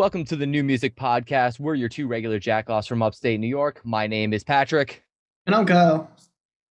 Boom. 0.00 0.06
Boom. 0.06 0.06
Welcome 0.06 0.24
to 0.24 0.36
the 0.36 0.46
NuMusick 0.46 0.94
Podcast. 0.94 1.60
We're 1.60 1.74
your 1.74 1.90
two 1.90 2.06
regular 2.06 2.40
jackoffs 2.40 2.88
from 2.88 3.02
upstate 3.02 3.38
New 3.38 3.46
York. 3.46 3.82
My 3.84 4.06
name 4.06 4.32
is 4.32 4.42
Patrick. 4.42 5.04
And 5.44 5.54
I'm 5.54 5.66
go. 5.66 6.08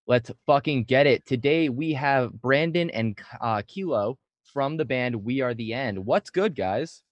Let's 0.08 0.32
fucking 0.48 0.86
get 0.86 1.06
it. 1.06 1.28
Today 1.28 1.70
we 1.70 1.94
have 1.94 2.32
Brandyn 2.32 2.90
and 2.92 3.16
uh, 3.40 3.62
Keilo 3.62 4.16
from 4.52 4.78
the 4.78 4.86
band 4.86 5.24
We 5.24 5.42
Are 5.42 5.54
the 5.54 5.76
End. 5.76 6.04
What's 6.08 6.32
good, 6.32 6.56
guys? 6.56 7.04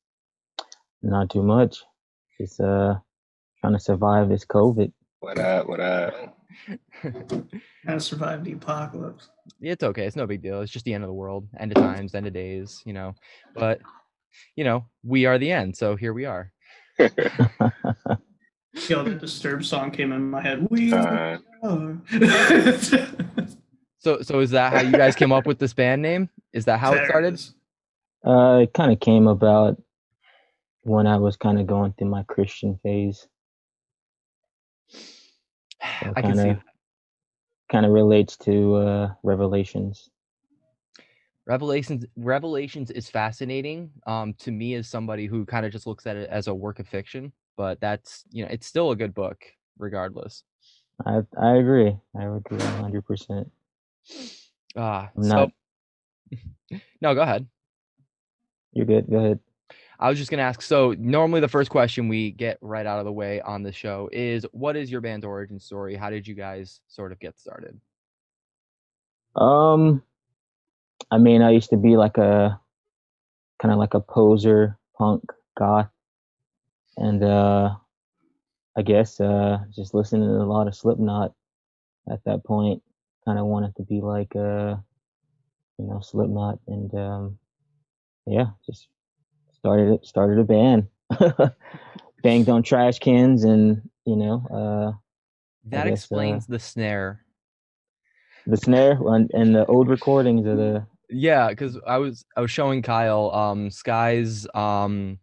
Not 1.03 1.29
too 1.29 1.43
much. 1.43 1.83
Just 2.41 2.59
uh 2.61 2.95
trying 3.61 3.73
to 3.73 3.79
survive 3.79 4.27
this 4.27 4.43
COVID. 4.43 4.91
What 5.19 5.37
up? 5.37 5.69
What 5.69 5.79
up? 5.79 6.35
Gotta 7.85 7.99
survive 7.99 8.43
the 8.43 8.53
apocalypse. 8.53 9.29
it's 9.61 9.83
okay. 9.83 10.07
It's 10.07 10.15
no 10.15 10.25
big 10.25 10.41
deal. 10.41 10.61
It's 10.61 10.71
just 10.71 10.85
the 10.85 10.95
end 10.95 11.03
of 11.03 11.09
the 11.09 11.13
world, 11.13 11.47
end 11.59 11.77
of 11.77 11.83
times, 11.83 12.15
end 12.15 12.25
of 12.25 12.33
days, 12.33 12.81
you 12.85 12.93
know. 12.93 13.13
But, 13.53 13.81
you 14.55 14.63
know, 14.63 14.85
we 15.03 15.25
are 15.25 15.37
the 15.37 15.51
end. 15.51 15.75
So 15.77 15.95
here 15.95 16.13
we 16.13 16.25
are. 16.25 16.51
Yo, 16.99 17.07
the 19.03 19.17
Disturbed 19.19 19.65
song 19.65 19.91
came 19.91 20.11
in 20.11 20.29
my 20.29 20.41
head. 20.41 20.67
We 20.69 20.93
Uh, 20.93 21.37
are. 21.63 21.97
So, 23.99 24.21
so 24.21 24.39
is 24.39 24.51
that 24.51 24.71
how 24.71 24.81
you 24.81 24.91
guys 24.91 25.15
came 25.15 25.33
up 25.33 25.45
with 25.47 25.59
this 25.59 25.73
band 25.73 26.01
name? 26.01 26.29
Is 26.53 26.65
that 26.65 26.79
how 26.79 26.93
it 26.93 27.05
started? 27.07 27.33
is. 27.33 27.53
uh 28.25 28.59
it 28.63 28.73
kind 28.73 28.91
of 28.93 28.99
came 29.01 29.27
about 29.27 29.81
when 30.83 31.07
I 31.07 31.17
was 31.17 31.35
kind 31.35 31.59
of 31.59 31.67
going 31.67 31.93
through 31.93 32.07
my 32.09 32.23
Christian 32.23 32.79
phase. 32.83 33.27
So 34.89 34.99
I 36.15 36.21
can 36.21 36.35
see 36.37 36.43
kinda- 36.43 36.63
Kind 37.69 37.85
of 37.85 37.91
relates 37.91 38.37
to 38.37 38.75
uh 38.75 39.13
Revelations. 39.23 40.09
Revelations 41.47 42.05
Revelations 42.17 42.91
is 42.91 43.09
fascinating 43.09 43.89
um 44.05 44.33
to 44.39 44.51
me 44.51 44.75
as 44.75 44.87
somebody 44.87 45.25
who 45.25 45.45
kind 45.45 45.65
of 45.65 45.71
just 45.71 45.87
looks 45.87 46.05
at 46.05 46.17
it 46.17 46.29
as 46.29 46.47
a 46.47 46.53
work 46.53 46.79
of 46.79 46.87
fiction, 46.87 47.31
but 47.55 47.79
that's, 47.79 48.25
you 48.31 48.43
know, 48.43 48.49
it's 48.51 48.67
still 48.67 48.91
a 48.91 48.95
good 48.95 49.13
book 49.13 49.43
regardless. 49.79 50.43
I 51.05 51.21
I 51.39 51.55
agree. 51.55 51.97
I 52.15 52.23
agree 52.23 52.57
100%. 52.57 53.49
Ah, 54.75 55.09
I'm 55.15 55.23
so 55.23 55.51
No, 57.01 57.15
go 57.15 57.21
ahead. 57.21 57.47
You're 58.73 58.85
good. 58.85 59.09
Go 59.09 59.17
ahead. 59.17 59.39
I 59.99 60.09
was 60.09 60.19
just 60.19 60.29
going 60.29 60.37
to 60.37 60.43
ask 60.43 60.61
so 60.61 60.93
normally 60.99 61.41
the 61.41 61.47
first 61.47 61.71
question 61.71 62.07
we 62.07 62.31
get 62.31 62.57
right 62.61 62.85
out 62.85 62.99
of 62.99 63.05
the 63.05 63.11
way 63.11 63.41
on 63.41 63.63
the 63.63 63.71
show 63.71 64.09
is 64.11 64.45
what 64.51 64.75
is 64.75 64.91
your 64.91 65.01
band's 65.01 65.25
origin 65.25 65.59
story? 65.59 65.95
How 65.95 66.09
did 66.09 66.27
you 66.27 66.35
guys 66.35 66.81
sort 66.87 67.11
of 67.11 67.19
get 67.19 67.39
started? 67.39 67.79
Um 69.35 70.03
I 71.11 71.17
mean, 71.17 71.41
I 71.41 71.51
used 71.51 71.69
to 71.69 71.77
be 71.77 71.97
like 71.97 72.17
a 72.17 72.59
kind 73.61 73.71
of 73.71 73.79
like 73.79 73.93
a 73.93 73.99
poser 73.99 74.77
punk 74.97 75.23
goth 75.57 75.89
and 76.97 77.23
uh 77.23 77.75
I 78.75 78.81
guess 78.83 79.19
uh 79.19 79.59
just 79.75 79.93
listening 79.93 80.27
to 80.27 80.35
a 80.35 80.45
lot 80.45 80.67
of 80.67 80.75
Slipknot 80.75 81.33
at 82.09 82.23
that 82.25 82.43
point 82.43 82.81
kind 83.25 83.39
of 83.39 83.45
wanted 83.45 83.75
to 83.77 83.83
be 83.83 84.01
like 84.01 84.35
uh 84.35 84.75
you 85.77 85.85
know 85.85 85.99
Slipknot 86.01 86.59
and 86.67 86.93
um 86.95 87.39
yeah, 88.25 88.47
just 88.65 88.89
started 89.53 89.93
it 89.93 90.05
started 90.05 90.39
a 90.39 90.43
band. 90.43 90.87
Banged 92.23 92.49
on 92.49 92.63
trash 92.63 92.99
cans 92.99 93.43
and 93.43 93.81
you 94.05 94.15
know 94.15 94.45
uh 94.51 94.97
That 95.65 95.85
guess, 95.85 95.91
uh, 95.91 95.93
explains 95.93 96.47
the 96.47 96.59
snare. 96.59 97.23
The 98.47 98.57
snare 98.57 98.97
and, 99.05 99.29
and 99.33 99.53
the 99.53 99.65
old 99.65 99.89
recordings 99.89 100.47
of 100.47 100.57
the 100.57 100.85
Yeah, 101.09 101.49
because 101.49 101.77
I 101.85 101.97
was 101.97 102.25
I 102.35 102.41
was 102.41 102.49
showing 102.49 102.81
Kyle 102.81 103.29
um 103.31 103.69
Skies 103.69 104.47
um 104.55 105.19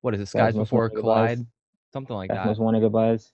what 0.00 0.14
is 0.14 0.20
it, 0.20 0.26
Skies 0.26 0.54
Before 0.54 0.90
Goodbyes. 0.90 1.38
Collide? 1.38 1.46
Something 1.92 2.16
like 2.16 2.28
Guys 2.28 2.38
that. 2.38 2.46
Most 2.46 2.60
Wanted 2.60 2.80
Goodbyes. 2.80 3.32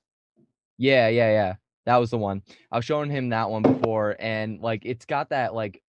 Yeah, 0.78 1.08
yeah, 1.08 1.30
yeah. 1.32 1.54
That 1.86 1.96
was 1.96 2.10
the 2.10 2.18
one. 2.18 2.42
I 2.70 2.76
was 2.76 2.84
showing 2.84 3.10
him 3.10 3.30
that 3.30 3.50
one 3.50 3.62
before, 3.62 4.16
and 4.20 4.60
like 4.60 4.82
it's 4.84 5.04
got 5.04 5.30
that 5.30 5.54
like 5.54 5.82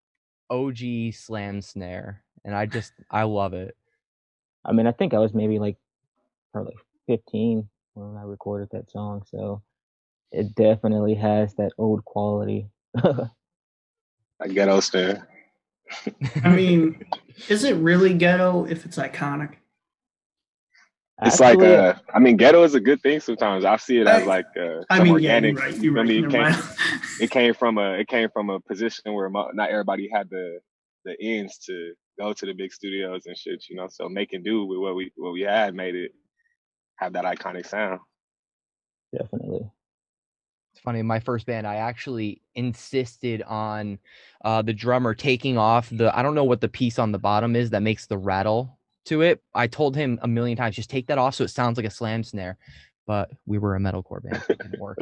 OG 0.50 1.14
slam 1.14 1.62
snare, 1.62 2.24
and 2.44 2.56
I 2.56 2.66
just 2.66 2.94
I 3.10 3.24
love 3.24 3.54
it. 3.54 3.76
I 4.66 4.72
mean, 4.72 4.88
I 4.88 4.92
think 4.92 5.14
I 5.14 5.20
was 5.20 5.34
maybe 5.34 5.60
like 5.60 5.78
probably 6.54 6.76
15 7.08 7.68
when 7.94 8.18
I 8.18 8.24
recorded 8.24 8.70
that 8.72 8.90
song, 8.90 9.24
so 9.30 9.62
it 10.32 10.56
definitely 10.56 11.16
has 11.16 11.54
that 11.56 11.72
old 11.78 12.04
quality. 12.06 12.70
I 13.04 14.48
ghetto 14.50 14.80
stare. 14.80 15.28
I 16.44 16.56
mean, 16.56 17.04
is 17.50 17.64
it 17.64 17.76
really 17.76 18.14
ghetto 18.14 18.66
if 18.66 18.86
it's 18.86 18.98
iconic? 18.98 19.56
It's 21.24 21.40
like 21.40 21.60
Actually, 21.60 21.76
uh, 21.76 21.94
I 22.16 22.20
mean, 22.20 22.36
ghetto 22.38 22.64
is 22.64 22.74
a 22.74 22.80
good 22.80 23.02
thing 23.02 23.20
sometimes. 23.20 23.64
I 23.64 23.76
see 23.78 24.00
it 24.00 24.08
as 24.08 24.24
I- 24.24 24.26
like 24.26 24.46
uh, 24.58 24.82
I 24.90 24.98
some 24.98 25.04
mean, 25.08 25.20
yeah, 25.20 25.36
organic. 25.36 25.54
you're 25.54 25.62
right. 25.64 25.78
You're 25.78 26.00
I 26.00 26.04
mean, 26.04 26.28
Never 26.28 26.52
can't- 26.52 26.66
It 27.22 27.30
came 27.30 27.54
from 27.54 27.78
a 27.78 27.92
it 28.00 28.08
came 28.08 28.30
from 28.34 28.50
a 28.50 28.60
position 28.60 29.14
where 29.14 29.30
not 29.30 29.70
everybody 29.70 30.10
had 30.12 30.30
the 30.32 30.60
the 31.06 31.16
ends 31.22 31.60
to 31.68 31.94
go 32.18 32.34
to 32.34 32.46
the 32.46 32.54
big 32.54 32.74
studios 32.74 33.28
and 33.28 33.38
shit. 33.38 33.66
You 33.70 33.76
know, 33.76 33.88
so 33.90 34.10
making 34.10 34.42
do 34.44 34.66
with 34.66 34.80
what 34.80 34.96
we 34.96 35.12
what 35.16 35.34
we 35.34 35.42
had 35.42 35.76
made 35.76 35.94
it 35.94 36.12
have 36.96 37.14
that 37.14 37.26
iconic 37.26 37.68
sound. 37.68 38.00
definitely. 39.16 39.70
It's 40.82 40.86
funny. 40.86 41.04
My 41.04 41.20
first 41.20 41.46
band, 41.46 41.68
I 41.68 41.76
actually 41.76 42.42
insisted 42.56 43.44
on 43.44 44.00
uh, 44.44 44.64
the 44.64 44.74
drummer 44.74 45.14
taking 45.14 45.56
off 45.56 45.88
the 45.92 46.12
I 46.18 46.24
don't 46.24 46.34
know 46.34 46.44
what 46.44 46.60
the 46.60 46.70
piece 46.70 46.98
on 46.98 47.12
the 47.12 47.20
bottom 47.20 47.56
is 47.56 47.70
that 47.70 47.84
makes 47.84 48.08
the 48.08 48.18
rattle 48.18 48.80
to 49.06 49.22
it. 49.22 49.44
I 49.54 49.68
told 49.68 49.96
him 49.96 50.18
a 50.24 50.28
million 50.28 50.58
times, 50.58 50.76
just 50.76 50.90
take 50.90 51.06
that 51.06 51.20
off 51.20 51.36
so 51.36 51.44
it 51.44 51.50
sounds 51.50 51.78
like 51.78 51.86
a 51.86 51.92
slam 51.92 52.24
snare. 52.24 52.58
But 53.06 53.30
we 53.46 53.60
were 53.60 53.76
a 53.76 53.80
metalcore 53.80 54.24
band, 54.24 54.42
so 54.42 54.54
it 54.54 54.58
didn't 54.58 54.80
work. 54.80 54.98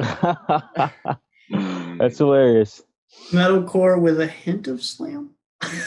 That's 1.98 2.18
hilarious. 2.18 2.82
Metalcore 3.30 3.98
with 3.98 4.20
a 4.20 4.26
hint 4.26 4.68
of 4.68 4.84
slam. 4.84 5.30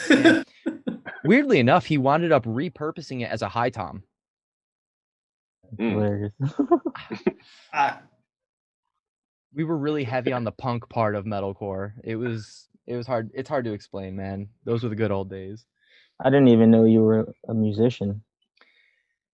Yeah. 0.09 0.41
Weirdly 1.23 1.59
enough, 1.59 1.85
he 1.85 1.99
wound 1.99 2.33
up 2.33 2.45
repurposing 2.45 3.21
it 3.21 3.29
as 3.29 3.43
a 3.43 3.47
high 3.47 3.69
tom. 3.69 4.01
Mm. 5.75 5.91
Hilarious. 5.91 6.33
I, 7.71 7.97
we 9.55 9.63
were 9.63 9.77
really 9.77 10.03
heavy 10.03 10.33
on 10.33 10.43
the 10.43 10.51
punk 10.51 10.89
part 10.89 11.15
of 11.15 11.25
metalcore. 11.25 11.93
It 12.03 12.15
was 12.15 12.67
it 12.87 12.95
was 12.95 13.07
hard. 13.07 13.31
It's 13.33 13.49
hard 13.49 13.65
to 13.65 13.73
explain, 13.73 14.15
man. 14.15 14.47
Those 14.65 14.83
were 14.83 14.89
the 14.89 14.95
good 14.95 15.11
old 15.11 15.29
days. 15.29 15.65
I 16.23 16.29
didn't 16.29 16.49
even 16.49 16.71
know 16.71 16.85
you 16.85 17.01
were 17.01 17.33
a 17.47 17.53
musician, 17.53 18.23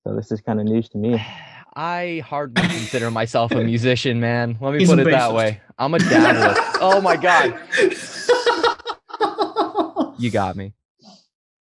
so 0.03 0.16
this 0.16 0.31
is 0.31 0.41
kind 0.41 0.59
of 0.59 0.66
news 0.66 0.90
to 0.90 0.97
me. 0.97 1.24
I 1.75 2.24
hardly 2.25 2.63
consider 2.63 3.12
myself 3.12 3.52
a 3.52 3.63
musician, 3.63 4.19
man. 4.19 4.57
Let 4.59 4.74
me 4.74 4.80
He's 4.80 4.90
put 4.90 5.00
it 5.00 5.06
that 5.06 5.34
way. 5.34 5.62
I'm 5.78 5.94
a 5.94 6.00
dabbler. 6.00 6.56
oh 6.81 7.00
my 7.00 7.16
god, 7.16 7.57
you 10.19 10.31
got 10.31 10.57
me. 10.57 10.74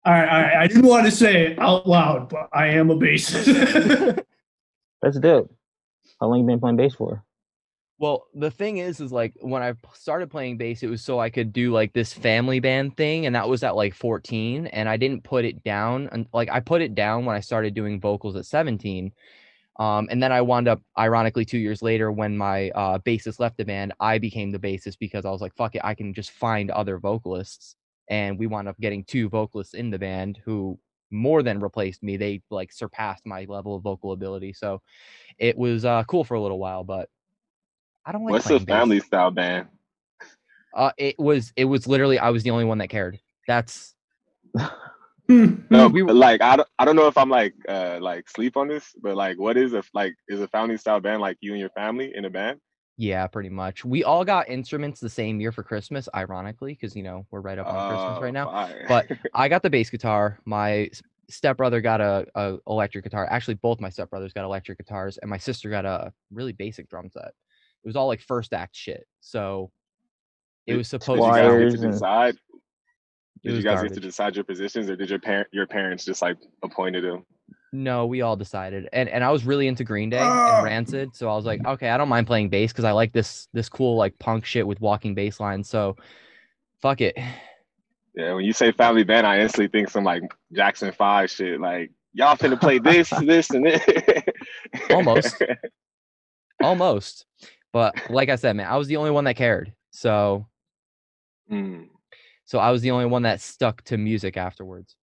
all 0.05 0.13
right, 0.13 0.29
all 0.29 0.43
right. 0.43 0.57
I 0.57 0.67
didn't 0.67 0.87
want 0.87 1.07
to 1.07 1.13
say 1.13 1.49
it 1.49 1.59
out 1.59 1.87
loud, 1.87 2.31
but 2.31 2.49
I 2.53 2.69
am 2.69 2.91
a 2.91 2.97
bassist. 2.97 4.25
That's 5.03 5.21
dope. 5.21 5.55
How 6.21 6.27
long 6.27 6.41
you 6.41 6.47
been 6.47 6.59
playing 6.59 6.77
bass 6.77 6.95
for? 6.95 7.23
Well, 8.01 8.29
the 8.33 8.51
thing 8.51 8.79
is, 8.79 9.01
is 9.01 9.11
like 9.11 9.35
when 9.41 9.63
I 9.63 9.75
started 9.95 10.31
playing 10.31 10.57
bass, 10.57 10.85
it 10.85 10.89
was 10.89 11.03
so 11.03 11.19
I 11.19 11.31
could 11.31 11.53
do 11.53 11.73
like 11.73 11.93
this 11.93 12.13
family 12.13 12.61
band 12.61 12.97
thing, 12.97 13.27
and 13.27 13.35
that 13.35 13.49
was 13.49 13.65
at 13.65 13.75
like 13.75 13.93
14. 13.95 14.69
And 14.69 14.89
I 14.89 14.97
didn't 14.97 15.25
put 15.25 15.45
it 15.45 15.65
down, 15.65 16.09
and 16.13 16.27
like 16.33 16.49
I 16.49 16.61
put 16.61 16.81
it 16.81 16.95
down 16.95 17.25
when 17.25 17.35
I 17.35 17.41
started 17.41 17.75
doing 17.75 18.01
vocals 18.01 18.37
at 18.37 18.47
17. 18.47 19.13
Um, 19.81 20.09
and 20.11 20.23
then 20.23 20.33
I 20.33 20.41
wound 20.43 20.69
up, 20.69 20.81
ironically, 20.99 21.45
two 21.45 21.59
years 21.59 21.83
later, 21.83 22.11
when 22.13 22.37
my 22.37 22.71
uh, 22.71 22.99
bassist 22.99 23.41
left 23.41 23.57
the 23.57 23.65
band, 23.65 23.93
I 24.01 24.19
became 24.19 24.51
the 24.51 24.59
bassist 24.59 24.99
because 24.99 25.25
I 25.25 25.31
was 25.31 25.41
like, 25.41 25.55
fuck 25.57 25.75
it, 25.75 25.83
I 25.85 25.95
can 25.95 26.15
just 26.15 26.31
find 26.33 26.71
other 26.71 26.99
vocalists. 26.99 27.77
And 28.09 28.39
we 28.39 28.47
wound 28.47 28.69
up 28.69 28.79
getting 28.81 29.05
two 29.05 29.29
vocalists 29.29 29.75
in 29.75 29.91
the 29.91 29.99
band 29.99 30.41
who 30.45 30.79
more 31.11 31.43
than 31.43 31.61
replaced 31.61 32.03
me. 32.03 32.17
They 32.17 32.43
like 32.51 32.73
surpassed 32.73 33.27
my 33.27 33.47
level 33.49 33.77
of 33.77 33.83
vocal 33.83 34.13
ability. 34.13 34.53
So 34.53 34.83
it 35.39 35.57
was 35.57 35.85
uh, 35.85 36.05
cool 36.05 36.25
for 36.25 36.35
a 36.35 36.41
little 36.41 36.59
while, 36.59 36.85
but 36.85 37.09
I 38.09 38.13
don't 38.13 38.25
like 38.25 38.33
What's 38.33 38.47
a 38.47 38.49
playing 38.49 38.65
bass. 38.65 38.75
family 38.75 39.01
style 39.01 39.31
band? 39.31 39.69
Uh, 40.75 40.93
it 40.97 41.15
was 41.19 41.53
it 41.57 41.67
was 41.67 41.87
literally 41.87 42.19
I 42.19 42.31
was 42.31 42.43
the 42.43 42.51
only 42.51 42.65
one 42.65 42.79
that 42.79 42.89
cared. 42.89 43.19
That's 43.47 43.95
No, 45.29 45.89
We 45.93 46.03
were- 46.03 46.15
like 46.15 46.41
I 46.41 46.57
don't, 46.57 46.69
I 46.79 46.87
don't 46.87 46.97
know 46.97 47.07
if 47.07 47.19
I'm 47.19 47.29
like 47.29 47.55
uh 47.69 47.99
like 48.01 48.31
sleep 48.31 48.57
on 48.57 48.67
this, 48.67 48.95
but 49.03 49.15
like 49.15 49.39
what 49.39 49.59
is 49.59 49.75
a 49.75 49.83
like 49.93 50.15
is 50.27 50.41
a 50.41 50.49
family 50.49 50.79
style 50.79 51.01
band 51.01 51.21
like 51.21 51.37
you 51.43 51.53
and 51.53 51.61
your 51.61 51.69
family 51.71 52.13
in 52.15 52.25
a 52.25 52.31
band? 52.31 52.61
yeah, 52.97 53.27
pretty 53.27 53.51
much. 53.51 53.85
We 53.85 54.05
all 54.05 54.25
got 54.25 54.49
instruments 54.49 55.01
the 55.01 55.11
same 55.11 55.39
year 55.41 55.53
for 55.53 55.63
Christmas, 55.63 56.09
ironically, 56.15 56.73
because 56.73 56.97
you 56.97 57.03
know 57.03 57.27
we're 57.31 57.43
right 57.43 57.59
up 57.59 57.67
on 57.67 57.89
Christmas 57.89 58.17
Oh, 58.19 58.23
right 58.23 58.33
now. 58.33 58.47
fire. 58.47 58.85
But 58.89 59.07
I 59.35 59.49
got 59.49 59.63
the 59.63 59.71
bass 59.71 59.91
guitar. 59.91 60.39
My 60.47 60.89
s- 60.93 61.03
stepbrother 61.29 61.81
got 61.83 62.01
a, 62.01 62.27
a 62.35 62.57
electric 62.67 63.05
guitar. 63.05 63.27
Actually, 63.31 63.55
both 63.55 63.81
my 63.81 63.91
stepbrothers 63.91 64.33
got 64.35 64.45
electric 64.45 64.79
guitars, 64.79 65.19
and 65.19 65.29
my 65.31 65.39
sister 65.39 65.69
got 65.71 65.85
a 65.85 66.13
really 66.33 66.53
basic 66.53 66.89
drum 66.89 67.09
set. 67.11 67.33
It 67.85 67.89
was 67.89 67.97
all 67.97 68.07
like 68.07 68.21
first 68.21 68.53
act 68.53 68.77
shit. 68.77 69.07
So 69.21 69.71
it 70.67 70.77
was 70.77 70.89
supposed 70.89 71.23
to 71.23 71.29
guys 71.29 71.73
sound 71.73 71.81
to 71.83 71.91
decide? 71.91 72.37
Did 73.45 73.55
you 73.57 73.63
guys 73.63 73.77
garbage. 73.77 73.91
get 73.91 73.95
to 73.95 74.01
decide 74.01 74.35
your 74.35 74.45
positions, 74.45 74.91
or 74.91 74.97
did 74.97 75.11
your 75.11 75.21
parent 75.21 75.49
your 75.53 75.67
parents 75.67 76.05
just 76.05 76.21
like 76.23 76.37
appointed 76.63 77.05
him? 77.05 77.25
No, 77.73 78.07
we 78.07 78.23
all 78.23 78.35
decided, 78.37 78.89
and 78.93 79.09
and 79.09 79.23
I 79.23 79.31
was 79.31 79.45
really 79.45 79.69
into 79.69 79.85
Green 79.85 80.11
Day 80.11 80.19
Ah. 80.21 80.57
and 80.57 80.65
Rancid, 80.65 81.15
so 81.15 81.31
I 81.31 81.37
was 81.37 81.45
like, 81.45 81.65
okay, 81.67 81.91
I 81.91 81.97
don't 81.99 82.09
mind 82.09 82.27
playing 82.27 82.49
bass 82.49 82.73
because 82.73 82.85
I 82.85 82.93
like 82.93 83.13
this 83.13 83.49
this 83.53 83.69
cool 83.69 83.97
like 83.97 84.19
punk 84.19 84.45
shit 84.45 84.67
with 84.67 84.81
walking 84.81 85.15
bass 85.15 85.39
lines. 85.39 85.69
So, 85.69 85.97
fuck 86.81 87.01
it. 87.01 87.17
Yeah, 88.15 88.33
when 88.35 88.45
you 88.45 88.53
say 88.53 88.73
family 88.73 89.05
band, 89.05 89.27
I 89.27 89.39
instantly 89.41 89.69
think 89.69 89.91
some 89.91 90.03
like 90.03 90.23
Jackson 90.53 90.91
Five 90.93 91.31
shit. 91.31 91.61
Like 91.61 91.93
y'all 92.15 92.37
finna 92.37 92.61
play 92.61 92.79
this, 92.79 93.11
this, 93.23 93.51
and 93.51 93.65
this. 93.67 93.83
Almost. 94.91 95.43
Almost, 96.63 97.25
but 97.73 98.11
like 98.11 98.29
I 98.29 98.37
said, 98.37 98.57
man, 98.57 98.67
I 98.69 98.77
was 98.77 98.89
the 98.89 98.97
only 98.97 99.11
one 99.11 99.25
that 99.25 99.37
cared. 99.37 99.73
So 99.91 100.47
Mm, 101.51 101.89
so 102.45 102.59
I 102.59 102.71
was 102.71 102.83
the 102.83 102.91
only 102.91 103.07
one 103.07 103.23
that 103.23 103.41
stuck 103.41 103.83
to 103.85 103.97
music 103.97 104.37
afterwards. 104.37 104.97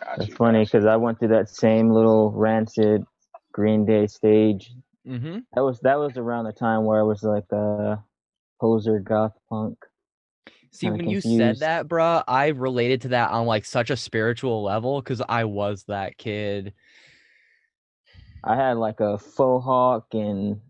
got 0.00 0.18
That's 0.18 0.34
funny 0.34 0.64
because 0.64 0.86
I 0.86 0.96
went 0.96 1.18
through 1.18 1.28
that 1.28 1.48
same 1.48 1.90
little 1.90 2.32
rancid 2.32 3.04
Green 3.52 3.84
Day 3.86 4.06
stage. 4.06 4.72
Mm-hmm. 5.06 5.38
That 5.54 5.60
was 5.62 5.80
that 5.80 5.98
was 5.98 6.16
around 6.16 6.46
the 6.46 6.52
time 6.52 6.84
where 6.84 6.98
I 6.98 7.02
was 7.02 7.22
like 7.22 7.50
a 7.52 8.02
poser 8.60 8.98
goth 8.98 9.34
punk. 9.48 9.78
See, 10.72 10.88
Kinda 10.88 11.04
when 11.04 11.10
you 11.10 11.20
said 11.20 11.60
that, 11.60 11.86
bruh, 11.86 12.24
I 12.26 12.48
related 12.48 13.02
to 13.02 13.08
that 13.08 13.30
on 13.30 13.46
like 13.46 13.64
such 13.64 13.90
a 13.90 13.96
spiritual 13.96 14.64
level 14.64 15.00
because 15.00 15.22
I 15.28 15.44
was 15.44 15.84
that 15.84 16.18
kid. 16.18 16.74
I 18.42 18.56
had 18.56 18.76
like 18.78 18.98
a 18.98 19.16
faux 19.16 19.64
hawk 19.64 20.06
and 20.12 20.60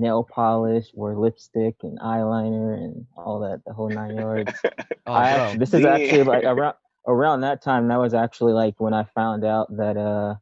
nail 0.00 0.24
polish, 0.30 0.86
wore 0.94 1.16
lipstick 1.16 1.76
and 1.82 1.98
eyeliner 2.00 2.74
and 2.74 3.06
all 3.16 3.40
that, 3.40 3.62
the 3.66 3.72
whole 3.72 3.88
nine 3.90 4.16
yards. 4.16 4.60
Oh, 5.06 5.12
I 5.12 5.32
bro. 5.34 5.36
actually, 5.36 5.58
this 5.58 5.74
is 5.74 5.84
actually 5.84 6.22
like 6.22 6.44
around 6.44 6.74
around 7.06 7.40
that 7.42 7.60
time. 7.62 7.88
That 7.88 7.98
was 8.00 8.14
actually 8.14 8.54
like 8.54 8.80
when 8.80 8.94
I 8.94 9.04
found 9.14 9.44
out 9.44 9.68
that 9.76 9.96
uh 9.98 10.36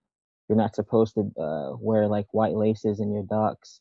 you're 0.49 0.57
not 0.59 0.75
supposed 0.77 1.15
to 1.15 1.23
uh, 1.41 1.77
wear 1.81 2.07
like 2.07 2.27
white 2.33 2.55
laces 2.55 3.01
in 3.01 3.13
your 3.13 3.25
docs. 3.25 3.81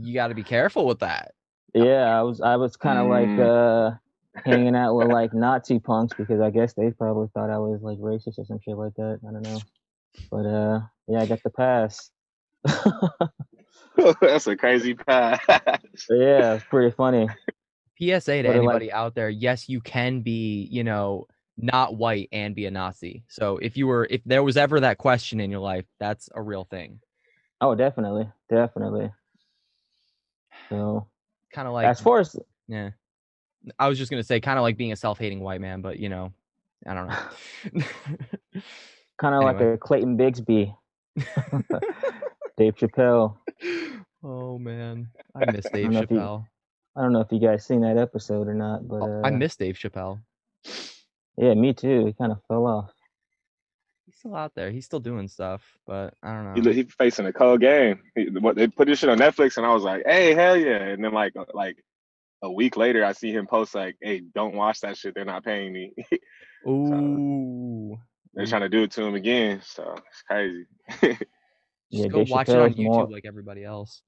you 0.00 0.14
got 0.14 0.28
to 0.28 0.34
be 0.34 0.44
careful 0.44 0.86
with 0.86 1.00
that. 1.00 1.32
Yeah, 1.74 2.18
I 2.18 2.22
was 2.22 2.40
I 2.40 2.56
was 2.56 2.76
kind 2.76 2.98
of 2.98 3.08
like 3.08 3.28
Mm. 3.30 3.92
uh 3.92 3.96
hanging 4.44 4.76
out 4.76 4.94
with 4.94 5.08
like 5.08 5.34
Nazi 5.34 5.80
punks 5.80 6.14
because 6.14 6.40
I 6.40 6.50
guess 6.50 6.74
they 6.74 6.90
probably 6.92 7.28
thought 7.34 7.50
I 7.50 7.58
was 7.58 7.80
like 7.82 7.98
racist 7.98 8.38
or 8.38 8.44
some 8.44 8.60
shit 8.64 8.76
like 8.76 8.94
that. 8.96 9.18
I 9.28 9.32
don't 9.32 9.42
know, 9.42 9.60
but 10.30 10.46
uh 10.46 10.80
yeah, 11.08 11.22
I 11.22 11.26
got 11.26 11.42
the 11.42 11.50
pass. 11.50 12.10
That's 14.20 14.46
a 14.46 14.56
crazy 14.56 14.94
pass. 14.94 15.40
yeah, 16.10 16.54
it's 16.54 16.64
pretty 16.64 16.94
funny. 16.94 17.28
PSA 18.00 18.08
to 18.08 18.20
But 18.20 18.28
it, 18.28 18.44
like- 18.46 18.56
anybody 18.56 18.92
out 18.92 19.14
there, 19.14 19.28
yes, 19.30 19.68
you 19.68 19.80
can 19.80 20.20
be, 20.20 20.68
you 20.70 20.84
know, 20.84 21.26
not 21.56 21.96
white 21.96 22.28
and 22.30 22.54
be 22.54 22.66
a 22.66 22.70
Nazi. 22.70 23.24
So 23.28 23.58
if 23.58 23.76
you 23.76 23.86
were 23.88 24.06
if 24.08 24.22
there 24.24 24.42
was 24.44 24.56
ever 24.56 24.78
that 24.80 24.98
question 24.98 25.40
in 25.40 25.50
your 25.50 25.60
life, 25.60 25.84
that's 25.98 26.28
a 26.34 26.40
real 26.40 26.64
thing. 26.64 27.00
Oh, 27.60 27.74
definitely, 27.74 28.28
definitely. 28.48 29.10
So 30.68 31.06
Kind 31.52 31.66
of 31.66 31.74
like 31.74 31.86
as 31.86 32.00
far 32.00 32.20
as 32.20 32.36
yeah. 32.68 32.90
I 33.78 33.88
was 33.88 33.98
just 33.98 34.10
going 34.10 34.20
to 34.22 34.26
say 34.26 34.38
kind 34.38 34.58
of 34.58 34.62
like 34.62 34.76
being 34.76 34.92
a 34.92 34.96
self-hating 34.96 35.40
white 35.40 35.60
man, 35.60 35.80
but 35.80 35.98
you 35.98 36.08
know, 36.08 36.32
I 36.86 36.94
don't 36.94 37.08
know. 37.08 37.82
kind 39.18 39.34
of 39.34 39.42
like 39.42 39.60
a 39.60 39.76
Clayton 39.76 40.16
Bigsby, 40.16 40.72
Dave 42.58 42.74
Chappelle. 42.76 43.36
oh 44.22 44.58
man, 44.58 45.08
I 45.34 45.50
miss 45.52 45.66
Dave 45.72 45.90
know 45.90 46.00
if 46.00 46.10
you- 46.10 46.18
Chappelle. 46.18 46.44
I 46.96 47.02
don't 47.02 47.12
know 47.12 47.20
if 47.20 47.30
you 47.30 47.38
guys 47.38 47.64
seen 47.64 47.82
that 47.82 47.96
episode 47.96 48.48
or 48.48 48.54
not, 48.54 48.86
but 48.88 48.96
Oh, 49.02 49.20
uh, 49.22 49.26
I 49.26 49.30
miss 49.30 49.54
Dave 49.56 49.76
Chappelle. 49.78 50.20
yeah, 51.36 51.54
me 51.54 51.72
too. 51.72 52.06
He 52.06 52.12
kind 52.12 52.32
of 52.32 52.38
fell 52.48 52.66
off. 52.66 52.90
He's 54.06 54.16
still 54.16 54.34
out 54.34 54.52
there. 54.56 54.72
He's 54.72 54.84
still 54.86 54.98
doing 54.98 55.28
stuff, 55.28 55.62
but 55.86 56.14
I 56.24 56.32
don't 56.34 56.44
know. 56.44 56.54
he, 56.54 56.60
look- 56.60 56.74
he 56.74 56.82
facing 56.84 57.26
a 57.26 57.32
cold 57.32 57.60
game. 57.60 58.00
He, 58.16 58.24
what 58.30 58.56
they 58.56 58.66
put 58.66 58.88
this 58.88 58.98
shit 58.98 59.10
on 59.10 59.18
Netflix, 59.18 59.56
and 59.58 59.64
I 59.66 59.72
was 59.72 59.84
like, 59.84 60.02
"Hey, 60.06 60.34
hell 60.34 60.56
yeah!" 60.56 60.82
And 60.88 61.04
then 61.04 61.12
like 61.12 61.36
uh, 61.36 61.44
like 61.54 61.76
a 62.42 62.50
week 62.50 62.76
later, 62.76 63.04
I 63.04 63.12
see 63.12 63.30
him 63.32 63.46
post 63.46 63.74
like, 63.76 63.96
"Hey, 64.02 64.22
don't 64.34 64.54
watch 64.56 64.80
that 64.80 64.96
shit. 64.96 65.14
They're 65.14 65.24
not 65.24 65.44
paying 65.44 65.72
me. 65.72 65.92
Ooh. 66.68 67.96
They're 68.34 68.46
trying 68.46 68.62
to 68.62 68.68
do 68.68 68.82
it 68.82 68.90
to 68.92 69.04
him 69.04 69.14
again." 69.14 69.60
So 69.64 69.94
it's 70.10 70.22
crazy. 70.22 71.18
Just 71.90 72.04
Yeah, 72.04 72.08
go 72.08 72.18
Dave 72.18 72.30
watch 72.30 72.48
it 72.48 72.56
on 72.58 72.74
YouTube 72.74 72.84
more- 72.84 73.10
like 73.10 73.24
everybody 73.26 73.64
else. 73.64 74.02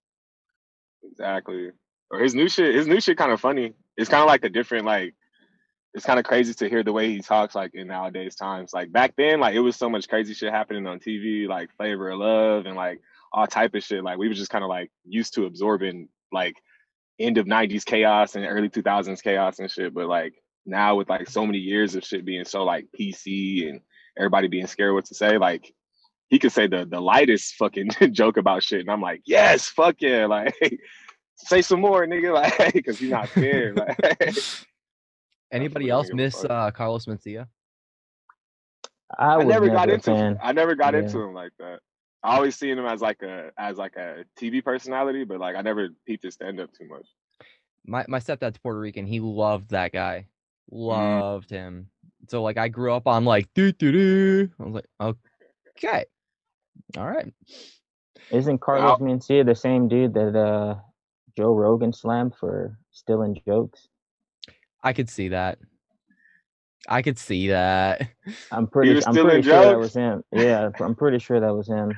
exactly. 1.02 1.70
Or 2.10 2.18
his 2.20 2.34
new 2.34 2.48
shit. 2.48 2.74
His 2.74 2.86
new 2.86 3.00
shit 3.00 3.16
kind 3.16 3.32
of 3.32 3.40
funny. 3.40 3.72
It's 3.96 4.10
kind 4.10 4.22
of 4.22 4.28
like 4.28 4.44
a 4.44 4.48
different 4.50 4.84
like. 4.86 5.14
It's 5.92 6.06
kind 6.06 6.20
of 6.20 6.24
crazy 6.24 6.54
to 6.54 6.68
hear 6.68 6.84
the 6.84 6.92
way 6.92 7.10
he 7.10 7.20
talks 7.20 7.56
like 7.56 7.72
in 7.74 7.88
nowadays 7.88 8.36
times. 8.36 8.72
Like 8.72 8.92
back 8.92 9.14
then, 9.16 9.40
like 9.40 9.54
it 9.56 9.60
was 9.60 9.74
so 9.76 9.90
much 9.90 10.08
crazy 10.08 10.34
shit 10.34 10.52
happening 10.52 10.86
on 10.86 11.00
TV, 11.00 11.48
like 11.48 11.74
Flavor 11.76 12.10
of 12.10 12.18
Love 12.20 12.66
and 12.66 12.76
like 12.76 13.00
all 13.32 13.46
type 13.46 13.74
of 13.74 13.82
shit. 13.82 14.04
Like 14.04 14.16
we 14.18 14.28
were 14.28 14.34
just 14.34 14.50
kind 14.52 14.62
of 14.62 14.68
like 14.70 14.90
used 15.04 15.34
to 15.34 15.46
absorbing 15.46 16.08
like 16.30 16.54
end 17.18 17.38
of 17.38 17.46
'90s 17.46 17.84
chaos 17.84 18.36
and 18.36 18.44
early 18.46 18.68
2000s 18.68 19.20
chaos 19.22 19.58
and 19.58 19.68
shit. 19.70 19.92
But 19.92 20.06
like 20.06 20.34
now 20.64 20.94
with 20.94 21.08
like 21.08 21.28
so 21.28 21.44
many 21.44 21.58
years 21.58 21.96
of 21.96 22.04
shit 22.04 22.24
being 22.24 22.44
so 22.44 22.62
like 22.62 22.86
PC 22.98 23.68
and 23.68 23.80
everybody 24.16 24.46
being 24.46 24.68
scared 24.68 24.94
what 24.94 25.06
to 25.06 25.14
say, 25.16 25.38
like 25.38 25.72
he 26.30 26.38
could 26.38 26.52
say 26.52 26.66
the 26.66 26.86
the 26.86 27.00
lightest 27.00 27.54
fucking 27.56 27.90
joke 28.12 28.36
about 28.38 28.62
shit, 28.62 28.80
and 28.80 28.90
I'm 28.90 29.02
like, 29.02 29.22
yes, 29.26 29.68
fuck 29.68 29.96
yeah, 30.00 30.26
like 30.26 30.54
say 31.36 31.60
some 31.60 31.80
more, 31.80 32.06
nigga, 32.06 32.32
like 32.58 32.72
because 32.72 32.98
he's 32.98 33.10
not 33.10 33.28
scared. 33.28 33.76
Like 33.76 34.34
Anybody 35.52 35.90
else 35.90 36.10
miss 36.12 36.44
uh, 36.44 36.70
Carlos 36.70 37.06
Mencia? 37.06 37.46
I, 39.18 39.34
I 39.34 39.36
was 39.38 39.46
never 39.46 39.68
got 39.68 39.88
a 39.88 39.94
into 39.94 40.14
him. 40.14 40.38
I 40.40 40.52
never 40.52 40.76
got 40.76 40.94
Yeah. 40.94 41.00
into 41.00 41.20
him 41.20 41.34
like 41.34 41.50
that. 41.58 41.80
I 42.22 42.36
always 42.36 42.54
seen 42.54 42.78
him 42.78 42.86
as 42.86 43.00
like 43.00 43.22
a 43.22 43.50
as 43.58 43.76
like 43.76 43.96
a 43.96 44.24
TV 44.38 44.62
personality, 44.62 45.24
but 45.24 45.40
like 45.40 45.56
I 45.56 45.62
never 45.62 45.88
peeped 46.06 46.22
his 46.22 46.34
stand 46.34 46.60
up 46.60 46.70
too 46.72 46.86
much. 46.86 47.06
My 47.84 48.04
my 48.08 48.20
stepdad's 48.20 48.58
Puerto 48.58 48.78
Rican. 48.78 49.06
He 49.06 49.18
loved 49.18 49.70
that 49.70 49.92
guy. 49.92 50.26
Loved 50.70 51.50
him. 51.50 51.88
So 52.28 52.42
like 52.42 52.58
I 52.58 52.68
grew 52.68 52.92
up 52.92 53.08
on 53.08 53.24
like 53.24 53.52
doo 53.54 53.72
doo 53.72 53.90
doo. 53.90 54.50
I 54.60 54.62
was 54.62 54.74
like, 54.74 55.16
okay, 55.76 56.04
all 56.96 57.08
right. 57.08 57.32
Isn't 58.30 58.60
Carlos 58.60 58.98
Mencia 59.00 59.44
the 59.44 59.54
same 59.54 59.88
dude 59.88 60.14
that 60.14 60.36
uh, 60.36 60.76
Joe 61.36 61.54
Rogan 61.54 61.92
slammed 61.92 62.34
for 62.34 62.78
stealing 62.92 63.40
jokes? 63.46 63.88
I 64.82 64.92
could 64.92 65.10
see 65.10 65.28
that. 65.28 65.58
I 66.88 67.02
could 67.02 67.18
see 67.18 67.48
that. 67.48 68.08
I'm 68.50 68.66
pretty. 68.70 69.04
I'm 69.04 69.14
pretty 69.14 69.42
sure 69.42 69.62
that 69.62 69.78
was 69.78 69.94
him. 69.94 70.22
Yeah, 70.32 70.70
I'm 70.80 70.94
pretty 70.94 71.18
sure 71.18 71.40
that 71.40 71.54
was 71.54 71.68
him. 71.68 71.92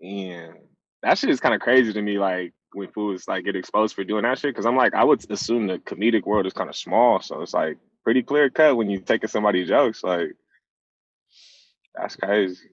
And 0.00 0.54
that 1.02 1.18
shit 1.18 1.30
is 1.30 1.40
kind 1.40 1.54
of 1.54 1.60
crazy 1.60 1.92
to 1.92 2.02
me. 2.02 2.18
Like 2.18 2.52
when 2.72 2.90
fools 2.90 3.26
like 3.26 3.44
get 3.44 3.56
exposed 3.56 3.94
for 3.94 4.04
doing 4.04 4.22
that 4.22 4.38
shit, 4.38 4.54
because 4.54 4.66
I'm 4.66 4.76
like, 4.76 4.94
I 4.94 5.04
would 5.04 5.28
assume 5.30 5.66
the 5.66 5.78
comedic 5.78 6.24
world 6.24 6.46
is 6.46 6.52
kind 6.52 6.68
of 6.68 6.76
small, 6.76 7.20
so 7.20 7.40
it's 7.42 7.54
like 7.54 7.78
pretty 8.04 8.22
clear 8.22 8.50
cut 8.50 8.76
when 8.76 8.90
you 8.90 9.00
taking 9.00 9.28
somebody's 9.28 9.68
jokes. 9.68 10.04
Like 10.04 10.32
that's 11.94 12.16
crazy. 12.16 12.68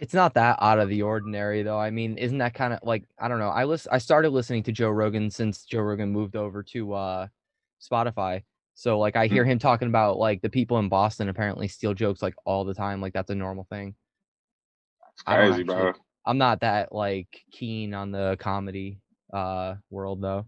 It's 0.00 0.14
not 0.14 0.34
that 0.34 0.56
out 0.60 0.78
of 0.78 0.88
the 0.88 1.02
ordinary 1.02 1.62
though. 1.62 1.78
I 1.78 1.90
mean, 1.90 2.16
isn't 2.16 2.38
that 2.38 2.54
kind 2.54 2.72
of 2.72 2.80
like 2.82 3.04
I 3.18 3.28
don't 3.28 3.38
know. 3.38 3.50
I 3.50 3.64
list 3.64 3.88
I 3.92 3.98
started 3.98 4.30
listening 4.30 4.62
to 4.64 4.72
Joe 4.72 4.90
Rogan 4.90 5.30
since 5.30 5.64
Joe 5.64 5.80
Rogan 5.82 6.10
moved 6.10 6.36
over 6.36 6.62
to 6.64 6.94
uh 6.94 7.26
Spotify. 7.80 8.42
So 8.74 8.98
like 8.98 9.16
I 9.16 9.26
hear 9.26 9.44
him 9.44 9.58
talking 9.58 9.88
about 9.88 10.16
like 10.18 10.40
the 10.40 10.48
people 10.48 10.78
in 10.78 10.88
Boston 10.88 11.28
apparently 11.28 11.68
steal 11.68 11.92
jokes 11.92 12.22
like 12.22 12.34
all 12.46 12.64
the 12.64 12.74
time. 12.74 13.00
Like 13.02 13.12
that's 13.12 13.30
a 13.30 13.34
normal 13.34 13.66
thing. 13.68 13.94
It's 15.12 15.22
I 15.26 15.36
don't 15.36 15.48
crazy, 15.50 15.62
bro. 15.64 15.88
actually- 15.88 16.02
I'm 16.26 16.38
not 16.38 16.60
that 16.60 16.92
like 16.94 17.28
keen 17.52 17.92
on 17.92 18.10
the 18.12 18.36
comedy 18.40 19.00
uh 19.32 19.74
world 19.90 20.22
though. 20.22 20.46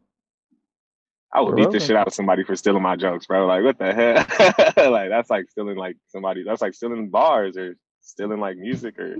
I 1.34 1.40
would 1.40 1.56
beat 1.56 1.70
the 1.70 1.80
shit 1.80 1.96
out 1.96 2.06
of 2.06 2.12
somebody 2.14 2.44
for 2.44 2.54
stealing 2.56 2.82
my 2.82 2.94
jokes, 2.96 3.26
bro. 3.26 3.46
Like 3.46 3.64
what 3.64 3.78
the 3.78 3.92
hell? 3.94 4.90
like 4.92 5.08
that's 5.10 5.30
like 5.30 5.50
stealing 5.50 5.76
like 5.76 5.96
somebody. 6.08 6.44
That's 6.44 6.60
like 6.62 6.74
stealing 6.74 7.08
bars 7.10 7.56
or 7.56 7.76
stealing 8.02 8.40
like 8.40 8.56
music 8.56 8.98
or. 8.98 9.16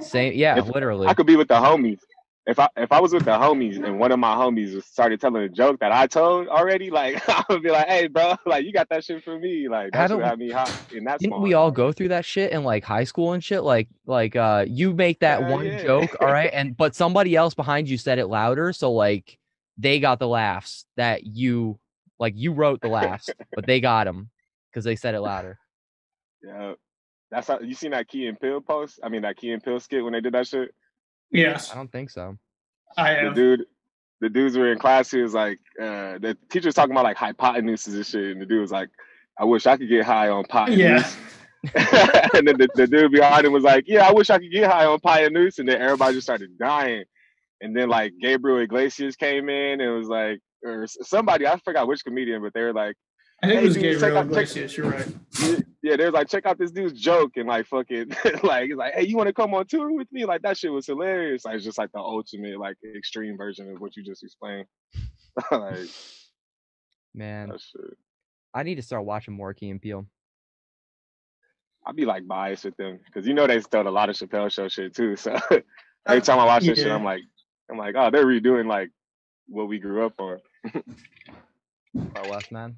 Same 0.00 0.32
yeah, 0.34 0.58
If- 0.58 0.68
literally. 0.68 1.06
I 1.06 1.14
could 1.14 1.26
be 1.26 1.36
with 1.36 1.48
the 1.48 1.54
homies. 1.54 2.00
If 2.46 2.58
I 2.58 2.66
if 2.78 2.90
I 2.92 2.98
was 2.98 3.12
with 3.12 3.26
the 3.26 3.32
homies 3.32 3.76
and 3.84 3.98
one 4.00 4.10
of 4.10 4.18
my 4.18 4.34
homies 4.34 4.82
started 4.82 5.20
telling 5.20 5.42
a 5.42 5.50
joke 5.50 5.80
that 5.80 5.92
I 5.92 6.06
told 6.06 6.48
already, 6.48 6.88
like 6.88 7.22
I 7.28 7.44
would 7.50 7.62
be 7.62 7.70
like, 7.70 7.86
"Hey, 7.86 8.06
bro, 8.06 8.36
like 8.46 8.64
you 8.64 8.72
got 8.72 8.88
that 8.88 9.04
shit 9.04 9.22
for 9.22 9.38
me." 9.38 9.68
Like 9.68 9.92
that 9.92 9.98
Haven't- 9.98 10.16
should 10.20 10.24
have 10.24 10.38
me 10.38 10.50
hot 10.50 10.72
in 10.90 11.04
that. 11.04 11.20
Didn't 11.20 11.42
we 11.42 11.52
all 11.52 11.70
go 11.70 11.92
through 11.92 12.08
that 12.08 12.24
shit 12.24 12.52
in 12.52 12.64
like 12.64 12.84
high 12.84 13.04
school 13.04 13.34
and 13.34 13.44
shit? 13.44 13.62
Like 13.64 13.88
like 14.06 14.34
uh 14.34 14.64
you 14.66 14.94
make 14.94 15.20
that 15.20 15.42
Hell 15.42 15.52
one 15.52 15.66
yeah. 15.66 15.82
joke, 15.82 16.16
all 16.22 16.28
right, 16.32 16.48
and 16.50 16.74
but 16.74 16.94
somebody 17.02 17.36
else 17.36 17.52
behind 17.52 17.86
you 17.86 17.98
said 17.98 18.18
it 18.18 18.28
louder, 18.28 18.72
so 18.72 18.92
like 18.92 19.38
they 19.76 20.00
got 20.00 20.18
the 20.18 20.26
laughs 20.28 20.86
that 20.96 21.26
you 21.26 21.78
like 22.18 22.32
you 22.34 22.52
wrote 22.54 22.80
the 22.80 22.88
laughs, 22.88 23.28
but 23.54 23.66
they 23.66 23.80
got 23.80 24.04
them 24.04 24.30
because 24.72 24.84
they 24.84 24.96
said 24.96 25.14
it 25.14 25.20
louder. 25.20 25.58
Yeah, 26.42 26.72
that's 27.30 27.48
how 27.48 27.60
you 27.60 27.74
seen 27.74 27.90
that 27.90 28.08
Key 28.08 28.26
and 28.26 28.38
Peele 28.40 28.60
post. 28.60 29.00
I 29.02 29.08
mean 29.08 29.22
that 29.22 29.36
Key 29.36 29.52
and 29.52 29.62
Peele 29.62 29.80
skit 29.80 30.02
when 30.02 30.12
they 30.12 30.20
did 30.20 30.34
that 30.34 30.46
shit. 30.46 30.74
Yes, 31.30 31.72
I 31.72 31.76
don't 31.76 31.92
think 31.92 32.10
so. 32.10 32.38
I 32.96 33.24
The 33.24 33.30
dude, 33.34 33.64
the 34.20 34.28
dudes 34.28 34.56
were 34.56 34.72
in 34.72 34.78
class. 34.78 35.10
He 35.10 35.20
was 35.20 35.34
like, 35.34 35.58
uh, 35.80 36.18
the 36.18 36.36
teacher 36.50 36.68
was 36.68 36.74
talking 36.74 36.92
about 36.92 37.04
like 37.04 37.16
hypotenuses 37.16 37.94
and 37.94 38.06
shit, 38.06 38.32
and 38.32 38.40
the 38.40 38.46
dude 38.46 38.60
was 38.60 38.72
like, 38.72 38.88
"I 39.38 39.44
wish 39.44 39.66
I 39.66 39.76
could 39.76 39.88
get 39.88 40.04
high 40.04 40.28
on 40.28 40.44
pot." 40.44 40.70
and 40.70 40.78
Yeah. 40.78 41.08
and 41.74 42.46
then 42.46 42.56
the, 42.56 42.68
the 42.76 42.86
dude 42.86 43.12
behind 43.12 43.44
him 43.44 43.52
was 43.52 43.64
like, 43.64 43.84
"Yeah, 43.86 44.08
I 44.08 44.12
wish 44.12 44.30
I 44.30 44.38
could 44.38 44.52
get 44.52 44.70
high 44.70 44.86
on 44.86 45.00
pie 45.00 45.24
and 45.24 45.34
noose," 45.34 45.58
and 45.58 45.68
then 45.68 45.80
everybody 45.80 46.14
just 46.14 46.26
started 46.26 46.56
dying. 46.58 47.04
And 47.60 47.76
then 47.76 47.88
like 47.88 48.12
Gabriel 48.20 48.60
Iglesias 48.60 49.16
came 49.16 49.48
in 49.48 49.80
and 49.80 49.96
was 49.96 50.06
like, 50.08 50.38
or 50.64 50.86
somebody 50.86 51.46
I 51.46 51.58
forgot 51.64 51.88
which 51.88 52.04
comedian, 52.04 52.42
but 52.42 52.54
they 52.54 52.62
were 52.62 52.72
like, 52.72 52.94
I 53.42 53.46
think 53.46 53.58
Hey, 53.60 53.64
it 53.64 53.68
was 53.68 53.74
dude, 53.74 53.82
check 53.84 53.92
Gabriel 54.00 54.18
out- 54.18 54.22
check- 54.24 54.30
Iglesias. 54.32 54.76
You're 54.76 54.90
right. 54.90 55.64
yeah, 55.82 55.96
they 55.96 56.04
was 56.06 56.12
like, 56.14 56.28
check 56.28 56.44
out 56.46 56.58
this 56.58 56.72
dude's 56.72 57.00
joke 57.00 57.36
and 57.36 57.46
like 57.46 57.66
fucking 57.66 58.08
like 58.42 58.70
it's 58.70 58.76
like, 58.76 58.94
hey, 58.94 59.06
you 59.06 59.16
want 59.16 59.28
to 59.28 59.32
come 59.32 59.54
on 59.54 59.66
tour 59.66 59.92
with 59.92 60.10
me? 60.12 60.24
Like 60.24 60.42
that 60.42 60.56
shit 60.58 60.72
was 60.72 60.86
hilarious. 60.86 61.44
Like 61.44 61.54
it's 61.54 61.64
just 61.64 61.78
like 61.78 61.92
the 61.92 62.00
ultimate 62.00 62.58
like 62.58 62.76
extreme 62.96 63.36
version 63.36 63.70
of 63.72 63.80
what 63.80 63.96
you 63.96 64.02
just 64.02 64.24
explained. 64.24 64.66
like 65.52 65.88
Man, 67.14 67.48
that 67.50 67.60
shit. 67.60 67.96
I 68.54 68.62
need 68.64 68.74
to 68.76 68.82
start 68.82 69.04
watching 69.04 69.34
more 69.34 69.54
Key 69.54 69.70
and 69.70 69.80
Peele. 69.80 70.06
I'd 71.86 71.96
be 71.96 72.04
like 72.04 72.26
biased 72.26 72.64
with 72.64 72.76
them 72.76 72.98
because 73.06 73.26
you 73.26 73.34
know 73.34 73.46
they 73.46 73.60
stole 73.60 73.86
a 73.86 73.88
lot 73.88 74.10
of 74.10 74.16
Chappelle 74.16 74.50
show 74.52 74.68
shit 74.68 74.94
too. 74.94 75.14
So 75.16 75.32
uh, 75.32 75.58
every 76.08 76.22
time 76.22 76.38
I 76.38 76.44
watch 76.44 76.64
this 76.64 76.78
shit, 76.78 76.90
I'm 76.90 77.04
like, 77.04 77.22
I'm 77.70 77.78
like, 77.78 77.94
oh, 77.96 78.10
they're 78.10 78.26
redoing 78.26 78.66
like 78.66 78.90
what 79.46 79.68
we 79.68 79.78
grew 79.78 80.04
up 80.06 80.14
on. 80.18 80.38
Far 82.14 82.30
West, 82.30 82.50
man. 82.52 82.76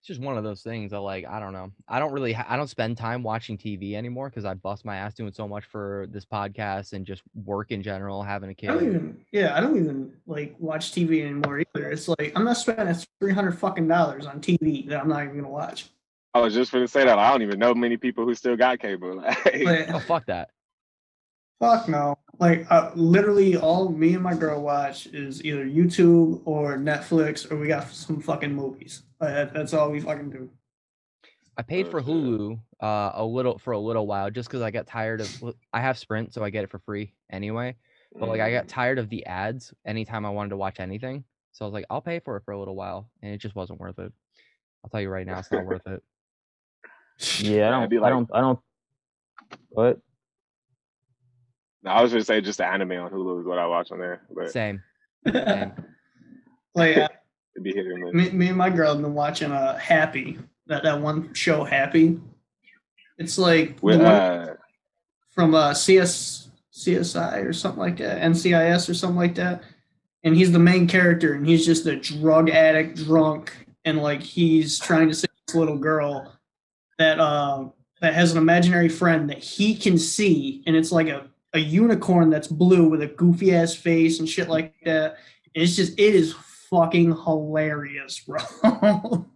It's 0.00 0.06
just 0.06 0.20
one 0.20 0.38
of 0.38 0.44
those 0.44 0.62
things 0.62 0.92
that, 0.92 1.00
like, 1.00 1.26
I 1.26 1.38
don't 1.38 1.52
know. 1.52 1.70
I 1.86 1.98
don't 1.98 2.10
really, 2.12 2.32
ha- 2.32 2.46
I 2.48 2.56
don't 2.56 2.68
spend 2.68 2.96
time 2.96 3.22
watching 3.22 3.58
TV 3.58 3.92
anymore 3.94 4.30
because 4.30 4.46
I 4.46 4.54
bust 4.54 4.82
my 4.86 4.96
ass 4.96 5.12
doing 5.12 5.30
so 5.30 5.46
much 5.46 5.66
for 5.66 6.06
this 6.10 6.24
podcast 6.24 6.94
and 6.94 7.04
just 7.04 7.20
work 7.44 7.70
in 7.70 7.82
general, 7.82 8.22
having 8.22 8.48
a 8.48 8.52
I 8.52 8.66
don't 8.72 8.78
kid. 8.78 8.86
even. 8.86 9.24
Yeah, 9.30 9.54
I 9.54 9.60
don't 9.60 9.76
even 9.76 10.12
like 10.26 10.56
watch 10.58 10.92
TV 10.92 11.20
anymore 11.20 11.60
either. 11.60 11.90
It's 11.90 12.08
like 12.08 12.32
I'm 12.34 12.44
not 12.46 12.56
spending 12.56 12.94
three 13.20 13.34
hundred 13.34 13.58
fucking 13.58 13.88
dollars 13.88 14.24
on 14.24 14.40
TV 14.40 14.88
that 14.88 15.00
I'm 15.02 15.08
not 15.08 15.22
even 15.24 15.36
gonna 15.36 15.50
watch. 15.50 15.90
I 16.32 16.40
was 16.40 16.54
just 16.54 16.72
gonna 16.72 16.88
say 16.88 17.04
that 17.04 17.18
I 17.18 17.30
don't 17.30 17.42
even 17.42 17.58
know 17.58 17.74
many 17.74 17.98
people 17.98 18.24
who 18.24 18.34
still 18.34 18.56
got 18.56 18.78
cable. 18.78 19.16
Like, 19.22 19.44
Like, 19.64 19.90
Oh, 19.92 19.98
fuck 19.98 20.24
that. 20.26 20.48
fuck 21.60 21.88
no. 21.90 22.16
Like 22.40 22.66
uh, 22.70 22.90
literally, 22.94 23.58
all 23.58 23.90
me 23.90 24.14
and 24.14 24.22
my 24.22 24.34
girl 24.34 24.62
watch 24.62 25.06
is 25.08 25.44
either 25.44 25.66
YouTube 25.66 26.40
or 26.46 26.78
Netflix, 26.78 27.50
or 27.50 27.56
we 27.56 27.68
got 27.68 27.90
some 27.90 28.20
fucking 28.20 28.52
movies. 28.52 29.02
Like, 29.20 29.34
that, 29.34 29.52
that's 29.52 29.74
all 29.74 29.90
we 29.90 30.00
fucking 30.00 30.30
do. 30.30 30.50
I 31.58 31.62
paid 31.62 31.88
for. 31.88 32.00
Hulu 32.00 32.58
uh, 32.80 33.10
a 33.14 33.24
little 33.24 33.58
for 33.58 33.72
a 33.72 33.78
little 33.78 34.06
while 34.06 34.30
just 34.30 34.48
because 34.48 34.62
I 34.62 34.70
got 34.70 34.86
tired 34.86 35.20
of. 35.20 35.54
I 35.74 35.80
have 35.80 35.98
Sprint, 35.98 36.32
so 36.32 36.42
I 36.42 36.48
get 36.48 36.64
it 36.64 36.70
for 36.70 36.78
free 36.78 37.12
anyway. 37.30 37.76
But 38.18 38.30
like, 38.30 38.40
I 38.40 38.50
got 38.50 38.64
mm, 38.64 38.68
tired 38.68 38.98
of 38.98 39.10
the 39.10 39.24
ads 39.26 39.74
anytime 39.86 40.24
I 40.24 40.30
wanted 40.30 40.50
to 40.50 40.56
watch 40.56 40.80
anything. 40.80 41.24
So 41.52 41.64
I 41.64 41.66
was 41.66 41.74
like, 41.74 41.84
I'll 41.90 42.00
pay 42.00 42.20
for 42.20 42.38
it 42.38 42.44
for 42.46 42.52
a 42.52 42.58
little 42.58 42.74
while, 42.74 43.10
and 43.22 43.34
it 43.34 43.38
just 43.38 43.54
wasn't 43.54 43.80
worth 43.80 43.98
it. 43.98 44.12
I'll 44.82 44.90
tell 44.90 45.02
you 45.02 45.10
right 45.10 45.26
now, 45.26 45.38
it's 45.38 45.52
not 45.52 45.66
worth 45.66 45.86
it. 45.86 46.02
Yeah, 47.38 47.68
I 47.68 47.70
don't. 47.70 47.82
it'd 47.82 48.02
I 48.02 48.08
don't. 48.08 48.30
I 48.32 48.40
don't. 48.40 48.58
What? 49.68 50.00
No, 51.82 51.90
I 51.90 52.02
was 52.02 52.12
gonna 52.12 52.24
say 52.24 52.40
just 52.40 52.58
the 52.58 52.66
anime 52.66 52.92
on 52.92 53.10
Hulu 53.10 53.40
is 53.40 53.46
what 53.46 53.58
I 53.58 53.66
watch 53.66 53.90
on 53.90 53.98
there, 53.98 54.22
but 54.34 54.50
Same. 54.50 54.82
Same. 55.26 55.72
like 56.74 56.96
uh, 56.96 57.08
it'd 57.56 57.64
be 57.64 57.72
hit 57.72 57.86
or 57.86 57.96
miss. 57.96 58.14
me, 58.14 58.30
me 58.30 58.48
and 58.48 58.56
my 58.56 58.70
girl 58.70 58.92
have 58.92 59.02
been 59.02 59.14
watching 59.14 59.52
uh 59.52 59.76
Happy. 59.78 60.38
That 60.66 60.82
that 60.82 61.00
one 61.00 61.32
show 61.34 61.64
Happy. 61.64 62.20
It's 63.18 63.38
like 63.38 63.80
the 63.80 63.86
one 63.86 64.00
uh, 64.00 64.54
from 65.30 65.54
uh 65.54 65.74
CS 65.74 66.50
CSI 66.72 67.44
or 67.44 67.52
something 67.52 67.80
like 67.80 67.96
that, 67.98 68.22
NCIS 68.22 68.88
or 68.88 68.94
something 68.94 69.18
like 69.18 69.34
that. 69.36 69.62
And 70.22 70.36
he's 70.36 70.52
the 70.52 70.58
main 70.58 70.86
character, 70.86 71.32
and 71.32 71.46
he's 71.46 71.64
just 71.64 71.86
a 71.86 71.96
drug 71.96 72.50
addict, 72.50 72.96
drunk, 72.96 73.52
and 73.86 73.98
like 74.02 74.22
he's 74.22 74.78
trying 74.78 75.08
to 75.08 75.14
save 75.14 75.30
this 75.46 75.56
little 75.56 75.78
girl 75.78 76.36
that 76.98 77.18
uh 77.18 77.64
that 78.02 78.14
has 78.14 78.32
an 78.32 78.38
imaginary 78.38 78.88
friend 78.88 79.30
that 79.30 79.38
he 79.38 79.74
can 79.74 79.96
see, 79.96 80.62
and 80.66 80.76
it's 80.76 80.92
like 80.92 81.08
a 81.08 81.29
a 81.52 81.58
unicorn 81.58 82.30
that's 82.30 82.48
blue 82.48 82.88
with 82.88 83.02
a 83.02 83.06
goofy 83.06 83.54
ass 83.54 83.74
face 83.74 84.20
and 84.20 84.28
shit 84.28 84.48
like 84.48 84.74
that. 84.84 85.16
And 85.54 85.64
it's 85.64 85.76
just 85.76 85.98
it 85.98 86.14
is 86.14 86.34
fucking 86.70 87.16
hilarious, 87.24 88.20
bro. 88.20 88.38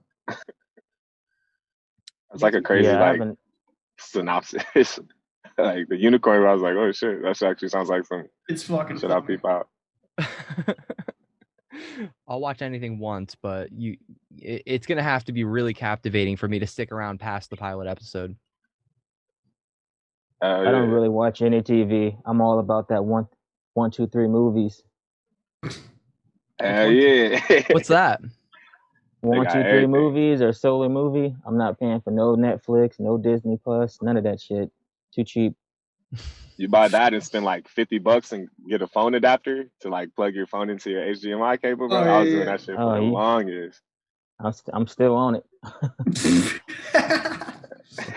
it's 2.33 2.43
like 2.43 2.55
a 2.55 2.63
crazy 2.63 2.89
yeah, 2.89 3.11
like 3.11 3.37
synopsis. 3.99 4.65
like 5.59 5.89
the 5.89 5.97
unicorn, 5.97 6.45
I 6.45 6.53
was 6.53 6.63
like, 6.63 6.75
oh 6.77 6.93
shit, 6.93 7.23
that 7.23 7.43
actually 7.43 7.69
sounds 7.69 7.89
like 7.89 8.05
some 8.05 8.25
it's 8.49 8.63
fucking 8.63 8.99
shit 8.99 9.11
I'll 9.11 9.23
peep 9.23 9.45
out. 9.45 9.69
I'll 12.29 12.41
watch 12.41 12.63
anything 12.63 12.99
once, 12.99 13.35
but 13.35 13.73
you, 13.73 13.97
it, 14.39 14.63
it's 14.67 14.87
gonna 14.87 15.03
have 15.03 15.25
to 15.25 15.33
be 15.33 15.43
really 15.45 15.75
captivating 15.75 16.37
for 16.37 16.47
me 16.49 16.61
to 16.61 16.67
stick 16.67 16.93
around 16.93 17.19
past 17.19 17.51
the 17.51 17.57
pilot 17.57 17.89
episode. 17.89 18.37
Uh, 20.45 20.61
I 20.61 20.71
don't 20.71 20.89
yeah. 20.89 20.95
really 20.95 21.09
watch 21.09 21.41
any 21.41 21.63
TV. 21.63 22.19
I'm 22.27 22.43
all 22.43 22.59
about 22.59 22.89
that 22.89 23.03
one, 23.03 23.27
one, 23.73 23.91
two, 23.91 24.07
three 24.07 24.29
movies. 24.29 24.83
Hell 26.61 26.91
yeah. 26.91 27.41
What's 27.71 27.89
that? 27.89 28.21
One, 29.23 29.45
got 29.45 29.55
two, 29.55 29.61
three 29.61 29.69
everything. 29.69 29.91
movies 29.91 30.43
or 30.43 30.53
solo 30.53 30.87
movie. 30.91 31.35
I'm 31.47 31.57
not 31.57 31.81
paying 31.81 32.03
for 32.03 32.11
no 32.11 32.37
Netflix, 32.37 33.01
no 33.01 33.17
Disney 33.17 33.57
Plus, 33.57 34.03
none 34.03 34.19
of 34.19 34.25
that 34.25 34.39
shit. 34.39 34.71
Too 35.15 35.25
cheap. 35.25 35.55
you 36.59 36.69
buy 36.69 36.89
that 36.89 37.15
and 37.15 37.25
spend 37.25 37.47
like 37.47 37.67
50 37.67 38.01
bucks 38.01 38.33
and 38.33 38.51
get 38.69 38.83
a 38.83 38.87
phone 38.87 39.15
adapter 39.15 39.65
to 39.81 39.89
like 39.89 40.15
plug 40.15 40.35
your 40.35 40.47
phone 40.47 40.69
into 40.69 40.91
your 40.91 41.01
HDMI 41.01 41.63
cable, 41.63 41.89
bro. 41.89 42.01
Oh, 42.01 42.03
I 42.03 42.21
was 42.21 42.29
yeah, 42.29 42.35
doing 42.35 42.47
that 42.49 42.61
shit 42.61 42.77
for 42.77 42.83
Oh, 42.83 42.95
the 42.97 43.01
yeah. 43.01 43.11
longest. 43.13 43.81
I'm, 44.41 44.53
st- 44.53 44.75
I'm 44.75 44.87
still 44.89 45.15
on 45.17 45.37
it. 45.37 46.61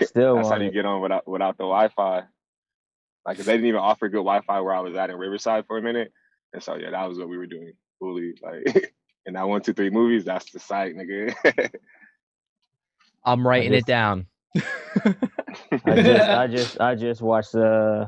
Still 0.02 0.36
That's 0.36 0.48
how 0.48 0.54
on 0.54 0.62
you 0.62 0.68
it. 0.68 0.72
get 0.72 0.84
on 0.86 1.00
without 1.00 1.26
without 1.28 1.56
the 1.56 1.64
Wi-Fi. 1.64 2.22
Like, 3.26 3.36
'cause 3.36 3.46
they 3.46 3.52
didn't 3.52 3.66
even 3.66 3.80
offer 3.80 4.08
good 4.08 4.18
Wi-Fi 4.18 4.60
where 4.60 4.74
I 4.74 4.80
was 4.80 4.94
at 4.96 5.10
in 5.10 5.16
Riverside 5.16 5.66
for 5.66 5.78
a 5.78 5.82
minute, 5.82 6.12
and 6.52 6.62
so 6.62 6.76
yeah, 6.76 6.90
that 6.90 7.08
was 7.08 7.18
what 7.18 7.28
we 7.28 7.36
were 7.36 7.46
doing 7.46 7.72
fully. 7.98 8.34
Like, 8.42 8.92
and 9.26 9.36
that 9.36 9.46
one, 9.48 9.60
two, 9.60 9.72
three 9.74 9.90
movies, 9.90 10.24
that's 10.24 10.50
the 10.50 10.58
site, 10.58 10.94
nigga. 10.96 11.34
I'm 13.24 13.46
writing 13.46 13.72
just- 13.72 13.82
it 13.82 13.86
down. 13.86 14.26
I 14.56 15.96
just, 16.02 16.28
I 16.28 16.46
just, 16.46 16.80
I 16.80 16.94
just 16.94 17.20
watched 17.22 17.54
uh, 17.54 18.06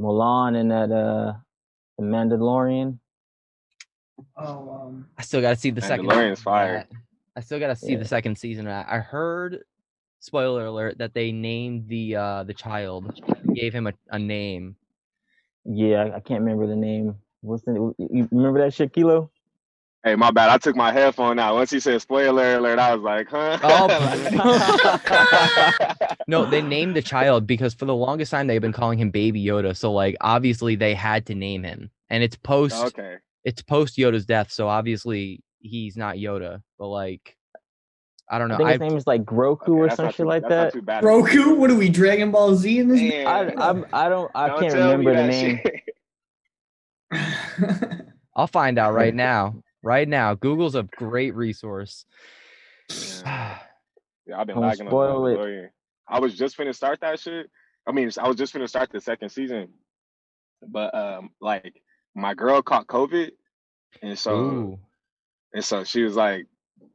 Mulan 0.00 0.56
and 0.56 0.70
that 0.70 0.90
uh, 0.90 1.34
The 1.98 2.04
Mandalorian. 2.04 2.98
oh, 4.36 4.70
um, 4.86 5.06
I 5.18 5.22
still 5.22 5.40
got 5.40 5.50
to 5.50 5.56
see 5.56 5.70
the 5.70 5.82
second. 5.82 6.06
Mandalorian's 6.06 6.38
season 6.38 6.44
fire. 6.44 6.86
I 7.36 7.40
still 7.40 7.58
got 7.60 7.68
to 7.68 7.76
see 7.76 7.92
Yeah. 7.92 7.98
the 7.98 8.04
second 8.06 8.36
season. 8.38 8.66
of. 8.66 8.86
I 8.88 8.98
heard, 8.98 9.62
spoiler 10.22 10.66
alert, 10.66 10.98
that 10.98 11.14
they 11.14 11.32
named 11.32 11.88
the 11.88 12.16
uh 12.16 12.44
the 12.44 12.54
child, 12.54 13.20
gave 13.54 13.74
him 13.74 13.86
a, 13.86 13.92
a 14.10 14.18
name. 14.18 14.76
Yeah, 15.64 16.04
I, 16.04 16.16
I 16.16 16.20
can't 16.20 16.40
remember 16.40 16.66
the 16.66 16.76
name. 16.76 17.16
What's 17.42 17.64
the? 17.64 17.72
You 17.72 17.94
you 17.98 18.28
remember 18.32 18.60
that 18.60 18.74
shit, 18.74 18.92
Keilo? 18.92 19.28
hey, 20.04 20.16
my 20.16 20.30
bad. 20.30 20.50
I 20.50 20.58
took 20.58 20.76
my 20.76 20.92
headphone 20.92 21.38
out. 21.38 21.54
Once 21.54 21.70
he 21.70 21.80
said 21.80 22.02
spoiler 22.02 22.56
alert, 22.56 22.78
I 22.78 22.94
was 22.94 23.02
like, 23.02 23.28
huh? 23.28 23.58
Oh. 23.62 23.88
No, 26.28 26.44
they 26.46 26.62
named 26.62 26.96
the 26.96 27.02
child 27.02 27.46
because 27.46 27.74
for 27.74 27.84
the 27.84 27.94
longest 27.94 28.30
time 28.30 28.46
they've 28.46 28.60
been 28.60 28.72
calling 28.72 28.98
him 28.98 29.10
Baby 29.10 29.44
Yoda. 29.44 29.76
So 29.76 29.92
like 29.92 30.16
obviously 30.20 30.76
they 30.76 30.94
had 30.94 31.26
to 31.26 31.34
name 31.34 31.64
him, 31.64 31.90
and 32.10 32.22
it's 32.22 32.36
post 32.36 32.76
okay. 32.76 33.16
it's 33.44 33.60
post 33.60 33.96
Yoda's 33.96 34.24
death. 34.24 34.52
So 34.52 34.68
obviously 34.68 35.42
he's 35.58 35.96
not 35.96 36.16
Yoda, 36.16 36.62
but 36.78 36.86
like 36.86 37.36
I 38.32 38.38
don't 38.38 38.48
know. 38.48 38.54
I 38.54 38.58
know. 38.58 38.64
think 38.64 38.68
I, 38.68 38.72
his 38.72 38.80
name 38.80 38.96
is 38.96 39.06
like 39.06 39.24
Grogu 39.24 39.60
Okay, 39.60 39.72
or 39.72 39.86
that's 39.86 39.96
some 39.96 40.10
shit 40.10 40.26
like 40.26 40.48
that. 40.48 40.72
Grogu? 40.72 41.54
What 41.54 41.70
are 41.70 41.74
we, 41.74 41.90
Dragon 41.90 42.30
Ball 42.30 42.54
Z 42.54 42.78
in 42.78 42.88
this? 42.88 42.98
Man, 42.98 43.26
I, 43.26 43.68
I'm, 43.68 43.84
I 43.92 44.08
don't, 44.08 44.30
I 44.34 44.48
don't 44.48 44.60
can't 44.60 44.74
remember 44.74 45.14
the 45.14 45.26
name. 45.26 45.60
I'll 48.34 48.46
find 48.46 48.78
out 48.78 48.94
right 48.94 49.14
now. 49.14 49.62
Right 49.82 50.08
now, 50.08 50.34
Google's 50.34 50.76
a 50.76 50.84
great 50.84 51.34
resource. 51.34 52.06
Yeah. 52.90 53.58
Yeah, 54.24 54.40
I've 54.40 54.46
been 54.46 54.54
Don't 54.54 54.66
lagging 54.66 54.86
on 54.86 54.90
spoil 54.90 55.26
it. 55.26 55.72
I 56.06 56.20
was 56.20 56.36
just 56.36 56.56
finna 56.56 56.72
start 56.72 57.00
that 57.00 57.18
shit. 57.18 57.50
I 57.88 57.90
mean, 57.90 58.08
I 58.20 58.28
was 58.28 58.36
just 58.36 58.54
finna 58.54 58.68
start 58.68 58.90
the 58.92 59.00
second 59.00 59.30
season, 59.30 59.70
but 60.64 60.94
um, 60.94 61.30
like 61.40 61.82
my 62.14 62.32
girl 62.32 62.62
caught 62.62 62.86
COVID, 62.86 63.32
and 64.00 64.16
so 64.16 64.36
Ooh. 64.36 64.78
and 65.52 65.64
so 65.64 65.82
she 65.82 66.04
was 66.04 66.14
like, 66.14 66.46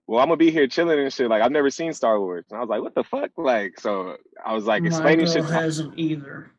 "Well, 0.07 0.19
I'm 0.21 0.27
gonna 0.27 0.37
be 0.37 0.51
here 0.51 0.67
chilling 0.67 0.99
and 0.99 1.11
shit. 1.13 1.29
Like 1.29 1.41
I've 1.41 1.51
never 1.51 1.69
seen 1.69 1.93
Star 1.93 2.19
Wars." 2.19 2.45
And 2.49 2.57
I 2.57 2.61
was 2.61 2.69
like, 2.69 2.81
"What 2.81 2.95
the 2.95 3.03
fuck?" 3.03 3.31
Like, 3.37 3.79
so 3.79 4.15
I 4.45 4.53
was 4.53 4.65
like 4.65 4.81
My 4.83 4.87
explaining 4.87 5.25
girl 5.25 5.33
shit. 5.33 5.47
to 5.47 5.53
hasn't 5.53 5.99
either. 5.99 6.51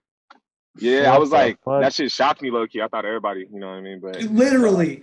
yeah, 0.78 1.12
I 1.12 1.18
was 1.18 1.30
like, 1.32 1.58
fuck? 1.64 1.80
that 1.80 1.92
shit 1.94 2.10
shocked 2.12 2.42
me 2.42 2.50
low 2.50 2.66
key. 2.66 2.80
I 2.82 2.88
thought 2.88 3.04
everybody, 3.04 3.46
you 3.52 3.58
know 3.58 3.68
what 3.68 3.74
I 3.76 3.80
mean? 3.80 4.00
But 4.00 4.22
Literally. 4.22 5.02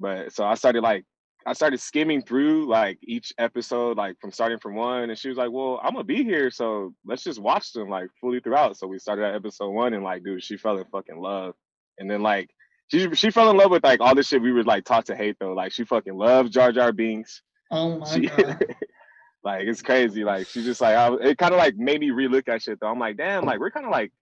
But 0.00 0.32
so 0.32 0.44
I 0.44 0.54
started 0.54 0.82
like 0.82 1.04
I 1.46 1.52
started 1.52 1.78
skimming 1.78 2.22
through 2.22 2.68
like 2.68 2.98
each 3.02 3.32
episode, 3.38 3.96
like 3.98 4.16
from 4.20 4.32
starting 4.32 4.58
from 4.58 4.74
one, 4.76 5.10
and 5.10 5.18
she 5.18 5.28
was 5.28 5.36
like, 5.36 5.50
"Well, 5.52 5.78
I'm 5.82 5.92
gonna 5.92 6.04
be 6.04 6.24
here, 6.24 6.50
so 6.50 6.94
let's 7.04 7.22
just 7.22 7.40
watch 7.40 7.72
them 7.72 7.90
like 7.90 8.08
fully 8.20 8.40
throughout." 8.40 8.76
So 8.78 8.86
we 8.86 8.98
started 8.98 9.24
at 9.26 9.34
episode 9.34 9.70
one, 9.70 9.92
and 9.92 10.02
like, 10.02 10.24
dude, 10.24 10.42
she 10.42 10.56
fell 10.56 10.78
in 10.78 10.84
fucking 10.86 11.18
love. 11.20 11.54
And 11.98 12.10
then 12.10 12.22
like 12.22 12.48
she 12.88 13.14
she 13.14 13.30
fell 13.30 13.50
in 13.50 13.56
love 13.56 13.70
with 13.70 13.84
like 13.84 14.00
all 14.00 14.14
this 14.14 14.28
shit 14.28 14.42
we 14.42 14.52
were 14.52 14.64
like 14.64 14.84
taught 14.84 15.06
to 15.06 15.16
hate 15.16 15.36
though. 15.40 15.52
Like 15.52 15.72
she 15.72 15.84
fucking 15.84 16.16
loves 16.16 16.50
Jar 16.50 16.72
Jar 16.72 16.92
Binks. 16.92 17.42
Oh 17.70 17.98
my 17.98 18.06
She, 18.06 18.26
god. 18.26 18.64
like 19.44 19.62
it's 19.66 19.82
crazy. 19.82 20.24
Like 20.24 20.46
she's 20.46 20.64
just 20.64 20.80
like 20.80 20.96
I, 20.96 21.12
it 21.30 21.38
kind 21.38 21.52
of 21.52 21.58
like 21.58 21.76
made 21.76 22.00
me 22.00 22.10
relook 22.10 22.48
at 22.48 22.62
shit 22.62 22.78
though. 22.80 22.88
I'm 22.88 22.98
like, 22.98 23.16
damn, 23.16 23.44
like 23.44 23.58
we're 23.60 23.70
kind 23.70 23.86
of 23.86 23.92
like 23.92 24.12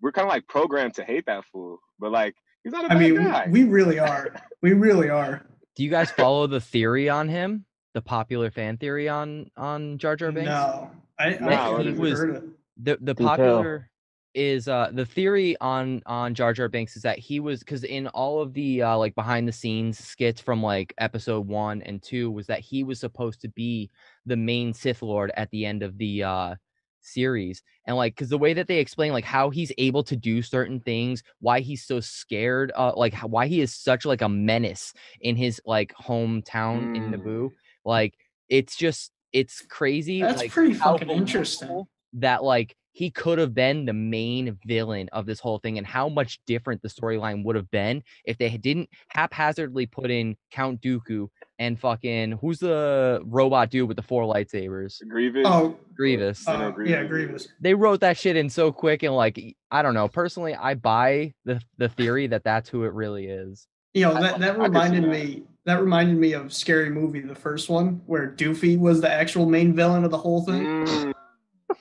we're 0.00 0.12
kind 0.12 0.26
of 0.26 0.30
like 0.30 0.46
programmed 0.48 0.94
to 0.94 1.04
hate 1.04 1.26
that 1.26 1.44
fool, 1.52 1.78
but 1.98 2.12
like 2.12 2.34
he's 2.64 2.72
not 2.72 2.84
a 2.84 2.86
I 2.86 2.94
bad 2.94 3.00
mean, 3.00 3.14
guy. 3.16 3.46
we 3.50 3.64
really 3.64 3.98
are. 3.98 4.34
We 4.62 4.72
really 4.72 5.08
are. 5.08 5.46
Do 5.76 5.84
you 5.84 5.90
guys 5.90 6.10
follow 6.10 6.48
the 6.48 6.60
theory 6.60 7.08
on 7.08 7.28
him? 7.28 7.64
The 7.94 8.02
popular 8.02 8.50
fan 8.50 8.76
theory 8.76 9.08
on 9.08 9.50
on 9.56 9.98
Jar 9.98 10.16
Jar 10.16 10.32
Binks? 10.32 10.48
No, 10.48 10.90
I, 11.18 11.30
Nah, 11.40 11.46
I 11.46 11.70
what 11.70 11.86
haven't 11.86 11.86
is 11.86 11.94
even 12.00 12.06
it? 12.06 12.16
heard 12.16 12.36
it. 12.36 12.42
the 12.82 12.98
the 13.00 13.14
Do 13.14 13.24
tell. 13.24 13.28
popular 13.36 13.90
is 14.38 14.68
uh 14.68 14.90
the 14.92 15.04
theory 15.04 15.56
on 15.60 16.00
on 16.06 16.32
Jar 16.34 16.52
Jar 16.52 16.68
Binks 16.68 16.96
is 16.96 17.02
that 17.02 17.18
he 17.18 17.40
was 17.40 17.58
because 17.60 17.82
in 17.84 18.06
all 18.08 18.40
of 18.40 18.54
the 18.54 18.82
uh 18.82 18.96
like 18.96 19.14
behind 19.14 19.48
the 19.48 19.52
scenes 19.52 19.98
skits 19.98 20.40
from 20.40 20.62
like 20.62 20.94
episode 20.98 21.46
one 21.46 21.82
and 21.82 22.00
two 22.02 22.30
was 22.30 22.46
that 22.46 22.60
he 22.60 22.84
was 22.84 23.00
supposed 23.00 23.40
to 23.40 23.48
be 23.48 23.90
the 24.26 24.36
main 24.36 24.72
Sith 24.72 25.02
Lord 25.02 25.32
at 25.36 25.50
the 25.50 25.66
end 25.66 25.82
of 25.82 25.98
the 25.98 26.22
uh 26.22 26.54
series 27.00 27.62
and 27.86 27.96
like 27.96 28.14
because 28.14 28.28
the 28.28 28.38
way 28.38 28.52
that 28.52 28.66
they 28.66 28.78
explain 28.78 29.12
like 29.12 29.24
how 29.24 29.50
he's 29.50 29.72
able 29.78 30.02
to 30.02 30.16
do 30.16 30.42
certain 30.42 30.78
things 30.80 31.22
why 31.40 31.60
he's 31.60 31.84
so 31.86 32.00
scared 32.00 32.70
uh 32.76 32.92
like 32.96 33.14
how, 33.14 33.26
why 33.26 33.46
he 33.46 33.60
is 33.60 33.74
such 33.74 34.04
like 34.04 34.20
a 34.20 34.28
menace 34.28 34.92
in 35.20 35.34
his 35.36 35.60
like 35.64 35.92
hometown 35.94 36.96
in 36.96 37.10
Mm. 37.10 37.14
Naboo 37.14 37.50
like 37.84 38.14
it's 38.48 38.76
just 38.76 39.12
it's 39.32 39.62
crazy 39.68 40.20
That's 40.20 40.38
like, 40.38 40.50
pretty 40.50 40.74
fucking 40.74 41.10
interesting. 41.10 41.84
that 42.14 42.42
like 42.42 42.74
he 42.98 43.12
could 43.12 43.38
have 43.38 43.54
been 43.54 43.84
the 43.84 43.92
main 43.92 44.58
villain 44.66 45.08
of 45.12 45.24
this 45.24 45.38
whole 45.38 45.60
thing 45.60 45.78
and 45.78 45.86
how 45.86 46.08
much 46.08 46.40
different 46.48 46.82
the 46.82 46.88
storyline 46.88 47.44
would 47.44 47.54
have 47.54 47.70
been 47.70 48.02
if 48.24 48.36
they 48.38 48.48
didn't 48.48 48.90
haphazardly 49.06 49.86
put 49.86 50.10
in 50.10 50.36
Count 50.50 50.80
Dooku 50.80 51.28
and 51.60 51.78
fucking 51.78 52.32
who's 52.40 52.58
the 52.58 53.22
robot 53.24 53.70
dude 53.70 53.86
with 53.86 53.96
the 53.96 54.02
four 54.02 54.24
lightsabers? 54.24 55.00
Grievous. 55.08 55.44
Oh, 55.46 55.76
Grievous. 55.96 56.48
I 56.48 56.56
know 56.56 56.68
uh, 56.68 56.70
Grievous. 56.72 56.90
yeah, 56.90 57.04
Grievous. 57.04 57.48
They 57.60 57.72
wrote 57.72 58.00
that 58.00 58.18
shit 58.18 58.34
in 58.34 58.50
so 58.50 58.72
quick 58.72 59.04
and 59.04 59.14
like 59.14 59.40
I 59.70 59.82
don't 59.82 59.94
know. 59.94 60.08
Personally, 60.08 60.56
I 60.56 60.74
buy 60.74 61.34
the 61.44 61.62
the 61.76 61.88
theory 61.88 62.26
that 62.26 62.42
that's 62.42 62.68
who 62.68 62.82
it 62.82 62.92
really 62.92 63.26
is. 63.26 63.68
You 63.94 64.06
know 64.06 64.14
that 64.14 64.40
that 64.40 64.50
I 64.50 64.54
could 64.54 64.56
see 64.56 64.62
reminded 64.62 65.04
that. 65.04 65.08
me. 65.08 65.42
That 65.66 65.80
reminded 65.80 66.16
me 66.16 66.32
of 66.32 66.52
Scary 66.52 66.90
Movie, 66.90 67.20
the 67.20 67.34
first 67.36 67.68
one, 67.68 68.00
where 68.06 68.32
Doofy 68.32 68.76
was 68.76 69.00
the 69.00 69.10
actual 69.10 69.46
main 69.46 69.72
villain 69.72 70.02
of 70.02 70.10
the 70.10 70.18
whole 70.18 70.42
thing. 70.42 70.64
Mm, 70.64 71.12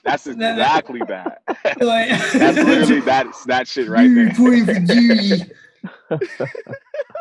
that's 0.07 0.23
That- 0.25 0.37
that- 0.39 0.57
exactly 0.57 1.01
that. 1.07 1.41
Like, 1.81 2.09
That's 2.09 2.33
literally 2.57 3.01
that 3.01 3.27
that 3.45 3.67
shit 3.67 3.87
right 3.89 4.09
there. 4.13 4.33
For 4.33 4.79
G. 4.79 5.43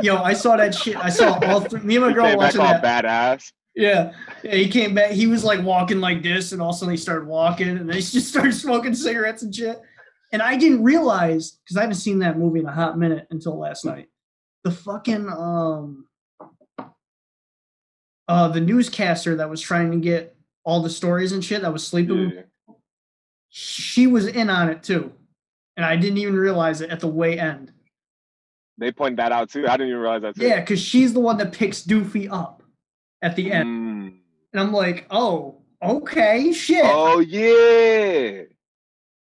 Yo, 0.00 0.16
I 0.22 0.32
saw 0.34 0.56
that 0.56 0.74
shit. 0.74 0.96
I 0.96 1.08
saw 1.10 1.38
all 1.44 1.60
three. 1.60 1.80
Me 1.80 1.96
and 1.96 2.06
my 2.06 2.12
girl 2.12 2.36
watching 2.36 2.60
all 2.60 2.68
that. 2.80 3.04
badass. 3.04 3.52
Yeah. 3.74 4.12
yeah, 4.42 4.54
he 4.54 4.68
came 4.68 4.94
back. 4.94 5.10
He 5.10 5.26
was 5.26 5.44
like 5.44 5.62
walking 5.62 6.00
like 6.00 6.22
this, 6.22 6.52
and 6.52 6.62
all 6.62 6.70
of 6.70 6.76
a 6.76 6.78
sudden 6.78 6.92
he 6.92 6.96
started 6.96 7.26
walking, 7.28 7.68
and 7.68 7.88
then 7.88 7.94
he 7.96 8.00
just 8.02 8.28
started 8.28 8.54
smoking 8.54 8.94
cigarettes 8.94 9.42
and 9.42 9.54
shit. 9.54 9.78
And 10.32 10.40
I 10.40 10.56
didn't 10.56 10.82
realize 10.82 11.52
because 11.64 11.76
I 11.76 11.82
haven't 11.82 11.96
seen 11.96 12.20
that 12.20 12.38
movie 12.38 12.60
in 12.60 12.66
a 12.66 12.72
hot 12.72 12.98
minute 12.98 13.26
until 13.30 13.58
last 13.58 13.84
night. 13.84 14.08
The 14.64 14.70
fucking 14.70 15.28
um, 15.28 16.06
uh, 18.28 18.48
the 18.48 18.60
newscaster 18.60 19.36
that 19.36 19.50
was 19.50 19.60
trying 19.60 19.90
to 19.92 19.98
get 19.98 20.34
all 20.64 20.80
the 20.82 20.90
stories 20.90 21.32
and 21.32 21.44
shit 21.44 21.62
that 21.62 21.72
was 21.72 21.86
sleeping, 21.86 22.30
Yeah. 22.30 22.42
She 23.58 24.06
was 24.06 24.26
in 24.26 24.50
on 24.50 24.68
it 24.68 24.82
too, 24.82 25.10
and 25.78 25.86
I 25.86 25.96
didn't 25.96 26.18
even 26.18 26.36
realize 26.36 26.82
it 26.82 26.90
at 26.90 27.00
the 27.00 27.08
way 27.08 27.38
end. 27.38 27.72
They 28.76 28.92
point 28.92 29.16
that 29.16 29.32
out 29.32 29.48
too. 29.48 29.66
I 29.66 29.78
didn't 29.78 29.88
even 29.88 30.00
realize 30.02 30.20
that 30.22 30.36
too. 30.36 30.46
Yeah, 30.46 30.60
because 30.60 30.78
she's 30.78 31.14
the 31.14 31.20
one 31.20 31.38
that 31.38 31.52
picks 31.52 31.82
Doofy 31.82 32.28
up 32.30 32.62
at 33.22 33.34
the 33.34 33.50
end, 33.50 33.66
Mm. 33.66 34.12
and 34.52 34.60
I'm 34.60 34.74
like, 34.74 35.06
oh, 35.10 35.62
okay, 35.82 36.52
shit. 36.52 36.84
Oh 36.84 37.20
yeah. 37.20 38.42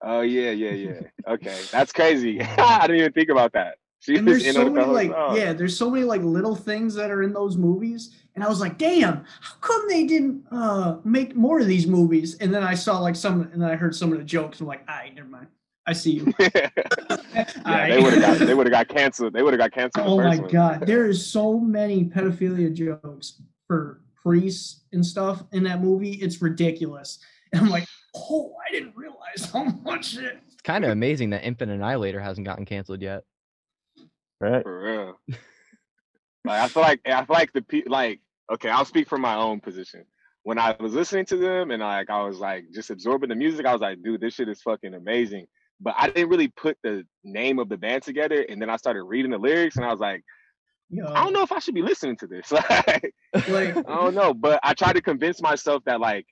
Oh 0.01 0.23
yeah, 0.23 0.51
yeah, 0.51 0.71
yeah. 0.71 1.01
Okay, 1.29 1.61
that's 1.71 1.93
crazy. 1.93 2.41
I 2.59 2.87
didn't 2.87 3.01
even 3.01 3.13
think 3.13 3.29
about 3.29 3.53
that. 3.53 3.77
She 4.01 4.17
and 4.17 4.27
there's 4.27 4.47
in 4.47 4.55
so 4.55 4.71
many 4.71 4.87
like 4.87 5.11
song. 5.11 5.37
yeah 5.37 5.53
there's 5.53 5.77
so 5.77 5.91
many 5.91 6.05
like 6.05 6.23
little 6.23 6.55
things 6.55 6.95
that 6.95 7.11
are 7.11 7.23
in 7.23 7.33
those 7.35 7.57
movies 7.57 8.15
and 8.37 8.45
i 8.45 8.49
was 8.49 8.61
like 8.61 8.79
damn 8.79 9.25
how 9.41 9.55
come 9.61 9.89
they 9.89 10.07
didn't 10.07 10.45
uh 10.53 10.97
make 11.05 11.35
more 11.35 11.59
of 11.59 11.67
these 11.67 11.87
movies 11.87 12.37
and 12.39 12.55
then 12.55 12.63
i 12.63 12.75
saw 12.75 12.99
like 13.01 13.17
some 13.17 13.43
and 13.53 13.61
then 13.61 13.69
i 13.69 13.75
heard 13.75 13.95
some 13.95 14.13
of 14.13 14.19
the 14.19 14.25
jokes 14.25 14.61
i'm 14.61 14.67
like 14.67 14.85
all 14.89 14.95
right 14.95 15.15
never 15.15 15.29
mind 15.29 15.49
i 15.87 15.93
see 15.93 16.13
you 16.13 16.25
yeah, 16.39 16.69
Aight. 17.65 17.89
they 17.89 18.01
would 18.03 18.13
have 18.15 18.39
got 18.39 18.47
they 18.47 18.55
would 18.55 18.67
have 18.67 18.73
got 18.73 18.89
canceled. 18.89 19.33
They 19.33 19.43
would 19.43 19.53
have 19.55 19.59
got 19.61 19.73
canceled. 19.73 20.07
oh 20.07 20.19
my 20.23 20.37
god 20.39 20.87
there 20.87 21.07
is 21.07 21.25
so 21.27 21.59
many 21.59 22.05
pedophilia 22.05 22.73
jokes 22.73 23.41
for 23.67 24.01
priests 24.23 24.85
and 24.93 25.05
stuff 25.05 25.43
in 25.53 25.63
that 25.65 25.81
movie 25.83 26.13
it's 26.15 26.41
ridiculous 26.43 27.19
and 27.53 27.63
i'm 27.63 27.69
like 27.71 27.87
oh 28.17 28.55
i 28.69 28.73
didn't 28.73 28.95
realize 28.97 29.51
how 29.53 29.65
much 29.65 30.11
shit 30.11 30.39
It's 30.53 30.63
kind 30.63 30.85
of 30.85 30.91
amazing 30.91 31.31
that 31.31 31.45
Infant 31.45 31.71
Annihilator 31.71 32.21
hasn't 32.21 32.45
gotten 32.47 32.65
canceled 32.65 33.01
yet. 33.03 33.23
right? 34.41 34.63
For 34.65 34.83
real. 34.83 35.21
like 36.45 36.61
I 36.61 36.69
feel 36.69 36.83
like 36.83 37.01
I 37.07 37.25
feel 37.25 37.35
like 37.35 37.53
the 37.53 37.63
pe- 37.63 37.85
like 37.87 38.21
okay, 38.53 38.69
I'll 38.69 38.85
speak 38.85 39.09
from 39.09 39.21
my 39.21 39.35
own 39.35 39.61
position. 39.61 40.05
When 40.43 40.59
I 40.59 40.77
was 40.79 40.95
listening 40.95 41.27
to 41.27 41.37
them 41.37 41.71
and 41.71 41.83
like 41.83 42.09
I 42.09 42.23
was 42.23 42.39
like 42.39 42.67
just 42.73 42.91
absorbing 42.91 43.29
the 43.29 43.35
music, 43.35 43.67
I 43.67 43.73
was 43.73 43.81
like, 43.81 44.03
dude, 44.03 44.21
this 44.21 44.35
shit 44.35 44.49
is 44.49 44.63
fucking 44.63 44.95
amazing. 44.95 45.47
But 45.81 45.95
I 45.99 46.09
didn't 46.09 46.31
really 46.31 46.49
put 46.49 46.79
the 46.83 47.05
name 47.25 47.59
of 47.59 47.69
the 47.69 47.77
band 47.77 48.03
together, 48.03 48.47
and 48.49 48.63
then 48.63 48.71
I 48.71 48.77
started 48.77 49.03
reading 49.03 49.31
the 49.31 49.39
lyrics, 49.39 49.77
and 49.77 49.85
I 49.85 49.91
was 49.91 50.01
like, 50.01 50.23
Yo, 50.89 51.07
I 51.07 51.25
don't 51.25 51.33
know 51.33 51.43
if 51.43 51.51
I 51.51 51.59
should 51.59 51.75
be 51.75 51.83
listening 51.83 52.17
to 52.19 52.27
this. 52.27 52.53
like, 52.53 53.13
like 53.49 53.77
I 53.77 53.83
don't 53.83 54.15
know, 54.15 54.33
but 54.33 54.61
I 54.63 54.73
tried 54.73 54.95
to 54.95 55.03
convince 55.03 55.43
myself 55.43 55.83
that 55.85 56.01
like 56.01 56.27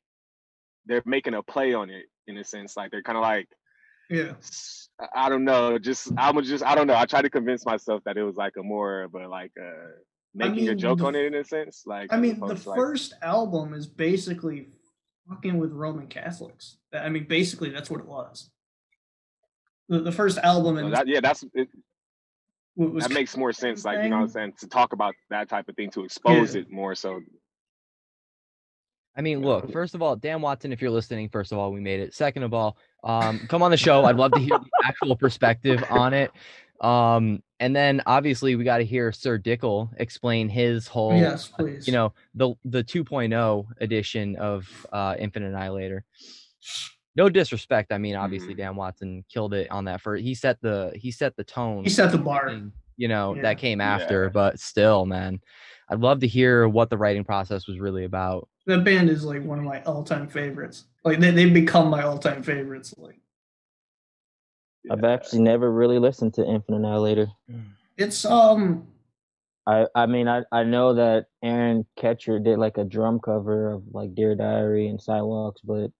they're 0.86 1.02
making 1.04 1.34
a 1.34 1.42
play 1.42 1.74
on 1.74 1.90
it 1.90 2.04
in 2.28 2.36
a 2.38 2.44
sense, 2.44 2.76
like 2.76 2.90
they're 2.90 3.02
kind 3.02 3.18
of 3.18 3.22
like 3.22 3.48
yeah 4.08 4.34
I 5.14 5.28
don't 5.28 5.44
know, 5.44 5.78
just 5.78 6.12
I'm 6.16 6.40
just 6.44 6.64
I 6.64 6.76
don't 6.76 6.86
know. 6.86 6.96
I 6.96 7.04
tried 7.04 7.22
to 7.22 7.30
convince 7.30 7.66
myself 7.66 8.02
that 8.04 8.16
it 8.16 8.22
was 8.22 8.36
like 8.36 8.52
a 8.56 8.62
more 8.62 9.02
of 9.02 9.14
a 9.14 9.26
like 9.26 9.50
uh 9.60 9.90
making 10.34 10.68
a 10.68 10.70
mean, 10.70 10.78
joke 10.78 10.98
the 10.98 11.06
on 11.06 11.14
it 11.14 11.26
in 11.26 11.34
a 11.34 11.44
sense. 11.44 11.84
Like 11.86 12.12
I 12.12 12.16
mean, 12.18 12.40
the 12.40 12.46
like- 12.46 12.58
first 12.58 13.14
album 13.22 13.74
is 13.74 13.86
basically 13.86 14.68
fucking 15.28 15.58
with 15.58 15.72
Roman 15.72 16.06
Catholics. 16.06 16.78
I 16.92 17.08
mean, 17.08 17.26
basically, 17.28 17.70
that's 17.70 17.90
what 17.90 18.00
it 18.00 18.06
was. 18.06 18.50
The, 19.88 20.00
the 20.00 20.12
first 20.12 20.38
album 20.38 20.76
so 20.76 20.84
and 20.84 20.94
that, 20.94 21.06
yeah, 21.06 21.20
that's 21.20 21.44
it, 21.54 21.68
was 22.76 23.04
that 23.04 23.12
makes 23.12 23.36
more 23.36 23.52
sense. 23.52 23.84
Like 23.84 24.02
you 24.02 24.08
know 24.08 24.16
what 24.16 24.22
I'm 24.22 24.28
saying 24.28 24.52
to 24.60 24.68
talk 24.68 24.92
about 24.92 25.14
that 25.30 25.48
type 25.48 25.68
of 25.68 25.76
thing 25.76 25.90
to 25.90 26.04
expose 26.04 26.54
Yeah. 26.54 26.62
it 26.62 26.70
more. 26.70 26.94
So 26.94 27.20
I 29.16 29.20
mean, 29.20 29.42
look, 29.42 29.70
first 29.70 29.94
of 29.94 30.02
all, 30.02 30.16
Dan 30.16 30.40
Watson, 30.40 30.72
if 30.72 30.82
you're 30.82 30.90
listening, 30.90 31.28
first 31.28 31.52
of 31.52 31.58
all, 31.58 31.72
we 31.72 31.80
made 31.80 32.00
it. 32.00 32.14
Second 32.14 32.42
of 32.42 32.52
all, 32.52 32.76
um, 33.04 33.40
come 33.48 33.62
on 33.62 33.70
the 33.70 33.76
show. 33.76 34.04
I'd 34.04 34.16
love 34.16 34.32
to 34.32 34.40
hear 34.40 34.58
the 34.58 34.70
actual 34.84 35.14
perspective 35.16 35.84
on 35.88 36.12
it. 36.12 36.32
Um, 36.80 37.42
and 37.60 37.74
then 37.74 38.02
obviously 38.06 38.56
we 38.56 38.64
got 38.64 38.78
to 38.78 38.84
hear 38.84 39.12
Sir 39.12 39.38
Dickel 39.38 39.88
explain 39.98 40.48
his 40.48 40.86
whole, 40.88 41.16
yes, 41.16 41.48
please. 41.48 41.86
you 41.86 41.92
know, 41.92 42.12
the 42.34 42.54
the 42.64 42.82
2.0 42.84 43.66
edition 43.80 44.36
of 44.36 44.66
uh, 44.92 45.14
Infant 45.18 45.44
Annihilator. 45.46 46.04
No 47.16 47.28
disrespect. 47.28 47.92
I 47.92 47.98
mean, 47.98 48.16
obviously 48.16 48.54
Mhm. 48.54 48.58
Dan 48.58 48.76
Watson 48.76 49.24
killed 49.32 49.54
it 49.54 49.70
on 49.70 49.84
that 49.84 50.00
first. 50.00 50.24
He 50.24 50.34
set 50.34 50.60
the 50.60 50.92
he 50.96 51.10
set 51.12 51.36
the 51.36 51.44
tone 51.44 51.84
he 51.84 51.90
set 51.90 52.10
the 52.10 52.18
bar. 52.18 52.48
thing, 52.50 52.72
you 52.96 53.06
know, 53.08 53.34
Yeah. 53.36 53.42
that 53.42 53.58
came 53.58 53.80
Yeah. 53.80 53.94
after, 53.94 54.30
but 54.30 54.58
still, 54.58 55.06
man, 55.06 55.40
I'd 55.88 56.00
love 56.00 56.20
to 56.20 56.26
hear 56.26 56.68
what 56.68 56.90
the 56.90 56.98
writing 56.98 57.22
process 57.24 57.68
was 57.68 57.78
really 57.78 58.04
about. 58.04 58.48
That 58.66 58.82
band 58.82 59.10
is 59.10 59.24
like 59.24 59.44
one 59.44 59.58
of 59.58 59.64
my 59.64 59.80
all-time 59.84 60.26
favorites. 60.26 60.86
Like 61.04 61.20
they 61.20 61.30
they 61.30 61.48
become 61.48 61.88
my 61.88 62.02
all-time 62.02 62.42
favorites. 62.42 62.94
Like 62.98 63.20
I've 64.90 65.04
actually 65.04 65.40
never 65.42 65.70
really 65.72 65.98
listened 65.98 66.34
to 66.34 66.44
Infant 66.44 66.78
Annihilator. 66.78 67.26
it's 67.96 68.24
um 68.24 68.86
I 69.66 69.86
I 69.94 70.06
mean 70.06 70.28
I 70.28 70.42
I 70.52 70.64
know 70.64 70.94
that 70.94 71.26
Aaron 71.42 71.86
Kitcher 71.98 72.42
did 72.42 72.58
like 72.58 72.76
a 72.78 72.84
drum 72.84 73.20
cover 73.20 73.70
of 73.72 73.82
like 73.92 74.14
Dear 74.14 74.34
Diary 74.34 74.88
and 74.88 75.00
Sidewalks, 75.00 75.60
but 75.62 75.90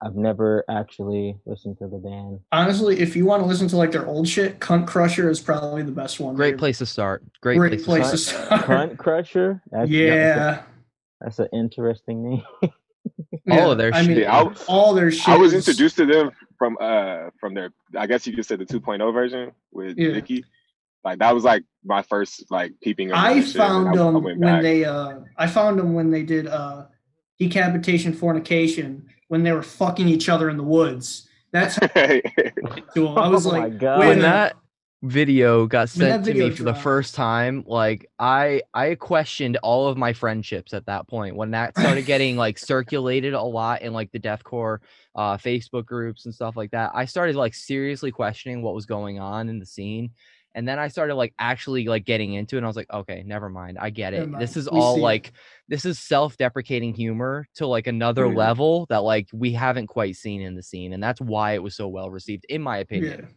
I've 0.00 0.14
never 0.14 0.64
actually 0.70 1.36
listened 1.44 1.78
to 1.78 1.88
the 1.88 1.98
band. 1.98 2.38
honestly, 2.52 3.00
if 3.00 3.16
you 3.16 3.24
want 3.24 3.42
to 3.42 3.46
listen 3.48 3.66
to 3.68 3.76
like 3.76 3.90
their 3.90 4.06
old 4.06 4.28
shit, 4.28 4.60
Cunt 4.60 4.86
Crusher 4.86 5.28
is 5.28 5.40
probably 5.40 5.82
the 5.82 5.90
best 5.90 6.20
one. 6.20 6.36
Great 6.36 6.50
They're- 6.52 6.58
place 6.58 6.78
to 6.78 6.86
start. 6.86 7.24
Great, 7.40 7.58
Great 7.58 7.82
place, 7.82 7.84
place 7.84 8.04
to 8.06 8.10
to 8.12 8.18
start. 8.18 8.46
start. 8.64 8.90
Cunt 8.92 8.96
Crusher. 8.98 9.60
That's, 9.72 9.90
Yeah. 9.90 10.62
that's 11.20 11.40
an 11.40 11.48
interesting 11.52 12.22
name. 12.30 12.42
All 13.50 13.72
of 13.72 13.78
their 13.78 13.92
I 13.92 14.04
shit. 14.04 14.18
Yeah, 14.18 14.36
I, 14.40 14.54
all 14.68 14.94
their 14.94 15.10
shit. 15.10 15.28
I 15.28 15.36
was 15.36 15.52
introduced 15.52 15.96
to 15.96 16.06
them 16.06 16.30
from 16.58 16.76
uh 16.80 17.30
from 17.40 17.54
their 17.54 17.70
I 17.96 18.06
guess 18.06 18.26
you 18.26 18.34
could 18.34 18.44
say 18.44 18.56
the 18.56 18.66
2.0 18.66 19.12
version 19.12 19.52
with 19.72 19.96
Yeah. 19.96 20.12
Vicky. 20.12 20.44
Like 21.04 21.20
that 21.20 21.32
was 21.34 21.44
like 21.44 21.62
my 21.84 22.02
first 22.02 22.50
like 22.50 22.72
peeping. 22.82 23.12
I 23.12 23.34
their 23.34 23.42
shit, 23.44 23.56
found 23.56 23.88
I- 23.88 23.92
I 23.92 23.96
them 23.96 24.22
when 24.22 24.40
back. 24.40 24.62
they 24.62 24.84
uh 24.84 25.20
I 25.36 25.46
found 25.46 25.78
them 25.78 25.94
when 25.94 26.10
they 26.10 26.22
did 26.24 26.46
uh 26.48 26.86
decapitation 27.38 28.12
fornication 28.12 29.06
when 29.28 29.42
they 29.44 29.52
were 29.52 29.62
fucking 29.62 30.08
each 30.08 30.28
other 30.28 30.50
in 30.50 30.56
the 30.56 30.62
woods. 30.64 31.28
That's 31.52 31.78
cool. 32.94 33.16
I 33.18 33.28
was 33.28 33.46
oh 33.46 33.50
like, 33.50 33.62
my 33.62 33.68
god. 33.70 34.00
wait 34.00 34.08
when 34.08 34.20
that 34.20 34.56
video 35.02 35.66
got 35.66 35.88
sent 35.88 36.24
to 36.24 36.34
me 36.34 36.38
video 36.40 36.56
for 36.56 36.64
the 36.64 36.74
first 36.74 37.14
time, 37.14 37.62
like 37.66 38.10
I 38.18 38.62
I 38.74 38.96
questioned 38.96 39.56
all 39.58 39.86
of 39.88 39.96
my 39.96 40.12
friendships 40.12 40.74
at 40.74 40.86
that 40.86 41.06
point 41.08 41.36
when 41.36 41.52
that 41.52 41.76
started 41.76 42.04
getting 42.04 42.36
like 42.36 42.58
circulated 42.58 43.34
a 43.34 43.42
lot 43.42 43.82
in 43.82 43.92
like 43.92 44.10
the 44.12 44.18
deathcore 44.18 44.78
uh 45.14 45.36
Facebook 45.36 45.86
groups 45.86 46.24
and 46.26 46.34
stuff 46.34 46.56
like 46.56 46.72
that. 46.72 46.90
I 46.94 47.04
started 47.04 47.36
like 47.36 47.54
seriously 47.54 48.10
questioning 48.10 48.62
what 48.62 48.74
was 48.74 48.86
going 48.86 49.20
on 49.20 49.48
in 49.48 49.58
the 49.60 49.66
scene. 49.66 50.10
And 50.54 50.66
then 50.66 50.78
I 50.80 50.88
started 50.88 51.14
like 51.14 51.34
actually 51.38 51.84
like 51.86 52.04
getting 52.04 52.32
into 52.32 52.56
it 52.56 52.58
and 52.58 52.66
I 52.66 52.68
was 52.68 52.76
like, 52.76 52.90
okay, 52.92 53.22
never 53.24 53.48
mind. 53.48 53.78
I 53.80 53.90
get 53.90 54.14
it. 54.14 54.28
This 54.40 54.56
is 54.56 54.68
We 54.72 54.80
all 54.80 54.94
see 54.94 55.00
it. 55.00 55.02
like 55.04 55.32
this 55.68 55.84
is 55.84 56.00
self-deprecating 56.00 56.94
humor 56.94 57.46
to 57.56 57.66
like 57.68 57.86
another 57.86 58.24
Mhm. 58.24 58.34
level 58.36 58.86
that 58.88 59.04
like 59.04 59.28
we 59.32 59.52
haven't 59.52 59.86
quite 59.86 60.16
seen 60.16 60.40
in 60.40 60.56
the 60.56 60.62
scene. 60.62 60.92
And 60.94 61.02
that's 61.02 61.20
why 61.20 61.52
it 61.52 61.62
was 61.62 61.76
so 61.76 61.86
well 61.86 62.10
received, 62.10 62.46
in 62.48 62.62
my 62.62 62.78
opinion 62.78 63.20
Yeah. 63.20 63.28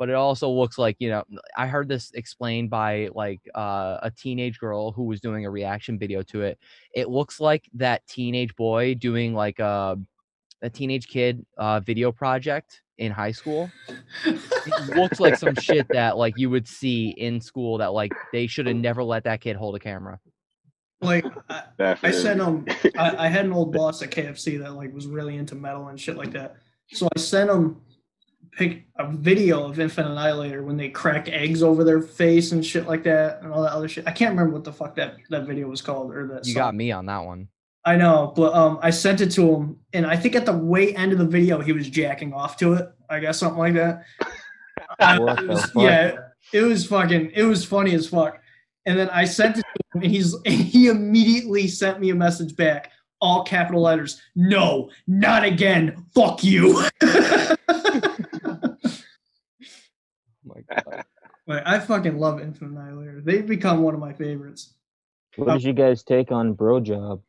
But 0.00 0.08
it 0.08 0.14
also 0.14 0.48
looks 0.48 0.78
like 0.78 0.96
you 0.98 1.10
know 1.10 1.22
i 1.56 1.66
heard 1.66 1.86
this 1.86 2.10
explained 2.14 2.70
by 2.70 3.08
like 3.14 3.40
uh, 3.54 3.98
a 4.02 4.10
teenage 4.10 4.58
girl 4.58 4.90
who 4.90 5.04
was 5.04 5.20
doing 5.20 5.44
a 5.44 5.50
reaction 5.50 5.98
video 5.98 6.22
to 6.22 6.40
it 6.40 6.58
it 6.94 7.08
looks 7.08 7.38
like 7.38 7.68
that 7.74 8.04
teenage 8.08 8.56
boy 8.56 8.94
doing 8.94 9.34
like 9.34 9.58
a, 9.60 9.96
a 10.62 10.70
teenage 10.70 11.06
kid 11.06 11.44
uh, 11.58 11.78
video 11.80 12.10
project 12.10 12.80
in 12.96 13.12
high 13.12 13.30
school 13.30 13.70
it 14.24 14.96
looks 14.96 15.20
like 15.20 15.36
some 15.36 15.54
shit 15.54 15.86
that 15.90 16.16
like 16.16 16.34
you 16.36 16.48
would 16.48 16.66
see 16.66 17.10
in 17.10 17.38
school 17.40 17.76
that 17.78 17.92
like 17.92 18.12
they 18.32 18.46
should 18.46 18.66
have 18.66 18.76
never 18.76 19.04
let 19.04 19.22
that 19.24 19.40
kid 19.40 19.54
hold 19.54 19.76
a 19.76 19.78
camera 19.78 20.18
like 21.02 21.24
I, 21.48 21.96
I 22.02 22.10
sent 22.10 22.42
him. 22.42 22.66
I, 22.98 23.24
I 23.24 23.28
had 23.28 23.46
an 23.46 23.54
old 23.54 23.72
boss 23.72 24.02
at 24.02 24.10
KFC 24.10 24.58
that 24.58 24.74
like 24.74 24.92
was 24.92 25.06
really 25.06 25.36
into 25.36 25.54
metal 25.54 25.88
and 25.88 25.98
shit 25.98 26.18
like 26.18 26.32
that. 26.32 26.56
So 26.92 27.08
I 27.16 27.18
sent 27.18 27.48
him 27.48 27.80
pic 28.52 28.84
a 28.96 29.10
video 29.10 29.64
of 29.68 29.78
Infant 29.80 30.08
Annihilator 30.08 30.62
when 30.62 30.76
they 30.76 30.88
crack 30.88 31.28
eggs 31.28 31.62
over 31.62 31.84
their 31.84 32.00
face 32.00 32.52
and 32.52 32.64
shit 32.64 32.86
like 32.86 33.02
that 33.04 33.42
and 33.42 33.52
all 33.52 33.62
that 33.62 33.72
other 33.72 33.88
shit. 33.88 34.06
I 34.06 34.12
can't 34.12 34.30
remember 34.30 34.52
what 34.54 34.64
the 34.64 34.72
fuck 34.72 34.94
that 34.96 35.16
that 35.30 35.46
video 35.46 35.68
was 35.68 35.82
called 35.82 36.14
or 36.14 36.26
that. 36.28 36.46
you 36.46 36.52
song. 36.54 36.60
got 36.60 36.74
me 36.74 36.92
on 36.92 37.06
that 37.06 37.24
one 37.24 37.48
I 37.84 37.96
know, 37.96 38.32
but 38.36 38.52
um, 38.54 38.78
I 38.82 38.90
sent 38.90 39.22
it 39.22 39.30
to 39.32 39.54
him, 39.54 39.78
and 39.94 40.06
I 40.06 40.14
think 40.14 40.36
at 40.36 40.44
the 40.44 40.52
way 40.56 40.94
end 40.94 41.12
of 41.12 41.18
the 41.18 41.24
video, 41.24 41.60
he 41.62 41.72
was 41.72 41.88
jacking 41.88 42.34
off 42.34 42.58
to 42.58 42.74
it. 42.74 42.86
I 43.08 43.20
guess 43.20 43.38
something 43.38 43.58
like 43.58 43.74
that. 43.74 44.04
Uh, 44.98 45.34
it 45.38 45.48
was- 45.48 45.70
yeah, 45.76 46.16
it 46.52 46.62
was 46.62 46.84
fucking. 46.86 47.30
It 47.34 47.44
was 47.44 47.64
funny 47.64 47.94
as 47.94 48.08
fuck. 48.08 48.38
And 48.84 48.98
then 48.98 49.08
I 49.10 49.24
sent 49.24 49.56
it 49.58 49.62
to 49.62 49.98
him, 49.98 50.02
and 50.02 50.10
he's 50.10 50.34
and 50.44 50.54
he 50.54 50.88
immediately 50.88 51.68
sent 51.68 52.00
me 52.00 52.10
a 52.10 52.14
message 52.14 52.54
back, 52.56 52.90
all 53.20 53.44
capital 53.44 53.82
letters. 53.82 54.20
No, 54.36 54.90
not 55.06 55.44
again. 55.44 56.04
Fuck 56.14 56.44
you. 56.44 56.84
My 60.70 60.82
God. 60.82 61.04
Like, 61.46 61.62
I 61.66 61.80
fucking 61.80 62.18
love 62.18 62.40
Infant 62.40 62.72
Annihilator. 62.72 63.20
They've 63.20 63.46
become 63.46 63.82
one 63.82 63.94
of 63.94 64.00
my 64.00 64.12
favorites. 64.12 64.74
What 65.36 65.52
did 65.54 65.64
you 65.64 65.72
guys 65.72 66.02
take 66.02 66.30
on 66.30 66.52
Bro 66.52 66.80
Job? 66.80 67.22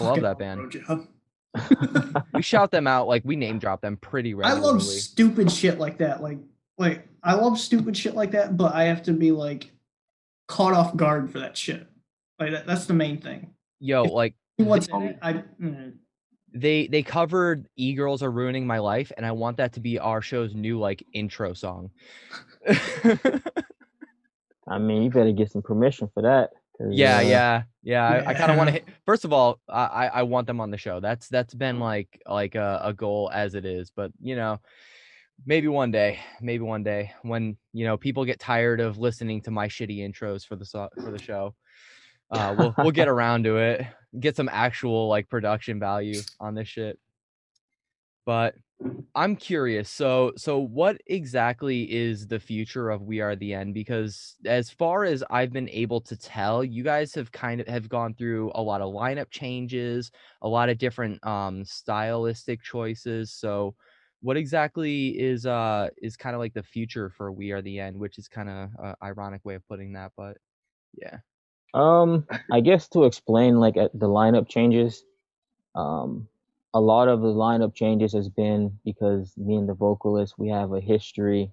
I 0.00 0.04
love 0.04 0.20
that 0.20 0.38
band. 0.38 0.60
Road 0.60 0.72
Job. 0.72 1.06
we 2.34 2.42
shout 2.42 2.70
them 2.70 2.86
out 2.86 3.08
like 3.08 3.22
we 3.24 3.36
name 3.36 3.58
drop 3.58 3.80
them 3.80 3.96
pretty 3.96 4.32
regularly. 4.32 4.60
I 4.60 4.64
love 4.64 4.82
stupid 4.82 5.50
shit 5.50 5.78
like 5.78 5.98
that. 5.98 6.22
Like, 6.22 6.38
like 6.78 7.06
I 7.22 7.34
love 7.34 7.58
stupid 7.58 7.96
shit 7.96 8.14
like 8.14 8.30
that, 8.32 8.56
but 8.56 8.74
I 8.74 8.84
have 8.84 9.02
to 9.04 9.12
be 9.12 9.32
like 9.32 9.70
caught 10.48 10.72
off 10.74 10.96
guard 10.96 11.30
for 11.30 11.40
that 11.40 11.56
shit. 11.56 11.86
Like 12.38 12.52
that, 12.52 12.66
that's 12.66 12.86
the 12.86 12.94
main 12.94 13.20
thing. 13.20 13.54
yo 13.80 14.02
like 14.02 14.34
What's 14.56 14.86
They- 14.86 14.94
in 14.94 15.02
it? 15.02 15.18
I 15.20 15.32
mm, 15.60 15.94
they 16.54 16.86
they 16.86 17.02
covered 17.02 17.66
e-girls 17.76 18.22
are 18.22 18.30
ruining 18.30 18.66
my 18.66 18.78
life 18.78 19.10
and 19.16 19.24
i 19.24 19.32
want 19.32 19.56
that 19.56 19.72
to 19.72 19.80
be 19.80 19.98
our 19.98 20.20
show's 20.20 20.54
new 20.54 20.78
like 20.78 21.04
intro 21.12 21.54
song. 21.54 21.90
I 24.68 24.78
mean, 24.78 25.02
you 25.02 25.10
better 25.10 25.32
get 25.32 25.50
some 25.50 25.62
permission 25.62 26.08
for 26.14 26.22
that 26.22 26.50
yeah 26.90 27.18
uh, 27.18 27.20
yeah 27.20 27.62
yeah 27.82 28.08
i, 28.08 28.30
I 28.30 28.34
kind 28.34 28.50
of 28.50 28.56
want 28.56 28.68
to 28.68 28.72
hit 28.72 28.84
first 29.06 29.24
of 29.24 29.32
all 29.32 29.60
I, 29.68 29.84
I 29.84 30.06
I 30.06 30.22
want 30.22 30.46
them 30.46 30.60
on 30.60 30.70
the 30.70 30.78
show. 30.78 31.00
That's 31.00 31.28
that's 31.28 31.54
been 31.54 31.78
like 31.78 32.20
like 32.26 32.54
a, 32.54 32.80
a 32.82 32.92
goal 32.92 33.30
as 33.32 33.54
it 33.54 33.64
is 33.64 33.90
but 33.94 34.10
you 34.20 34.36
know 34.36 34.60
maybe 35.46 35.68
one 35.68 35.90
day 35.90 36.18
maybe 36.40 36.64
one 36.64 36.82
day 36.82 37.12
when 37.22 37.56
you 37.72 37.84
know 37.84 37.96
people 37.96 38.24
get 38.24 38.40
tired 38.40 38.80
of 38.80 38.98
listening 38.98 39.42
to 39.42 39.50
my 39.50 39.68
shitty 39.68 39.98
intros 39.98 40.44
for 40.46 40.56
the 40.56 40.64
so- 40.64 40.88
for 40.96 41.10
the 41.10 41.18
show 41.18 41.54
uh 42.30 42.54
we'll 42.56 42.74
we'll 42.78 42.90
get 42.90 43.08
around 43.14 43.44
to 43.44 43.58
it 43.58 43.86
get 44.18 44.36
some 44.36 44.48
actual 44.52 45.08
like 45.08 45.28
production 45.28 45.78
value 45.78 46.20
on 46.40 46.54
this 46.54 46.68
shit. 46.68 46.98
But 48.24 48.54
i'm 49.14 49.36
curious 49.36 49.88
so 49.88 50.32
so 50.36 50.58
what 50.58 51.00
exactly 51.06 51.82
is 51.92 52.26
the 52.26 52.40
future 52.40 52.90
of 52.90 53.02
we 53.02 53.20
are 53.20 53.36
the 53.36 53.54
end? 53.54 53.74
Because 53.74 54.36
as 54.44 54.70
far 54.70 55.04
as 55.04 55.22
i've 55.30 55.52
been 55.52 55.68
able 55.68 56.00
to 56.00 56.16
tell 56.16 56.64
you 56.64 56.82
guys 56.82 57.14
have 57.14 57.30
kind 57.32 57.60
of 57.60 57.68
have 57.68 57.88
gone 57.88 58.14
through 58.14 58.50
a 58.54 58.62
lot 58.62 58.80
of 58.80 58.92
lineup 58.92 59.30
changes 59.30 60.10
a 60.42 60.48
lot 60.48 60.68
of 60.68 60.78
different 60.78 61.24
um 61.26 61.64
stylistic 61.64 62.62
choices 62.62 63.32
so 63.32 63.74
what 64.20 64.36
exactly 64.36 65.08
is 65.08 65.46
uh 65.46 65.88
is 66.00 66.16
kind 66.16 66.34
of 66.34 66.40
like 66.40 66.54
the 66.54 66.62
future 66.62 67.10
for 67.10 67.32
we 67.32 67.50
are 67.50 67.62
the 67.62 67.80
end? 67.80 67.96
Which 67.96 68.18
is 68.18 68.28
kind 68.28 68.48
of 68.48 68.94
ironic 69.02 69.44
way 69.44 69.56
of 69.56 69.66
putting 69.68 69.92
that 69.94 70.12
but 70.16 70.38
yeah 70.94 71.18
Um, 71.74 72.26
I 72.50 72.60
guess 72.60 72.88
to 72.88 73.04
explain 73.04 73.60
like 73.60 73.76
uh, 73.76 73.88
the 73.94 74.08
lineup 74.08 74.48
changes, 74.48 75.04
um, 75.74 76.28
a 76.74 76.80
lot 76.80 77.08
of 77.08 77.20
the 77.20 77.32
lineup 77.32 77.74
changes 77.74 78.12
has 78.12 78.28
been 78.28 78.78
because 78.84 79.32
me 79.36 79.56
and 79.56 79.68
the 79.68 79.74
vocalist 79.74 80.38
we 80.38 80.48
have 80.48 80.72
a 80.72 80.80
history, 80.80 81.50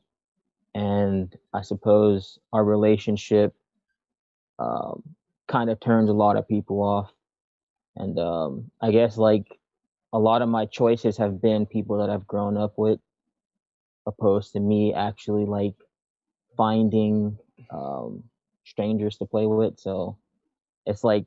and 0.75 1.35
I 1.53 1.61
suppose 1.61 2.39
our 2.53 2.63
relationship, 2.63 3.53
um, 4.59 5.03
kind 5.47 5.69
of 5.69 5.79
turns 5.79 6.09
a 6.09 6.13
lot 6.13 6.37
of 6.37 6.47
people 6.47 6.81
off, 6.81 7.11
and 7.95 8.17
um, 8.19 8.71
I 8.81 8.91
guess 8.91 9.17
like 9.17 9.59
a 10.13 10.19
lot 10.19 10.41
of 10.41 10.49
my 10.49 10.65
choices 10.65 11.17
have 11.17 11.41
been 11.41 11.65
people 11.65 11.97
that 11.97 12.09
I've 12.09 12.27
grown 12.27 12.57
up 12.57 12.77
with, 12.77 12.99
opposed 14.05 14.53
to 14.53 14.59
me 14.59 14.93
actually 14.93 15.45
like 15.45 15.75
finding 16.57 17.37
um 17.71 18.23
strangers 18.69 19.17
to 19.17 19.25
play 19.25 19.45
with. 19.45 19.79
So 19.79 20.17
it's 20.85 21.03
like 21.03 21.25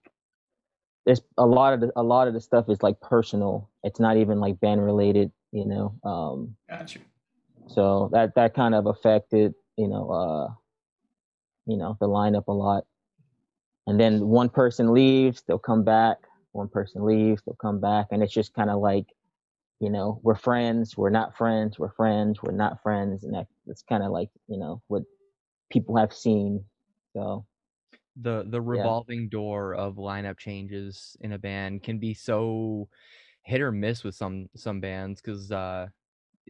there's 1.05 1.21
a 1.37 1.47
lot 1.47 1.75
of 1.75 1.81
the, 1.81 1.93
a 1.97 2.03
lot 2.03 2.29
of 2.29 2.35
the 2.35 2.41
stuff 2.41 2.69
is 2.69 2.83
like 2.83 3.01
personal. 3.01 3.71
It's 3.83 4.01
not 4.01 4.17
even 4.17 4.41
like 4.41 4.61
band 4.61 4.85
related, 4.85 5.33
you 5.51 5.67
know. 5.67 5.95
Um, 6.05 6.57
gotcha. 6.69 7.01
so 7.67 8.09
that 8.13 8.35
that 8.37 8.55
kind 8.55 8.75
of 8.75 8.87
affected, 8.87 9.55
you 9.77 9.89
know, 9.89 10.11
uh, 10.11 10.53
you 11.67 11.77
know, 11.77 11.97
the 12.01 12.09
lineup 12.09 12.47
a 12.49 12.53
lot. 12.53 12.85
And 13.87 13.99
then 13.99 14.29
one 14.29 14.49
person 14.49 14.93
leaves, 14.93 15.43
they'll 15.47 15.59
come 15.59 15.83
back. 15.85 16.19
One 16.53 16.69
person 16.69 17.05
leaves, 17.05 17.43
they'll 17.45 17.55
come 17.57 17.81
back, 17.81 18.09
and 18.11 18.23
it's 18.23 18.33
just 18.33 18.53
kind 18.53 18.69
of 18.69 18.81
like, 18.81 19.07
you 19.81 19.89
know, 19.89 20.21
we're 20.23 20.35
friends, 20.35 20.97
we're 20.99 21.11
not 21.11 21.37
friends, 21.37 21.79
we're 21.79 21.93
friends, 21.93 22.43
we're 22.43 22.53
not 22.53 22.83
friends, 22.83 23.25
and 23.25 23.35
that 23.35 23.47
that's 23.67 23.83
kind 23.83 24.03
of 24.03 24.13
like, 24.13 24.29
you 24.49 24.59
know, 24.59 24.83
what 24.89 25.03
people 25.71 25.97
have 25.97 26.13
seen. 26.13 26.63
So 27.15 27.47
the 28.17 28.45
the 28.49 28.61
revolving 28.61 29.29
door 29.29 29.75
of 29.75 29.97
lineup 29.97 30.39
changes 30.39 31.17
in 31.21 31.33
a 31.33 31.39
band 31.39 31.83
can 31.83 31.99
be 31.99 32.15
so 32.15 32.89
hit 33.43 33.61
or 33.61 33.73
miss 33.73 34.05
with 34.05 34.15
some 34.15 34.49
some 34.57 34.81
bands 34.81 35.21
because 35.21 35.51
uh 35.53 35.87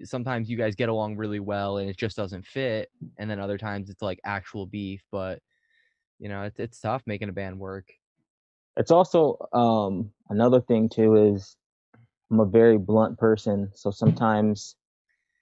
sometimes 0.04 0.50
you 0.50 0.56
guys 0.56 0.74
get 0.74 0.88
along 0.88 1.16
really 1.16 1.40
well 1.40 1.78
and 1.78 1.90
it 1.90 1.96
just 1.98 2.16
doesn't 2.16 2.46
fit 2.46 2.90
and 3.18 3.30
then 3.30 3.40
other 3.40 3.58
times 3.58 3.90
it's 3.90 4.02
like 4.02 4.20
actual 4.24 4.66
beef 4.66 5.02
but 5.12 5.40
you 6.18 6.28
know 6.28 6.42
it's, 6.44 6.58
it's 6.58 6.80
tough 6.80 7.02
making 7.06 7.28
a 7.28 7.32
band 7.32 7.58
work. 7.58 7.86
It's 8.76 8.90
also 8.90 9.36
um 9.52 10.12
another 10.28 10.60
thing 10.60 10.88
too 10.88 11.16
is 11.16 11.56
I'm 12.30 12.40
a 12.40 12.46
very 12.46 12.78
blunt 12.78 13.18
person, 13.18 13.70
so 13.74 13.90
sometimes 13.90 14.76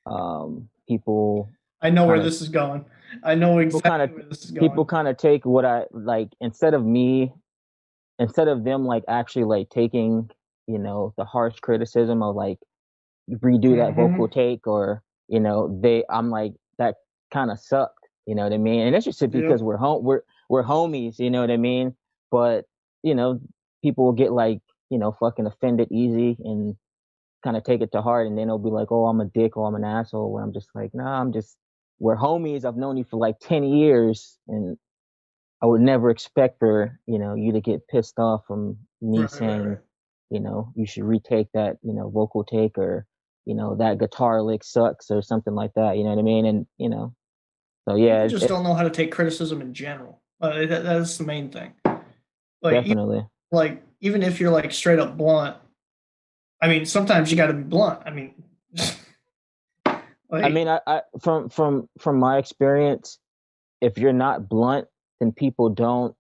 um 0.07 0.69
people 0.89 1.51
I 1.83 1.91
know 1.91 2.07
where 2.07 2.17
Kinda- 2.17 2.29
this 2.31 2.43
is 2.43 2.49
going. 2.49 2.85
I 3.25 3.35
know 3.35 3.59
exactly 3.59 3.91
kinda- 3.91 4.15
where 4.15 4.25
this 4.29 4.45
is 4.45 4.51
going. 4.51 4.69
people 4.69 4.85
kind 4.85 5.09
of 5.09 5.17
take 5.17 5.45
what 5.45 5.65
I 5.65 5.87
like 5.93 6.29
instead 6.41 6.75
of 6.75 6.85
me 6.85 7.33
instead 8.19 8.49
of 8.49 8.65
them 8.65 8.85
like 8.85 9.03
actually 9.09 9.45
like 9.45 9.69
taking 9.71 10.31
you 10.67 10.79
know 10.79 11.13
the 11.17 11.25
harsh 11.25 11.59
criticism 11.61 12.23
of 12.23 12.37
like 12.37 12.59
redo 13.31 13.77
that 13.77 13.95
Mhm. 13.95 14.11
vocal 14.13 14.29
take 14.29 14.67
or 14.67 15.03
you 15.29 15.41
know 15.41 15.69
they 15.81 16.05
I'm 16.11 16.31
like 16.31 16.53
that 16.79 16.97
kind 17.33 17.51
of 17.51 17.59
sucked 17.59 18.07
you 18.27 18.35
know 18.35 18.43
what 18.45 18.53
I 18.53 18.59
mean 18.59 18.87
and 18.87 18.95
it's 18.95 19.05
just 19.07 19.21
Yeah. 19.23 19.29
because 19.29 19.63
we're 19.63 19.77
home 19.79 20.05
we're 20.05 20.23
we're 20.49 20.63
homies 20.65 21.19
you 21.19 21.31
know 21.31 21.41
what 21.41 21.51
I 21.51 21.57
mean 21.57 21.97
but 22.31 22.67
you 23.03 23.15
know 23.15 23.41
people 23.83 24.05
will 24.05 24.13
get 24.13 24.33
like 24.33 24.61
you 24.91 24.99
know 24.99 25.13
fucking 25.13 25.47
offended 25.47 25.89
easy 25.91 26.37
and 26.45 26.77
kind 27.43 27.57
of 27.57 27.65
take 27.65 27.81
it 27.81 27.91
to 27.93 28.03
heart 28.03 28.27
and 28.27 28.37
then 28.37 28.49
they'll 28.49 28.59
be 28.59 28.71
like 28.71 28.93
oh 28.93 29.07
I'm 29.07 29.21
a 29.21 29.25
dick 29.25 29.57
or 29.57 29.67
I'm 29.67 29.75
an 29.75 29.85
asshole 29.85 30.31
where 30.31 30.45
I'm 30.45 30.53
just 30.53 30.69
like 30.75 30.93
nah 30.95 31.21
I'm 31.21 31.33
just 31.33 31.57
we're 32.01 32.17
homies 32.17 32.65
I've 32.65 32.77
known 32.77 32.97
you 32.97 33.05
for 33.05 33.19
like 33.19 33.39
10 33.41 33.63
years 33.65 34.39
and 34.49 34.77
I 35.63 35.67
would 35.67 35.81
never 35.83 36.11
expect 36.11 36.59
for 36.59 36.99
you 37.07 37.19
know 37.19 37.35
you 37.35 37.53
to 37.53 37.61
get 37.61 37.87
pissed 37.89 38.19
off 38.19 38.43
from 38.47 38.79
me 39.01 39.19
Right, 39.21 39.23
right, 39.23 39.31
saying 39.31 39.69
right. 39.69 39.79
you 40.31 40.41
know 40.41 40.73
you 40.75 40.87
should 40.87 41.05
retake 41.05 41.49
that 41.55 41.77
you 41.83 41.93
know 41.95 42.09
vocal 42.11 42.43
take 42.45 42.77
or 42.79 43.07
you 43.47 43.55
know 43.55 43.77
that 43.77 43.99
guitar 43.99 44.43
lick 44.43 44.65
sucks 44.65 45.11
or 45.11 45.23
something 45.23 45.55
like 45.55 45.73
that 45.75 45.97
you 45.97 46.03
know 46.05 46.11
what 46.11 46.19
I 46.19 46.23
mean 46.23 46.47
and 46.47 46.67
you 46.79 46.89
know 46.89 47.15
So 47.89 47.97
yeah, 47.97 48.25
it- 48.25 48.29
just 48.31 48.45
it- 48.45 48.49
don't 48.49 48.65
know 48.65 48.75
how 48.75 48.83
to 48.85 48.91
take 48.91 49.13
criticism 49.13 49.61
in 49.61 49.73
general. 49.75 50.21
Uh, 50.41 50.67
that, 50.67 50.83
that's 50.85 51.19
the 51.19 51.25
main 51.25 51.51
thing. 51.51 51.73
Like, 52.63 52.85
definitely. 52.85 53.27
like 53.53 53.83
even 54.01 54.23
if 54.23 54.41
you're 54.41 54.51
like 54.51 54.73
straight 54.73 54.99
up 54.99 55.17
blunt, 55.19 55.57
I 56.63 56.69
mean, 56.69 56.85
sometimes 56.87 57.31
you 57.31 57.37
got 57.37 57.49
to 57.49 57.53
be 57.55 57.63
blunt. 57.63 58.01
I 58.07 58.11
mean, 58.11 58.43
like, 60.31 60.45
I 60.45 60.49
mean, 60.49 60.69
I, 60.69 60.81
I 60.87 61.03
from 61.21 61.49
from 61.49 61.89
from 61.99 62.19
my 62.19 62.39
experience, 62.39 63.19
if 63.81 63.99
you're 63.99 64.13
not 64.13 64.49
blunt, 64.49 64.89
then 65.21 65.33
people 65.33 65.71
don't 65.71 66.15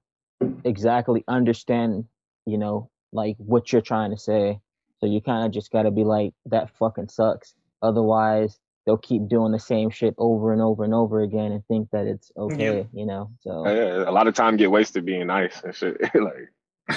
exactly 0.64 1.24
understand, 1.28 2.04
you 2.46 2.58
know, 2.58 2.90
like 3.12 3.36
what 3.38 3.72
you're 3.72 3.82
trying 3.82 4.10
to 4.10 4.18
say. 4.18 4.60
So 4.98 5.06
you 5.06 5.20
kind 5.20 5.46
of 5.46 5.52
just 5.52 5.70
got 5.70 5.82
to 5.84 5.90
be 5.90 6.04
like, 6.04 6.32
that 6.46 6.70
fucking 6.76 7.08
sucks. 7.08 7.54
Otherwise, 7.82 8.58
they'll 8.84 8.98
keep 8.98 9.28
doing 9.28 9.52
the 9.52 9.58
same 9.58 9.88
shit 9.88 10.14
over 10.18 10.52
and 10.52 10.60
over 10.60 10.84
and 10.84 10.92
over 10.92 11.22
again 11.22 11.52
and 11.52 11.64
think 11.66 11.88
that 11.92 12.06
it's 12.06 12.30
okay, 12.36 12.86
you 12.92 13.06
know. 13.06 13.30
So 13.40 13.64
Oh, 13.66 13.74
yeah, 13.74 14.08
a 14.08 14.12
lot 14.12 14.26
of 14.26 14.34
time 14.34 14.56
get 14.58 14.70
wasted 14.70 15.06
being 15.06 15.26
nice 15.28 15.62
and 15.62 15.74
shit. 15.74 15.98
like, 16.14 16.50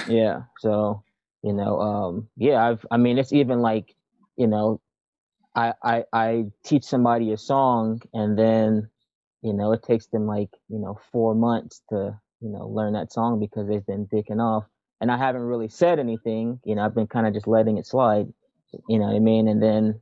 yeah 0.08 0.42
so 0.58 1.02
you 1.42 1.52
know 1.52 1.80
um 1.80 2.28
yeah 2.36 2.66
i've 2.66 2.84
i 2.90 2.96
mean 2.96 3.18
it's 3.18 3.32
even 3.32 3.60
like 3.60 3.94
you 4.36 4.46
know 4.46 4.80
i 5.54 5.72
i 5.82 6.04
i 6.12 6.44
teach 6.64 6.84
somebody 6.84 7.32
a 7.32 7.38
song 7.38 8.00
and 8.12 8.38
then 8.38 8.88
you 9.42 9.52
know 9.52 9.72
it 9.72 9.82
takes 9.82 10.06
them 10.06 10.26
like 10.26 10.50
you 10.68 10.78
know 10.78 10.98
four 11.12 11.34
months 11.34 11.82
to 11.88 12.18
you 12.40 12.48
know 12.48 12.66
learn 12.66 12.92
that 12.92 13.12
song 13.12 13.40
because 13.40 13.68
they've 13.68 13.86
been 13.86 14.06
dicking 14.06 14.40
off 14.40 14.64
and 15.00 15.10
i 15.10 15.16
haven't 15.16 15.42
really 15.42 15.68
said 15.68 15.98
anything 15.98 16.60
you 16.64 16.74
know 16.74 16.82
i've 16.82 16.94
been 16.94 17.06
kind 17.06 17.26
of 17.26 17.34
just 17.34 17.46
letting 17.46 17.78
it 17.78 17.86
slide 17.86 18.26
you 18.88 18.98
know 18.98 19.06
what 19.06 19.16
i 19.16 19.20
mean 19.20 19.48
and 19.48 19.62
then 19.62 20.00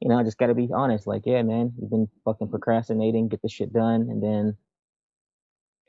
you 0.00 0.08
know 0.08 0.18
i 0.18 0.22
just 0.22 0.38
got 0.38 0.46
to 0.46 0.54
be 0.54 0.68
honest 0.74 1.06
like 1.06 1.22
yeah 1.24 1.42
man 1.42 1.72
you've 1.80 1.90
been 1.90 2.08
fucking 2.24 2.48
procrastinating 2.48 3.28
get 3.28 3.40
this 3.42 3.52
shit 3.52 3.72
done 3.72 4.08
and 4.10 4.22
then 4.22 4.56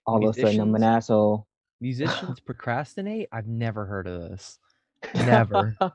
all 0.05 0.27
of 0.27 0.35
a 0.35 0.39
sudden 0.39 0.59
i'm 0.59 0.75
an 0.75 0.81
Musicians? 0.81 0.83
asshole 0.83 1.47
Musicians 1.81 2.39
procrastinate? 2.45 3.29
I've 3.31 3.47
never 3.47 3.85
heard 3.85 4.07
of 4.07 4.29
this. 4.29 4.59
Never. 5.15 5.77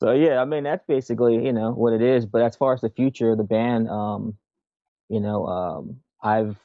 so 0.00 0.12
yeah, 0.12 0.40
I 0.40 0.44
mean 0.44 0.64
that's 0.64 0.84
basically 0.86 1.44
you 1.44 1.52
know 1.52 1.72
what 1.72 1.92
it 1.92 2.02
is. 2.02 2.26
But 2.26 2.42
as 2.42 2.56
far 2.56 2.72
as 2.72 2.80
the 2.80 2.90
future 2.90 3.32
of 3.32 3.38
the 3.38 3.44
band, 3.44 3.88
um, 3.88 4.36
you 5.08 5.20
know, 5.20 5.46
um, 5.46 6.00
I've 6.22 6.56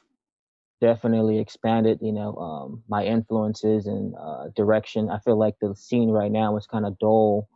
definitely 0.80 1.38
expanded, 1.38 1.98
you 2.02 2.12
know, 2.12 2.34
um, 2.36 2.82
my 2.88 3.04
influences 3.04 3.86
and 3.86 4.14
uh, 4.16 4.48
direction. 4.56 5.10
I 5.10 5.18
feel 5.18 5.38
like 5.38 5.56
the 5.60 5.74
scene 5.74 6.10
right 6.10 6.32
now 6.32 6.56
is 6.56 6.66
kind 6.66 6.86
of 6.86 6.98
dull 6.98 7.48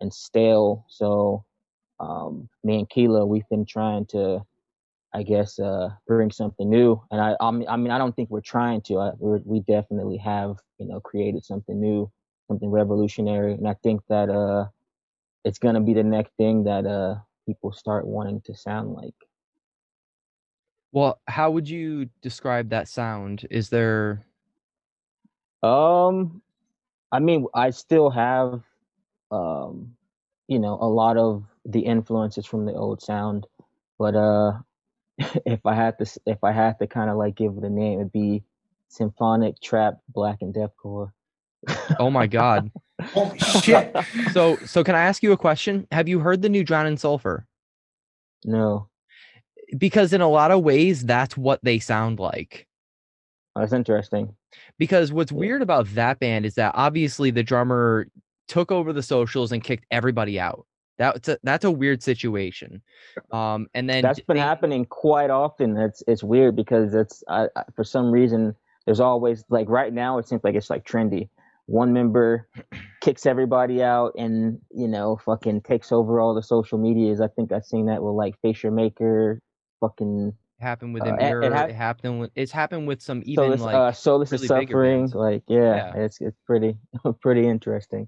and 0.00 0.12
stale. 0.12 0.84
So 0.88 1.44
um, 2.00 2.48
me 2.64 2.78
and 2.80 2.90
Keela, 2.90 3.24
we've 3.24 3.48
been 3.48 3.64
trying 3.64 4.06
to, 4.06 4.44
I 5.14 5.22
guess, 5.22 5.58
uh, 5.60 5.90
bring 6.06 6.32
something 6.32 6.68
new. 6.68 7.00
And 7.10 7.20
I, 7.20 7.36
I 7.40 7.50
mean, 7.50 7.90
I 7.90 7.98
don't 7.98 8.14
think 8.16 8.30
we're 8.30 8.40
trying 8.40 8.82
to. 8.82 8.98
I, 8.98 9.10
we 9.20 9.60
definitely 9.60 10.16
have, 10.18 10.56
you 10.78 10.86
know, 10.86 11.00
created 11.00 11.44
something 11.44 11.80
new, 11.80 12.10
something 12.48 12.70
revolutionary. 12.70 13.52
And 13.52 13.68
I 13.68 13.74
think 13.82 14.00
that 14.08 14.28
uh, 14.28 14.66
it's 15.44 15.58
gonna 15.58 15.80
be 15.80 15.94
the 15.94 16.04
next 16.04 16.32
thing 16.36 16.64
that 16.64 16.86
uh, 16.86 17.16
people 17.46 17.72
start 17.72 18.06
wanting 18.06 18.40
to 18.42 18.54
sound 18.54 18.92
like. 18.92 19.14
well, 20.92 21.20
how 21.26 21.50
would 21.50 21.68
you 21.68 22.10
describe 22.20 22.70
that 22.70 22.88
sound? 22.88 23.46
Is 23.50 23.70
there 23.70 24.24
Um, 25.62 26.42
I 27.12 27.20
mean, 27.20 27.46
I 27.54 27.70
still 27.70 28.10
have, 28.10 28.62
um, 29.30 29.94
you 30.48 30.58
know, 30.58 30.78
a 30.80 30.88
lot 30.88 31.16
of 31.16 31.44
the 31.64 31.80
influences 31.80 32.46
from 32.46 32.66
the 32.66 32.74
old 32.74 33.00
sound, 33.00 33.46
but 33.98 34.16
uh, 34.16 34.52
if 35.46 35.64
I 35.64 35.74
had 35.74 35.98
to, 35.98 36.20
if 36.26 36.42
I 36.42 36.52
had 36.52 36.78
to 36.80 36.86
kind 36.86 37.10
of 37.10 37.16
like 37.16 37.36
give 37.36 37.56
it 37.56 37.64
a 37.64 37.70
name, 37.70 38.00
it'd 38.00 38.12
be 38.12 38.42
symphonic 38.88 39.60
trap 39.60 39.98
black 40.08 40.38
and 40.42 40.54
deathcore. 40.54 41.12
Oh 41.98 42.10
my 42.10 42.26
god. 42.26 42.70
holy 43.02 43.38
shit. 43.38 43.94
So 44.32 44.56
so 44.64 44.82
can 44.84 44.94
I 44.94 45.00
ask 45.02 45.22
you 45.22 45.32
a 45.32 45.36
question? 45.36 45.86
Have 45.92 46.08
you 46.08 46.18
heard 46.20 46.42
the 46.42 46.48
new 46.48 46.64
Drown 46.64 46.86
in 46.86 46.96
Sulphur? 46.96 47.46
no, 48.44 48.88
Because 49.78 50.12
in 50.12 50.20
a 50.20 50.28
lot 50.28 50.50
of 50.50 50.62
ways 50.62 51.04
that's 51.04 51.36
what 51.36 51.60
they 51.62 51.78
sound 51.78 52.18
like. 52.18 52.66
that's 53.56 53.72
interesting. 53.72 54.34
Because 54.78 55.12
what's 55.12 55.32
weird 55.32 55.62
about 55.62 55.86
that 55.94 56.18
band 56.18 56.44
is 56.46 56.54
that 56.56 56.72
obviously 56.74 57.30
the 57.30 57.42
drummer 57.42 58.06
took 58.48 58.70
over 58.72 58.92
the 58.92 59.02
socials 59.02 59.52
and 59.52 59.62
kicked 59.64 59.86
everybody 59.90 60.38
out. 60.40 60.66
That's 60.98 61.28
a, 61.28 61.38
that's 61.42 61.64
a 61.64 61.70
weird 61.70 62.02
situation. 62.02 62.82
Um, 63.32 63.66
and 63.74 63.88
then 63.88 64.02
That's 64.02 64.18
d- 64.18 64.24
been 64.28 64.36
they- 64.36 64.42
happening 64.42 64.84
quite 64.84 65.30
often. 65.30 65.76
It's 65.76 66.02
it's 66.06 66.22
weird 66.22 66.54
because 66.54 66.94
it's 66.94 67.24
I, 67.28 67.46
I, 67.56 67.64
for 67.74 67.82
some 67.84 68.10
reason 68.10 68.54
there's 68.84 69.00
always 69.00 69.42
like 69.48 69.68
right 69.68 69.92
now 69.92 70.18
it 70.18 70.28
seems 70.28 70.44
like 70.44 70.54
it's 70.54 70.68
like 70.70 70.84
trendy. 70.86 71.28
One 71.72 71.94
member 71.94 72.46
kicks 73.00 73.24
everybody 73.24 73.82
out 73.82 74.12
and 74.18 74.58
you 74.72 74.86
know 74.86 75.18
fucking 75.24 75.62
takes 75.62 75.90
over 75.90 76.20
all 76.20 76.34
the 76.34 76.42
social 76.42 76.76
medias. 76.76 77.18
I 77.22 77.28
think 77.28 77.50
I've 77.50 77.64
seen 77.64 77.86
that 77.86 78.02
with 78.02 78.12
like 78.14 78.34
Facial 78.42 78.70
Maker, 78.70 79.40
fucking 79.80 80.34
happened 80.60 80.92
with 80.92 81.02
Uh, 81.02 81.14
it- 81.14 81.20
Emmure. 81.20 81.68
it 81.70 81.74
happened 81.74 82.20
with 82.20 82.30
it's 82.34 82.52
happened 82.52 82.86
with 82.86 83.00
some 83.00 83.22
even 83.24 83.44
Solus, 83.46 83.60
like 83.62 83.74
uh, 83.74 83.90
Solus 83.92 84.32
is 84.34 84.42
really 84.50 84.66
bigger 84.66 84.72
suffering. 84.72 85.10
Like 85.14 85.44
yeah, 85.48 85.92
Yeah. 85.96 86.04
it's 86.04 86.20
it's 86.20 86.36
pretty 86.46 86.76
pretty 87.22 87.46
interesting. 87.48 88.06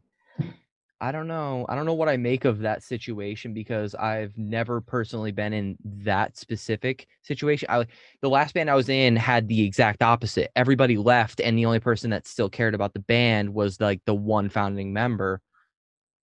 I 1.04 1.12
don't 1.12 1.28
know. 1.28 1.66
I 1.68 1.74
don't 1.74 1.84
know 1.84 1.92
what 1.92 2.08
I 2.08 2.16
make 2.16 2.46
of 2.46 2.60
that 2.60 2.82
situation 2.82 3.52
because 3.52 3.94
I've 3.94 4.38
never 4.38 4.80
personally 4.80 5.32
been 5.32 5.52
in 5.52 5.76
that 5.84 6.38
specific 6.38 7.06
situation. 7.20 7.68
I 7.70 7.84
the 8.22 8.30
last 8.30 8.54
band 8.54 8.70
I 8.70 8.74
was 8.74 8.88
in 8.88 9.14
had 9.14 9.46
the 9.46 9.66
exact 9.66 10.02
opposite. 10.02 10.50
Everybody 10.56 10.96
left 10.96 11.42
and 11.42 11.58
the 11.58 11.66
only 11.66 11.78
person 11.78 12.08
that 12.08 12.26
still 12.26 12.48
cared 12.48 12.74
about 12.74 12.94
the 12.94 13.00
band 13.00 13.52
was 13.52 13.78
like 13.82 14.00
the 14.06 14.14
one 14.14 14.48
founding 14.48 14.94
member. 14.94 15.42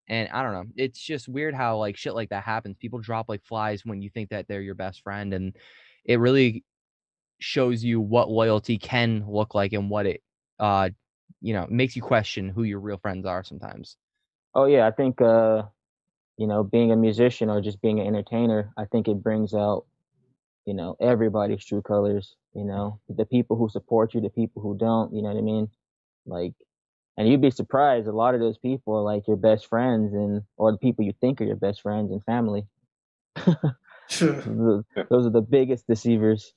And 0.07 0.27
I 0.29 0.41
don't 0.41 0.53
know. 0.53 0.65
It's 0.75 0.99
just 0.99 1.29
weird 1.29 1.53
how 1.53 1.77
like 1.77 1.95
shit 1.95 2.15
like 2.15 2.29
that 2.29 2.43
happens. 2.43 2.75
People 2.79 2.97
drop 2.97 3.29
like 3.29 3.43
flies 3.45 3.85
when 3.85 4.01
you 4.01 4.09
think 4.09 4.31
that 4.31 4.47
they're 4.47 4.61
your 4.61 4.73
best 4.73 5.03
friend 5.03 5.31
and 5.35 5.55
it 6.05 6.19
really 6.19 6.63
shows 7.37 7.83
you 7.83 8.01
what 8.01 8.31
loyalty 8.31 8.79
can 8.79 9.25
look 9.27 9.53
like 9.53 9.73
and 9.73 9.91
what 9.91 10.07
it 10.07 10.23
uh 10.59 10.89
you 11.39 11.53
know, 11.53 11.67
makes 11.69 11.95
you 11.95 12.01
question 12.01 12.49
who 12.49 12.63
your 12.63 12.79
real 12.79 12.97
friends 12.97 13.27
are 13.27 13.43
sometimes. 13.43 13.97
Oh 14.53 14.65
yeah, 14.65 14.87
I 14.87 14.91
think 14.91 15.21
uh, 15.21 15.63
you 16.37 16.47
know, 16.47 16.63
being 16.63 16.91
a 16.91 16.95
musician 16.95 17.49
or 17.49 17.61
just 17.61 17.81
being 17.81 17.99
an 17.99 18.07
entertainer, 18.07 18.71
I 18.77 18.85
think 18.85 19.07
it 19.07 19.21
brings 19.23 19.53
out, 19.53 19.85
you 20.65 20.73
know, 20.73 20.95
everybody's 20.99 21.63
true 21.65 21.81
colors. 21.81 22.35
You 22.53 22.65
know, 22.65 22.99
the 23.07 23.25
people 23.25 23.55
who 23.55 23.69
support 23.69 24.13
you, 24.13 24.21
the 24.21 24.29
people 24.29 24.61
who 24.61 24.77
don't. 24.77 25.13
You 25.13 25.21
know 25.21 25.29
what 25.29 25.37
I 25.37 25.41
mean? 25.41 25.69
Like, 26.25 26.53
and 27.17 27.27
you'd 27.29 27.41
be 27.41 27.51
surprised. 27.51 28.07
A 28.07 28.11
lot 28.11 28.33
of 28.35 28.41
those 28.41 28.57
people 28.57 28.95
are 28.97 29.01
like 29.03 29.27
your 29.27 29.37
best 29.37 29.67
friends, 29.67 30.13
and 30.13 30.41
or 30.57 30.71
the 30.71 30.77
people 30.77 31.05
you 31.05 31.13
think 31.21 31.39
are 31.39 31.45
your 31.45 31.55
best 31.55 31.81
friends 31.81 32.11
and 32.11 32.23
family. 32.25 32.67
Sure. 34.09 34.33
The- 34.41 34.83
Those 35.09 35.25
are 35.25 35.29
the 35.29 35.41
biggest 35.41 35.87
deceivers. 35.87 36.53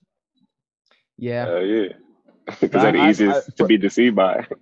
Yeah. 1.16 1.46
uh, 1.48 1.58
yeah, 1.60 1.88
because 2.60 2.82
they're 2.82 2.90
the 2.90 2.98
I- 2.98 3.06
I- 3.06 3.10
easiest 3.10 3.48
I- 3.50 3.52
to 3.58 3.66
be 3.66 3.78
deceived 3.78 4.16
by. 4.16 4.44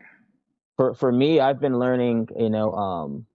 for 0.77 0.95
for 0.95 1.13
me 1.13 1.41
i've 1.41 1.61
been 1.61 1.79
learning 1.79 2.29
you 2.39 2.51
know 2.51 2.73
um 2.73 3.27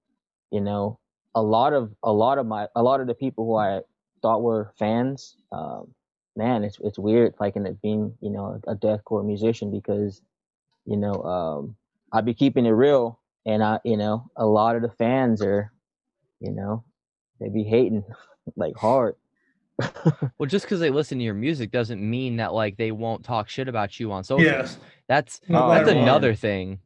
you 0.52 0.62
know 0.62 1.00
a 1.36 1.42
lot 1.42 1.74
of 1.74 1.94
a 2.04 2.12
lot 2.12 2.38
of 2.38 2.46
my 2.46 2.68
a 2.76 2.82
lot 2.84 3.02
of 3.02 3.08
the 3.08 3.14
people 3.14 3.46
who 3.46 3.56
i 3.56 3.82
thought 4.22 4.42
were 4.42 4.74
fans 4.80 5.36
um 5.52 5.94
man 6.36 6.64
it's 6.64 6.78
it's 6.84 7.00
weird 7.00 7.34
like 7.40 7.56
in 7.56 7.66
it 7.66 7.82
being 7.82 8.14
you 8.22 8.30
know 8.30 8.60
a 8.68 8.76
deathcore 8.76 9.26
musician 9.26 9.72
because 9.72 10.22
you 10.86 10.98
know 10.98 11.14
um 11.24 11.76
i 12.14 12.22
be 12.22 12.34
keeping 12.34 12.66
it 12.66 12.72
real 12.72 13.20
and 13.46 13.64
i 13.64 13.80
you 13.84 13.98
know 13.98 14.30
a 14.36 14.46
lot 14.46 14.76
of 14.76 14.82
the 14.82 14.90
fans 14.98 15.42
are 15.42 15.72
you 16.40 16.52
know 16.52 16.84
they 17.40 17.50
be 17.50 17.64
hating 17.64 18.04
like 18.56 18.76
hard 18.76 19.16
Well, 20.40 20.48
just 20.48 20.66
because 20.66 20.80
they 20.80 20.90
listen 20.90 21.20
to 21.20 21.24
your 21.24 21.36
music 21.36 21.70
doesn't 21.72 22.02
mean 22.02 22.38
that 22.38 22.54
like 22.54 22.78
they 22.78 22.92
won't 22.92 23.24
talk 23.24 23.48
shit 23.48 23.68
about 23.68 24.00
you 24.00 24.12
on 24.12 24.24
social. 24.24 24.44
Yes. 24.44 24.80
That's 25.08 25.40
No 25.48 25.68
that's 25.70 25.86
matter 25.86 25.96
what. 25.98 26.04
another 26.04 26.34
thing. 26.36 26.80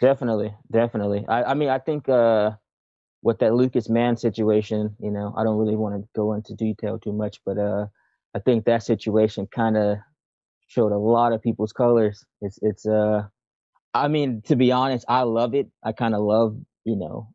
Definitely, 0.00 0.54
definitely. 0.70 1.24
I, 1.28 1.42
I 1.44 1.54
mean, 1.54 1.68
I 1.68 1.78
think 1.78 2.08
uh, 2.08 2.52
with 3.22 3.38
that 3.40 3.54
Lucas 3.54 3.88
Mann 3.88 4.16
situation, 4.16 4.94
you 5.00 5.10
know, 5.10 5.34
I 5.36 5.42
don't 5.44 5.58
really 5.58 5.76
want 5.76 6.00
to 6.00 6.08
go 6.14 6.34
into 6.34 6.54
detail 6.54 6.98
too 6.98 7.12
much, 7.12 7.40
but 7.44 7.58
uh, 7.58 7.86
I 8.34 8.38
think 8.40 8.64
that 8.66 8.82
situation 8.82 9.48
kind 9.52 9.76
of 9.76 9.98
showed 10.68 10.92
a 10.92 10.98
lot 10.98 11.32
of 11.32 11.42
people's 11.42 11.72
colors. 11.72 12.24
It's, 12.40 12.58
it's, 12.62 12.86
uh, 12.86 13.22
I 13.94 14.08
mean, 14.08 14.42
to 14.46 14.54
be 14.54 14.70
honest, 14.70 15.04
I 15.08 15.22
love 15.22 15.54
it. 15.54 15.68
I 15.82 15.92
kind 15.92 16.14
of 16.14 16.20
love, 16.20 16.56
you 16.84 16.94
know, 16.94 17.30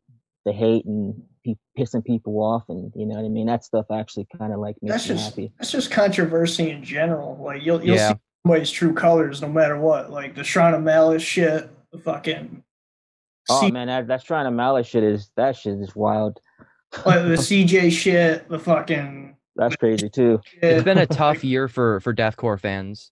the 0.46 0.52
hate 0.52 0.84
and 0.86 1.14
pe- 1.44 1.56
pissing 1.78 2.04
people 2.04 2.34
off, 2.42 2.62
and 2.68 2.92
you 2.94 3.06
know 3.06 3.16
what 3.16 3.24
I 3.24 3.28
mean. 3.28 3.46
That 3.46 3.64
stuff 3.64 3.86
actually 3.92 4.26
kind 4.38 4.52
of 4.52 4.60
like 4.60 4.76
makes 4.80 4.92
That's 4.94 5.08
me 5.08 5.14
just 5.16 5.30
happy. 5.30 5.52
that's 5.58 5.72
just 5.72 5.90
controversy 5.90 6.70
in 6.70 6.84
general. 6.84 7.36
Like 7.42 7.62
you'll 7.64 7.82
you'll 7.84 7.96
Yeah. 7.96 8.10
see 8.10 8.14
somebody's 8.46 8.70
true 8.70 8.92
colors 8.94 9.42
no 9.42 9.48
matter 9.48 9.78
what. 9.78 10.10
Like 10.12 10.34
the 10.36 10.44
Shrine 10.44 10.74
of 10.74 10.82
Malice 10.82 11.22
shit, 11.22 11.62
the 11.64 11.68
fucking 11.98 12.62
Oh 13.50 13.60
C- 13.60 13.70
man, 13.70 13.88
that 13.88 14.06
that's 14.06 14.24
trying 14.24 14.46
to 14.46 14.50
malice 14.50 14.86
shit 14.86 15.04
is 15.04 15.30
that 15.36 15.56
shit 15.56 15.78
is 15.78 15.94
wild. 15.94 16.40
like 17.04 17.22
the 17.22 17.34
CJ 17.36 17.90
shit, 17.92 18.48
the 18.48 18.58
fucking 18.58 19.36
That's 19.56 19.76
crazy 19.76 20.08
too. 20.08 20.40
It's 20.62 20.84
been 20.84 20.98
a 20.98 21.06
tough 21.06 21.44
year 21.44 21.68
for 21.68 22.00
for 22.00 22.14
deathcore 22.14 22.58
fans. 22.58 23.10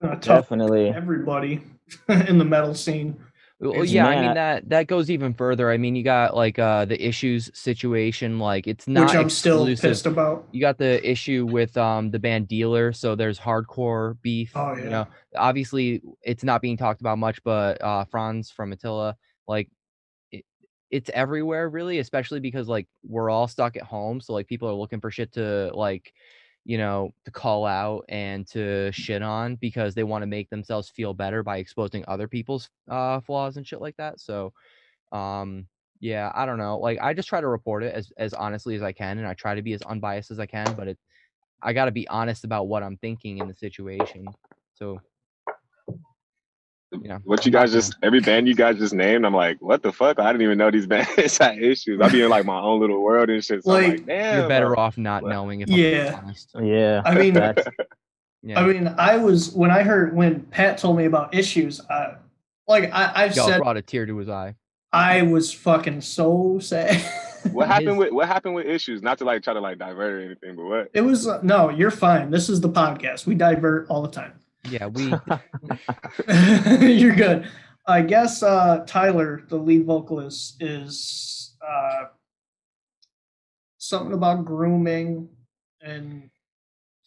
Tough 0.00 0.20
Definitely. 0.20 0.90
everybody 0.90 1.62
in 2.08 2.38
the 2.38 2.44
metal 2.44 2.74
scene. 2.74 3.16
Well, 3.58 3.72
It's- 3.72 3.90
yeah, 3.90 4.06
I 4.06 4.20
mean 4.20 4.34
that 4.34 4.68
that 4.68 4.86
goes 4.86 5.10
even 5.10 5.32
further. 5.32 5.70
I 5.70 5.78
mean, 5.78 5.96
you 5.96 6.02
got 6.02 6.36
like 6.36 6.58
uh 6.58 6.84
the 6.84 7.02
issues 7.02 7.50
situation. 7.54 8.38
Like 8.38 8.66
it's 8.66 8.86
not 8.86 9.08
which 9.08 9.16
I'm 9.16 9.30
still 9.30 9.64
pissed 9.66 10.04
about. 10.04 10.46
You 10.52 10.60
got 10.60 10.76
the 10.76 11.08
issue 11.08 11.46
with 11.50 11.74
um 11.78 12.10
the 12.10 12.18
band 12.18 12.48
Dealer, 12.48 12.92
so 12.92 13.14
there's 13.14 13.38
hardcore 13.38 14.18
beef. 14.20 14.52
Oh, 14.54 14.74
yeah. 14.76 14.84
You 14.84 14.90
know, 14.90 15.06
obviously 15.36 16.02
it's 16.22 16.44
not 16.44 16.60
being 16.60 16.76
talked 16.76 17.00
about 17.00 17.16
much, 17.18 17.42
but 17.44 17.82
uh 17.82 18.04
Fronz 18.04 18.52
from 18.52 18.72
Attila, 18.72 19.16
like 19.48 19.70
it, 20.32 20.44
it's 20.90 21.08
everywhere 21.14 21.70
really, 21.70 21.98
especially 21.98 22.40
because 22.40 22.68
like 22.68 22.88
we're 23.04 23.30
all 23.30 23.48
stuck 23.48 23.76
at 23.76 23.84
home, 23.84 24.20
so 24.20 24.34
like 24.34 24.48
people 24.48 24.68
are 24.68 24.74
looking 24.74 25.00
for 25.00 25.10
shit 25.10 25.32
to 25.32 25.70
like 25.72 26.12
you 26.66 26.78
know 26.78 27.14
to 27.24 27.30
call 27.30 27.64
out 27.64 28.04
and 28.08 28.46
to 28.48 28.90
shit 28.92 29.22
on 29.22 29.54
because 29.56 29.94
they 29.94 30.02
want 30.04 30.22
to 30.22 30.26
make 30.26 30.50
themselves 30.50 30.90
feel 30.90 31.14
better 31.14 31.44
by 31.44 31.58
exposing 31.58 32.04
other 32.08 32.26
people's 32.28 32.68
uh 32.90 33.20
flaws 33.20 33.56
and 33.56 33.66
shit 33.66 33.80
like 33.80 33.96
that. 33.96 34.20
So 34.20 34.52
um 35.12 35.68
yeah, 36.00 36.30
I 36.34 36.44
don't 36.44 36.58
know. 36.58 36.78
Like 36.78 36.98
I 37.00 37.14
just 37.14 37.28
try 37.28 37.40
to 37.40 37.46
report 37.48 37.84
it 37.84 37.94
as 37.94 38.12
as 38.18 38.34
honestly 38.34 38.74
as 38.74 38.82
I 38.82 38.92
can 38.92 39.18
and 39.18 39.26
I 39.28 39.34
try 39.34 39.54
to 39.54 39.62
be 39.62 39.74
as 39.74 39.82
unbiased 39.82 40.30
as 40.32 40.40
I 40.40 40.46
can, 40.46 40.74
but 40.74 40.88
it 40.88 40.98
I 41.62 41.72
got 41.72 41.86
to 41.86 41.92
be 41.92 42.08
honest 42.08 42.44
about 42.44 42.68
what 42.68 42.82
I'm 42.82 42.96
thinking 42.98 43.38
in 43.38 43.48
the 43.48 43.54
situation. 43.54 44.36
So 44.74 45.02
you 47.02 47.08
know, 47.08 47.18
What 47.24 47.44
you 47.46 47.52
guys 47.52 47.72
just 47.72 47.96
every 48.02 48.20
band 48.20 48.48
you 48.48 48.54
guys 48.54 48.78
just 48.78 48.94
named, 48.94 49.24
I'm 49.26 49.34
like, 49.34 49.60
what 49.60 49.82
the 49.82 49.92
fuck? 49.92 50.18
I 50.18 50.30
didn't 50.32 50.42
even 50.42 50.58
know 50.58 50.70
these 50.70 50.86
bands 50.94 51.38
had 51.38 51.58
issues. 51.58 52.00
I 52.00 52.08
be 52.08 52.22
in 52.22 52.28
like 52.30 52.44
my 52.46 52.58
own 52.60 52.80
little 52.80 53.02
world 53.02 53.30
and 53.30 53.44
shit. 53.44 53.64
So 53.64 53.72
I'm 53.72 53.82
Like, 53.82 53.92
like, 53.98 54.06
damn, 54.06 54.38
you're 54.40 54.48
better 54.48 54.68
bro. 54.68 54.76
off 54.78 54.98
not 54.98 55.22
What? 55.22 55.30
knowing 55.30 55.60
if 55.60 55.68
Yeah. 55.68 56.16
I'm 56.18 56.24
honest. 56.26 56.50
Yeah. 56.60 57.02
I 57.04 57.14
mean- 57.14 57.34
that's, 57.34 57.66
Yeah. 58.42 58.60
I 58.60 58.66
mean, 58.66 58.94
I 58.98 59.16
was 59.16 59.52
when 59.52 59.70
I 59.70 59.82
heard 59.82 60.14
when 60.14 60.40
Pat 60.42 60.78
told 60.78 60.96
me 60.96 61.04
about 61.06 61.34
issues. 61.34 61.80
I, 61.90 62.14
like 62.68 62.92
I, 62.92 63.12
I've 63.24 63.36
Y'all 63.36 63.48
said, 63.48 63.58
brought 63.60 63.76
a 63.76 63.82
tear 63.82 64.06
to 64.06 64.16
his 64.18 64.28
eye. 64.28 64.54
I 64.92 65.22
was 65.22 65.52
fucking 65.52 66.00
so 66.02 66.58
sad. 66.60 67.02
What 67.52 67.68
happened 67.68 67.96
with 67.96 68.12
what 68.12 68.26
happened 68.26 68.56
with 68.56 68.66
issues? 68.66 69.02
Not 69.02 69.18
to 69.18 69.24
like 69.24 69.40
try 69.44 69.54
to 69.54 69.60
like 69.60 69.78
divert 69.78 70.14
or 70.14 70.20
anything, 70.20 70.56
but 70.56 70.64
what? 70.64 70.90
it 70.92 71.02
was 71.02 71.28
uh, 71.28 71.38
no, 71.44 71.70
you're 71.70 71.92
fine. 71.92 72.28
This 72.32 72.48
is 72.48 72.60
the 72.60 72.68
podcast. 72.68 73.24
We 73.24 73.36
divert 73.36 73.88
all 73.88 74.02
the 74.02 74.08
time. 74.10 74.32
Yeah, 74.68 74.86
we 74.86 75.14
You're 76.80 77.14
good. 77.14 77.48
I 77.86 78.02
guess 78.02 78.42
uh, 78.42 78.84
Tyler, 78.86 79.42
the 79.48 79.56
lead 79.56 79.84
vocalist, 79.84 80.60
is 80.62 81.54
uh, 81.66 82.04
something 83.78 84.12
about 84.12 84.44
grooming 84.44 85.28
and 85.82 86.28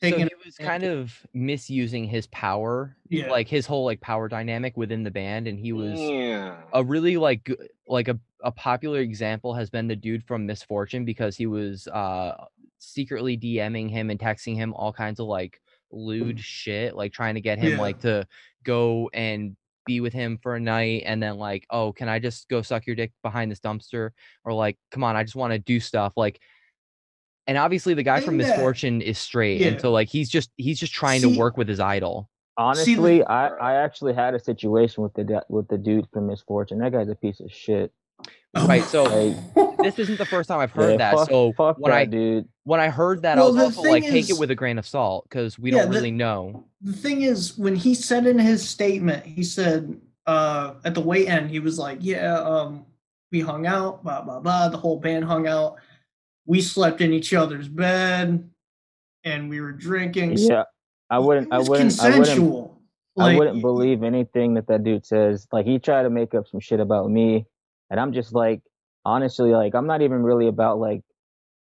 so 0.01 0.09
taking. 0.09 0.27
he 0.27 0.45
was 0.45 0.55
kind 0.55 0.83
of 0.83 1.13
misusing 1.33 2.05
his 2.05 2.27
power, 2.27 2.95
Yeah. 3.09 3.29
like 3.29 3.49
his 3.49 3.65
whole 3.65 3.83
like 3.83 3.99
power 3.99 4.29
dynamic 4.29 4.77
within 4.77 5.03
the 5.03 5.11
band 5.11 5.47
and 5.47 5.59
he 5.59 5.73
was 5.73 5.99
Yeah. 5.99 6.55
a 6.71 6.81
really 6.83 7.17
like 7.17 7.49
like 7.87 8.07
a, 8.07 8.17
a 8.41 8.51
popular 8.51 8.99
example 8.99 9.53
has 9.55 9.69
been 9.69 9.87
the 9.89 9.95
dude 9.97 10.23
from 10.23 10.45
misfortune 10.45 11.03
because 11.03 11.35
he 11.35 11.45
was 11.47 11.87
uh 11.89 12.45
secretly 12.77 13.37
dming 13.37 13.89
him 13.89 14.09
and 14.09 14.17
texting 14.17 14.55
him 14.55 14.73
all 14.73 14.93
kinds 14.93 15.19
of 15.19 15.27
like 15.27 15.59
lewd 15.91 16.37
mm. 16.37 16.41
shit 16.41 16.95
like 16.95 17.11
trying 17.11 17.35
to 17.35 17.41
get 17.41 17.59
him 17.59 17.73
Yeah. 17.73 17.81
like 17.81 17.99
to 18.01 18.27
go 18.63 19.09
and 19.13 19.55
be 19.85 20.01
with 20.01 20.13
him 20.13 20.37
for 20.41 20.55
a 20.55 20.59
night 20.59 21.03
and 21.05 21.21
then 21.21 21.37
like 21.37 21.65
oh 21.71 21.91
can 21.91 22.07
i 22.07 22.19
just 22.19 22.47
go 22.47 22.61
suck 22.61 22.85
your 22.85 22.95
dick 22.95 23.11
behind 23.23 23.51
this 23.51 23.59
dumpster 23.59 24.11
or 24.45 24.53
like 24.53 24.77
come 24.91 25.03
on 25.03 25.15
i 25.15 25.23
just 25.23 25.35
want 25.35 25.51
to 25.51 25.59
do 25.59 25.79
stuff 25.79 26.13
like 26.15 26.39
and 27.47 27.57
obviously 27.57 27.95
the 27.95 28.03
guy 28.03 28.19
from 28.19 28.37
Thing 28.37 28.47
that- 28.47 28.57
misfortune 28.57 29.01
is 29.01 29.17
straight 29.17 29.61
and 29.61 29.81
so 29.81 29.91
like 29.91 30.09
he's 30.09 30.29
just 30.29 30.51
he's 30.57 30.79
just 30.79 30.93
trying 30.93 31.21
See- 31.21 31.33
to 31.33 31.39
work 31.39 31.57
with 31.57 31.67
his 31.67 31.79
idol 31.79 32.29
honestly, 32.59 33.23
I, 33.23 33.47
I 33.47 33.73
actually 33.75 34.13
had 34.13 34.35
a 34.35 34.39
situation 34.39 35.01
with 35.01 35.13
the 35.13 35.23
du- 35.23 35.45
with 35.49 35.67
the 35.69 35.77
dude 35.77 36.07
from 36.11 36.27
Misfortune. 36.27 36.79
That 36.79 36.91
guy's 36.91 37.09
a 37.09 37.15
piece 37.15 37.39
of 37.39 37.51
shit. 37.51 37.91
Right, 38.67 38.83
so 38.83 39.03
this 39.83 39.99
isn't 39.99 40.17
the 40.17 40.25
first 40.25 40.47
time 40.49 40.59
i've 40.59 40.71
heard 40.71 40.91
yeah, 40.91 40.97
that 40.97 41.13
fuck, 41.15 41.29
so 41.29 41.53
fuck 41.53 41.77
when 41.77 41.91
that 41.91 41.97
i 41.97 42.05
dude. 42.05 42.47
when 42.63 42.79
I 42.79 42.89
heard 42.89 43.21
that, 43.21 43.37
Well, 43.37 43.47
I 43.47 43.49
was 43.51 43.77
also 43.77 43.83
thing 43.83 43.91
like, 43.91 44.03
take 44.03 44.29
it 44.29 44.37
with 44.39 44.49
a 44.51 44.55
grain 44.55 44.77
of 44.79 44.85
salt 44.87 45.25
because 45.29 45.57
we 45.59 45.71
Yeah, 45.71 45.79
don't 45.83 45.91
the- 45.91 45.97
really 45.97 46.11
know. 46.11 46.65
the 46.81 46.93
thing 46.93 47.21
is, 47.21 47.57
when 47.57 47.75
he 47.75 47.93
said 47.93 48.25
in 48.25 48.39
his 48.39 48.67
statement, 48.67 49.25
he 49.25 49.43
said 49.43 49.99
uh, 50.27 50.75
at 50.83 50.93
the 50.93 51.01
way 51.01 51.27
end, 51.27 51.49
he 51.49 51.59
was 51.59 51.79
like, 51.79 51.97
"Yeah, 52.01 52.39
um, 52.39 52.85
we 53.31 53.39
hung 53.39 53.65
out, 53.65 54.03
blah 54.03 54.21
blah 54.21 54.39
blah. 54.39 54.69
The 54.69 54.77
whole 54.77 54.99
band 54.99 55.25
hung 55.25 55.47
out. 55.47 55.77
We 56.45 56.61
slept 56.61 57.01
in 57.01 57.13
each 57.13 57.33
other's 57.33 57.67
bed, 57.67 58.47
and 59.23 59.49
we 59.49 59.59
were 59.61 59.71
drinking. 59.71 60.33
Yeah, 60.37 60.63
I 61.09 61.17
wouldn't. 61.19 61.47
It 61.47 61.53
I 61.53 61.57
wouldn't. 61.59 61.99
I 61.99 62.09
wouldn't. 62.09 62.27
consensual. 62.27 62.79
I 63.17 63.35
wouldn't 63.35 63.61
believe 63.61 64.03
anything 64.03 64.53
that 64.53 64.67
that 64.67 64.83
dude 64.83 65.05
says. 65.05 65.47
Like 65.51 65.65
he 65.65 65.79
tried 65.79 66.03
to 66.03 66.09
make 66.11 66.35
up 66.35 66.47
some 66.47 66.59
shit 66.59 66.79
about 66.79 67.09
me, 67.09 67.45
and 67.89 67.99
I'm 67.99 68.13
just 68.13 68.33
like, 68.33 68.61
honestly, 69.05 69.51
like 69.51 69.75
I'm 69.75 69.87
not 69.87 70.01
even 70.01 70.23
really 70.23 70.47
about 70.47 70.79
like, 70.79 71.01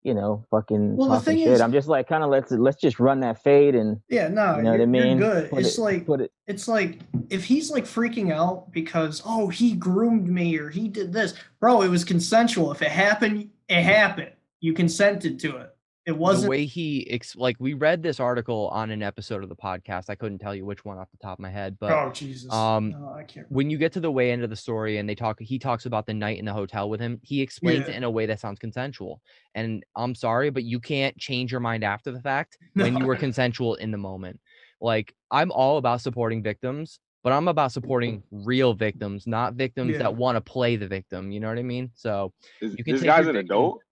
you 0.02 0.14
know, 0.14 0.44
fucking 0.50 0.96
Well, 0.96 1.08
the 1.10 1.14
talking 1.16 1.24
thing 1.34 1.38
shit. 1.44 1.48
is- 1.52 1.60
I'm 1.60 1.72
just 1.72 1.88
like, 1.88 2.08
kind 2.08 2.24
of 2.24 2.30
let's 2.30 2.50
let's 2.50 2.80
just 2.80 2.98
run 3.00 3.20
that 3.20 3.42
fade 3.42 3.74
and 3.74 4.00
Yeah, 4.08 4.28
no, 4.28 4.56
you 4.56 4.62
know 4.62 4.72
what 4.72 4.80
I 4.80 4.86
mean. 4.86 5.18
good. 5.18 5.50
Put 5.50 5.58
It's 5.60 5.76
it, 5.76 5.80
like 5.82 6.06
put 6.06 6.20
it. 6.22 6.32
it's 6.46 6.66
like 6.68 7.00
if 7.28 7.44
he's 7.44 7.70
like 7.70 7.84
freaking 7.84 8.32
out 8.32 8.72
because 8.72 9.22
oh 9.26 9.48
he 9.48 9.74
groomed 9.74 10.28
me 10.28 10.56
or 10.58 10.70
he 10.70 10.88
did 10.88 11.12
this, 11.12 11.34
bro. 11.60 11.82
It 11.82 11.88
was 11.88 12.04
consensual. 12.04 12.72
If 12.72 12.80
it 12.82 12.90
happened, 12.90 13.50
it 13.68 13.82
happened. 13.82 14.32
You 14.60 14.72
consented 14.72 15.38
to 15.40 15.56
it. 15.58 15.74
It 16.10 16.14
The 16.14 16.18
wasn't. 16.18 16.44
the 16.44 16.50
way 16.50 16.64
he, 16.66 17.08
ex- 17.10 17.36
like, 17.36 17.56
we 17.60 17.74
read 17.74 18.02
this 18.02 18.18
article 18.18 18.68
on 18.72 18.90
an 18.90 19.02
episode 19.02 19.42
of 19.42 19.48
the 19.48 19.54
podcast. 19.56 20.10
I 20.10 20.16
couldn't 20.16 20.38
tell 20.38 20.54
you 20.54 20.64
which 20.64 20.84
one 20.84 20.98
off 20.98 21.08
the 21.12 21.18
top 21.18 21.38
of 21.38 21.42
my 21.42 21.50
head, 21.50 21.76
but 21.78 21.92
oh 21.92 22.10
Jesus. 22.12 22.52
um, 22.52 22.90
no, 22.90 23.14
I 23.16 23.22
can't. 23.22 23.46
when 23.50 23.70
you 23.70 23.78
get 23.78 23.92
to 23.92 24.00
the 24.00 24.10
way 24.10 24.32
end 24.32 24.42
of 24.42 24.50
the 24.50 24.56
story 24.56 24.98
and 24.98 25.08
they 25.08 25.14
talk, 25.14 25.38
he 25.40 25.58
talks 25.58 25.86
about 25.86 26.06
the 26.06 26.14
night 26.14 26.38
in 26.38 26.44
the 26.44 26.52
hotel 26.52 26.90
with 26.90 27.00
him. 27.00 27.20
He 27.22 27.40
explains 27.40 27.86
Yeah. 27.86 27.94
it 27.94 27.96
in 27.98 28.04
a 28.04 28.10
way 28.10 28.26
that 28.26 28.40
sounds 28.40 28.58
consensual. 28.58 29.20
And 29.54 29.84
I'm 29.96 30.14
sorry, 30.14 30.50
but 30.50 30.64
you 30.64 30.80
can't 30.80 31.16
change 31.16 31.52
your 31.52 31.60
mind 31.60 31.84
after 31.84 32.10
the 32.10 32.20
fact 32.20 32.58
when 32.74 32.96
you 32.96 33.06
were 33.06 33.16
consensual 33.16 33.76
in 33.76 33.90
the 33.92 33.98
moment. 33.98 34.40
Like, 34.80 35.14
I'm 35.30 35.52
all 35.52 35.76
about 35.78 36.00
supporting 36.00 36.42
victims, 36.42 36.98
but 37.22 37.32
I'm 37.32 37.46
about 37.48 37.70
supporting 37.70 38.22
real 38.32 38.74
victims, 38.74 39.26
not 39.26 39.54
victims 39.54 39.92
Yeah. 39.92 39.98
that 39.98 40.16
want 40.16 40.36
to 40.36 40.40
play 40.40 40.74
the 40.76 40.88
victim. 40.88 41.30
You 41.30 41.38
know 41.38 41.48
what 41.48 41.58
I 41.58 41.62
mean? 41.62 41.90
So 41.94 42.32
Is, 42.60 42.74
You 42.76 42.82
can 42.82 42.94
this 42.94 43.02
take 43.02 43.10
guy's 43.10 43.26
an 43.28 43.34
victim- 43.34 43.46
adult. 43.56 43.82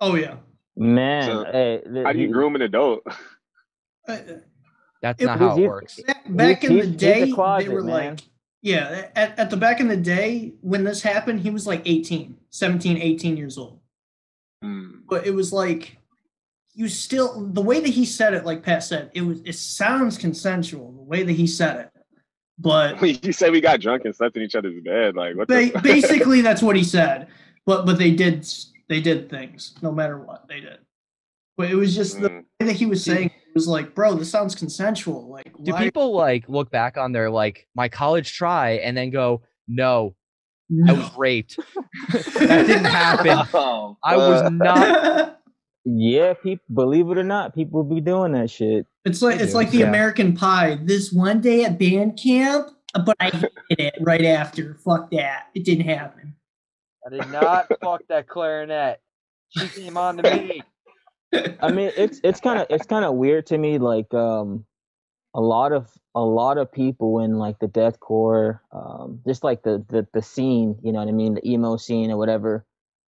Oh 0.00 0.14
yeah. 0.14 0.36
Man, 0.76 1.24
So, 1.24 1.44
hey, 1.50 1.82
th- 1.90 2.04
How 2.04 2.12
do 2.12 2.18
you 2.18 2.28
groom 2.28 2.54
an 2.54 2.62
adult? 2.62 3.02
Uh, 4.08 4.18
that's 5.02 5.22
It 5.22 5.26
not 5.26 5.38
how 5.38 5.52
it 5.56 5.60
he- 5.60 5.66
works. 5.68 6.00
back, 6.06 6.24
back 6.28 6.64
in 6.64 6.76
the 6.76 6.82
he's 6.84 6.94
a 6.94 6.96
day, 6.96 7.24
they 7.24 7.68
were 7.68 7.82
man. 7.82 8.10
like, 8.12 8.20
yeah, 8.62 9.08
at, 9.14 9.38
at 9.38 9.50
the 9.50 9.56
back 9.56 9.80
in 9.80 9.88
the 9.88 9.96
day 9.96 10.54
when 10.60 10.84
this 10.84 11.02
happened, 11.02 11.40
he 11.40 11.50
was 11.50 11.66
like 11.66 11.82
18, 11.86 12.36
17, 12.50 12.96
18 12.98 13.36
years 13.36 13.56
old. 13.58 13.80
Hmm. 14.62 15.00
But 15.08 15.26
it 15.26 15.32
was 15.34 15.52
like, 15.52 15.98
you 16.74 16.88
still, 16.88 17.46
the 17.46 17.62
way 17.62 17.80
that 17.80 17.88
he 17.88 18.04
said 18.04 18.34
it, 18.34 18.44
like 18.44 18.62
Pat 18.62 18.82
said, 18.84 19.10
it 19.14 19.22
was, 19.22 19.40
it 19.44 19.54
sounds 19.54 20.18
consensual, 20.18 20.92
the 20.92 21.02
way 21.02 21.22
that 21.22 21.32
he 21.32 21.46
said 21.46 21.76
it. 21.80 21.90
But 22.58 23.02
you 23.24 23.32
said 23.32 23.52
we 23.52 23.60
got 23.60 23.80
drunk 23.80 24.04
and 24.04 24.14
slept 24.14 24.36
in 24.36 24.42
each 24.42 24.54
other's 24.54 24.82
bed. 24.82 25.14
Like 25.16 25.36
what? 25.36 25.48
ba- 25.48 25.70
the 25.72 25.80
basically 25.82 26.40
that's 26.42 26.62
what 26.62 26.76
he 26.76 26.84
said. 26.84 27.28
But, 27.66 27.86
but 27.86 27.98
they 27.98 28.10
did, 28.12 28.46
they 28.88 29.00
did 29.00 29.28
things 29.30 29.74
no 29.82 29.92
matter 29.92 30.18
what 30.18 30.46
they 30.48 30.60
did. 30.60 30.78
But 31.56 31.70
it 31.70 31.74
was 31.74 31.94
just 31.94 32.20
the 32.20 32.28
Hmm. 32.28 32.36
way 32.36 32.66
that 32.66 32.72
he 32.76 32.86
was 32.86 33.02
saying 33.02 33.26
it 33.28 33.54
was 33.54 33.66
like, 33.66 33.94
bro, 33.94 34.14
this 34.14 34.30
sounds 34.30 34.54
consensual. 34.54 35.28
Like, 35.30 35.50
Do 35.62 35.72
why? 35.72 35.82
people 35.84 36.14
like 36.14 36.48
look 36.48 36.70
back 36.70 36.96
on 36.98 37.12
their 37.12 37.30
like 37.30 37.66
my 37.74 37.88
college 37.88 38.34
try 38.34 38.72
and 38.72 38.96
then 38.96 39.10
go, 39.10 39.42
no, 39.66 40.14
I 40.86 40.92
was 40.92 41.10
raped. 41.16 41.58
that 42.12 42.66
didn't 42.66 42.84
happen. 42.84 43.38
Oh, 43.54 43.96
I 44.04 44.16
was 44.16 44.50
not. 44.52 45.40
yeah, 45.84 46.34
people 46.34 46.64
believe 46.74 47.08
it 47.10 47.16
or 47.18 47.24
not, 47.24 47.54
people 47.54 47.82
be 47.84 48.00
doing 48.00 48.32
that 48.32 48.50
shit. 48.50 48.86
It's 49.04 49.22
like 49.22 49.40
it's 49.40 49.54
like 49.54 49.70
the 49.70 49.78
yeah. 49.78 49.88
American 49.88 50.36
Pie. 50.36 50.78
This 50.82 51.12
one 51.12 51.40
day 51.40 51.64
at 51.64 51.78
band 51.78 52.20
camp, 52.22 52.68
but 53.04 53.16
I 53.20 53.30
hated 53.30 53.50
it 53.70 53.94
right 54.00 54.24
after. 54.24 54.74
Fuck 54.84 55.10
that. 55.12 55.46
It 55.54 55.64
didn't 55.64 55.86
happen. 55.88 56.34
I 57.06 57.08
did 57.08 57.30
not 57.30 57.68
fuck 57.80 58.02
that 58.08 58.26
clarinet. 58.26 59.00
She 59.50 59.68
came 59.68 59.96
on 59.96 60.16
to 60.16 60.22
me. 60.22 60.62
I 61.60 61.70
mean, 61.70 61.92
it's 61.96 62.20
it's 62.24 62.40
kind 62.40 62.60
of 62.60 62.66
it's 62.68 62.86
kind 62.86 63.04
of 63.04 63.14
weird 63.14 63.46
to 63.46 63.58
me. 63.58 63.78
Like, 63.78 64.12
um, 64.12 64.64
a 65.34 65.40
lot 65.40 65.72
of 65.72 65.88
a 66.14 66.22
lot 66.22 66.58
of 66.58 66.72
people 66.72 67.20
in 67.20 67.38
like 67.38 67.58
the 67.60 67.68
deathcore, 67.68 68.60
um, 68.72 69.20
just 69.26 69.44
like 69.44 69.62
the 69.62 69.84
the 69.88 70.06
the 70.12 70.22
scene, 70.22 70.78
you 70.82 70.92
know 70.92 70.98
what 70.98 71.08
I 71.08 71.12
mean, 71.12 71.34
the 71.34 71.48
emo 71.48 71.76
scene 71.76 72.10
or 72.10 72.16
whatever. 72.16 72.66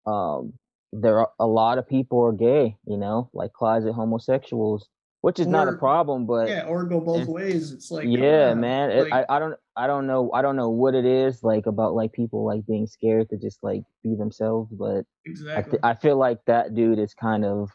Um, 0.06 0.54
there 0.92 1.20
are 1.20 1.32
a 1.40 1.48
lot 1.48 1.78
of 1.78 1.88
people 1.88 2.24
are 2.26 2.34
gay, 2.34 2.78
you 2.86 2.98
know, 2.98 3.30
like 3.34 3.54
closet 3.54 3.94
homosexuals, 3.94 4.90
which 5.26 5.40
is 5.40 5.48
not 5.48 5.68
a 5.68 5.74
problem, 5.74 6.28
but 6.28 6.48
yeah, 6.48 6.68
or 6.68 6.84
go 6.84 7.00
both 7.02 7.22
eh, 7.22 7.26
ways. 7.32 7.72
It's 7.72 7.90
like 7.90 8.06
yeah, 8.08 8.52
on, 8.52 8.60
man. 8.60 8.92
It, 8.92 9.10
like- 9.10 9.26
I 9.28 9.38
I 9.38 9.40
don't 9.40 9.56
I 9.76 9.88
don't 9.88 10.06
know 10.06 10.30
I 10.32 10.44
don't 10.44 10.56
know 10.56 10.70
what 10.70 10.94
it 10.94 11.04
is 11.04 11.42
like 11.42 11.66
about 11.66 11.96
like 11.96 12.14
people 12.14 12.46
like 12.46 12.64
being 12.68 12.86
scared 12.86 13.32
to 13.32 13.38
just 13.38 13.58
like 13.64 13.82
be 14.04 14.14
themselves, 14.14 14.72
but 14.72 14.98
I, 14.98 15.04
exactly. 15.26 15.72
th- 15.72 15.82
I 15.84 15.96
feel 15.96 16.18
like 16.18 16.38
that 16.46 16.76
dude 16.76 17.00
is 17.00 17.16
kind 17.16 17.44
of 17.44 17.72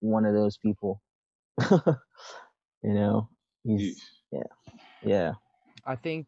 one 0.00 0.26
of 0.26 0.34
those 0.34 0.58
people. 0.58 1.00
you 1.70 1.78
know, 2.82 3.30
he's 3.62 3.98
Yeesh. 4.34 4.42
yeah. 5.02 5.32
I 5.86 5.96
think 5.96 6.26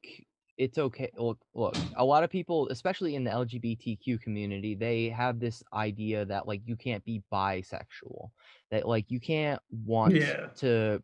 it's 0.57 0.79
okay. 0.79 1.11
Look, 1.17 1.39
look, 1.55 1.77
a 1.97 2.05
lot 2.05 2.25
of 2.25 2.31
people, 2.31 2.69
especially 2.71 3.15
in 3.15 3.25
the 3.25 3.31
LGBTQ 3.31 4.21
community, 4.21 4.75
they 4.75 5.09
have 5.11 5.39
this 5.39 5.63
idea 5.73 6.25
that 6.25 6.47
like 6.49 6.63
you 6.65 6.77
can't 6.77 7.05
be 7.05 7.23
bisexual, 7.33 8.31
that 8.71 8.89
like 8.89 9.11
you 9.11 9.21
can't 9.21 9.61
want 9.85 10.15
Yeah. 10.15 10.49
to 10.57 11.03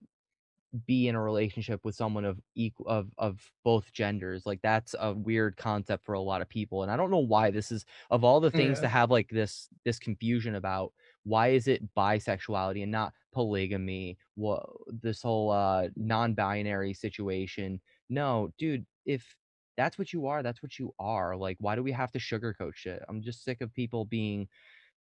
be 0.86 1.06
in 1.06 1.14
a 1.14 1.20
relationship 1.22 1.80
with 1.84 1.94
someone 1.94 2.24
of 2.24 2.40
equal 2.54 2.86
of 2.88 3.10
of 3.18 3.40
both 3.62 3.92
genders. 3.92 4.46
Like 4.46 4.60
that's 4.62 4.94
a 4.98 5.12
weird 5.12 5.56
concept 5.56 6.04
for 6.04 6.14
a 6.14 6.20
lot 6.20 6.40
of 6.40 6.48
people, 6.48 6.82
and 6.82 6.90
I 6.90 6.96
don't 6.96 7.10
know 7.10 7.18
why 7.18 7.50
this 7.50 7.70
is 7.70 7.84
of 8.10 8.24
all 8.24 8.40
the 8.40 8.50
things 8.50 8.80
to 8.80 8.88
have 8.88 9.10
like 9.10 9.28
this 9.28 9.68
this 9.84 9.98
confusion 9.98 10.54
about. 10.54 10.92
Why 11.24 11.48
is 11.48 11.68
it 11.68 11.94
bisexuality 11.94 12.82
and 12.82 12.90
not 12.90 13.12
polygamy? 13.32 14.16
What 14.34 14.66
this 14.86 15.22
whole 15.22 15.50
uh 15.50 15.88
non-binary 15.96 16.94
situation? 16.94 17.80
No, 18.08 18.50
dude, 18.58 18.86
if 19.04 19.36
that's 19.82 19.98
what 19.98 20.12
you 20.12 20.26
are, 20.26 20.44
that's 20.44 20.62
what 20.62 20.78
you 20.78 20.94
are. 21.00 21.36
Like, 21.36 21.56
why 21.58 21.74
do 21.74 21.82
we 21.82 21.90
have 21.90 22.12
to 22.12 22.20
sugarcoat 22.20 22.74
shit? 22.74 23.02
I'm 23.08 23.20
just 23.20 23.44
sick 23.44 23.60
of 23.60 23.74
people 23.74 24.04
being 24.04 24.46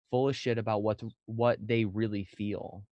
full 0.09 0.29
of 0.29 0.35
shit 0.35 0.57
about 0.57 0.83
what 0.83 1.01
what 1.25 1.57
they 1.65 1.83
really 1.83 2.23
feel. 2.23 2.83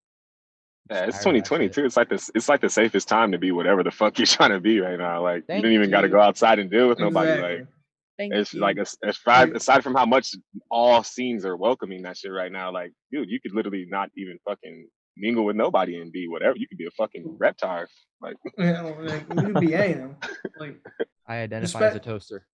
Yeah, 0.90 1.06
it's 1.06 1.16
Just 1.16 1.24
tired 1.24 1.38
of 1.38 1.44
that 1.44 1.50
2020 1.50 1.70
too. 1.70 1.86
It's 1.86 1.96
like 1.96 2.10
this. 2.10 2.30
It's 2.36 2.50
like 2.50 2.60
the 2.60 2.70
safest 2.70 3.08
time 3.08 3.32
to 3.32 3.38
be 3.38 3.52
whatever 3.54 3.84
the 3.84 3.92
fuck 3.92 4.20
you're 4.20 4.26
trying 4.26 4.52
to 4.52 4.60
be 4.60 4.82
right 4.82 5.00
now. 5.00 5.24
Like 5.24 5.48
Thank 5.48 5.64
you 5.64 5.70
don't 5.70 5.76
even 5.76 5.90
got 5.90 6.02
to 6.02 6.10
go 6.10 6.20
outside 6.20 6.60
and 6.60 6.70
deal 6.70 6.90
with 6.90 7.00
nobody. 7.00 7.32
Exactly. 7.32 7.58
Like 7.60 7.68
Thank 8.18 8.34
it's 8.34 8.54
you. 8.54 8.60
like 8.60 8.78
as- 8.80 8.98
aside 9.04 9.56
aside 9.56 9.84
from 9.84 9.96
how 9.96 10.06
much 10.06 10.36
all 10.70 11.04
scenes 11.04 11.46
are 11.46 11.56
welcoming 11.56 12.02
that 12.02 12.18
shit 12.18 12.32
right 12.32 12.52
now. 12.52 12.74
Like 12.74 12.92
dude, 13.12 13.30
you 13.30 13.40
could 13.40 13.54
literally 13.54 13.86
not 13.90 14.10
even 14.18 14.38
fucking 14.46 14.88
mingle 15.16 15.46
with 15.46 15.56
nobody 15.56 16.02
and 16.02 16.12
be 16.12 16.28
whatever. 16.28 16.58
You 16.58 16.68
could 16.68 16.78
be 16.78 16.88
a 16.88 16.92
fucking 16.92 17.38
reptile. 17.40 17.86
Like 18.22 18.36
Yeah, 18.58 18.84
well, 18.84 18.98
like, 19.00 19.30
we 19.34 19.42
could 19.42 19.60
be 19.62 19.74
anything. 19.74 20.16
Like, 20.60 20.82
I 21.28 21.38
identify 21.38 21.88
as 21.88 21.96
a 21.96 22.00
toaster. 22.00 22.48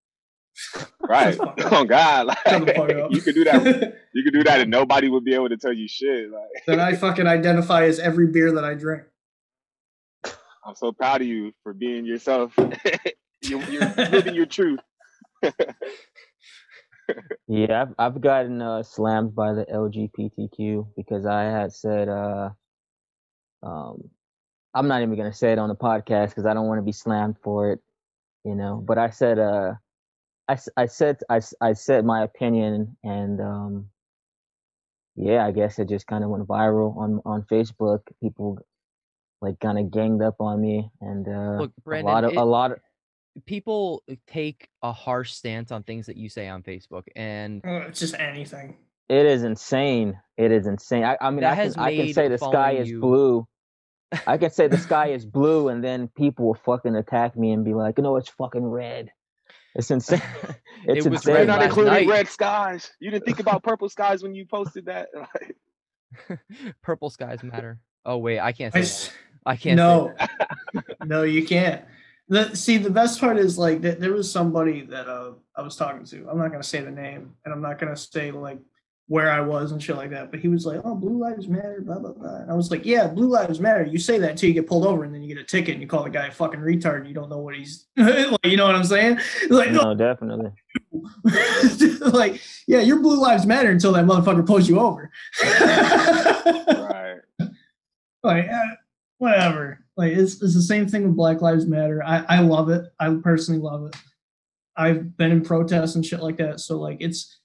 right? 1.02 1.36
Shut 1.36 1.58
the 1.58 1.70
oh 1.78 1.84
God, 1.84 2.36
shut 2.48 2.66
the 2.66 2.74
fuck 2.74 2.88
like 2.88 2.98
you 3.12 3.22
could 3.22 3.36
do 3.36 3.44
that. 3.44 3.96
You 4.14 4.24
could 4.24 4.34
do 4.34 4.44
that 4.44 4.62
and 4.62 4.72
nobody 4.72 5.10
would 5.10 5.24
be 5.24 5.34
able 5.34 5.50
to 5.50 5.58
tell 5.58 5.74
you 5.74 5.88
shit. 5.88 6.32
Like 6.32 6.50
then 6.68 6.80
I 6.80 6.96
fucking 6.96 7.28
identify 7.28 7.86
as 7.86 8.00
every 8.00 8.28
beer 8.28 8.52
that 8.54 8.64
I 8.64 8.74
drink. 8.74 9.04
I'm 10.66 10.76
so 10.76 10.92
proud 10.92 11.22
of 11.22 11.28
you 11.28 11.52
for 11.64 11.74
being 11.74 12.06
yourself. 12.06 12.54
you're, 13.42 13.62
you're 13.64 13.94
living 13.96 14.36
your 14.36 14.46
truth. 14.46 14.80
Yeah, 17.48 17.82
I've 17.82 17.96
I've 18.00 18.22
gotten 18.22 18.62
uh, 18.62 18.84
slammed 18.84 19.36
by 19.36 19.54
the 19.54 19.66
LGBTQ 19.66 20.88
because 20.96 21.26
I 21.26 21.44
had 21.44 21.74
said 21.74 22.08
uh, 22.08 22.50
um, 23.62 24.10
I'm 24.74 24.88
not 24.88 25.02
even 25.02 25.18
gonna 25.18 25.34
say 25.34 25.52
it 25.52 25.60
on 25.60 25.70
the 25.70 25.76
podcast 25.76 26.30
because 26.30 26.46
I 26.46 26.54
don't 26.54 26.68
want 26.68 26.80
to 26.80 26.84
be 26.84 26.94
slammed 26.94 27.36
for 27.44 27.72
it, 27.72 27.80
you 28.44 28.56
know. 28.56 28.84
But 28.86 28.98
I 28.98 29.10
said 29.10 29.40
uh, 29.40 29.74
I 30.78 30.86
said 30.88 31.20
I, 31.30 31.42
I 31.62 31.74
said 31.74 32.06
my 32.06 32.24
opinion 32.24 32.98
and 33.04 33.40
um, 33.42 33.90
yeah, 35.16 35.46
I 35.46 35.52
guess 35.52 35.80
it 35.80 35.90
just 35.90 36.08
kind 36.08 36.24
of 36.24 36.30
went 36.30 36.48
viral 36.48 36.96
on 36.98 37.22
on 37.26 37.44
Facebook. 37.44 38.02
People 38.22 38.60
like 39.42 39.60
kind 39.60 39.78
of 39.78 39.92
ganged 39.92 40.22
up 40.22 40.36
on 40.40 40.62
me 40.62 40.90
and 41.02 41.28
uh, 41.28 41.58
Look, 41.60 41.72
a 41.92 42.02
lot 42.02 42.24
of 42.24 42.32
it- 42.32 42.38
a 42.38 42.46
lot 42.46 42.72
of 42.72 42.80
People 43.48 44.04
take 44.28 44.70
a 44.84 44.92
harsh 44.94 45.32
stance 45.34 45.72
on 45.72 45.82
things 45.82 46.06
that 46.06 46.18
you 46.18 46.30
say 46.30 46.48
on 46.50 46.62
Facebook, 46.62 47.06
and 47.16 47.66
Uh, 47.66 47.88
It's 47.88 48.00
just 48.00 48.14
anything. 48.20 48.78
It 49.10 49.26
is 49.26 49.42
insane. 49.44 50.20
It 50.38 50.52
is 50.52 50.68
insane. 50.68 51.04
I, 51.04 51.18
I 51.20 51.32
mean, 51.32 51.40
That 51.40 51.54
I 51.54 51.56
has 51.56 51.74
can, 51.74 51.84
I 51.84 51.96
can 51.96 52.14
say 52.14 52.28
the 52.28 52.38
sky 52.38 52.74
is 52.74 52.90
you- 52.90 53.00
blue. 53.00 53.48
I 54.28 54.38
can 54.38 54.52
say 54.52 54.68
the 54.68 54.78
sky 54.78 55.08
is 55.08 55.26
blue, 55.26 55.70
and 55.70 55.84
then 55.84 56.08
people 56.10 56.46
will 56.48 56.54
fucking 56.56 56.96
attack 56.96 57.36
me 57.38 57.52
and 57.52 57.64
be 57.66 57.74
like, 57.74 57.98
"No, 57.98 58.16
it's 58.18 58.30
fucking 58.30 58.64
red." 58.66 59.12
It's 59.76 59.90
insane. 59.92 60.22
It's 60.86 61.06
it 61.06 61.10
was 61.10 61.20
insane. 61.22 61.32
You're 61.32 61.40
red 61.40 61.48
not 61.48 61.62
including 61.64 61.94
night. 61.94 62.08
red 62.08 62.28
skies. 62.28 62.92
You 63.00 63.10
didn't 63.12 63.26
think 63.26 63.40
about 63.40 63.64
purple 63.64 63.90
skies 63.90 64.22
when 64.24 64.36
you 64.36 64.46
posted 64.46 64.86
that. 64.86 65.10
Purple 66.84 67.10
skies 67.10 67.44
matter. 67.44 67.80
Oh 68.06 68.18
wait, 68.18 68.40
I 68.40 68.52
can't 68.52 68.76
I 68.76 68.82
say. 68.82 68.86
s- 68.86 69.08
that. 69.08 69.14
I 69.46 69.56
can't. 69.56 69.78
no, 69.78 70.14
Say 70.20 70.28
that. 70.76 70.84
no, 71.06 71.24
you 71.24 71.46
can't. 71.46 71.84
The, 72.30 72.56
see, 72.56 72.78
the 72.78 72.90
best 72.90 73.20
part 73.20 73.38
is 73.38 73.58
like 73.58 73.82
that 73.82 74.00
there 74.00 74.14
was 74.14 74.32
somebody 74.32 74.82
that 74.86 75.08
uh, 75.08 75.32
I 75.56 75.62
was 75.62 75.76
talking 75.76 76.06
to. 76.06 76.28
I'm 76.30 76.38
not 76.38 76.52
gonna 76.52 76.64
say 76.64 76.82
the 76.82 76.92
name, 76.92 77.34
and 77.44 77.54
I'm 77.54 77.62
not 77.62 77.80
gonna 77.80 77.98
say 77.98 78.32
like 78.32 78.60
where 79.08 79.30
I 79.30 79.42
was 79.42 79.72
and 79.72 79.84
shit 79.84 79.98
like 79.98 80.10
that. 80.12 80.32
But 80.32 80.40
he 80.40 80.48
was 80.48 80.66
like, 80.66 80.82
"Oh, 80.84 80.96
Blue 80.96 81.20
Lives 81.20 81.48
Matter," 81.48 81.82
blah 81.82 82.00
blah 82.00 82.14
blah. 82.14 82.36
And 82.38 82.52
I 82.52 82.56
was 82.56 82.72
like, 82.72 82.86
"Yeah, 82.86 83.08
Blue 83.08 83.28
Lives 83.28 83.60
Matter." 83.60 83.84
You 83.84 84.00
say 84.00 84.18
that 84.20 84.32
until 84.32 84.48
you 84.48 84.54
get 84.54 84.68
pulled 84.68 84.86
over, 84.86 85.04
and 85.04 85.14
then 85.14 85.22
you 85.22 85.34
get 85.34 85.42
a 85.42 85.46
ticket, 85.46 85.74
and 85.74 85.82
you 85.82 85.88
call 85.88 86.04
the 86.04 86.10
guy 86.10 86.28
a 86.28 86.32
fucking 86.32 86.60
retard. 86.60 87.00
And 87.00 87.08
you 87.08 87.14
don't 87.14 87.30
know 87.30 87.40
what 87.40 87.56
he's 87.56 87.88
like. 87.98 88.46
You 88.46 88.58
know 88.58 88.66
what 88.66 88.76
I'm 88.76 88.84
saying? 88.84 89.20
Like, 89.50 89.72
no, 89.72 89.94
no, 89.94 89.96
definitely. 89.96 90.52
like, 92.12 92.42
yeah, 92.68 92.80
your 92.80 93.00
Blue 93.00 93.20
Lives 93.20 93.46
Matter 93.46 93.72
until 93.72 93.92
that 93.94 94.06
motherfucker 94.06 94.46
pulls 94.46 94.70
you 94.70 94.80
over. 94.80 95.12
right. 95.44 97.20
like 98.24 98.46
eh, 98.46 98.76
whatever 99.18 99.80
like 99.98 100.14
it's, 100.14 100.42
it's 100.42 100.54
the 100.54 100.62
same 100.62 100.88
thing 100.88 101.04
with 101.04 101.16
black 101.16 101.42
lives 101.42 101.66
matter 101.66 102.02
I, 102.04 102.24
I 102.30 102.40
love 102.40 102.70
it 102.70 102.86
i 103.00 103.14
personally 103.22 103.60
love 103.62 103.86
it 103.86 103.96
i've 104.76 105.16
been 105.18 105.32
in 105.32 105.44
protests 105.44 105.96
and 105.96 106.06
shit 106.06 106.22
like 106.22 106.38
that 106.38 106.60
so 106.60 106.80
like 106.80 106.98
it's 107.00 107.40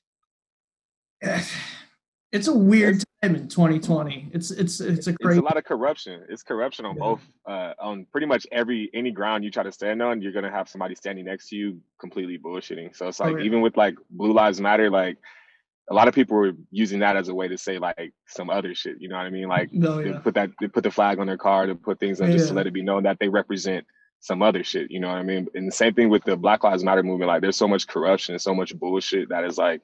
it's 2.33 2.49
a 2.49 2.55
weird 2.55 3.03
time 3.23 3.35
in 3.35 3.49
2020 3.49 4.29
it's 4.33 4.51
it's 4.51 4.81
it's 4.81 5.07
a 5.07 5.15
It's 5.21 5.37
a 5.37 5.41
lot 5.41 5.57
of 5.57 5.65
corruption. 5.65 6.25
It's 6.29 6.43
corruption 6.43 6.85
on 6.85 6.97
Yeah. 6.97 7.01
both, 7.01 7.23
uh, 7.47 7.73
on 7.81 8.07
pretty 8.13 8.27
much 8.27 8.47
every 8.53 8.91
any 8.95 9.11
ground 9.11 9.45
you 9.45 9.51
try 9.51 9.63
to 9.63 9.73
stand 9.73 10.03
on. 10.03 10.21
You're 10.21 10.33
gonna 10.33 10.51
have 10.51 10.69
somebody 10.69 10.95
standing 10.95 11.25
next 11.25 11.49
to 11.49 11.57
you 11.57 11.81
completely 12.01 12.39
bullshitting. 12.39 12.95
So 12.97 13.09
it's 13.09 13.21
like 13.21 13.37
yeah. 13.39 13.45
even 13.45 13.61
with 13.61 13.77
like 13.77 13.97
Blue 14.11 14.33
Lives 14.33 14.61
Matter, 14.61 14.91
like 14.91 15.19
a 15.91 15.95
lot 15.95 16.07
of 16.07 16.15
people 16.15 16.37
were 16.37 16.53
using 16.71 17.01
that 17.01 17.17
as 17.17 17.29
a 17.29 17.35
way 17.35 17.49
to 17.49 17.57
say 17.57 17.79
like 17.79 18.13
some 18.27 18.51
other 18.51 18.75
shit. 18.75 19.01
You 19.01 19.09
know 19.09 19.17
what 19.17 19.27
I 19.27 19.31
mean? 19.31 19.49
Like 19.49 19.71
they 19.73 20.11
yeah 20.11 20.19
put 20.19 20.35
that 20.35 20.51
they 20.61 20.69
put 20.69 20.85
the 20.85 20.91
flag 20.91 21.19
on 21.19 21.27
their 21.27 21.39
car 21.39 21.67
to 21.67 21.75
put 21.75 21.99
things 21.99 22.21
on 22.21 22.31
just 22.31 22.49
to 22.49 22.55
let 22.55 22.67
it 22.67 22.73
be 22.75 22.83
known 22.83 23.05
that 23.05 23.19
they 23.19 23.29
represent 23.29 23.87
some 24.21 24.43
other 24.43 24.63
shit. 24.65 24.91
You 24.91 25.01
know 25.01 25.09
what 25.09 25.19
I 25.19 25.23
mean? 25.23 25.49
And 25.55 25.69
the 25.69 25.73
same 25.73 25.95
thing 25.95 26.09
with 26.11 26.25
the 26.25 26.37
Black 26.37 26.63
Lives 26.65 26.85
Matter 26.85 27.03
movement. 27.03 27.29
Like 27.29 27.41
there's 27.41 27.57
so 27.57 27.69
much 27.69 27.87
corruption 27.87 28.35
and 28.35 28.43
so 28.43 28.55
much 28.55 28.79
bullshit 28.79 29.29
that 29.31 29.45
is 29.45 29.59
like, 29.59 29.81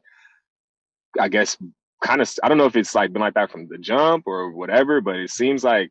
I 1.20 1.28
guess, 1.28 1.56
kind 2.04 2.20
of. 2.22 2.30
I 2.42 2.48
don't 2.48 2.58
know 2.58 2.66
if 2.66 2.76
it's 2.76 2.94
like 2.94 3.12
been 3.12 3.22
like 3.22 3.34
that 3.34 3.50
from 3.50 3.68
the 3.68 3.78
jump 3.78 4.24
or 4.26 4.52
whatever, 4.52 5.00
but 5.00 5.16
it 5.16 5.30
seems 5.30 5.64
like 5.64 5.90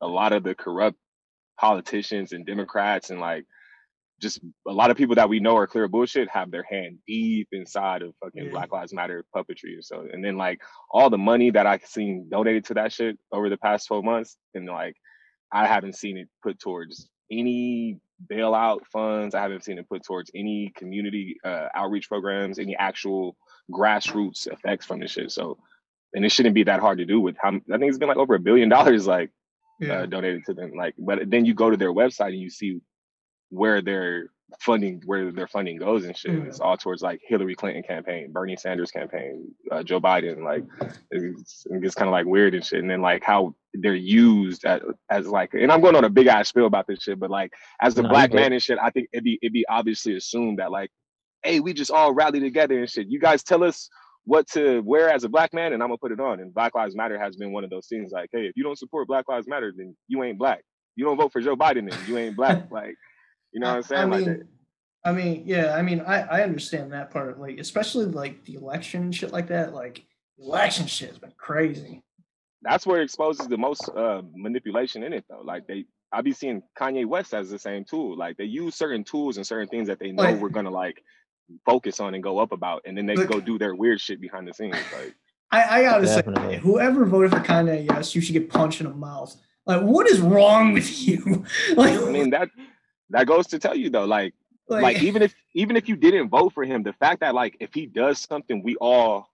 a 0.00 0.06
lot 0.06 0.32
of 0.32 0.42
the 0.44 0.54
corrupt 0.54 0.96
politicians 1.60 2.32
and 2.32 2.46
Democrats 2.46 3.10
and 3.10 3.20
like 3.20 3.44
just 4.20 4.40
a 4.68 4.72
lot 4.72 4.90
of 4.90 4.96
people 4.96 5.14
that 5.16 5.28
we 5.28 5.40
know 5.40 5.56
are 5.56 5.66
clear 5.66 5.88
bullshit 5.88 6.28
have 6.30 6.50
their 6.50 6.64
hand 6.70 6.98
deep 7.06 7.48
inside 7.52 8.02
of 8.02 8.14
fucking 8.22 8.44
Yeah. 8.46 8.50
Black 8.50 8.72
Lives 8.72 8.94
Matter 8.94 9.24
puppetry. 9.34 9.78
Or 9.78 9.82
so 9.82 10.06
and 10.12 10.24
then 10.24 10.36
like 10.36 10.60
all 10.90 11.10
the 11.10 11.18
money 11.18 11.50
that 11.50 11.66
I've 11.66 11.84
seen 11.84 12.28
donated 12.30 12.64
to 12.66 12.74
that 12.74 12.92
shit 12.92 13.18
over 13.32 13.48
the 13.50 13.56
past 13.58 13.88
12 13.88 14.04
months, 14.04 14.36
and 14.54 14.66
like 14.66 14.96
I 15.52 15.66
haven't 15.66 15.96
seen 15.96 16.16
it 16.18 16.28
put 16.42 16.58
towards 16.58 17.08
any 17.30 17.98
bailout 18.30 18.80
funds. 18.92 19.34
I 19.34 19.42
haven't 19.42 19.64
seen 19.64 19.78
it 19.78 19.88
put 19.88 20.04
towards 20.04 20.30
any 20.34 20.72
community 20.76 21.36
uh, 21.44 21.68
outreach 21.74 22.08
programs, 22.08 22.58
any 22.58 22.76
actual 22.76 23.36
grassroots 23.72 24.46
effects 24.46 24.86
from 24.86 25.00
this 25.00 25.12
shit. 25.12 25.30
So 25.30 25.58
and 26.14 26.24
it 26.24 26.30
shouldn't 26.30 26.54
be 26.54 26.64
that 26.64 26.80
hard 26.80 26.98
to 26.98 27.04
do 27.04 27.20
with 27.20 27.36
how 27.40 27.48
I 27.48 27.78
think 27.78 27.88
it's 27.88 27.98
been 27.98 28.08
like 28.08 28.16
over 28.16 28.34
a 28.34 28.40
billion 28.40 28.68
dollars 28.68 29.06
like 29.06 29.30
yeah 29.80 30.00
uh, 30.00 30.06
donated 30.06 30.44
to 30.46 30.54
them. 30.54 30.72
Like, 30.76 30.94
but 30.98 31.30
then 31.30 31.44
you 31.44 31.54
go 31.54 31.70
to 31.70 31.76
their 31.76 31.92
website 31.92 32.28
and 32.28 32.40
you 32.40 32.50
see 32.50 32.80
where 33.50 33.82
their 33.82 34.28
funding, 34.60 35.02
where 35.06 35.32
their 35.32 35.48
funding 35.48 35.78
goes 35.78 36.04
and 36.04 36.16
shit. 36.16 36.32
Mhm. 36.32 36.46
It's 36.46 36.60
all 36.60 36.76
towards 36.76 37.02
like 37.02 37.20
Hillary 37.26 37.54
Clinton 37.54 37.82
campaign, 37.82 38.30
Bernie 38.30 38.56
Sanders 38.56 38.90
campaign, 38.90 39.52
uh, 39.72 39.82
Joe 39.82 40.00
Biden. 40.00 40.44
Like, 40.44 40.64
it's, 41.10 41.66
it 41.68 41.82
gets 41.82 41.94
kind 41.94 42.08
of 42.08 42.12
like 42.12 42.26
weird 42.26 42.54
and 42.54 42.64
shit. 42.64 42.80
And 42.80 42.90
then 42.90 43.02
like 43.02 43.24
how 43.24 43.54
they're 43.72 43.94
used 43.94 44.64
as, 44.64 44.80
as 45.10 45.26
like, 45.26 45.54
and 45.54 45.72
I'm 45.72 45.80
going 45.80 45.96
on 45.96 46.04
a 46.04 46.10
big 46.10 46.28
ass 46.28 46.48
spiel 46.48 46.66
about 46.66 46.86
this 46.86 47.02
shit, 47.02 47.18
but 47.18 47.30
like 47.30 47.52
as 47.80 47.94
the 47.94 48.02
No, 48.02 48.10
black 48.10 48.32
man 48.32 48.52
and 48.52 48.62
shit, 48.62 48.78
I 48.80 48.90
think 48.90 49.08
it'd 49.12 49.24
be 49.24 49.38
it'd 49.42 49.52
be 49.52 49.66
obviously 49.68 50.14
assumed 50.16 50.58
that 50.60 50.70
like, 50.70 50.90
hey, 51.44 51.60
we 51.60 51.72
just 51.72 51.90
all 51.90 52.12
rally 52.12 52.40
together 52.40 52.78
and 52.78 52.90
shit. 52.90 53.06
You 53.08 53.20
guys 53.20 53.42
tell 53.42 53.62
us 53.62 53.88
what 54.24 54.48
to 54.48 54.80
wear 54.80 55.10
as 55.10 55.24
a 55.24 55.28
black 55.28 55.52
man 55.52 55.72
and 55.72 55.82
I'm 55.82 55.90
gonna 55.90 55.98
put 55.98 56.12
it 56.12 56.20
on. 56.20 56.40
And 56.40 56.52
Black 56.52 56.74
Lives 56.74 56.96
Matter 56.96 57.18
has 57.18 57.36
been 57.36 57.52
one 57.52 57.62
of 57.62 57.70
those 57.70 57.86
things 57.86 58.10
like, 58.10 58.30
hey, 58.32 58.46
if 58.46 58.52
you 58.56 58.64
don't 58.64 58.78
support 58.78 59.06
Black 59.06 59.28
Lives 59.28 59.46
Matter, 59.46 59.72
then 59.76 59.94
you 60.08 60.24
ain't 60.24 60.38
black. 60.38 60.62
You 60.96 61.04
don't 61.04 61.16
vote 61.16 61.32
for 61.32 61.40
Joe 61.40 61.56
Biden, 61.56 61.90
then 61.90 61.98
you 62.08 62.18
ain't 62.18 62.36
black. 62.36 62.68
like, 62.70 62.94
you 63.52 63.60
know 63.60 63.68
what 63.68 63.76
I'm 63.76 63.82
saying? 63.82 64.02
I 64.02 64.04
like 64.06 64.26
mean, 64.26 64.38
that. 64.38 64.46
I 65.06 65.12
mean, 65.12 65.42
yeah, 65.44 65.74
I 65.74 65.82
mean, 65.82 66.00
I, 66.00 66.20
I 66.22 66.42
understand 66.42 66.92
that 66.92 67.10
part, 67.10 67.30
of 67.30 67.38
like 67.38 67.58
especially 67.58 68.06
like 68.06 68.44
the 68.46 68.54
election 68.54 69.12
shit 69.12 69.32
like 69.32 69.48
that. 69.48 69.74
Like 69.74 70.06
election 70.38 70.86
shit 70.86 71.10
has 71.10 71.18
been 71.18 71.34
crazy. 71.36 72.02
That's 72.62 72.86
where 72.86 73.02
it 73.02 73.04
exposes 73.04 73.46
the 73.46 73.58
most 73.58 73.90
uh, 73.94 74.22
manipulation 74.34 75.02
in 75.02 75.12
it, 75.12 75.26
though. 75.28 75.42
Like 75.44 75.66
they, 75.66 75.84
I 76.10 76.22
be 76.22 76.32
seeing 76.32 76.62
Kanye 76.80 77.04
West 77.04 77.34
as 77.34 77.50
the 77.50 77.58
same 77.58 77.84
tool. 77.84 78.16
Like 78.16 78.38
they 78.38 78.44
use 78.44 78.74
certain 78.74 79.04
tools 79.04 79.36
and 79.36 79.46
certain 79.46 79.68
things 79.68 79.88
that 79.88 79.98
they 79.98 80.12
know 80.12 80.22
Like- 80.22 80.40
we're 80.40 80.48
gonna 80.48 80.70
like 80.70 81.02
focus 81.66 82.00
on 82.00 82.14
and 82.14 82.22
go 82.22 82.38
up 82.38 82.52
about, 82.52 82.82
and 82.86 82.96
then 82.96 83.06
they 83.06 83.14
Look- 83.16 83.30
go 83.30 83.40
do 83.40 83.58
their 83.58 83.74
weird 83.74 84.00
shit 84.00 84.20
behind 84.20 84.46
the 84.48 84.54
scenes. 84.54 84.76
Like, 84.96 85.14
I, 85.50 85.78
I 85.78 85.82
gotta 85.82 86.04
Definitely. 86.06 86.54
say, 86.56 86.60
whoever 86.60 87.04
voted 87.04 87.30
for 87.30 87.38
Kanye, 87.40 87.86
yes, 87.88 88.14
you 88.14 88.20
should 88.20 88.32
get 88.32 88.50
punched 88.50 88.80
in 88.80 88.88
the 88.88 88.94
mouth. 88.94 89.34
Like, 89.66 89.82
what 89.82 90.08
is 90.08 90.20
wrong 90.20 90.72
with 90.72 91.06
you? 91.06 91.44
like, 91.76 91.98
I 92.00 92.10
mean 92.10 92.30
that 92.30 92.48
that 93.10 93.26
goes 93.26 93.46
to 93.48 93.58
tell 93.58 93.76
you 93.76 93.90
though, 93.90 94.04
like 94.04 94.34
like, 94.68 94.82
like 94.82 95.02
even 95.02 95.22
if 95.22 95.34
even 95.54 95.76
if 95.76 95.88
you 95.88 95.96
didn't 95.96 96.28
vote 96.28 96.52
for 96.54 96.64
him, 96.64 96.82
the 96.82 96.92
fact 96.94 97.20
that 97.20 97.34
like 97.34 97.56
if 97.60 97.72
he 97.72 97.86
does 97.86 98.18
something, 98.18 98.62
we 98.62 98.76
all 98.76 99.28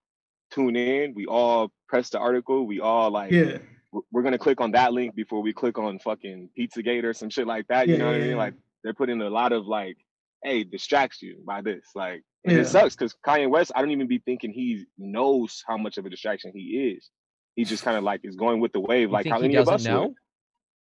tune 0.51 0.77
in, 0.77 1.15
we 1.15 1.27
all 1.27 1.71
press 1.89 2.11
the 2.11 2.19
article, 2.19 2.67
we 2.67 2.81
all 2.81 3.11
like 3.11 3.31
yeah, 3.33 3.59
we're- 3.93 4.05
we're 4.13 4.23
gonna 4.23 4.39
click 4.39 4.61
on 4.61 4.71
that 4.73 4.93
link 4.93 5.15
before 5.15 5.41
we 5.43 5.53
click 5.53 5.79
on 5.79 5.99
fucking 5.99 6.51
Pizzagate 6.59 7.03
or 7.05 7.13
some 7.15 7.31
shit 7.31 7.47
like 7.47 7.67
that. 7.69 7.89
You 7.89 7.95
Yeah, 7.95 7.99
know 8.01 8.07
what 8.07 8.13
yeah, 8.13 8.17
I 8.17 8.21
mean? 8.21 8.31
yeah. 8.31 8.37
Like 8.37 8.55
they're 8.85 8.95
putting 8.95 9.21
a 9.23 9.29
lot 9.31 9.53
of 9.53 9.67
like, 9.67 9.97
hey, 10.43 10.65
distracts 10.65 11.23
you 11.23 11.43
by 11.47 11.61
this. 11.63 11.85
Like 11.95 12.23
Yeah. 12.45 12.59
it 12.59 12.67
sucks 12.67 12.97
because 12.97 13.15
Kanye 13.27 13.49
West, 13.51 13.73
I 13.75 13.81
don't 13.81 13.91
even 13.91 14.07
be 14.07 14.19
thinking 14.19 14.53
he 14.53 14.87
knows 14.99 15.63
how 15.67 15.77
much 15.77 15.99
of 15.99 16.07
a 16.07 16.11
distraction 16.11 16.53
he 16.55 16.95
is. 16.97 17.11
He 17.57 17.65
just 17.65 17.83
kind 17.85 17.97
of 17.97 18.05
like 18.05 18.21
is 18.25 18.37
going 18.37 18.61
with 18.61 18.73
the 18.73 18.81
wave, 18.81 19.09
You 19.09 19.13
like 19.13 19.25
think 19.25 19.35
how 19.35 19.41
he 19.41 19.47
any 19.47 19.57
of 19.57 19.67
doesn't 19.67 19.75
us 19.75 19.85
know? 19.85 20.15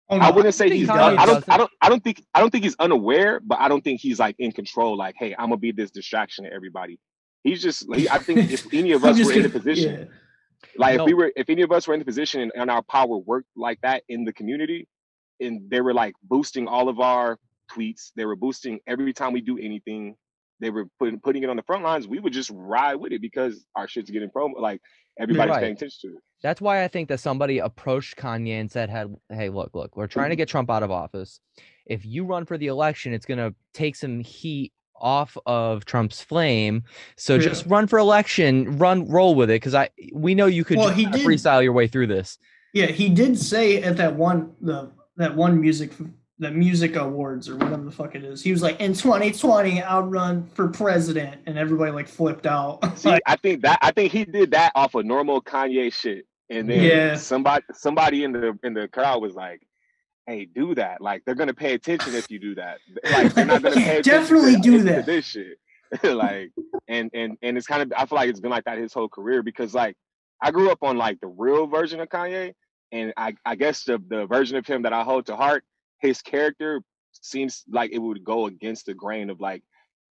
Oh, 0.10 0.18
I 0.18 0.30
wouldn't 0.30 0.54
say 0.54 0.68
think 0.68 0.80
he's. 0.82 0.90
Kanye 0.90 1.18
I, 1.18 1.24
I 1.24 1.26
don't. 1.26 1.36
doesn't. 1.36 1.50
I 1.50 1.58
don't. 1.58 1.72
I 1.82 1.90
don't 1.90 2.04
think. 2.04 2.24
I 2.34 2.42
don't 2.42 2.50
think 2.50 2.66
he's 2.66 2.76
unaware, 2.80 3.40
but 3.40 3.60
I 3.60 3.70
don't 3.70 3.82
think 3.82 4.02
he's 4.02 4.20
like 4.20 4.36
in 4.40 4.52
control. 4.52 4.98
Like, 4.98 5.16
hey, 5.18 5.34
I'm 5.40 5.46
gonna 5.50 5.58
be 5.58 5.72
this 5.72 5.90
distraction 5.90 6.44
to 6.44 6.52
everybody. 6.54 7.00
He's 7.44 7.62
just. 7.62 7.86
He, 7.96 8.10
I 8.10 8.18
think 8.18 8.52
if 8.52 8.72
any 8.74 8.92
of 8.92 9.06
I'm 9.06 9.12
us 9.12 9.18
just 9.18 9.30
were 9.30 9.38
in 9.38 9.44
the 9.44 9.50
position, 9.50 10.00
yeah. 10.00 10.06
like 10.76 11.00
if 11.00 11.06
we 11.06 11.14
were, 11.14 11.32
if 11.38 11.50
any 11.50 11.62
of 11.62 11.72
us 11.72 11.88
were 11.88 11.94
in 11.94 12.00
the 12.02 12.06
position 12.06 12.42
and, 12.42 12.52
and 12.56 12.70
our 12.70 12.82
power 12.82 13.18
worked 13.18 13.48
like 13.56 13.80
that 13.84 14.04
in 14.10 14.26
the 14.26 14.34
community, 14.34 14.86
and 15.40 15.70
they 15.70 15.80
were 15.80 15.94
like 15.94 16.14
boosting 16.24 16.68
all 16.68 16.90
of 16.90 17.00
our 17.00 17.40
tweets, 17.72 18.12
they 18.16 18.26
were 18.26 18.36
boosting 18.36 18.80
every 18.88 19.14
time 19.14 19.34
we 19.34 19.42
do 19.42 19.58
anything. 19.58 20.16
They 20.60 20.70
were 20.70 20.86
putting 21.00 21.20
putting 21.20 21.44
it 21.44 21.50
on 21.50 21.56
the 21.56 21.64
front 21.64 21.84
lines. 21.84 22.08
We 22.08 22.20
would 22.20 22.34
just 22.34 22.52
ride 22.54 22.96
with 22.96 23.12
it 23.12 23.22
because 23.22 23.66
our 23.76 23.88
shit's 23.88 24.12
getting 24.12 24.30
promo. 24.30 24.60
Like 24.60 24.82
everybody's 25.20 25.52
Right. 25.52 25.62
paying 25.62 25.74
attention 25.74 26.10
to 26.12 26.18
it. 26.18 26.24
That's 26.44 26.62
why 26.62 26.84
I 26.84 26.88
think 26.88 27.10
that 27.10 27.20
somebody 27.20 27.60
approached 27.60 28.16
Kanye 28.18 28.60
and 28.60 28.70
said, 28.72 28.90
hey, 29.30 29.50
look, 29.50 29.72
look, 29.74 29.96
we're 29.96 30.08
trying 30.08 30.30
to 30.30 30.34
mm-hmm. 30.34 30.38
get 30.38 30.50
Trump 30.50 30.70
out 30.72 30.84
of 30.84 30.92
office. 30.92 31.40
If 31.86 32.06
you 32.06 32.26
run 32.26 32.46
for 32.46 32.58
the 32.58 32.68
election, 32.68 33.14
it's 33.14 33.26
gonna 33.26 33.54
take 33.74 33.96
some 33.96 34.20
heat 34.20 34.72
off 34.96 35.36
of 35.48 35.84
Trump's 35.86 36.22
flame. 36.22 36.84
So 37.18 37.36
Yeah. 37.36 37.42
just 37.42 37.66
run 37.66 37.88
for 37.88 37.98
election, 37.98 38.78
run, 38.78 39.08
roll 39.08 39.34
with 39.36 39.50
it, 39.50 39.56
because 39.56 39.74
I 39.74 39.90
we 40.14 40.36
know 40.36 40.46
you 40.46 40.64
could 40.64 40.78
Well, 40.78 40.90
he 40.90 41.06
did- 41.06 41.26
freestyle 41.26 41.64
your 41.64 41.74
way 41.74 41.88
through 41.88 42.08
this. 42.08 42.38
Yeah, 42.74 42.86
he 42.86 43.10
did 43.10 43.38
say 43.38 43.82
at 43.82 43.98
that 43.98 44.16
one 44.16 44.56
the 44.62 44.92
that 45.18 45.36
one 45.36 45.60
music 45.60 45.92
the 46.42 46.50
music 46.52 46.96
awards 46.96 47.48
or 47.48 47.56
whatever 47.56 47.84
the 47.84 47.92
fuck 47.92 48.16
it 48.16 48.24
is. 48.24 48.42
He 48.42 48.52
was 48.52 48.64
like, 48.64 48.82
in 48.82 48.94
2020, 48.94 49.80
I'll 49.84 50.02
run 50.02 50.48
for 50.56 50.68
president, 50.70 51.40
and 51.46 51.56
everybody 51.56 51.92
like 51.92 52.08
flipped 52.08 52.48
out. 52.48 52.80
See, 52.98 53.10
like, 53.10 53.22
I 53.28 53.36
think 53.36 53.62
that 53.62 53.78
I 53.84 53.92
think 53.92 54.12
he 54.12 54.26
did 54.26 54.50
that 54.52 54.72
off 54.74 54.96
of 54.96 55.06
normal 55.06 55.40
Kanye 55.42 55.94
shit, 55.94 56.26
and 56.50 56.68
then 56.68 56.84
Yeah. 56.84 57.16
somebody 57.16 57.64
somebody 57.74 58.24
in 58.24 58.32
the 58.32 58.58
in 58.64 58.74
the 58.74 58.88
crowd 58.88 59.22
was 59.22 59.36
like, 59.36 59.62
"Hey, 60.26 60.46
do 60.46 60.74
that! 60.76 61.00
Like 61.00 61.22
they're 61.26 61.36
gonna 61.36 61.54
pay 61.54 61.76
attention 61.76 62.16
if 62.16 62.26
you 62.32 62.40
do 62.40 62.56
that. 62.56 62.80
Like 63.12 63.34
they're 63.36 63.46
not 63.46 63.62
gonna 63.62 63.76
pay. 63.90 64.02
Definitely 64.02 64.56
to, 64.56 64.62
do 64.62 64.78
to 64.80 64.84
that. 64.86 65.06
this 65.06 65.26
shit. 65.26 65.60
like, 66.04 66.50
and 66.88 67.12
and 67.14 67.38
and 67.44 67.56
it's 67.56 67.68
kind 67.68 67.84
of 67.84 67.94
I 67.96 68.08
feel 68.08 68.16
like 68.16 68.30
it's 68.32 68.40
been 68.40 68.50
like 68.50 68.64
that 68.66 68.80
his 68.80 68.94
whole 68.94 69.10
career 69.10 69.44
because 69.44 69.76
like 69.76 69.96
I 70.42 70.50
grew 70.50 70.72
up 70.72 70.80
on 70.82 70.98
like 70.98 71.20
the 71.22 71.28
real 71.28 71.68
version 71.68 72.00
of 72.00 72.10
Kanye, 72.10 72.54
and 72.92 73.14
I 73.16 73.36
I 73.46 73.54
guess 73.56 73.84
the 73.84 74.02
the 74.10 74.26
version 74.26 74.58
of 74.58 74.66
him 74.66 74.82
that 74.84 74.94
I 74.94 75.04
hold 75.04 75.28
to 75.28 75.36
heart, 75.36 75.64
his 76.02 76.22
character 76.22 76.82
seems 77.14 77.64
like 77.70 77.92
it 77.92 78.00
would 78.00 78.24
go 78.24 78.48
against 78.48 78.86
the 78.86 78.94
grain 78.94 79.30
of 79.30 79.40
like 79.40 79.64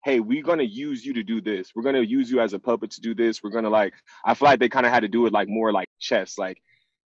hey, 0.07 0.21
we're 0.21 0.41
gonna 0.41 0.63
use 0.63 1.05
you 1.05 1.13
to 1.13 1.21
do 1.21 1.41
this. 1.41 1.71
We're 1.75 1.83
gonna 1.83 1.99
use 1.99 2.31
you 2.31 2.39
as 2.39 2.53
a 2.53 2.59
puppet 2.59 2.91
to 2.91 3.01
do 3.01 3.13
this. 3.13 3.43
We're 3.43 3.49
gonna 3.49 3.69
like. 3.69 3.93
I 4.23 4.33
feel 4.35 4.47
like 4.47 4.59
they 4.59 4.69
kind 4.69 4.85
of 4.85 4.91
had 4.93 5.01
to 5.01 5.09
do 5.09 5.25
it 5.25 5.33
like 5.33 5.49
more 5.49 5.73
like 5.73 5.89
chess. 5.99 6.37
Like, 6.37 6.61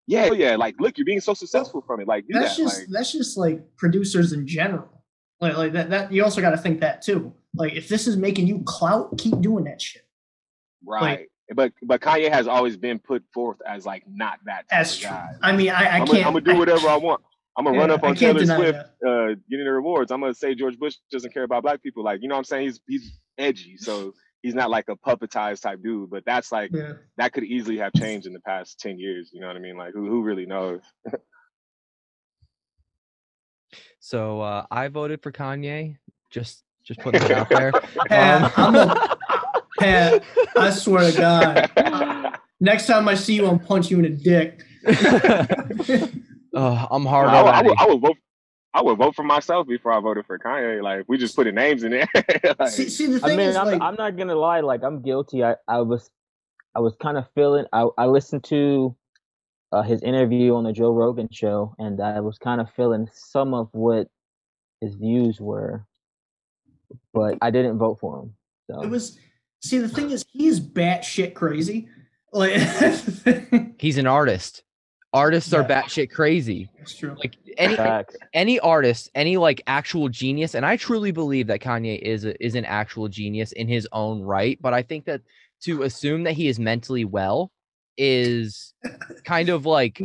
yeah, 0.06 0.32
yeah. 0.32 0.56
Like, 0.56 0.76
look, 0.80 1.00
you're 1.00 1.06
being 1.06 1.20
so 1.20 1.34
successful 1.34 1.82
from 1.82 2.00
it. 2.00 2.08
Like, 2.08 2.28
do 2.28 2.38
that's 2.38 2.58
that. 2.58 2.64
just 2.64 2.80
like, 2.80 2.88
that's 2.92 3.12
just 3.12 3.38
like 3.38 3.62
producers 3.76 4.34
in 4.34 4.46
general. 4.46 5.04
Like 5.40 5.58
like 5.58 5.74
that 5.74 5.90
that 5.90 6.12
you 6.12 6.24
also 6.24 6.42
got 6.42 6.52
to 6.52 6.58
think 6.58 6.80
that 6.82 7.02
too. 7.02 7.34
Like 7.56 7.74
if 7.74 7.90
this 7.90 8.06
is 8.08 8.18
making 8.18 8.46
you 8.46 8.62
clout, 8.66 9.18
keep 9.18 9.42
doing 9.42 9.64
that 9.64 9.82
shit. 9.82 10.04
right. 10.86 11.28
but 11.56 11.74
but 11.82 12.02
Kanye 12.02 12.32
has 12.32 12.48
always 12.48 12.78
been 12.78 13.00
put 13.00 13.24
forth 13.34 13.58
as 13.68 13.84
like 13.84 14.04
not 14.08 14.40
that 14.46 14.66
That's 14.70 14.96
true. 14.98 15.10
guy. 15.10 15.32
I 15.42 15.54
mean, 15.54 15.72
I, 15.72 15.80
I 15.80 15.84
can't 15.84 16.02
I'm 16.02 16.08
can't. 16.08 16.24
gonna 16.36 16.42
do 16.42 16.60
whatever 16.60 16.88
I 16.88 16.98
want. 16.98 17.22
I'm 17.58 17.66
gonna 17.66 17.78
run 17.78 17.92
up 17.92 18.04
on 18.04 18.16
can't 18.16 18.38
Taylor 18.38 18.58
Swift, 18.58 18.80
uh, 19.06 19.28
getting 19.50 19.66
the 19.66 19.72
rewards. 19.72 20.12
I'm 20.12 20.22
gonna 20.22 20.34
say 20.34 20.56
George 20.56 20.78
Bush 20.80 20.96
doesn't 21.12 21.34
care 21.34 21.44
about 21.44 21.64
black 21.64 21.84
people. 21.84 22.04
Like, 22.04 22.22
you 22.22 22.28
know 22.30 22.36
what 22.36 22.40
I'm 22.40 22.44
saying? 22.46 22.64
He's 22.68 22.80
he's 22.88 23.20
edgy, 23.38 23.76
so 23.78 24.14
he's 24.42 24.56
not 24.56 24.70
like 24.70 24.86
a 24.90 24.96
puppetized 24.96 25.62
type 25.62 25.82
dude. 25.84 26.10
But 26.10 26.24
that's 26.26 26.52
like 26.52 26.72
Yeah. 26.74 26.94
that 27.18 27.34
could 27.34 27.44
easily 27.44 27.78
have 27.78 27.92
changed 27.94 28.26
in 28.26 28.34
the 28.34 28.40
past 28.42 28.80
ten 28.80 28.98
years. 29.00 29.32
You 29.34 29.42
know 29.42 29.48
what 29.48 29.58
I 29.58 29.60
mean? 29.60 29.76
Like, 29.78 29.94
who 29.94 30.08
who 30.10 30.22
really 30.24 30.46
knows? 30.46 30.82
So 34.04 34.42
uh, 34.42 34.66
I 34.72 34.88
voted 34.88 35.22
for 35.22 35.32
Kanye. 35.32 35.98
Just 36.32 36.64
just 36.84 37.00
putting 37.04 37.22
it 37.22 37.32
out 37.32 37.50
there. 37.50 37.72
Pat, 38.08 38.58
Um, 38.58 38.76
I'm 38.76 38.76
a, 38.90 39.18
Pat, 39.80 40.24
I 40.58 40.70
swear 40.72 41.12
to 41.12 41.18
God, 41.18 42.40
next 42.60 42.88
time 42.88 43.08
I 43.08 43.14
see 43.14 43.36
you, 43.36 43.46
I'm 43.48 43.60
punch 43.60 43.92
you 43.92 44.00
in 44.00 44.04
the 44.04 44.10
dick. 44.10 44.64
Oh, 46.54 46.88
I'm 46.92 47.06
hard 47.06 47.30
I, 47.30 47.42
would- 47.44 47.54
I, 47.54 47.62
would, 47.62 47.78
I 47.80 47.86
would 47.88 48.02
vote. 48.02 48.18
I 48.74 48.82
would 48.82 48.98
vote 48.98 49.16
for 49.16 49.24
myself 49.24 49.68
before 49.68 49.92
I 49.92 50.00
voted 50.00 50.26
for 50.26 50.40
Kanye. 50.40 50.82
Like, 50.82 51.04
we 51.10 51.18
just 51.18 51.36
putting 51.36 51.56
names 51.56 51.84
in 51.84 51.92
there. 51.92 52.08
like, 52.58 52.70
see, 52.70 52.88
see, 52.88 53.06
the 53.08 53.18
I 53.18 53.28
thing 53.28 53.38
mean, 53.38 53.50
is, 53.50 53.58
I'm, 53.58 53.68
like, 53.68 53.82
I'm 53.82 53.96
not 53.96 54.16
gonna 54.16 54.36
lie. 54.36 54.62
Like, 54.62 54.82
I'm 54.82 55.02
guilty. 55.02 55.44
I, 55.44 55.56
I 55.68 55.82
was, 55.82 56.10
I 56.74 56.80
was 56.80 56.96
kind 57.02 57.18
of 57.18 57.26
feeling. 57.36 57.66
I, 57.74 57.88
I 57.98 58.06
listened 58.06 58.46
to 58.46 58.96
uh, 59.74 59.82
his 59.82 60.02
interview 60.04 60.56
on 60.56 60.64
the 60.64 60.72
Joe 60.72 60.92
Rogan 60.94 61.28
show, 61.32 61.76
and 61.80 62.00
I 62.02 62.22
was 62.22 62.38
kind 62.38 62.62
of 62.62 62.70
feeling 62.74 63.10
some 63.14 63.54
of 63.54 63.68
what 63.74 64.08
his 64.80 64.96
views 64.96 65.42
were, 65.42 65.86
but 67.14 67.38
I 67.42 67.52
didn't 67.52 67.78
vote 67.78 68.00
for 68.00 68.22
him. 68.22 68.36
So 68.70 68.82
it 68.84 68.90
was. 68.90 69.20
See, 69.64 69.80
the 69.80 69.90
thing 69.90 70.12
is, 70.12 70.24
he's 70.32 70.60
batshit 70.62 71.34
crazy. 71.34 71.90
Like, 72.32 72.54
He's 73.80 73.98
an 73.98 74.08
artist. 74.08 74.64
Artists 75.14 75.52
are 75.54 75.62
Yeah. 75.62 75.82
batshit 75.82 76.12
crazy. 76.12 76.70
it's 76.80 76.96
true. 76.96 77.16
Like 77.18 77.36
any 77.58 77.76
facts. 77.76 78.16
any 78.34 78.60
artist, 78.62 79.10
any 79.14 79.36
like 79.38 79.62
actual 79.68 80.08
genius, 80.08 80.56
and 80.56 80.66
I 80.66 80.78
truly 80.78 81.12
believe 81.12 81.48
that 81.48 81.60
Kanye 81.60 82.00
is 82.00 82.24
a, 82.26 82.42
is 82.44 82.56
an 82.56 82.64
actual 82.66 83.10
genius 83.10 83.52
in 83.52 83.68
his 83.68 83.88
own 83.92 84.22
right. 84.22 84.58
But 84.62 84.74
I 84.74 84.82
think 84.84 85.06
that 85.06 85.22
to 85.64 85.84
assume 85.84 86.24
that 86.24 86.34
he 86.34 86.48
is 86.48 86.60
mentally 86.60 87.04
well 87.06 87.52
is 87.98 88.74
kind 89.26 89.50
of 89.50 89.66
like 89.66 90.02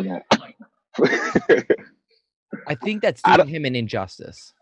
I 2.68 2.74
think 2.74 3.02
that's 3.02 3.22
doing 3.22 3.48
him 3.48 3.64
an 3.64 3.76
injustice. 3.76 4.52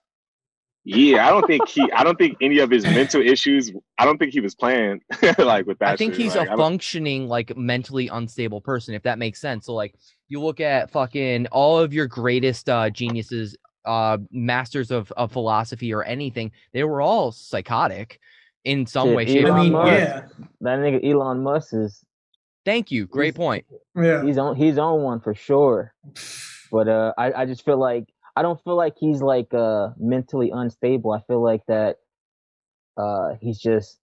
Yeah, 0.85 1.26
I 1.26 1.30
don't 1.30 1.47
think 1.47 1.66
he. 1.68 1.91
I 1.93 2.05
don't 2.05 2.18
think 2.18 2.37
any 2.41 2.59
of 2.59 2.70
his 2.70 2.85
mental 2.85 3.20
issues. 3.26 3.72
I 3.99 4.05
don't 4.05 4.18
think 4.18 4.32
he 4.32 4.41
was 4.41 4.55
playing 4.55 5.01
like 5.39 5.66
with 5.66 5.78
that. 5.78 5.91
I 5.93 5.97
think 5.97 6.14
shit. 6.14 6.22
he's 6.22 6.37
Like, 6.37 6.49
a 6.49 6.53
I 6.53 6.57
don't- 6.57 6.59
functioning 6.59 7.26
like 7.28 7.57
mentally 7.57 8.09
unstable 8.09 8.61
person, 8.61 8.95
if 8.95 9.03
that 9.05 9.18
makes 9.18 9.41
sense. 9.41 9.66
So 9.66 9.74
like 9.74 9.95
you 10.28 10.41
look 10.41 10.61
at 10.61 10.91
fucking 10.91 11.47
all 11.49 11.78
of 11.78 11.93
your 11.95 12.07
greatest 12.07 12.68
uh 12.68 12.91
geniuses, 12.91 13.57
uh 13.85 14.18
masters 14.30 14.91
of, 14.91 15.11
of 15.12 15.32
philosophy 15.32 15.93
or 15.95 16.05
anything, 16.05 16.53
they 16.72 16.85
were 16.85 17.01
all 17.01 17.32
psychotic 17.32 18.20
in 18.64 18.87
some 18.87 19.09
Shit, 19.09 19.16
way, 19.16 19.26
shape, 19.26 19.45
Elon 19.47 19.59
I 19.59 19.62
mean, 19.62 19.72
form. 19.72 19.87
Musk. 19.87 19.99
yeah, 19.99 20.22
That 20.62 20.78
nigga 20.80 21.11
Elon 21.12 21.43
Musk 21.43 21.74
is 21.74 22.05
Thank 22.64 22.91
you. 22.91 23.07
Great 23.07 23.35
He's- 23.35 23.37
point. 23.37 23.66
yeah. 23.95 24.22
he's 24.24 24.39
on 24.39 24.57
he's 24.57 24.78
on 24.78 25.03
one 25.03 25.20
for 25.20 25.35
sure. 25.35 25.95
But 26.72 26.89
uh, 26.89 27.12
I 27.16 27.32
I 27.43 27.45
just 27.47 27.64
feel 27.64 27.76
like 27.78 28.05
I 28.37 28.43
don't 28.43 28.62
feel 28.64 28.76
like 28.76 28.95
he's 28.99 29.22
like 29.22 29.53
uh 29.55 29.91
mentally 29.99 30.51
unstable. 30.51 31.12
I 31.12 31.20
feel 31.22 31.43
like 31.43 31.64
that 31.66 31.99
uh 32.97 33.35
he's 33.41 33.59
just 33.59 33.99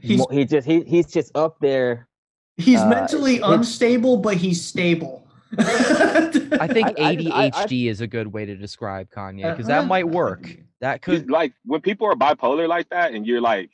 He's 0.00 0.24
he 0.30 0.44
just 0.44 0.66
he 0.66 0.82
he's 0.82 1.06
just 1.06 1.32
up 1.36 1.58
there. 1.60 2.08
he's 2.56 2.78
uh, 2.80 2.88
mentally 2.88 3.36
it's- 3.36 3.50
unstable, 3.52 4.18
but 4.18 4.36
he's 4.36 4.64
stable. 4.64 5.26
I 5.58 6.68
think 6.70 6.88
I- 6.98 7.02
I 7.02 7.04
I- 7.08 7.10
I- 7.10 7.50
ADHD 7.50 7.88
is 7.88 8.00
a 8.00 8.06
good 8.06 8.28
way 8.32 8.44
to 8.44 8.54
describe 8.56 9.10
Kanye 9.10 9.50
because 9.50 9.66
that 9.66 9.84
uh, 9.84 9.86
might 9.86 10.08
work. 10.08 10.56
That 10.80 11.04
He's 11.04 11.20
could 11.20 11.30
like 11.30 11.52
when 11.64 11.80
people 11.80 12.06
are 12.06 12.14
bipolar 12.14 12.68
like 12.68 12.88
that, 12.90 13.12
and 13.12 13.26
you're 13.26 13.40
like 13.40 13.70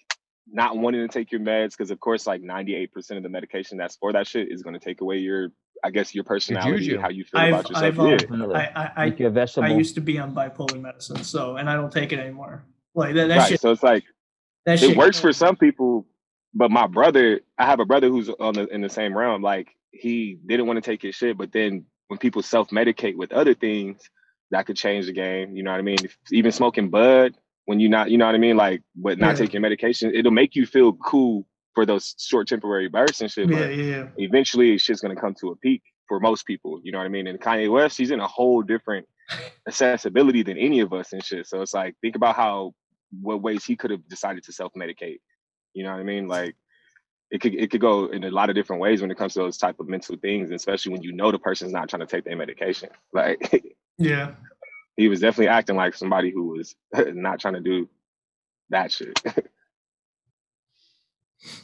not 0.50 0.78
wanting 0.78 1.02
to 1.06 1.08
take 1.08 1.30
your 1.30 1.40
meds 1.40 1.72
because, 1.72 1.90
of 1.90 2.00
course, 2.00 2.26
like 2.26 2.40
98% 2.40 3.16
of 3.16 3.22
the 3.22 3.28
medication 3.28 3.76
that's 3.76 3.96
for 3.96 4.12
that 4.12 4.26
shit 4.26 4.50
is 4.50 4.62
going 4.62 4.74
to 4.74 4.80
take 4.80 5.00
away 5.00 5.18
your, 5.18 5.50
I 5.84 5.90
guess, 5.90 6.14
your 6.14 6.24
personality, 6.24 6.86
juju. 6.86 6.98
how 7.00 7.08
you 7.10 7.24
feel 7.24 7.40
I've- 7.40 7.52
about 7.52 7.68
yourself. 7.70 7.84
I've, 7.84 7.98
um, 8.00 8.50
yeah. 8.50 8.56
I, 8.56 8.82
I, 8.82 8.92
I, 8.96 9.10
Make 9.10 9.20
you 9.20 9.26
a 9.26 9.30
vegetable. 9.30 9.68
I 9.68 9.76
used 9.76 9.94
to 9.96 10.00
be 10.00 10.18
on 10.18 10.34
bipolar 10.34 10.80
medicine, 10.80 11.22
so 11.22 11.56
and 11.56 11.68
I 11.68 11.74
don't 11.74 11.92
take 11.92 12.12
it 12.12 12.18
anymore. 12.18 12.64
Like 12.94 13.14
that, 13.14 13.28
that 13.28 13.36
right. 13.38 13.48
shit. 13.48 13.60
So 13.60 13.70
it's 13.72 13.82
like 13.82 14.04
That 14.64 14.82
it 14.82 14.96
works 14.96 15.20
for 15.20 15.32
some 15.32 15.56
people, 15.56 16.06
but 16.54 16.70
my 16.70 16.86
brother, 16.86 17.40
I 17.58 17.66
have 17.66 17.80
a 17.80 17.84
brother 17.84 18.08
who's 18.08 18.28
on 18.28 18.54
the 18.54 18.66
in 18.68 18.80
the 18.80 18.88
same 18.88 19.16
realm. 19.16 19.42
Like 19.42 19.68
he 19.90 20.38
didn't 20.46 20.66
want 20.66 20.78
to 20.78 20.80
take 20.90 21.02
his 21.02 21.14
shit, 21.14 21.36
but 21.36 21.52
then 21.52 21.84
when 22.08 22.18
people 22.18 22.42
self 22.42 22.70
medicate 22.70 23.16
with 23.16 23.32
other 23.32 23.54
things, 23.54 24.00
that 24.50 24.64
could 24.66 24.76
change 24.76 25.06
the 25.06 25.12
game. 25.12 25.54
You 25.56 25.62
know 25.62 25.72
what 25.72 25.78
I 25.78 25.82
mean? 25.82 25.98
If- 26.04 26.16
even 26.32 26.52
smoking 26.52 26.88
bud 26.88 27.34
when 27.66 27.80
you're 27.80 27.90
not, 27.90 28.10
you 28.10 28.16
know 28.16 28.26
what 28.26 28.34
I 28.34 28.38
mean, 28.38 28.56
like 28.56 28.82
but 28.94 29.18
not 29.18 29.30
Yeah. 29.38 29.44
taking 29.46 29.60
medication, 29.60 30.14
it'll 30.14 30.32
make 30.32 30.54
you 30.56 30.66
feel 30.66 30.92
cool 30.94 31.46
for 31.76 31.86
those 31.86 32.16
short 32.18 32.48
temporary 32.48 32.88
bursts 32.88 33.20
and 33.20 33.30
shit. 33.30 33.48
Yeah, 33.48 33.58
But 33.60 33.76
yeah, 33.76 33.84
yeah. 33.84 34.06
eventually, 34.16 34.76
shit's 34.78 35.00
gonna 35.00 35.14
come 35.14 35.34
to 35.40 35.50
a 35.50 35.56
peak 35.56 35.82
for 36.08 36.18
most 36.18 36.44
people. 36.46 36.80
You 36.82 36.90
know 36.90 36.98
what 36.98 37.04
I 37.04 37.10
mean? 37.10 37.28
And 37.28 37.38
Kanye 37.40 37.70
West, 37.70 37.96
he's 37.98 38.10
in 38.10 38.18
a 38.18 38.26
whole 38.26 38.62
different 38.62 39.06
accessibility 39.68 40.42
than 40.42 40.56
any 40.58 40.80
of 40.80 40.92
us 40.92 41.12
and 41.12 41.22
shit. 41.24 41.46
So 41.46 41.60
it's 41.62 41.74
like, 41.74 41.94
think 42.00 42.16
about 42.16 42.34
how 42.36 42.72
what 43.22 43.42
ways 43.42 43.64
he 43.64 43.76
could 43.76 43.90
have 43.90 44.08
decided 44.08 44.42
to 44.44 44.52
self 44.52 44.72
medicate. 44.74 45.18
You 45.74 45.84
know 45.84 45.92
what 45.92 46.00
I 46.00 46.04
mean? 46.04 46.26
Like 46.26 46.56
it 47.30 47.40
could 47.40 47.54
it 47.54 47.70
could 47.70 47.80
go 47.80 48.06
in 48.06 48.24
a 48.24 48.30
lot 48.30 48.48
of 48.48 48.54
different 48.56 48.80
ways 48.80 49.02
when 49.02 49.10
it 49.10 49.18
comes 49.18 49.34
to 49.34 49.40
those 49.40 49.58
type 49.58 49.78
of 49.80 49.88
mental 49.88 50.16
things, 50.16 50.50
especially 50.50 50.92
when 50.92 51.02
you 51.02 51.12
know 51.12 51.30
the 51.30 51.38
person's 51.38 51.72
not 51.72 51.88
trying 51.88 52.00
to 52.00 52.06
take 52.06 52.24
their 52.24 52.36
medication. 52.36 52.88
Like 53.12 53.64
Yeah. 53.98 54.32
he 54.96 55.08
was 55.08 55.20
definitely 55.20 55.48
acting 55.48 55.76
like 55.76 55.94
somebody 55.94 56.30
who 56.30 56.44
was 56.56 56.74
not 56.94 57.40
trying 57.40 57.54
to 57.54 57.60
do 57.60 57.88
that 58.70 58.90
shit. 58.92 59.20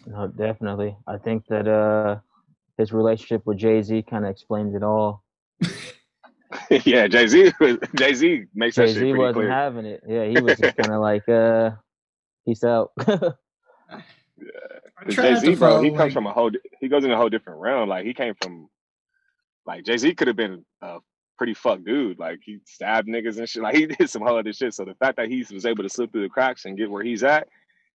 No, 0.06 0.26
definitely. 0.28 0.96
I 1.06 1.18
think 1.18 1.46
that 1.48 1.68
uh, 1.68 2.18
his 2.78 2.92
relationship 2.92 3.46
with 3.46 3.58
Jay 3.58 3.82
Z 3.82 4.02
kind 4.02 4.24
of 4.24 4.30
explains 4.30 4.74
it 4.74 4.82
all. 4.82 5.22
yeah, 6.84 7.06
Jay 7.06 7.26
Z 7.26 7.52
Jay 7.94 8.14
Z 8.14 8.44
makes 8.54 8.76
that 8.76 8.86
Jay 8.86 8.92
shit 8.92 8.94
Z 8.94 9.00
pretty 9.00 9.18
wasn't 9.18 9.36
clear. 9.36 9.50
having 9.50 9.86
it. 9.86 10.02
Yeah, 10.08 10.26
he 10.26 10.40
was 10.40 10.58
just 10.58 10.76
kind 10.76 10.92
of 10.92 11.00
like, 11.00 11.28
uh, 11.28 11.70
peace 12.46 12.64
out. 12.64 12.92
I 15.02 15.10
try 15.10 15.34
Jay 15.34 15.34
Z, 15.36 15.54
bro, 15.56 15.70
follow, 15.70 15.82
he 15.82 15.90
comes 15.90 16.12
from 16.12 16.26
a 16.26 16.32
whole. 16.32 16.50
He 16.80 16.88
goes 16.88 17.04
in 17.04 17.10
a 17.10 17.16
whole 17.16 17.28
different 17.28 17.60
realm. 17.60 17.88
Like 17.88 18.04
he 18.04 18.14
came 18.14 18.34
from, 18.40 18.68
like 19.66 19.84
Jay 19.84 19.96
Z 19.96 20.14
could 20.14 20.28
have 20.28 20.36
been 20.36 20.64
a 20.80 20.98
pretty 21.38 21.54
fuck 21.54 21.82
dude. 21.84 22.18
Like 22.18 22.40
he 22.44 22.60
stabbed 22.66 23.08
niggas 23.08 23.38
and 23.38 23.48
shit. 23.48 23.62
Like 23.62 23.74
he 23.74 23.86
did 23.86 24.08
some 24.08 24.22
whole 24.22 24.38
other 24.38 24.52
shit. 24.52 24.74
So 24.74 24.84
the 24.84 24.94
fact 24.94 25.16
that 25.16 25.28
he 25.28 25.44
was 25.52 25.66
able 25.66 25.82
to 25.82 25.88
slip 25.88 26.12
through 26.12 26.22
the 26.22 26.28
cracks 26.28 26.64
and 26.64 26.76
get 26.76 26.90
where 26.90 27.02
he's 27.02 27.22
at, 27.22 27.48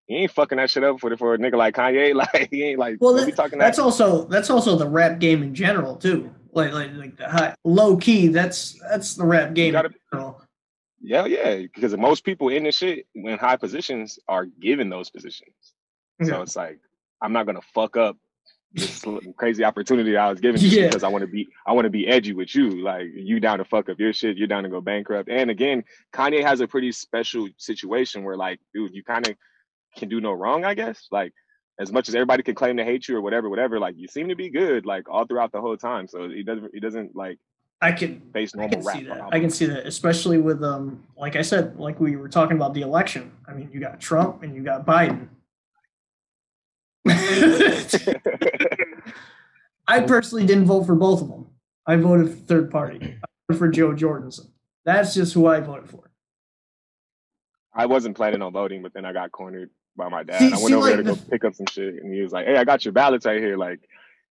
he 0.07 0.15
ain't 0.15 0.31
fucking 0.31 0.57
that 0.57 0.69
shit 0.69 0.83
up 0.83 0.99
for 0.99 1.15
for 1.17 1.33
a 1.33 1.37
nigga 1.37 1.55
like 1.55 1.75
Kanye. 1.75 2.13
Like 2.33 2.49
he 2.49 2.63
ain't 2.63 2.79
like 2.79 2.97
Well, 2.99 3.13
that, 3.13 3.35
talking 3.35 3.59
that's 3.59 3.77
that. 3.77 3.83
also 3.83 4.25
that's 4.25 4.49
also 4.49 4.75
the 4.75 4.87
rap 4.87 5.19
game 5.19 5.43
in 5.43 5.53
general 5.53 5.95
too. 5.95 6.33
Like 6.53 6.71
like 6.73 6.93
like 6.93 7.17
the 7.17 7.29
high, 7.29 7.55
low 7.63 7.97
key. 7.97 8.27
That's 8.27 8.79
that's 8.89 9.15
the 9.15 9.25
rap 9.25 9.53
game 9.53 9.73
gotta- 9.73 9.89
in 9.89 9.95
general. 10.13 10.41
Yeah, 10.99 11.25
yeah. 11.25 11.57
Because 11.57 11.95
most 11.95 12.23
people 12.23 12.49
in 12.49 12.63
this 12.63 12.75
shit 12.77 13.05
in 13.13 13.37
high 13.37 13.57
positions 13.57 14.17
are 14.27 14.45
given 14.45 14.89
those 14.89 15.09
positions. 15.11 15.53
So 16.23 16.41
it's 16.41 16.55
like 16.55 16.79
I'm 17.21 17.33
not 17.33 17.45
gonna 17.45 17.61
fuck 17.73 17.95
up 17.97 18.17
this 18.73 19.03
crazy 19.37 19.63
opportunity 19.63 20.17
I 20.17 20.29
was 20.29 20.39
given 20.41 20.59
Yeah. 20.61 20.87
because 20.87 21.03
I 21.03 21.07
want 21.07 21.21
to 21.21 21.27
be 21.27 21.47
I 21.67 21.73
want 21.73 21.85
to 21.85 21.89
be 21.91 22.07
edgy 22.07 22.33
with 22.33 22.55
you. 22.55 22.81
Like 22.83 23.07
you 23.13 23.39
down 23.39 23.59
to 23.59 23.65
fuck 23.65 23.89
up 23.89 23.99
your 23.99 24.11
shit, 24.13 24.37
you're 24.37 24.47
down 24.47 24.63
to 24.63 24.69
go 24.69 24.81
bankrupt. 24.81 25.29
And 25.29 25.51
again, 25.51 25.83
Kanye 26.13 26.43
has 26.43 26.59
a 26.61 26.67
pretty 26.67 26.91
special 26.91 27.47
situation 27.57 28.23
where 28.23 28.35
like, 28.35 28.59
dude, 28.73 28.93
you 28.95 29.03
kind 29.03 29.27
of 29.27 29.35
can 29.97 30.09
do 30.09 30.21
no 30.21 30.31
wrong, 30.31 30.63
I 30.63 30.73
guess. 30.73 31.07
Like 31.11 31.33
as 31.79 31.91
much 31.91 32.07
as 32.09 32.15
everybody 32.15 32.43
can 32.43 32.55
claim 32.55 32.77
to 32.77 32.85
hate 32.85 33.07
you 33.07 33.17
or 33.17 33.21
whatever, 33.21 33.49
whatever, 33.49 33.79
like 33.79 33.95
you 33.97 34.07
seem 34.07 34.29
to 34.29 34.35
be 34.35 34.49
good 34.49 34.85
like 34.85 35.09
all 35.09 35.25
throughout 35.25 35.51
the 35.51 35.61
whole 35.61 35.77
time. 35.77 36.07
So 36.07 36.29
he 36.29 36.43
doesn't 36.43 36.69
he 36.73 36.79
doesn't 36.79 37.15
like 37.15 37.37
I 37.81 37.91
can 37.91 38.21
face 38.33 38.55
I 38.57 38.67
can 38.67 38.81
rap. 38.81 38.97
see 38.97 39.03
that. 39.05 39.29
I 39.31 39.39
can 39.39 39.51
see 39.51 39.65
that, 39.65 39.85
especially 39.85 40.39
with 40.39 40.63
um, 40.63 41.03
like 41.15 41.35
I 41.35 41.43
said, 41.43 41.77
like 41.77 41.99
we 41.99 42.15
were 42.15 42.29
talking 42.29 42.55
about 42.57 42.73
the 42.73 42.81
election. 42.81 43.31
I 43.47 43.53
mean, 43.53 43.69
you 43.71 43.79
got 43.79 43.99
Trump 43.99 44.41
and 44.43 44.55
you 44.55 44.63
got 44.63 44.85
Biden. 44.85 45.27
I 49.87 50.01
personally 50.01 50.45
didn't 50.45 50.65
vote 50.65 50.85
for 50.85 50.95
both 50.95 51.21
of 51.21 51.29
them. 51.29 51.47
I 51.85 51.95
voted 51.95 52.31
for 52.31 52.35
third 52.35 52.71
party. 52.71 52.99
I 53.23 53.27
voted 53.47 53.59
for 53.59 53.67
Jo 53.69 53.93
Jorgensen. 53.93 54.51
That's 54.83 55.13
just 55.13 55.33
who 55.33 55.47
I 55.47 55.59
voted 55.59 55.89
for. 55.89 56.09
I 57.73 57.85
wasn't 57.85 58.17
planning 58.17 58.41
on 58.41 58.51
voting, 58.51 58.81
but 58.81 58.93
then 58.93 59.05
I 59.05 59.13
got 59.13 59.31
cornered 59.31 59.69
by 59.97 60.07
my 60.09 60.23
dad. 60.23 60.39
See- 60.39 60.45
I 60.47 60.49
went 60.57 60.67
see, 60.67 60.73
over 60.75 60.87
there 60.87 60.97
to 60.97 61.03
go 61.03 61.15
pick 61.15 61.43
up 61.43 61.55
some 61.55 61.65
shit, 61.67 61.95
and 62.01 62.13
he 62.13 62.21
was 62.21 62.31
like, 62.31 62.45
"Hey, 62.45 62.55
I 62.57 62.63
got 62.63 62.85
your 62.85 62.91
ballots 62.93 63.25
right 63.25 63.39
here. 63.41 63.57
Like, 63.57 63.79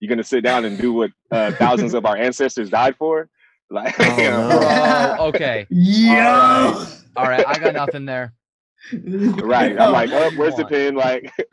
you're 0.00 0.08
gonna 0.08 0.22
sit 0.24 0.42
down 0.42 0.64
and 0.64 0.78
do 0.78 0.92
what 0.92 1.10
uh, 1.30 1.52
thousands 1.52 1.92
of 1.94 2.06
our 2.06 2.16
ancestors 2.16 2.70
died 2.70 2.96
for?" 2.96 3.28
Like, 3.68 3.94
Oh, 3.98 4.16
you 4.16 4.30
know, 4.30 4.48
no. 4.48 4.58
Bro, 5.16 5.26
okay. 5.28 5.66
Yo. 5.70 6.86
All 7.16 7.26
right, 7.28 7.44
I 7.46 7.58
got 7.58 7.74
nothing 7.74 8.04
there. 8.06 8.32
right? 8.92 9.78
I'm 9.78 9.92
like, 9.92 10.10
"Oh, 10.12 10.30
where's 10.36 10.54
the 10.54 10.62
Come 10.62 10.70
pin?" 10.70 10.94
Like, 10.94 11.32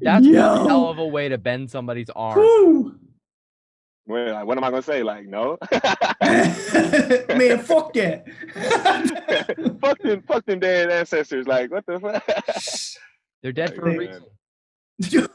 That's 0.00 0.24
Yo. 0.26 0.58
one 0.58 0.68
hell 0.68 0.88
of 0.88 0.98
a 0.98 1.06
way 1.06 1.28
to 1.28 1.38
bend 1.38 1.70
somebody's 1.70 2.10
arm. 2.10 2.38
Woo. 2.38 2.94
Well, 4.12 4.34
like, 4.34 4.46
what 4.46 4.58
am 4.58 4.64
I 4.64 4.70
gonna 4.70 4.82
say? 4.82 5.02
Like, 5.02 5.26
no, 5.26 5.58
Man, 6.22 7.58
fuck 7.60 7.92
that. 7.94 8.24
fuck 9.80 9.98
them, 10.00 10.22
fuck 10.22 10.44
them 10.46 10.60
dead 10.60 10.90
ancestors. 10.90 11.46
Like, 11.46 11.70
what 11.70 11.84
the 11.86 11.98
fuck? 11.98 12.24
They're 13.42 13.52
dead 13.52 13.74
for 13.74 13.88
a 13.88 13.96
Man. 13.96 13.98
reason. 13.98 15.28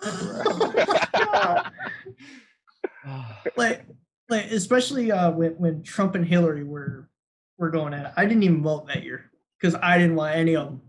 like, 3.58 3.86
like 4.30 4.46
especially 4.52 5.12
uh, 5.12 5.32
when 5.32 5.52
when 5.54 5.84
Trump 5.84 6.16
and 6.16 6.26
Hillary 6.26 6.64
were 6.64 7.10
were 7.58 7.70
going 7.70 7.94
at 7.94 8.06
it. 8.06 8.12
I 8.16 8.26
didn't 8.26 8.44
even 8.44 8.62
vote 8.62 8.88
that 8.88 9.04
year 9.04 9.32
because 9.60 9.76
I 9.76 9.98
didn't 9.98 10.16
want 10.16 10.36
any 10.36 10.56
of 10.56 10.68
them. 10.68 10.82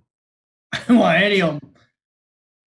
I 0.72 0.78
didn't 0.78 0.99
want 0.99 1.22
any 1.22 1.43
of 1.43 1.61
them. 1.61 1.74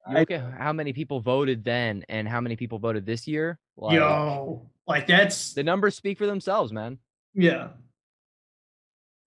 You 0.10 0.18
look 0.18 0.32
at 0.32 0.54
how 0.54 0.74
many 0.74 0.94
people 0.94 1.20
voted 1.20 1.64
then 1.64 2.04
and 2.10 2.28
how 2.28 2.42
many 2.42 2.56
people 2.56 2.80
voted 2.80 3.06
this 3.06 3.28
year. 3.28 3.60
Like, 3.78 3.96
Yo, 3.96 4.68
like 4.88 5.08
that's 5.08 5.54
the 5.54 5.64
numbers 5.64 5.96
speak 5.96 6.18
for 6.18 6.26
themselves, 6.26 6.72
man. 6.72 6.98
yeah. 7.34 7.70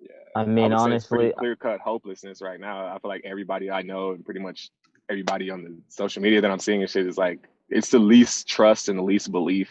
Yeah. 0.01 0.09
I 0.37 0.45
mean, 0.45 0.73
honestly, 0.73 1.33
clear 1.39 1.57
cut 1.57 1.81
hopelessness 1.81 2.43
right 2.43 2.61
now. 2.61 2.87
I 2.87 2.99
feel 2.99 3.09
like 3.09 3.23
everybody 3.25 3.71
I 3.71 3.83
know 3.83 4.11
and 4.11 4.25
pretty 4.25 4.41
much 4.41 4.71
everybody 5.09 5.51
on 5.51 5.63
the 5.63 5.77
social 5.89 6.23
media 6.23 6.41
that 6.41 6.51
I'm 6.51 6.59
seeing 6.59 6.81
and 6.83 6.91
shit 6.91 7.07
is 7.07 7.17
like 7.17 7.41
it's 7.71 7.91
the 7.91 7.99
least 7.99 8.47
trust 8.49 8.89
and 8.89 8.99
the 8.99 9.03
least 9.03 9.31
belief 9.33 9.71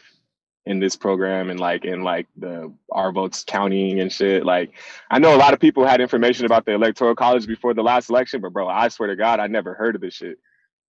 in 0.66 0.80
this 0.80 0.96
program 0.96 1.50
and 1.50 1.60
like 1.60 1.84
in 1.84 2.02
like 2.04 2.26
the 2.38 2.74
our 2.92 3.12
votes 3.12 3.44
counting 3.46 4.00
and 4.00 4.12
shit. 4.12 4.46
Like 4.46 4.72
I 5.12 5.20
know 5.20 5.36
a 5.36 5.38
lot 5.38 5.54
of 5.54 5.60
people 5.60 5.86
had 5.86 6.00
information 6.02 6.46
about 6.46 6.66
the 6.66 6.72
electoral 6.74 7.14
college 7.16 7.46
before 7.46 7.74
the 7.74 7.84
last 7.84 8.10
election, 8.10 8.40
but 8.42 8.54
bro, 8.54 8.68
I 8.68 8.88
swear 8.88 9.10
to 9.10 9.16
God, 9.16 9.40
I 9.40 9.48
never 9.48 9.74
heard 9.74 9.96
of 9.96 10.02
this 10.02 10.14
shit 10.16 10.38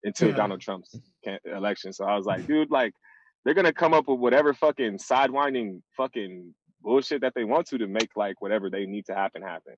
until 0.04 0.30
Yeah. 0.30 0.36
Donald 0.36 0.62
Trump's 0.62 0.96
election. 1.46 1.92
So 1.92 2.06
I 2.06 2.16
was 2.16 2.26
like, 2.26 2.46
dude, 2.46 2.70
like 2.70 2.94
they're 3.44 3.54
gonna 3.54 3.74
come 3.74 3.94
up 3.94 4.08
with 4.08 4.20
whatever 4.20 4.54
fucking 4.54 4.98
sidewinding 4.98 5.82
fucking 5.98 6.54
bullshit 6.82 7.22
that 7.22 7.34
they 7.36 7.44
want 7.44 7.68
to 7.68 7.78
to 7.78 7.88
make 7.88 8.16
like 8.16 8.42
whatever 8.42 8.70
they 8.70 8.86
need 8.86 9.06
to 9.06 9.16
happen 9.16 9.42
happen. 9.42 9.76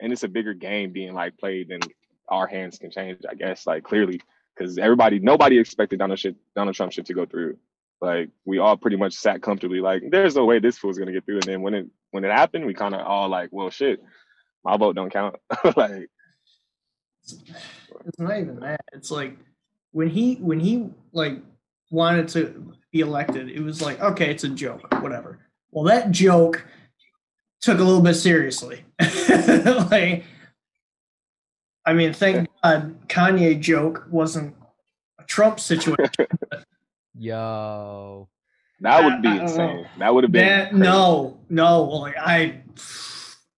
And 0.00 0.12
it's 0.12 0.22
a 0.22 0.28
bigger 0.28 0.54
game 0.54 0.92
being 0.92 1.14
like 1.14 1.36
played 1.38 1.68
than 1.68 1.80
our 2.28 2.46
hands 2.46 2.78
can 2.78 2.90
change, 2.90 3.20
I 3.28 3.34
guess, 3.34 3.66
like 3.66 3.84
clearly. 3.84 4.20
Because 4.56 4.78
everybody 4.78 5.18
nobody 5.18 5.58
expected 5.58 5.98
Donald 5.98 6.18
shit 6.18 6.36
Donald 6.54 6.76
Trump 6.76 6.92
shit 6.92 7.06
to 7.06 7.14
go 7.14 7.26
through. 7.26 7.56
Like 8.00 8.30
we 8.44 8.58
all 8.58 8.76
pretty 8.76 8.96
much 8.96 9.14
sat 9.14 9.40
comfortably, 9.40 9.80
like, 9.80 10.02
there's 10.10 10.36
no 10.36 10.44
way 10.44 10.58
this 10.58 10.78
fool's 10.78 10.98
gonna 10.98 11.12
get 11.12 11.24
through. 11.24 11.36
And 11.36 11.44
then 11.44 11.62
when 11.62 11.74
it 11.74 11.86
when 12.10 12.24
it 12.24 12.30
happened, 12.30 12.66
we 12.66 12.74
kind 12.74 12.94
of 12.94 13.06
all 13.06 13.28
like, 13.28 13.50
well 13.52 13.70
shit, 13.70 14.02
my 14.64 14.76
vote 14.76 14.96
don't 14.96 15.12
count. 15.12 15.36
like 15.76 16.08
It's 17.22 18.18
not 18.18 18.38
even 18.38 18.60
that. 18.60 18.80
It's 18.92 19.10
like 19.10 19.36
when 19.92 20.08
he 20.08 20.34
when 20.36 20.60
he 20.60 20.90
like 21.12 21.40
wanted 21.90 22.28
to 22.28 22.72
be 22.92 23.00
elected, 23.00 23.50
it 23.50 23.60
was 23.60 23.80
like, 23.82 24.00
okay, 24.00 24.30
it's 24.30 24.44
a 24.44 24.48
joke, 24.48 24.82
whatever. 25.02 25.38
Well, 25.70 25.84
that 25.84 26.10
joke 26.10 26.64
took 27.60 27.78
a 27.78 27.82
little 27.84 28.02
bit 28.02 28.14
seriously. 28.14 28.84
like 29.00 30.24
I 31.86 31.92
mean, 31.92 32.12
thank 32.14 32.48
God 32.62 33.08
Kanye 33.08 33.60
joke 33.60 34.06
wasn't 34.10 34.54
a 35.18 35.24
Trump 35.24 35.60
situation. 35.60 36.26
Yo. 37.14 38.28
that 38.80 39.04
would 39.04 39.22
be 39.22 39.28
I- 39.28 39.32
I 39.34 39.36
don't 39.38 39.46
know. 39.46 39.52
insane. 39.70 39.86
That 39.98 40.14
would 40.14 40.24
have 40.24 40.32
been 40.32 40.46
that 40.46 40.70
crazy. 40.70 40.82
no, 40.82 41.38
no, 41.48 41.82
like 41.84 42.14
I 42.18 42.62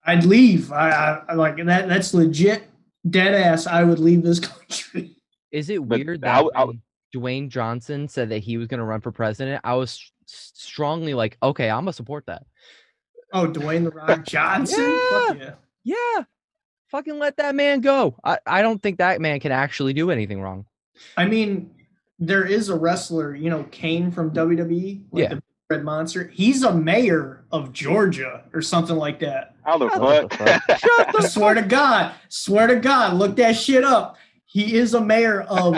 I'd 0.04 0.24
leave. 0.24 0.72
I, 0.72 0.90
I, 0.90 1.22
I 1.30 1.34
like 1.34 1.56
that 1.64 1.88
that's 1.88 2.14
legit 2.14 2.64
dead 3.08 3.34
ass. 3.34 3.66
I 3.66 3.82
would 3.84 3.98
leave 3.98 4.22
this 4.22 4.40
country. 4.52 5.16
Is 5.50 5.70
it 5.70 5.86
But 5.88 5.98
weird 6.04 6.24
I 6.24 6.28
that 6.28 6.34
w- 6.36 6.50
I 6.54 6.64
when 6.64 6.82
Dwayne 7.14 7.48
Johnson 7.48 8.08
said 8.08 8.28
that 8.30 8.38
he 8.38 8.56
was 8.56 8.66
going 8.68 8.78
to 8.78 8.84
run 8.84 9.00
for 9.00 9.12
president, 9.12 9.60
I 9.64 9.74
was 9.74 10.10
s- 10.28 10.52
strongly 10.54 11.14
like, 11.14 11.36
okay, 11.42 11.68
I'm 11.70 11.78
going 11.84 11.86
to 11.86 11.92
support 11.92 12.26
that. 12.26 12.44
Oh, 13.32 13.46
Dwayne 13.48 13.84
the 13.84 13.90
Rock 13.90 14.24
Johnson? 14.24 14.98
Fuck 15.10 15.38
yeah. 15.38 15.54
Yeah. 15.84 16.24
Fucking 16.90 17.18
let 17.18 17.36
that 17.38 17.54
man 17.54 17.80
go. 17.80 18.16
I, 18.24 18.38
I 18.46 18.62
don't 18.62 18.80
think 18.82 18.98
that 18.98 19.20
man 19.20 19.40
can 19.40 19.52
actually 19.52 19.92
do 19.92 20.10
anything 20.10 20.40
wrong. 20.40 20.66
I 21.16 21.26
mean, 21.26 21.70
there 22.18 22.44
is 22.44 22.68
a 22.68 22.76
wrestler, 22.76 23.34
you 23.34 23.50
know, 23.50 23.64
Kane 23.70 24.10
from 24.10 24.30
WWE, 24.32 25.02
like 25.10 25.22
Yeah. 25.22 25.34
the 25.34 25.42
Red 25.68 25.84
Monster. 25.84 26.28
He's 26.28 26.62
a 26.62 26.72
mayor 26.72 27.44
of 27.50 27.72
Georgia 27.72 28.44
or 28.54 28.62
something 28.62 28.96
like 28.96 29.18
that. 29.20 29.56
How 29.64 29.78
the 29.78 29.86
What 29.88 30.30
the 30.30 30.36
fuck? 30.36 30.62
I 31.22 31.26
swear 31.26 31.54
to 31.54 31.62
God, 31.62 32.14
swear 32.28 32.68
to 32.68 32.76
God, 32.76 33.14
look 33.14 33.34
that 33.36 33.52
shit 33.56 33.82
up. 33.82 34.16
He 34.46 34.76
is 34.76 34.94
a 34.94 35.00
mayor 35.00 35.42
of 35.42 35.76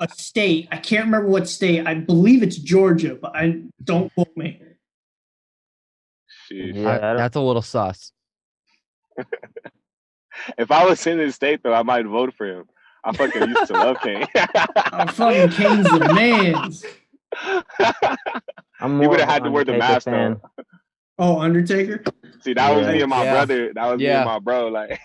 a 0.00 0.08
state. 0.16 0.66
I 0.72 0.78
can't 0.78 1.04
remember 1.04 1.28
what 1.28 1.48
state. 1.48 1.86
I 1.86 1.94
believe 1.94 2.42
it's 2.42 2.56
Georgia, 2.56 3.14
but 3.14 3.36
I 3.36 3.60
don't 3.84 4.12
quote 4.14 4.34
me. 4.36 4.60
Yeah, 6.50 6.88
I- 6.88 7.12
I 7.12 7.14
that's 7.14 7.36
a 7.36 7.40
little 7.40 7.62
sus. 7.62 8.12
If 10.58 10.70
I 10.70 10.84
was 10.86 11.06
in 11.06 11.18
his 11.18 11.34
state 11.34 11.62
though, 11.62 11.74
I 11.74 11.82
might 11.82 12.06
vote 12.06 12.32
for 12.36 12.46
him. 12.46 12.64
I 13.04 13.12
fucking 13.14 13.48
used 13.50 13.66
to 13.66 13.74
love 13.74 13.98
Kane. 14.02 14.26
Oh, 14.92 15.06
fucking 15.08 15.50
Kane's 15.50 15.90
the 15.90 16.12
man's. 16.14 16.84
I'm 18.80 19.00
He 19.00 19.06
would 19.06 19.20
have 19.20 19.28
had 19.28 19.44
to 19.44 19.50
wear 19.50 19.64
the 19.64 19.76
mask 19.76 20.06
fan. 20.06 20.40
though. 20.56 20.64
Oh, 21.18 21.38
Undertaker. 21.38 22.02
See, 22.40 22.54
that 22.54 22.74
was 22.74 22.86
me 22.86 23.02
and 23.02 23.10
my 23.10 23.24
Yeah. 23.24 23.32
brother. 23.34 23.72
That 23.74 23.86
was 23.90 23.98
me 23.98 24.06
and 24.08 24.24
my 24.24 24.38
bro. 24.38 24.68
Like, 24.68 24.98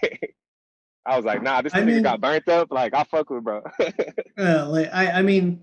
I 1.07 1.15
was 1.15 1.25
like, 1.25 1.41
nah, 1.41 1.61
this 1.61 1.73
I 1.73 1.81
nigga 1.81 1.85
mean- 1.85 2.03
got 2.03 2.21
burnt 2.21 2.47
up. 2.49 2.69
Like, 2.71 2.93
I 2.93 3.03
fuck 3.03 3.29
with 3.29 3.43
bro. 3.43 3.63
Uh, 4.37 4.67
like 4.69 4.89
I, 4.93 5.11
I 5.11 5.21
mean, 5.23 5.61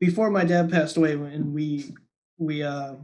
before 0.00 0.30
my 0.30 0.44
dad 0.44 0.70
passed 0.70 0.96
away, 0.96 1.12
and 1.12 1.54
we, 1.54 1.94
we, 2.38 2.62
uh, 2.64 2.94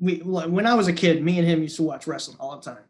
we 0.00 0.20
like, 0.22 0.48
when 0.48 0.66
I 0.66 0.74
was 0.74 0.88
a 0.88 0.92
kid, 0.92 1.22
me 1.22 1.38
and 1.38 1.46
him 1.46 1.62
used 1.62 1.76
to 1.76 1.82
watch 1.84 2.06
wrestling 2.08 2.36
all 2.40 2.56
the 2.56 2.62
time. 2.62 2.82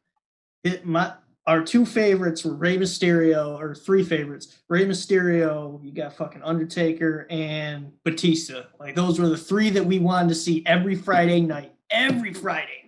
It 0.62 0.87
my 0.87 1.12
our 1.47 1.62
two 1.62 1.85
favorites 1.85 2.43
were 2.43 2.55
Rey 2.55 2.79
Mysterio, 2.79 3.59
or 3.61 3.75
three 3.75 4.03
favorites: 4.03 4.57
Rey 4.70 4.87
Mysterio. 4.87 5.79
You 5.85 5.93
got 5.93 6.14
fucking 6.16 6.43
Undertaker 6.43 7.27
and 7.29 7.93
Batista. 8.03 8.62
Like 8.81 8.95
those 8.95 9.20
were 9.20 9.29
the 9.29 9.37
three 9.37 9.68
that 9.70 9.85
we 9.85 9.99
wanted 9.99 10.31
to 10.31 10.35
see 10.37 10.62
every 10.64 10.95
Friday 10.95 11.41
night. 11.41 11.75
Every 11.91 12.33
Friday. 12.33 12.84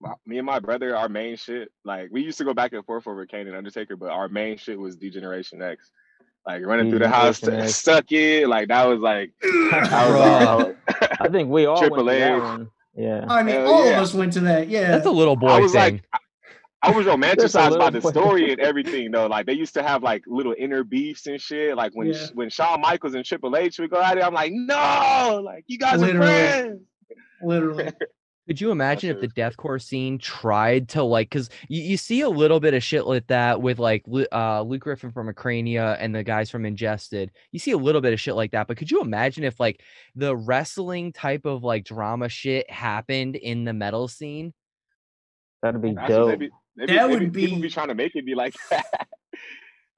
My- 0.00 0.14
me 0.26 0.38
and 0.38 0.46
my 0.46 0.58
brother, 0.58 0.96
our 0.96 1.08
main 1.08 1.36
shit, 1.36 1.70
like 1.84 2.08
we 2.10 2.22
used 2.22 2.38
to 2.38 2.44
go 2.44 2.54
back 2.54 2.72
and 2.72 2.84
forth 2.86 3.06
over 3.06 3.26
Kane 3.26 3.46
and 3.48 3.56
Undertaker, 3.56 3.96
but 3.96 4.10
our 4.10 4.28
main 4.28 4.56
shit 4.56 4.78
was 4.78 4.96
D-Generation 4.96 5.60
X. 5.62 5.90
Like 6.46 6.64
running 6.64 6.88
through 6.88 7.00
the 7.00 7.04
mm, 7.04 7.12
house, 7.12 7.38
D-Generation 7.40 7.66
X. 7.68 7.76
suck 7.82 8.10
it. 8.12 8.48
Like 8.48 8.68
that 8.68 8.84
was 8.86 9.00
like 9.00 9.32
that 9.42 10.08
was 10.10 10.74
Bruh. 11.00 11.16
I 11.20 11.28
think 11.28 11.50
we 11.50 11.66
all 11.66 11.78
Triple 11.78 12.04
went 12.06 12.18
to 12.18 12.24
that 12.24 12.40
one. 12.42 12.70
Yeah. 12.96 13.24
I 13.28 13.42
mean, 13.42 13.56
Hell 13.56 13.72
all 13.72 13.84
yeah. 13.84 13.92
of 13.98 14.02
us 14.02 14.14
went 14.14 14.32
to 14.34 14.40
that. 14.40 14.68
Yeah, 14.68 14.90
That's 14.90 15.06
a 15.06 15.10
little 15.10 15.36
boy 15.36 15.48
I 15.48 15.60
was 15.60 15.72
thing. 15.72 15.80
like, 15.94 16.04
I, 16.14 16.18
I 16.82 16.90
was 16.92 17.04
romanticized 17.06 17.78
by 17.78 17.90
the 17.90 18.00
story 18.00 18.50
and 18.52 18.60
everything 18.60 19.10
though. 19.10 19.26
Like 19.26 19.44
they 19.44 19.52
used 19.52 19.74
to 19.74 19.82
have 19.82 20.02
like 20.02 20.24
little 20.26 20.54
inner 20.58 20.82
beefs 20.82 21.26
and 21.26 21.38
shit. 21.38 21.76
Like 21.76 21.92
when 21.94 22.08
Yeah. 22.08 22.26
when 22.32 22.48
Shawn 22.48 22.80
Michaels 22.80 23.14
and 23.14 23.22
Triple 23.24 23.54
H 23.54 23.78
would 23.78 23.90
go 23.90 24.00
at 24.02 24.16
it, 24.16 24.24
I'm 24.24 24.32
like, 24.32 24.52
no, 24.54 25.42
like 25.44 25.64
you 25.66 25.76
guys 25.78 26.00
Literally. 26.00 26.26
are 26.26 26.48
friends. 26.62 26.80
literally. 27.42 27.90
Could 28.46 28.60
you 28.60 28.72
imagine 28.72 29.10
if 29.10 29.20
the 29.20 29.28
deathcore 29.28 29.80
scene 29.80 30.18
tried 30.18 30.88
to 30.90 31.04
like, 31.04 31.28
because 31.30 31.50
you, 31.68 31.82
you 31.82 31.96
see 31.96 32.22
a 32.22 32.28
little 32.28 32.58
bit 32.58 32.74
of 32.74 32.82
shit 32.82 33.06
like 33.06 33.26
that 33.28 33.62
with 33.62 33.78
like 33.78 34.04
uh, 34.32 34.62
Luke 34.62 34.82
Griffin 34.82 35.12
from 35.12 35.32
Acrania 35.32 35.96
and 36.00 36.12
the 36.12 36.24
guys 36.24 36.50
from 36.50 36.64
Ingested. 36.64 37.30
You 37.52 37.60
see 37.60 37.70
a 37.70 37.76
little 37.76 38.00
bit 38.00 38.12
of 38.12 38.18
shit 38.20 38.34
like 38.34 38.50
that, 38.52 38.66
but 38.66 38.76
could 38.76 38.90
you 38.90 39.02
imagine 39.02 39.44
if 39.44 39.60
like 39.60 39.82
the 40.16 40.34
wrestling 40.34 41.12
type 41.12 41.44
of 41.44 41.62
like 41.62 41.84
drama 41.84 42.28
shit 42.28 42.68
happened 42.68 43.36
in 43.36 43.64
the 43.64 43.72
metal 43.72 44.08
scene? 44.08 44.52
That'd 45.62 45.80
be 45.82 45.92
That's 45.92 46.10
what 46.10 46.24
they 46.26 46.30
dope. 46.32 46.38
be, 46.40 46.50
they 46.76 46.86
That 46.86 47.08
they 47.08 47.14
would 47.14 47.32
people 47.34 47.56
be- 47.56 47.62
be 47.62 47.70
trying 47.70 47.88
to 47.88 47.94
make 47.94 48.16
it 48.16 48.26
be 48.26 48.34
like 48.34 48.54
that. 48.70 49.06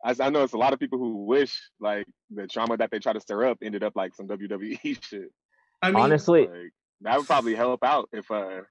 I, 0.05 0.14
I 0.20 0.30
know 0.30 0.43
it's 0.43 0.53
a 0.53 0.59
lot 0.59 0.72
of 0.72 0.80
people 0.80 0.99
who 0.99 1.24
wish 1.24 1.59
like 1.80 2.07
the 2.30 2.47
drama 2.49 2.76
that 2.76 2.90
they 2.90 2.99
try 2.99 3.12
to 3.12 3.20
stir 3.20 3.47
up 3.47 3.59
ended 3.62 3.82
up 3.84 3.95
like 3.97 4.14
some 4.14 4.26
WWE 4.26 4.78
shit. 5.03 5.32
I 5.80 5.90
mean, 5.90 6.01
Honestly, 6.03 6.43
Like, 6.49 6.72
that 7.03 7.18
would 7.18 7.26
probably 7.26 7.55
help 7.55 7.82
out 7.84 8.09
if 8.12 8.30
uh 8.30 8.62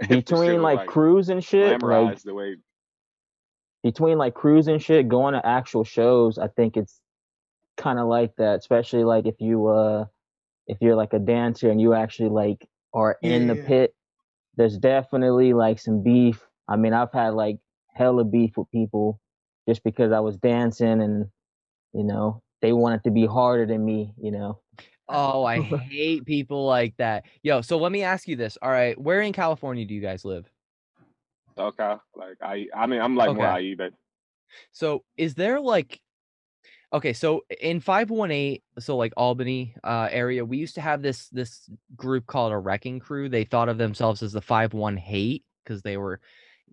if 0.00 0.08
between 0.08 0.62
was, 0.62 0.76
like, 0.76 0.88
crews 0.88 1.28
and 1.28 1.42
shit, 1.42 1.82
like 1.82 2.22
the 2.22 2.34
way 2.34 2.56
between 3.82 4.18
like 4.18 4.34
crews 4.34 4.68
and 4.68 4.82
shit, 4.82 5.08
going 5.08 5.34
to 5.34 5.46
actual 5.46 5.84
shows, 5.84 6.38
I 6.38 6.48
think 6.48 6.76
it's 6.76 7.00
kind 7.76 7.98
of 7.98 8.08
like 8.08 8.34
that. 8.36 8.58
Especially 8.58 9.04
like 9.04 9.26
if 9.26 9.40
you 9.40 9.66
uh 9.68 10.06
if 10.66 10.78
you're 10.80 10.96
like 10.96 11.12
a 11.12 11.18
dancer 11.18 11.70
and 11.70 11.80
you 11.80 11.94
actually 11.94 12.28
like 12.28 12.68
are 12.92 13.18
in 13.22 13.46
the 13.46 13.54
pit, 13.56 13.94
there's 14.56 14.76
definitely 14.76 15.54
like 15.54 15.78
some 15.78 16.02
beef. 16.02 16.46
I 16.68 16.76
mean, 16.76 16.92
I've 16.92 17.12
had 17.12 17.34
like 17.34 17.58
hella 17.94 18.24
beef 18.24 18.56
with 18.56 18.70
people 18.70 19.20
just 19.68 19.82
because 19.84 20.12
I 20.12 20.20
was 20.20 20.36
dancing 20.36 21.00
and 21.02 21.26
you 21.92 22.04
know 22.04 22.42
they 22.60 22.72
wanted 22.72 23.04
to 23.04 23.10
be 23.10 23.26
harder 23.26 23.66
than 23.66 23.84
me. 23.84 24.12
You 24.20 24.32
know, 24.32 24.60
Oh, 25.08 25.44
I 25.44 25.60
hate 25.90 26.26
people 26.26 26.66
like 26.66 26.96
that. 26.98 27.24
Yo, 27.42 27.60
so 27.62 27.78
let 27.78 27.92
me 27.92 28.02
ask 28.02 28.28
you 28.28 28.36
this. 28.36 28.58
All 28.62 28.70
right, 28.70 28.98
where 29.00 29.20
in 29.22 29.32
California 29.32 29.84
do 29.84 29.94
you 29.94 30.00
guys 30.00 30.24
live? 30.24 30.50
okay. 31.58 31.94
Like 32.16 32.36
I 32.42 32.66
I 32.74 32.86
mean 32.86 33.00
I'm 33.00 33.16
like 33.16 33.32
more 33.32 33.46
Okay. 33.46 33.60
IE 33.60 33.74
but 33.74 33.92
So 34.72 35.04
is 35.16 35.34
there 35.34 35.60
like 35.60 36.00
okay, 36.92 37.12
so 37.12 37.44
in 37.60 37.80
518, 37.80 38.60
so 38.78 38.96
like 38.96 39.12
Albany 39.16 39.74
uh 39.84 40.08
area, 40.10 40.44
we 40.44 40.58
used 40.58 40.74
to 40.76 40.80
have 40.80 41.02
this 41.02 41.28
this 41.30 41.68
group 41.96 42.26
called 42.26 42.52
a 42.52 42.58
wrecking 42.58 43.00
crew. 43.00 43.28
They 43.28 43.44
thought 43.44 43.68
of 43.68 43.78
themselves 43.78 44.22
as 44.22 44.32
the 44.32 44.40
51 44.42 44.96
hate 44.96 45.44
because 45.64 45.82
they 45.82 45.96
were 45.96 46.20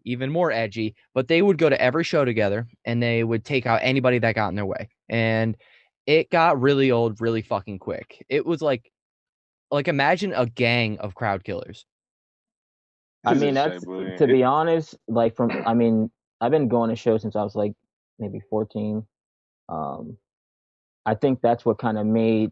even 0.05 0.31
more 0.31 0.51
edgy, 0.51 0.95
but 1.13 1.27
they 1.27 1.41
would 1.41 1.57
go 1.57 1.69
to 1.69 1.81
every 1.81 2.03
show 2.03 2.25
together 2.25 2.67
and 2.85 3.01
they 3.01 3.23
would 3.23 3.43
take 3.45 3.65
out 3.65 3.79
anybody 3.83 4.19
that 4.19 4.35
got 4.35 4.49
in 4.49 4.55
their 4.55 4.65
way. 4.65 4.89
And 5.09 5.57
it 6.07 6.29
got 6.29 6.61
really 6.61 6.91
old 6.91 7.21
really 7.21 7.41
fucking 7.41 7.79
quick. 7.79 8.25
It 8.29 8.45
was 8.45 8.61
like 8.61 8.91
like 9.71 9.87
imagine 9.87 10.33
a 10.33 10.45
gang 10.45 10.97
of 10.99 11.15
crowd 11.15 11.43
killers. 11.43 11.85
I 13.25 13.33
mean 13.33 13.55
that's 13.55 13.85
bullying. 13.85 14.17
to 14.17 14.27
be 14.27 14.43
honest. 14.43 14.95
Like 15.07 15.35
from 15.35 15.51
I 15.65 15.73
mean 15.73 16.11
I've 16.41 16.51
been 16.51 16.67
going 16.67 16.89
to 16.89 16.95
shows 16.95 17.21
since 17.21 17.35
I 17.35 17.43
was 17.43 17.55
like 17.55 17.73
maybe 18.19 18.39
14. 18.49 19.05
Um, 19.69 20.17
I 21.05 21.15
think 21.15 21.39
that's 21.41 21.65
what 21.65 21.77
kind 21.79 21.97
of 21.97 22.05
made 22.05 22.51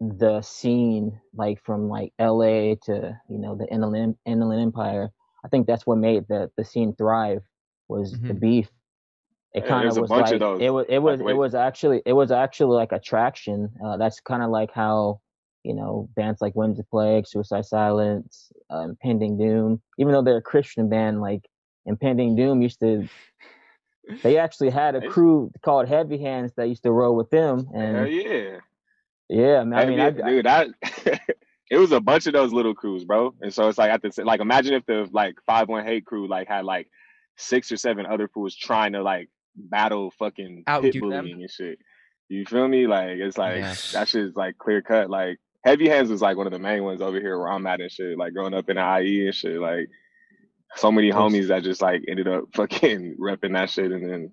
the 0.00 0.40
scene 0.42 1.20
like 1.34 1.60
from 1.64 1.88
like 1.88 2.12
LA 2.20 2.74
to 2.84 3.18
you 3.28 3.38
know 3.38 3.56
the 3.56 3.66
Inland 3.72 4.16
Inland 4.26 4.62
Empire. 4.62 5.10
I 5.44 5.48
think 5.48 5.66
that's 5.66 5.86
what 5.86 5.98
made 5.98 6.26
the 6.28 6.50
the 6.56 6.64
scene 6.64 6.94
thrive 6.94 7.42
was 7.88 8.12
the 8.12 8.34
Mhm. 8.34 8.40
beef. 8.40 8.70
It 9.54 9.66
kind 9.66 9.88
of 9.88 9.96
was 9.96 10.10
of 10.10 10.10
like 10.10 10.38
those, 10.38 10.60
it 10.60 10.70
was 10.70 10.86
it 10.88 10.98
was 10.98 11.20
it 11.20 11.36
was 11.36 11.54
actually 11.54 12.02
it 12.04 12.12
was 12.12 12.30
actually 12.30 12.76
like 12.76 12.92
attraction. 12.92 13.70
Uh, 13.84 13.96
that's 13.96 14.20
kind 14.20 14.42
of 14.42 14.50
like 14.50 14.70
how 14.72 15.20
you 15.64 15.74
know 15.74 16.08
bands 16.14 16.40
like 16.40 16.54
Winds 16.54 16.78
of 16.78 16.88
Plague, 16.90 17.26
Suicide 17.26 17.64
Silence, 17.64 18.52
uh, 18.70 18.80
Impending 18.80 19.38
Doom, 19.38 19.80
even 19.98 20.12
though 20.12 20.22
they're 20.22 20.36
a 20.36 20.42
Christian 20.42 20.90
band, 20.90 21.22
like 21.22 21.48
Impending 21.86 22.36
Doom 22.36 22.60
used 22.60 22.80
to. 22.80 23.08
They 24.22 24.38
actually 24.38 24.70
had 24.70 24.94
a 24.94 25.08
crew 25.10 25.50
called 25.62 25.88
Heavy 25.88 26.18
Hands 26.18 26.52
that 26.56 26.68
used 26.68 26.82
to 26.82 26.92
roll 26.92 27.16
with 27.16 27.30
them, 27.30 27.66
Hell 27.72 27.80
and 27.80 28.12
yeah. 28.12 28.56
yeah, 29.30 29.64
man, 29.64 29.78
I 29.78 29.84
mean, 29.86 30.00
I, 30.00 30.10
dude, 30.10 30.44
that 30.44 30.68
it 31.70 31.78
was 31.78 31.92
a 31.92 32.00
bunch 32.00 32.26
of 32.26 32.32
those 32.32 32.52
little 32.52 32.74
crews, 32.74 33.04
bro. 33.04 33.34
And 33.40 33.52
so 33.52 33.68
it's 33.68 33.78
like 33.78 33.90
at 33.90 34.02
the 34.02 34.24
like 34.24 34.40
imagine 34.40 34.74
if 34.74 34.86
the 34.86 35.08
like 35.12 35.36
five 35.46 35.68
one 35.68 35.86
hate 35.86 36.04
crew 36.04 36.28
like 36.28 36.48
had 36.48 36.64
like 36.64 36.88
six 37.36 37.70
or 37.70 37.76
seven 37.76 38.06
other 38.06 38.28
fools 38.28 38.54
trying 38.56 38.92
to 38.92 39.02
like 39.02 39.28
battle 39.56 40.12
fucking 40.18 40.64
Outdo 40.68 40.90
pit 40.92 41.00
bullying 41.00 41.40
and 41.40 41.50
shit. 41.50 41.78
You 42.28 42.44
feel 42.44 42.68
me? 42.68 42.86
Like 42.86 43.18
it's 43.18 43.38
like 43.38 43.56
Yeah. 43.58 43.74
that 43.92 44.08
shit 44.08 44.24
is 44.24 44.36
like 44.36 44.58
clear 44.58 44.82
cut. 44.82 45.10
Like 45.10 45.38
Heavy 45.64 45.88
Hands 45.88 46.08
was 46.10 46.22
like 46.22 46.36
one 46.36 46.46
of 46.46 46.52
the 46.52 46.58
main 46.58 46.84
ones 46.84 47.00
over 47.00 47.20
here 47.20 47.38
where 47.38 47.48
I'm 47.48 47.66
at 47.66 47.80
and 47.80 47.90
shit. 47.90 48.18
Like 48.18 48.34
growing 48.34 48.54
up 48.54 48.68
in 48.68 48.76
the 48.76 49.00
IE 49.00 49.26
and 49.26 49.34
shit. 49.34 49.58
Like 49.60 49.88
so 50.76 50.92
many 50.92 51.10
homies 51.10 51.48
that 51.48 51.62
just 51.62 51.80
like 51.82 52.02
ended 52.08 52.28
up 52.28 52.44
fucking 52.54 53.16
repping 53.20 53.54
that 53.54 53.70
shit 53.70 53.90
and 53.92 54.08
then 54.08 54.32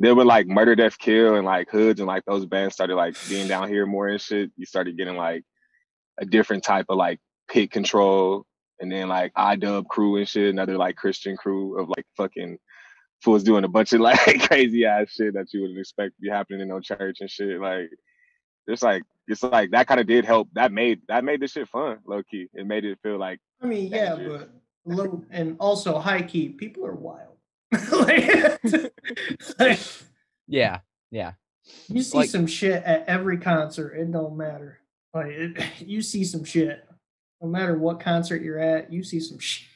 then 0.00 0.16
were 0.16 0.24
like 0.24 0.46
Murder 0.48 0.74
Death 0.74 0.98
Kill 0.98 1.36
and 1.36 1.44
like 1.44 1.70
Hoods 1.70 2.00
and 2.00 2.06
like 2.08 2.24
those 2.24 2.46
bands 2.46 2.74
started 2.74 2.96
like 2.96 3.14
being 3.28 3.46
down 3.46 3.68
here 3.68 3.86
more 3.86 4.08
and 4.08 4.20
shit, 4.20 4.50
you 4.56 4.66
started 4.66 4.96
getting 4.98 5.16
like 5.16 5.44
a 6.18 6.24
different 6.24 6.64
type 6.64 6.86
of 6.88 6.96
like 6.96 7.20
pit 7.48 7.70
control 7.70 8.44
and 8.80 8.90
then 8.90 9.08
like 9.08 9.30
I 9.36 9.54
dub 9.56 9.86
crew 9.86 10.16
and 10.16 10.26
shit, 10.28 10.50
another 10.50 10.76
like 10.76 10.96
Christian 10.96 11.36
crew 11.36 11.78
of 11.80 11.88
like 11.90 12.06
fucking 12.16 12.58
fools 13.24 13.42
doing 13.42 13.64
a 13.64 13.68
bunch 13.68 13.92
of 13.92 14.00
like 14.08 14.18
crazy 14.48 14.84
ass 14.84 15.10
shit 15.10 15.34
that 15.34 15.52
you 15.52 15.62
wouldn't 15.62 15.78
expect 15.78 16.14
to 16.14 16.20
be 16.20 16.28
happening 16.28 16.60
in 16.60 16.68
no 16.68 16.80
church 16.80 17.18
and 17.20 17.30
shit. 17.30 17.60
Like 17.60 17.90
it's 18.66 18.82
like 18.82 19.02
it's 19.26 19.42
like 19.42 19.70
that 19.70 19.86
kind 19.86 20.00
of 20.00 20.06
did 20.06 20.24
help. 20.24 20.48
That 20.52 20.70
made 20.72 21.00
that 21.08 21.24
made 21.24 21.40
this 21.40 21.52
shit 21.52 21.68
fun, 21.68 21.98
low 22.06 22.22
key. 22.22 22.48
It 22.54 22.66
made 22.66 22.84
it 22.84 22.98
feel 23.02 23.18
like 23.18 23.40
I 23.62 23.66
mean, 23.66 23.90
yeah, 23.90 24.14
Dangerous. 24.16 24.42
but 24.84 24.94
low 24.96 25.24
and 25.30 25.56
also 25.58 25.98
high 25.98 26.22
key. 26.22 26.50
People 26.50 26.86
are 26.86 26.94
wild. 26.94 27.36
like, 27.92 28.62
like, 29.58 29.80
Yeah, 30.46 30.80
yeah. 31.10 31.32
you 31.88 32.02
see 32.02 32.18
Like- 32.18 32.28
some 32.30 32.46
shit 32.46 32.82
at 32.84 33.04
every 33.08 33.38
concert. 33.38 33.94
It 33.94 34.12
don't 34.12 34.36
matter. 34.36 34.78
Like 35.12 35.26
it, 35.28 35.62
you 35.80 36.02
see 36.02 36.24
some 36.24 36.44
shit. 36.44 36.84
No 37.40 37.48
matter 37.48 37.76
what 37.76 38.00
concert 38.00 38.42
you're 38.42 38.58
at, 38.58 38.92
you 38.92 39.02
see 39.02 39.20
some 39.20 39.38
shit. 39.38 39.66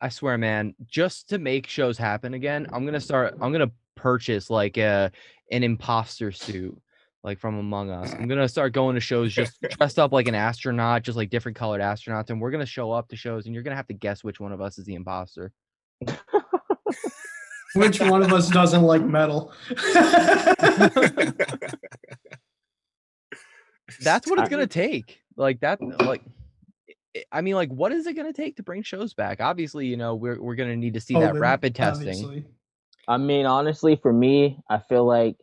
I 0.00 0.08
swear, 0.08 0.36
man, 0.36 0.74
just 0.86 1.28
to 1.30 1.38
make 1.38 1.66
shows 1.66 1.96
happen 1.96 2.34
again, 2.34 2.66
I'm 2.72 2.84
gonna 2.84 3.00
start. 3.00 3.34
I'm 3.40 3.52
gonna 3.52 3.70
purchase 3.94 4.50
like 4.50 4.76
a 4.76 5.10
an 5.50 5.62
imposter 5.62 6.32
suit, 6.32 6.76
like 7.22 7.38
from 7.38 7.58
Among 7.58 7.90
Us. 7.90 8.12
I'm 8.12 8.28
gonna 8.28 8.48
start 8.48 8.72
going 8.72 8.94
to 8.94 9.00
shows 9.00 9.32
just 9.34 9.60
dressed 9.62 9.98
up 9.98 10.12
like 10.12 10.28
an 10.28 10.34
astronaut, 10.34 11.02
just 11.02 11.16
like 11.16 11.30
different 11.30 11.56
colored 11.56 11.80
astronauts, 11.80 12.30
and 12.30 12.40
we're 12.40 12.50
gonna 12.50 12.66
show 12.66 12.92
up 12.92 13.08
to 13.08 13.16
shows, 13.16 13.46
and 13.46 13.54
you're 13.54 13.64
gonna 13.64 13.76
have 13.76 13.88
to 13.88 13.94
guess 13.94 14.22
which 14.24 14.40
one 14.40 14.52
of 14.52 14.60
us 14.60 14.78
is 14.78 14.84
the 14.84 14.94
imposter. 14.94 15.52
Which 17.74 18.00
one 18.00 18.22
of 18.22 18.32
us 18.32 18.48
doesn't 18.50 18.82
like 18.82 19.02
metal? 19.02 19.52
That's 24.00 24.28
what 24.28 24.38
it's 24.38 24.48
gonna 24.48 24.68
take. 24.68 25.20
Like 25.36 25.60
that, 25.60 25.80
like. 25.82 26.22
I- 27.16 27.24
I 27.32 27.40
mean, 27.40 27.54
like, 27.54 27.70
what 27.70 27.92
is 27.92 28.06
it 28.06 28.14
gonna 28.14 28.32
take 28.32 28.56
to 28.56 28.62
bring 28.62 28.82
shows 28.82 29.14
back? 29.14 29.40
Obviously, 29.40 29.86
you 29.86 29.96
know, 29.96 30.14
we're 30.14 30.40
we're 30.40 30.54
gonna 30.56 30.76
need 30.76 30.94
to 30.94 31.00
see 31.00 31.14
that 31.14 31.34
COVID, 31.34 31.40
rapid 31.40 31.74
testing. 31.74 32.08
obviously. 32.08 32.44
I 33.06 33.18
mean, 33.18 33.46
honestly, 33.46 33.96
for 33.96 34.12
me, 34.12 34.58
I 34.68 34.78
feel 34.78 35.04
like 35.06 35.36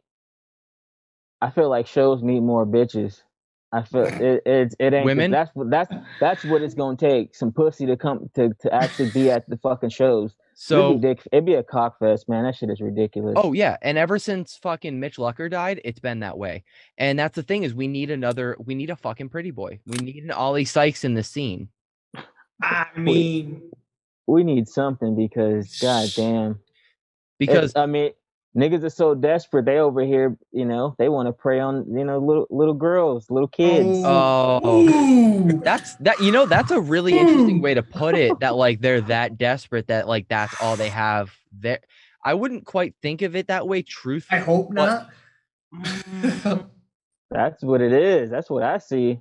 I 1.41 1.49
feel 1.49 1.69
like 1.69 1.87
shows 1.87 2.21
need 2.21 2.41
more 2.41 2.65
bitches. 2.65 3.21
I 3.71 3.83
feel 3.83 4.03
it. 4.21 4.41
It, 4.45 4.75
it 4.79 4.93
ain't 4.93 5.05
Women? 5.05 5.31
That's 5.31 5.51
what 5.55 5.69
that's 5.69 5.93
that's 6.19 6.43
what 6.43 6.61
it's 6.61 6.73
gonna 6.73 6.97
take. 6.97 7.35
Some 7.35 7.51
pussy 7.51 7.85
to 7.87 7.97
come 7.97 8.29
to 8.35 8.49
to 8.61 8.73
actually 8.73 9.11
be 9.11 9.31
at 9.31 9.47
the 9.47 9.57
fucking 9.57 9.89
shows. 9.89 10.35
So 10.63 10.89
it'd 10.91 11.01
be, 11.01 11.21
it'd 11.31 11.45
be 11.45 11.55
a 11.55 11.63
cock 11.63 11.97
fest, 11.97 12.29
man. 12.29 12.43
That 12.43 12.55
shit 12.55 12.69
is 12.69 12.79
ridiculous. 12.81 13.33
Oh 13.35 13.51
yeah, 13.51 13.77
and 13.81 13.97
ever 13.97 14.19
since 14.19 14.57
fucking 14.57 14.99
Mitch 14.99 15.17
Lucker 15.17 15.49
died, 15.49 15.81
it's 15.83 15.99
been 15.99 16.19
that 16.19 16.37
way. 16.37 16.63
And 16.99 17.17
that's 17.17 17.35
the 17.35 17.41
thing 17.41 17.63
is 17.63 17.73
we 17.73 17.87
need 17.87 18.11
another 18.11 18.55
we 18.63 18.75
need 18.75 18.91
a 18.91 18.95
fucking 18.95 19.29
pretty 19.29 19.49
boy. 19.49 19.79
We 19.87 19.97
need 19.97 20.23
an 20.23 20.31
Oli 20.31 20.65
Sykes 20.65 21.03
in 21.03 21.15
the 21.15 21.23
scene. 21.23 21.69
I 22.61 22.85
mean, 22.95 23.71
we 24.27 24.43
need 24.43 24.67
something 24.67 25.15
because 25.15 25.79
god 25.81 26.09
damn. 26.15 26.59
Because 27.39 27.71
It's- 27.71 27.75
I 27.75 27.87
mean, 27.87 28.11
niggas 28.55 28.83
are 28.83 28.89
so 28.89 29.15
desperate. 29.15 29.65
They 29.65 29.77
over 29.77 30.01
here, 30.01 30.37
you 30.51 30.65
know, 30.65 30.95
they 30.97 31.09
want 31.09 31.27
to 31.27 31.33
prey 31.33 31.59
on 31.59 31.85
you 31.89 32.03
know 32.05 32.19
little 32.19 32.47
little 32.49 32.73
girls, 32.73 33.29
little 33.29 33.47
kids. 33.47 34.01
Oh. 34.03 34.59
oh. 34.63 35.59
That's 35.63 35.95
that 35.97 36.19
you 36.19 36.31
know, 36.31 36.45
that's 36.45 36.71
a 36.71 36.79
really 36.79 37.17
interesting 37.17 37.61
way 37.61 37.73
to 37.73 37.83
put 37.83 38.15
it. 38.15 38.39
That 38.39 38.55
like 38.55 38.81
they're 38.81 39.01
that 39.01 39.37
desperate 39.37 39.87
that 39.87 40.07
like 40.07 40.27
that's 40.27 40.53
all 40.61 40.75
they 40.75 40.89
have 40.89 41.31
there. 41.51 41.79
I 42.23 42.33
wouldn't 42.35 42.65
quite 42.65 42.93
think 43.01 43.23
of 43.23 43.35
it 43.35 43.47
that 43.47 43.67
way, 43.67 43.81
Truthfully, 43.81 44.41
I 44.41 44.43
hope 44.43 44.69
But- 44.73 44.85
not. 44.85 45.09
That's 47.31 47.63
what 47.63 47.79
it 47.81 47.93
is. 47.93 48.29
That's 48.29 48.49
what 48.49 48.61
I 48.61 48.77
see. 48.77 49.19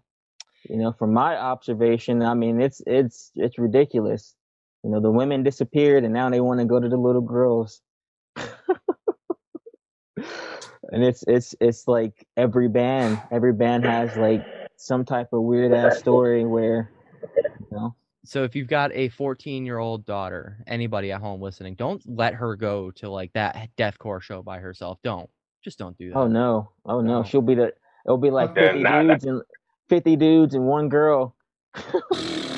You 0.68 0.76
know, 0.76 0.93
from 0.93 1.12
my 1.12 1.37
observation, 1.37 2.22
I 2.22 2.35
mean, 2.35 2.61
it's 2.61 2.83
it's 2.87 3.31
it's 3.37 3.59
ridiculous. 3.59 4.35
You 4.83 4.91
know, 4.91 5.01
the 5.01 5.11
women 5.11 5.43
disappeared, 5.43 6.05
and 6.05 6.12
now 6.12 6.28
they 6.28 6.41
want 6.41 6.61
to 6.61 6.66
go 6.66 6.81
to 6.81 6.89
the 6.89 6.97
little 6.97 7.22
girls. 7.22 7.81
And 10.93 11.05
it's 11.05 11.23
it's 11.27 11.55
it's 11.61 11.87
like 11.89 12.27
every 12.37 12.68
band, 12.68 13.21
every 13.31 13.53
band 13.53 13.85
has 13.85 14.16
like 14.16 14.45
some 14.77 15.05
type 15.05 15.29
of 15.33 15.43
weird 15.43 15.73
ass 15.73 15.99
story 15.99 16.45
where, 16.45 16.91
you 17.37 17.66
know, 17.71 17.95
So 18.25 18.45
if 18.45 18.55
you've 18.57 18.68
got 18.68 18.93
a 18.95 19.09
14 19.11 19.64
year 19.66 19.79
old 19.79 20.07
daughter, 20.07 20.59
anybody 20.66 21.12
at 21.12 21.21
home 21.21 21.41
listening, 21.41 21.75
don't 21.75 22.03
let 22.07 22.35
her 22.35 22.57
go 22.57 22.91
to 22.93 23.11
like 23.11 23.33
that 23.35 23.71
deathcore 23.77 24.23
show 24.23 24.43
by 24.43 24.59
herself. 24.59 24.99
Don't. 25.03 25.29
Just 25.62 25.79
don't 25.79 25.97
do 25.99 26.11
oh, 26.14 26.21
that. 26.21 26.21
oh 26.21 26.29
no, 26.29 26.71
oh 26.87 27.01
no, 27.01 27.18
No. 27.18 27.25
she'll 27.25 27.43
be 27.43 27.55
the. 27.55 27.73
It'll 28.07 28.16
be 28.16 28.31
like 28.31 28.55
fifty 28.55 28.83
nah, 28.83 29.03
dudes 29.03 29.25
and 29.27 29.43
fifty 29.91 30.16
dudes 30.16 30.55
and 30.55 30.64
one 30.64 30.89
girl. 30.89 31.37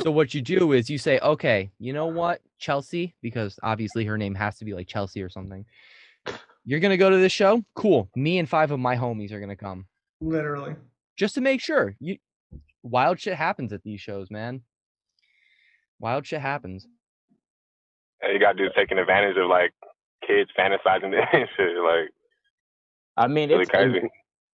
So 0.03 0.11
what 0.11 0.35
you 0.35 0.43
do 0.43 0.73
is 0.73 0.91
you 0.91 0.99
say, 0.99 1.21
okay, 1.21 1.71
you 1.79 1.93
know 1.93 2.07
what, 2.07 2.41
Chelsea, 2.59 3.15
because 3.23 3.59
obviously 3.63 4.05
her 4.05 4.19
name 4.19 4.35
has 4.35 4.59
to 4.59 4.65
be 4.65 4.75
like 4.75 4.89
Chelsea 4.89 5.23
or 5.23 5.29
something. 5.29 5.65
You're 6.65 6.81
gonna 6.81 6.97
go 6.97 7.11
to 7.11 7.17
this 7.17 7.33
show? 7.33 7.63
Cool. 7.75 8.09
Me 8.15 8.39
and 8.39 8.49
five 8.49 8.71
of 8.71 8.79
my 8.79 8.97
homies 8.97 9.33
are 9.33 9.41
gonna 9.41 9.57
come. 9.57 9.87
Literally. 10.21 10.77
Just 11.17 11.35
to 11.35 11.41
make 11.41 11.61
sure. 11.61 11.95
You 12.01 12.17
wild 12.83 13.21
shit 13.21 13.35
happens 13.35 13.73
at 13.73 13.83
these 13.83 14.01
shows, 14.01 14.31
man. 14.31 14.63
Wild 15.99 16.27
shit 16.27 16.41
happens. 16.41 16.87
And 18.21 18.33
you 18.33 18.39
gotta 18.41 18.59
do 18.59 18.69
taking 18.77 18.99
advantage 18.99 19.37
of 19.37 19.49
like 19.49 19.73
kids 20.27 20.51
fantasizing 20.59 21.13
and 21.33 21.49
shit. 21.57 21.77
Like 21.83 22.11
I 23.17 23.27
mean, 23.27 23.51
really 23.51 23.63
it's 23.63 23.71
and 23.75 23.93
crazy. 23.93 24.09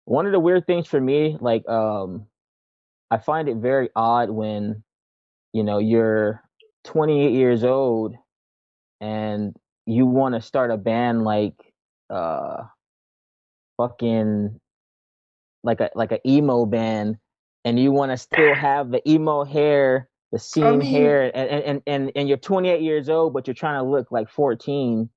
one 0.04 0.26
of 0.26 0.32
the 0.32 0.40
weird 0.40 0.66
things 0.66 0.86
for 0.86 1.00
me 1.00 1.36
like 1.40 1.68
um 1.68 2.26
i 3.10 3.18
find 3.18 3.48
it 3.48 3.56
very 3.58 3.90
odd 3.94 4.30
when 4.30 4.82
you 5.52 5.62
know 5.62 5.78
you're 5.78 6.42
28 6.84 7.32
years 7.32 7.64
old 7.64 8.14
and 9.00 9.54
you 9.84 10.06
want 10.06 10.34
to 10.34 10.40
start 10.40 10.70
a 10.70 10.76
band 10.76 11.24
like 11.24 11.54
uh 12.10 12.62
fucking 13.76 14.58
like 15.62 15.80
a 15.80 15.90
like 15.94 16.12
a 16.12 16.20
emo 16.28 16.64
band 16.64 17.16
and 17.64 17.78
you 17.78 17.92
want 17.92 18.12
to 18.12 18.16
still 18.16 18.54
have 18.54 18.90
the 18.90 19.06
emo 19.08 19.44
hair 19.44 20.08
the 20.32 20.38
seam 20.38 20.78
mean- 20.78 20.90
hair 20.90 21.24
and, 21.34 21.64
and 21.64 21.82
and 21.86 22.12
and 22.14 22.28
you're 22.28 22.38
28 22.38 22.80
years 22.80 23.08
old 23.08 23.32
but 23.32 23.46
you're 23.46 23.54
trying 23.54 23.82
to 23.82 23.88
look 23.88 24.10
like 24.10 24.28
14 24.30 25.08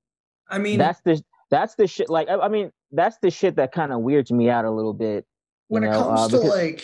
I 0.51 0.57
mean, 0.57 0.79
that's 0.79 0.99
the 1.01 1.21
that's 1.51 1.75
the 1.75 1.85
shit 1.85 2.09
like 2.09 2.27
i, 2.27 2.35
I 2.35 2.47
mean 2.47 2.71
that's 2.91 3.17
the 3.21 3.29
shit 3.29 3.55
that 3.57 3.71
kind 3.71 3.93
of 3.93 4.01
weirds 4.01 4.31
me 4.31 4.49
out 4.49 4.65
a 4.65 4.71
little 4.71 4.93
bit 4.93 5.25
when 5.67 5.83
it 5.83 5.91
comes 5.91 6.21
uh, 6.21 6.27
to 6.29 6.37
like 6.39 6.83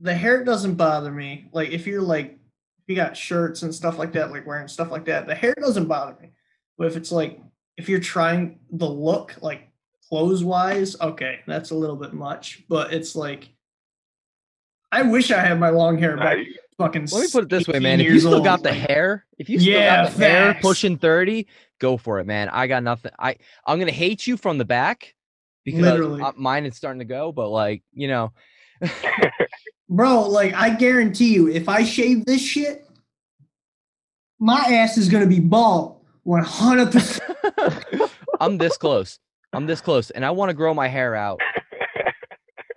the 0.00 0.14
hair 0.14 0.44
doesn't 0.44 0.74
bother 0.74 1.12
me. 1.12 1.48
Like 1.52 1.70
if 1.70 1.86
you're 1.86 2.02
like 2.02 2.32
if 2.32 2.88
you 2.88 2.96
got 2.96 3.16
shirts 3.16 3.62
and 3.62 3.74
stuff 3.74 3.98
like 3.98 4.12
that, 4.12 4.30
like 4.30 4.46
wearing 4.46 4.68
stuff 4.68 4.90
like 4.90 5.06
that, 5.06 5.26
the 5.26 5.34
hair 5.34 5.54
doesn't 5.58 5.86
bother 5.86 6.16
me. 6.20 6.32
But 6.76 6.88
if 6.88 6.96
it's 6.96 7.12
like 7.12 7.40
if 7.76 7.88
you're 7.88 8.00
trying 8.00 8.58
the 8.70 8.88
look 8.88 9.34
like 9.40 9.68
clothes 10.08 10.44
wise, 10.44 10.98
okay, 11.00 11.40
that's 11.46 11.70
a 11.70 11.74
little 11.74 11.96
bit 11.96 12.12
much. 12.12 12.64
But 12.68 12.92
it's 12.92 13.16
like 13.16 13.50
I 14.92 15.02
wish 15.02 15.30
I 15.30 15.40
had 15.40 15.58
my 15.58 15.70
long 15.70 15.98
hair 15.98 16.16
back 16.16 16.38
you- 16.38 16.54
fucking 16.78 17.08
Let 17.10 17.22
me 17.22 17.28
put 17.32 17.44
it 17.44 17.48
this 17.50 17.66
way, 17.68 17.78
man. 17.80 18.00
If 18.00 18.06
you 18.06 18.12
years 18.12 18.22
still 18.22 18.34
old, 18.34 18.44
got 18.44 18.62
the 18.62 18.70
like, 18.70 18.78
hair, 18.78 19.26
if 19.38 19.48
you 19.48 19.58
still 19.58 19.72
Yeah, 19.72 20.04
got 20.04 20.12
the 20.12 20.24
hair 20.24 20.54
pushing 20.54 20.96
30, 20.98 21.46
go 21.80 21.96
for 21.96 22.20
it, 22.20 22.26
man. 22.26 22.48
I 22.48 22.66
got 22.66 22.82
nothing. 22.82 23.12
I 23.18 23.36
I'm 23.66 23.78
gonna 23.78 23.90
hate 23.92 24.26
you 24.26 24.36
from 24.36 24.58
the 24.58 24.64
back 24.64 25.14
because 25.64 25.82
Literally. 25.82 26.22
mine 26.36 26.66
is 26.66 26.76
starting 26.76 27.00
to 27.00 27.04
go, 27.04 27.32
but 27.32 27.48
like, 27.48 27.82
you 27.92 28.08
know, 28.08 28.32
Bro, 29.88 30.28
like 30.28 30.54
I 30.54 30.70
guarantee 30.70 31.34
you, 31.34 31.48
if 31.48 31.68
I 31.68 31.84
shave 31.84 32.24
this 32.24 32.40
shit, 32.40 32.86
my 34.38 34.60
ass 34.60 34.96
is 34.96 35.08
gonna 35.08 35.26
be 35.26 35.40
bald. 35.40 36.03
One 36.24 36.42
hundred 36.44 36.92
percent. 36.92 37.30
I'm 38.40 38.58
this 38.58 38.76
close. 38.76 39.18
I'm 39.52 39.66
this 39.66 39.80
close, 39.80 40.10
and 40.10 40.24
I 40.24 40.30
want 40.32 40.50
to 40.50 40.54
grow 40.54 40.74
my 40.74 40.88
hair 40.88 41.14
out. 41.14 41.40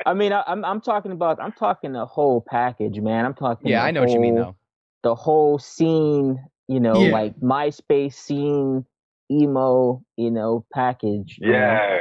I 0.05 0.13
mean, 0.13 0.31
I, 0.31 0.43
I'm 0.47 0.63
I'm 0.63 0.79
talking 0.81 1.11
about 1.11 1.39
I'm 1.41 1.51
talking 1.53 1.93
the 1.93 2.05
whole 2.05 2.41
package, 2.47 2.99
man. 2.99 3.25
I'm 3.25 3.33
talking. 3.33 3.69
Yeah, 3.69 3.83
I 3.83 3.91
know 3.91 4.01
what 4.01 4.11
you 4.11 4.19
mean 4.19 4.35
though. 4.35 4.55
The 5.03 5.15
whole 5.15 5.59
scene, 5.59 6.37
you 6.67 6.79
know, 6.79 7.01
Yeah. 7.01 7.11
like 7.11 7.35
MySpace 7.39 8.13
scene, 8.13 8.85
emo, 9.31 10.03
you 10.17 10.31
know, 10.31 10.65
package. 10.73 11.37
you 11.41 11.51
know? 11.51 11.57
yeah. 11.57 11.97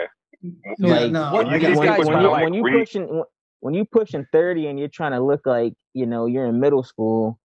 So, 0.81 0.87
like, 0.87 1.11
no, 1.13 1.33
what 1.33 1.47
you 1.51 1.75
when, 1.77 1.77
when, 1.77 1.99
when 1.99 2.07
you, 2.09 2.15
to, 2.23 2.29
like, 2.31 2.43
when 2.45 2.55
you 2.55 2.63
read- 2.65 2.81
pushing 2.81 3.23
when 3.61 3.75
you 3.75 3.85
pushing 3.85 4.27
30 4.33 4.67
and 4.69 4.79
you're 4.79 4.89
trying 4.89 5.13
to 5.13 5.21
look 5.21 5.47
like 5.47 5.73
you 5.95 6.07
know 6.07 6.27
you're 6.27 6.47
in 6.47 6.61
middle 6.61 6.83
school. 6.83 7.39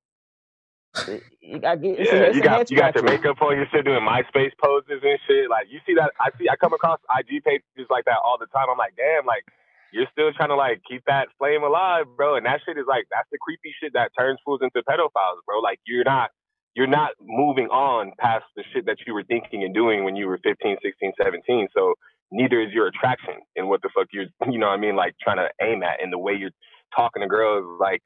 It- 1.41 1.55
it- 1.57 1.65
I 1.65 1.75
get- 1.75 1.99
a- 1.99 2.03
Yeah, 2.03 2.13
it's 2.29 2.35
you 2.37 2.41
got 2.43 2.71
you 2.71 2.77
got 2.77 2.95
your 2.95 3.03
makeup 3.03 3.41
on, 3.41 3.57
you're 3.57 3.67
still 3.67 3.83
doing 3.83 4.01
MySpace 4.01 4.51
poses 4.63 5.01
and 5.03 5.19
shit. 5.27 5.49
Like 5.49 5.67
you 5.69 5.79
see 5.85 5.95
that 5.95 6.11
I 6.19 6.29
see 6.39 6.49
I 6.49 6.55
come 6.57 6.73
across 6.73 6.99
IG 7.17 7.43
pages 7.43 7.87
like 7.89 8.05
that 8.05 8.19
all 8.23 8.37
the 8.39 8.47
time. 8.47 8.67
I'm 8.69 8.77
like, 8.77 8.95
damn, 8.97 9.25
like 9.25 9.45
you're 9.93 10.07
still 10.11 10.31
trying 10.33 10.49
to 10.49 10.55
like 10.55 10.81
keep 10.87 11.03
that 11.07 11.27
flame 11.37 11.63
alive, 11.63 12.05
bro. 12.15 12.35
And 12.35 12.45
that 12.45 12.61
shit 12.65 12.77
is 12.77 12.85
like 12.87 13.05
that's 13.11 13.29
the 13.31 13.37
creepy 13.39 13.73
shit 13.81 13.93
that 13.93 14.11
turns 14.17 14.39
fools 14.45 14.61
into 14.63 14.81
pedophiles, 14.83 15.41
bro. 15.45 15.59
Like 15.59 15.79
you're 15.85 16.05
not 16.05 16.31
you're 16.75 16.87
not 16.87 17.11
moving 17.19 17.67
on 17.67 18.13
past 18.19 18.45
the 18.55 18.63
shit 18.73 18.85
that 18.85 18.97
you 19.07 19.13
were 19.13 19.23
thinking 19.23 19.63
and 19.63 19.73
doing 19.73 20.05
when 20.05 20.15
you 20.15 20.27
were 20.27 20.39
15, 20.43 20.77
16, 20.81 21.11
17. 21.21 21.67
So 21.75 21.95
neither 22.31 22.61
is 22.61 22.71
your 22.71 22.87
attraction 22.87 23.35
and 23.57 23.67
what 23.67 23.81
the 23.81 23.89
fuck 23.95 24.07
you're 24.13 24.25
you 24.49 24.59
know 24.59 24.67
what 24.67 24.73
I 24.73 24.77
mean, 24.77 24.95
like 24.95 25.15
trying 25.21 25.37
to 25.37 25.49
aim 25.61 25.83
at 25.83 26.01
and 26.01 26.13
the 26.13 26.17
way 26.19 26.33
you're 26.33 26.51
talking 26.95 27.21
to 27.21 27.27
girls 27.27 27.65
like 27.79 28.01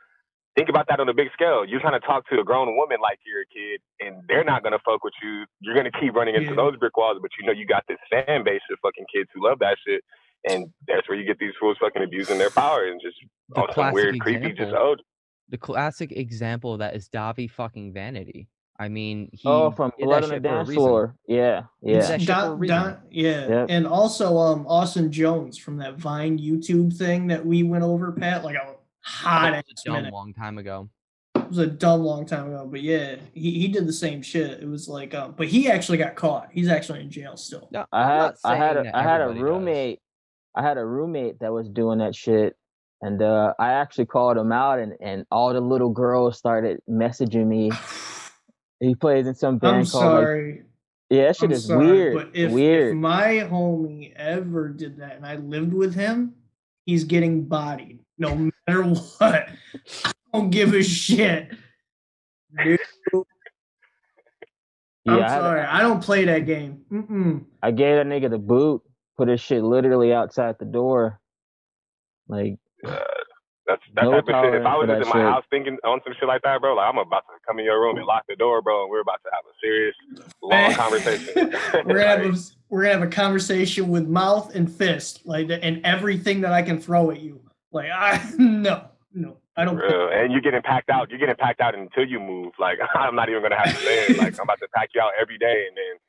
think 0.56 0.70
about 0.70 0.88
that 0.90 1.00
on 1.00 1.10
a 1.10 1.14
big 1.14 1.28
scale. 1.34 1.66
You're 1.66 1.80
trying 1.82 2.00
to 2.00 2.06
talk 2.06 2.28
to 2.30 2.40
a 2.40 2.44
grown 2.44 2.76
woman 2.78 2.98
like 3.02 3.20
you're 3.26 3.42
a 3.42 3.46
kid, 3.46 3.82
and 4.00 4.24
they're 4.28 4.44
not 4.44 4.64
gonna 4.64 4.80
fuck 4.86 5.04
with 5.04 5.14
you. 5.22 5.46
You're 5.60 5.76
gonna 5.76 5.92
keep 6.00 6.14
running 6.16 6.36
into 6.36 6.50
Yeah. 6.52 6.56
those 6.56 6.78
brick 6.78 6.96
walls, 6.98 7.18
but 7.22 7.32
you 7.40 7.46
know 7.46 7.54
you 7.54 7.66
got 7.68 7.84
this 7.88 7.98
fan 8.10 8.44
base 8.44 8.62
of 8.72 8.78
fucking 8.82 9.06
kids 9.14 9.30
who 9.34 9.44
love 9.48 9.60
that 9.60 9.78
shit, 9.86 10.02
and 10.50 10.68
that's 10.88 11.08
where 11.10 11.18
you 11.18 11.26
get 11.26 11.40
these 11.40 11.54
fools 11.60 11.78
fucking 11.80 12.04
abusing 12.04 12.38
their 12.38 12.50
power 12.52 12.86
and 12.86 13.00
just 13.02 13.18
The 13.50 13.62
on 13.62 13.68
some 13.68 13.74
classic 13.74 13.94
weird, 13.96 14.20
creepy, 14.20 14.50
just 14.50 14.62
example- 14.62 14.78
oh, 14.82 14.96
The 15.50 15.58
classic 15.60 16.12
example 16.12 16.74
of 16.74 16.80
that 16.80 16.96
is 16.96 17.08
Dahvie 17.10 17.52
fucking 17.52 17.94
Vanity. 17.94 18.48
I 18.80 18.90
mean, 18.90 19.30
he 19.32 19.48
Oh, 19.48 19.72
from 19.72 19.94
did 19.98 20.04
Blood 20.06 20.24
that 20.24 20.26
on 20.26 20.30
the 20.30 20.36
shit 20.36 20.44
for 20.44 20.50
a 20.50 20.64
Dance. 20.66 20.74
Floor. 20.74 21.16
Yeah, 21.28 21.64
yeah. 21.82 22.00
that 22.02 22.20
shit 22.20 22.28
Don. 22.28 22.60
Don, 22.68 22.98
yeah, 23.10 23.48
Yep. 23.48 23.68
and 23.70 23.88
also 23.88 24.38
um 24.38 24.66
Austin 24.68 25.12
Jones 25.12 25.58
from 25.58 25.78
that 25.78 25.96
Vine 25.96 26.38
YouTube 26.40 26.94
thing 26.98 27.28
that 27.28 27.46
we 27.46 27.64
went 27.64 27.84
over, 27.86 28.12
Pat, 28.12 28.44
like 28.44 28.56
a 28.56 28.76
hot 29.06 29.52
That 29.52 29.58
ass 29.60 29.64
was 29.70 29.82
a 29.86 29.86
dumb 29.86 29.96
minute. 29.98 30.14
long 30.14 30.34
time 30.34 30.58
ago. 30.58 30.90
It 31.36 31.50
was 31.50 31.58
a 31.60 31.68
dumb 31.68 32.02
long 32.02 32.26
time 32.26 32.48
ago, 32.48 32.68
but 32.70 32.82
yeah, 32.82 33.18
he, 33.34 33.52
he 33.60 33.68
did 33.68 33.86
the 33.88 33.94
same 33.94 34.22
shit. 34.24 34.62
It 34.64 34.68
was 34.68 34.88
like, 34.90 35.14
um, 35.14 35.36
but 35.38 35.48
he 35.48 35.70
actually 35.70 36.00
got 36.00 36.16
caught. 36.16 36.50
He's 36.52 36.68
actually 36.70 37.02
in 37.02 37.12
jail 37.12 37.38
still. 37.38 37.68
No, 37.72 37.86
I 37.92 38.04
had 38.08 38.34
I 38.44 38.56
had 38.56 38.74
saying 38.76 38.88
a, 38.88 38.92
that 38.92 38.96
I 38.96 39.04
had 39.04 39.22
a 39.22 39.26
everybody 39.26 39.40
does. 39.40 39.44
roommate. 39.44 40.00
I 40.56 40.64
had 40.64 40.78
a 40.78 40.86
roommate 40.86 41.40
that 41.42 41.52
was 41.54 41.70
doing 41.70 42.00
that 42.00 42.16
shit, 42.16 42.56
and 43.02 43.22
uh, 43.22 43.54
I 43.60 43.74
actually 43.74 44.08
called 44.08 44.38
him 44.38 44.52
out, 44.52 44.80
and 44.80 44.94
and 45.02 45.26
all 45.30 45.54
the 45.54 45.62
little 45.62 45.90
girls 45.92 46.38
started 46.38 46.80
messaging 46.90 47.46
me. 47.48 47.72
He 48.82 48.94
plays 48.94 49.26
in 49.26 49.34
some 49.36 49.58
band 49.58 49.78
I'm 49.78 49.86
called 49.86 50.24
like 50.26 50.66
yeah, 51.10 51.28
that 51.28 51.38
shit 51.38 51.46
I'm 51.46 51.52
is 51.54 51.66
sorry, 51.66 51.88
weird. 51.88 52.14
but 52.14 52.30
if, 52.34 52.52
weird. 52.52 52.90
if 52.90 52.96
my 52.98 53.48
homie 53.50 54.14
ever 54.16 54.68
did 54.68 54.98
that 54.98 55.16
and 55.16 55.26
I 55.26 55.36
lived 55.38 55.74
with 55.74 55.96
him, 55.96 56.34
he's 56.86 57.06
getting 57.06 57.46
bodied 57.46 58.00
no 58.18 58.52
matter 58.68 58.84
what. 58.84 59.50
I 60.06 60.12
don't 60.34 60.50
give 60.50 60.74
a 60.74 60.84
shit. 60.84 61.52
Dude, 62.64 62.80
I'm 65.08 65.24
I, 65.24 65.28
sorry, 65.28 65.62
I 65.62 65.82
don't 65.82 66.02
play 66.04 66.26
that 66.26 66.46
game. 66.46 66.82
Mm-mm. 66.92 67.46
I 67.62 67.72
gave 67.72 67.98
that 67.98 68.08
nigga 68.08 68.30
the 68.30 68.40
boot, 68.40 68.82
put 69.18 69.28
his 69.28 69.40
shit 69.40 69.64
literally 69.64 70.14
outside 70.14 70.56
the 70.60 70.66
door. 70.66 71.20
Like, 72.28 72.58
That's 72.84 73.82
that 73.94 74.04
No 74.06 74.12
type 74.14 74.24
of 74.30 74.46
shit. 74.46 74.62
If 74.62 74.66
I 74.66 74.76
was 74.78 74.88
just 74.88 75.02
in 75.04 75.08
my 75.10 75.14
shit. 75.16 75.22
house 75.22 75.44
thinking 75.52 75.78
on 75.84 76.00
some 76.04 76.14
shit 76.20 76.28
like 76.28 76.42
that, 76.44 76.60
bro, 76.60 76.74
like 76.76 76.90
I'm 76.90 76.98
about 76.98 77.24
to 77.28 77.34
come 77.48 77.60
in 77.60 77.66
your 77.66 77.80
room 77.80 77.98
and 77.98 78.06
lock 78.08 78.24
the 78.28 78.36
door, 78.36 78.62
bro, 78.64 78.82
and 78.84 78.90
we're 78.90 79.02
about 79.02 79.20
to 79.26 79.30
have 79.32 79.44
a 79.46 79.54
serious, 79.62 79.96
long 80.42 80.74
conversation. 80.76 81.54
we're 81.86 82.00
gonna 82.00 82.08
have 82.08 82.26
Like, 82.26 82.34
a, 82.34 82.40
we're 82.70 82.82
gonna 82.84 82.94
have 82.94 83.04
a 83.04 83.08
conversation 83.12 83.90
with 83.90 84.08
mouth 84.08 84.56
and 84.56 84.72
fist, 84.72 85.22
like 85.26 85.50
and 85.52 85.86
everything 85.86 86.42
that 86.42 86.52
I 86.54 86.64
can 86.64 86.80
throw 86.80 87.12
at 87.12 87.20
you. 87.22 87.42
Like 87.76 87.90
I 87.92 88.22
no 88.40 88.88
no 89.14 89.38
I 89.58 89.64
don't. 89.66 89.76
real. 89.78 90.10
And 90.12 90.32
you're 90.32 90.42
getting 90.42 90.62
packed 90.62 90.90
out. 90.90 91.10
You're 91.10 91.20
getting 91.20 91.36
packed 91.36 91.62
out 91.62 91.76
until 91.76 92.06
you 92.06 92.20
move. 92.20 92.54
Like 92.60 92.80
I'm 92.96 93.16
not 93.16 93.30
even 93.30 93.42
gonna 93.42 93.58
have 93.58 93.76
to 93.76 93.82
say 93.84 94.06
it. 94.08 94.18
Like 94.18 94.34
I'm 94.40 94.44
about 94.46 94.60
to 94.60 94.68
pack 94.76 94.90
you 94.96 95.02
out 95.02 95.12
every 95.22 95.38
day, 95.38 95.66
and 95.68 95.76
then 95.78 96.00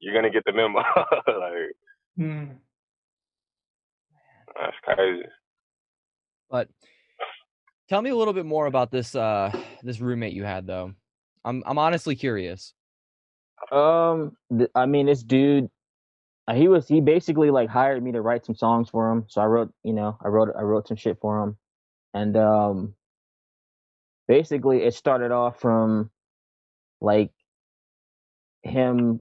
you're 0.00 0.14
gonna 0.14 0.30
get 0.30 0.44
the 0.44 0.52
memo. 0.52 0.78
like 1.26 1.76
Hmm. 2.18 2.44
that's 4.60 4.76
crazy. 4.82 5.24
But 6.50 6.68
tell 7.88 8.02
me 8.02 8.10
a 8.10 8.16
little 8.16 8.34
bit 8.34 8.44
more 8.46 8.66
about 8.66 8.90
this 8.90 9.14
uh 9.14 9.50
this 9.82 10.00
roommate 10.00 10.34
you 10.34 10.44
had 10.44 10.66
though. 10.66 10.92
I'm 11.44 11.62
I'm 11.66 11.78
honestly 11.78 12.14
curious. 12.16 12.74
um, 13.72 14.36
th- 14.56 14.70
I 14.74 14.86
mean, 14.86 15.06
this 15.06 15.22
dude, 15.22 15.70
he 16.54 16.68
was 16.68 16.88
he 16.88 17.00
basically 17.00 17.50
like 17.50 17.68
hired 17.68 18.02
me 18.02 18.12
to 18.12 18.20
write 18.20 18.44
some 18.44 18.54
songs 18.54 18.88
for 18.88 19.10
him. 19.10 19.24
So 19.28 19.40
I 19.40 19.46
wrote, 19.46 19.72
you 19.84 19.92
know, 19.92 20.16
I 20.24 20.28
wrote 20.28 20.50
I 20.56 20.62
wrote 20.62 20.88
some 20.88 20.96
shit 20.96 21.18
for 21.20 21.42
him, 21.42 21.56
and 22.14 22.36
um, 22.36 22.94
basically 24.28 24.82
it 24.82 24.94
started 24.94 25.30
off 25.30 25.60
from 25.60 26.10
like 27.00 27.32
him 28.62 29.20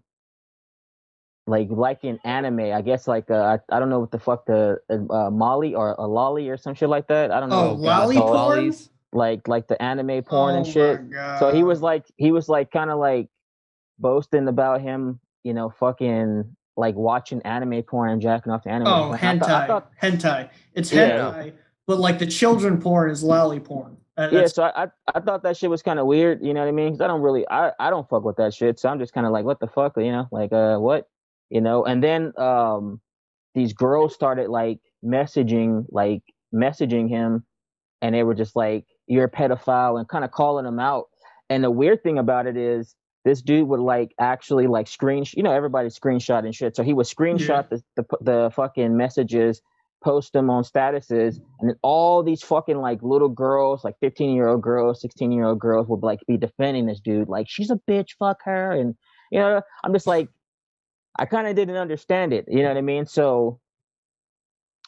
like 1.47 1.67
liking 1.69 2.19
anime. 2.23 2.59
I 2.59 2.81
guess 2.81 3.07
like 3.07 3.29
uh, 3.29 3.57
I, 3.71 3.75
I 3.75 3.79
don't 3.79 3.89
know 3.89 3.99
what 3.99 4.11
the 4.11 4.19
fuck 4.19 4.45
the 4.45 4.77
uh, 4.89 5.29
Molly 5.29 5.75
or 5.75 5.93
a 5.97 6.07
lolly 6.07 6.49
or 6.49 6.57
some 6.57 6.75
shit 6.75 6.89
like 6.89 7.07
that. 7.07 7.31
I 7.31 7.39
don't 7.39 7.49
know. 7.49 7.71
Oh, 7.71 7.73
lolly 7.73 8.17
porn? 8.17 8.33
Lollies? 8.33 8.89
like 9.13 9.47
like 9.47 9.67
the 9.67 9.81
anime 9.81 10.23
porn 10.23 10.55
Oh 10.55 10.57
and 10.59 10.67
shit. 10.67 11.01
So 11.39 11.51
he 11.53 11.63
was 11.63 11.81
like 11.81 12.05
he 12.17 12.31
was 12.31 12.47
like 12.47 12.71
kind 12.71 12.89
of 12.89 12.99
like 12.99 13.27
boasting 13.99 14.47
about 14.47 14.81
him, 14.81 15.19
you 15.43 15.53
know, 15.53 15.69
fucking 15.69 16.55
like 16.81 16.95
watching 16.95 17.41
anime 17.43 17.81
porn 17.83 18.09
and 18.11 18.21
jacking 18.21 18.51
off 18.51 18.63
to 18.63 18.69
anime. 18.69 18.87
Oh, 18.87 19.03
porn. 19.03 19.13
I 19.13 19.17
hentai, 19.17 19.39
thought- 19.39 19.51
I 19.63 19.67
thought- 19.67 19.91
hentai. 20.01 20.49
It's 20.73 20.91
Yeah. 20.91 21.09
hentai, 21.31 21.53
but 21.87 21.99
like 21.99 22.19
the 22.19 22.25
children 22.25 22.81
porn 22.81 23.09
is 23.11 23.23
lolly 23.23 23.59
porn. 23.59 23.95
Uh, 24.17 24.27
yeah, 24.31 24.45
so 24.47 24.63
I, 24.63 24.83
I 24.83 24.87
I 25.15 25.19
thought 25.21 25.41
that 25.43 25.55
shit 25.55 25.69
was 25.69 25.81
kind 25.81 25.97
of 25.99 26.05
weird. 26.05 26.43
You 26.45 26.53
know 26.53 26.59
what 26.59 26.67
I 26.67 26.71
mean? 26.73 26.91
'Cause 26.93 27.01
I 27.01 27.07
don't 27.07 27.21
really 27.21 27.47
I 27.49 27.71
I 27.79 27.89
don't 27.89 28.07
fuck 28.09 28.23
with 28.25 28.35
that 28.37 28.53
shit. 28.53 28.77
So 28.79 28.89
I'm 28.89 28.99
just 28.99 29.13
kind 29.13 29.25
of 29.25 29.31
like, 29.31 29.45
what 29.45 29.59
the 29.61 29.67
fuck, 29.67 29.95
you 29.97 30.11
know? 30.11 30.27
Like 30.31 30.51
uh 30.51 30.77
what, 30.79 31.07
you 31.49 31.61
know? 31.61 31.85
And 31.85 32.03
then 32.03 32.33
um 32.37 32.99
these 33.55 33.71
girls 33.73 34.13
started 34.13 34.49
like 34.49 34.79
messaging 35.03 35.85
like 35.89 36.23
messaging 36.53 37.07
him, 37.09 37.45
and 38.01 38.13
they 38.15 38.23
were 38.23 38.33
just 38.35 38.55
like, 38.55 38.85
you're 39.07 39.25
a 39.25 39.29
pedophile, 39.31 39.97
and 39.99 40.07
kind 40.07 40.25
of 40.25 40.31
calling 40.31 40.65
him 40.65 40.79
out. 40.79 41.05
And 41.49 41.63
the 41.63 41.71
weird 41.71 42.01
thing 42.03 42.17
about 42.17 42.47
it 42.47 42.57
is. 42.57 42.95
This 43.23 43.41
dude 43.41 43.67
would 43.67 43.79
like 43.79 44.13
actually 44.19 44.67
like 44.67 44.87
screen, 44.87 45.25
you 45.35 45.43
know, 45.43 45.51
everybody's 45.51 45.99
and 46.03 46.55
shit. 46.55 46.75
So 46.75 46.83
he 46.83 46.93
would 46.93 47.05
screenshot 47.05 47.69
the, 47.69 47.83
the 47.95 48.17
the 48.21 48.51
fucking 48.55 48.97
messages, 48.97 49.61
post 50.03 50.33
them 50.33 50.49
on 50.49 50.63
statuses, 50.63 51.39
and 51.59 51.69
then 51.69 51.75
all 51.83 52.23
these 52.23 52.41
fucking 52.41 52.77
like 52.77 53.03
little 53.03 53.29
girls, 53.29 53.83
like 53.83 53.95
15 54.01 54.35
year 54.35 54.47
old 54.47 54.61
girls, 54.61 55.01
16 55.01 55.31
year 55.31 55.45
old 55.45 55.59
girls 55.59 55.87
would 55.87 56.01
like 56.01 56.19
be 56.27 56.37
defending 56.37 56.87
this 56.87 56.99
dude, 56.99 57.29
like 57.29 57.47
she's 57.47 57.69
a 57.69 57.79
bitch, 57.89 58.11
fuck 58.17 58.39
her, 58.45 58.71
and 58.71 58.95
you 59.31 59.39
know, 59.39 59.61
I'm 59.83 59.93
just 59.93 60.07
like, 60.07 60.27
I 61.17 61.25
kind 61.25 61.47
of 61.47 61.55
didn't 61.55 61.77
understand 61.77 62.33
it, 62.33 62.45
you 62.47 62.63
know 62.63 62.69
what 62.69 62.77
I 62.77 62.81
mean? 62.81 63.05
So 63.05 63.59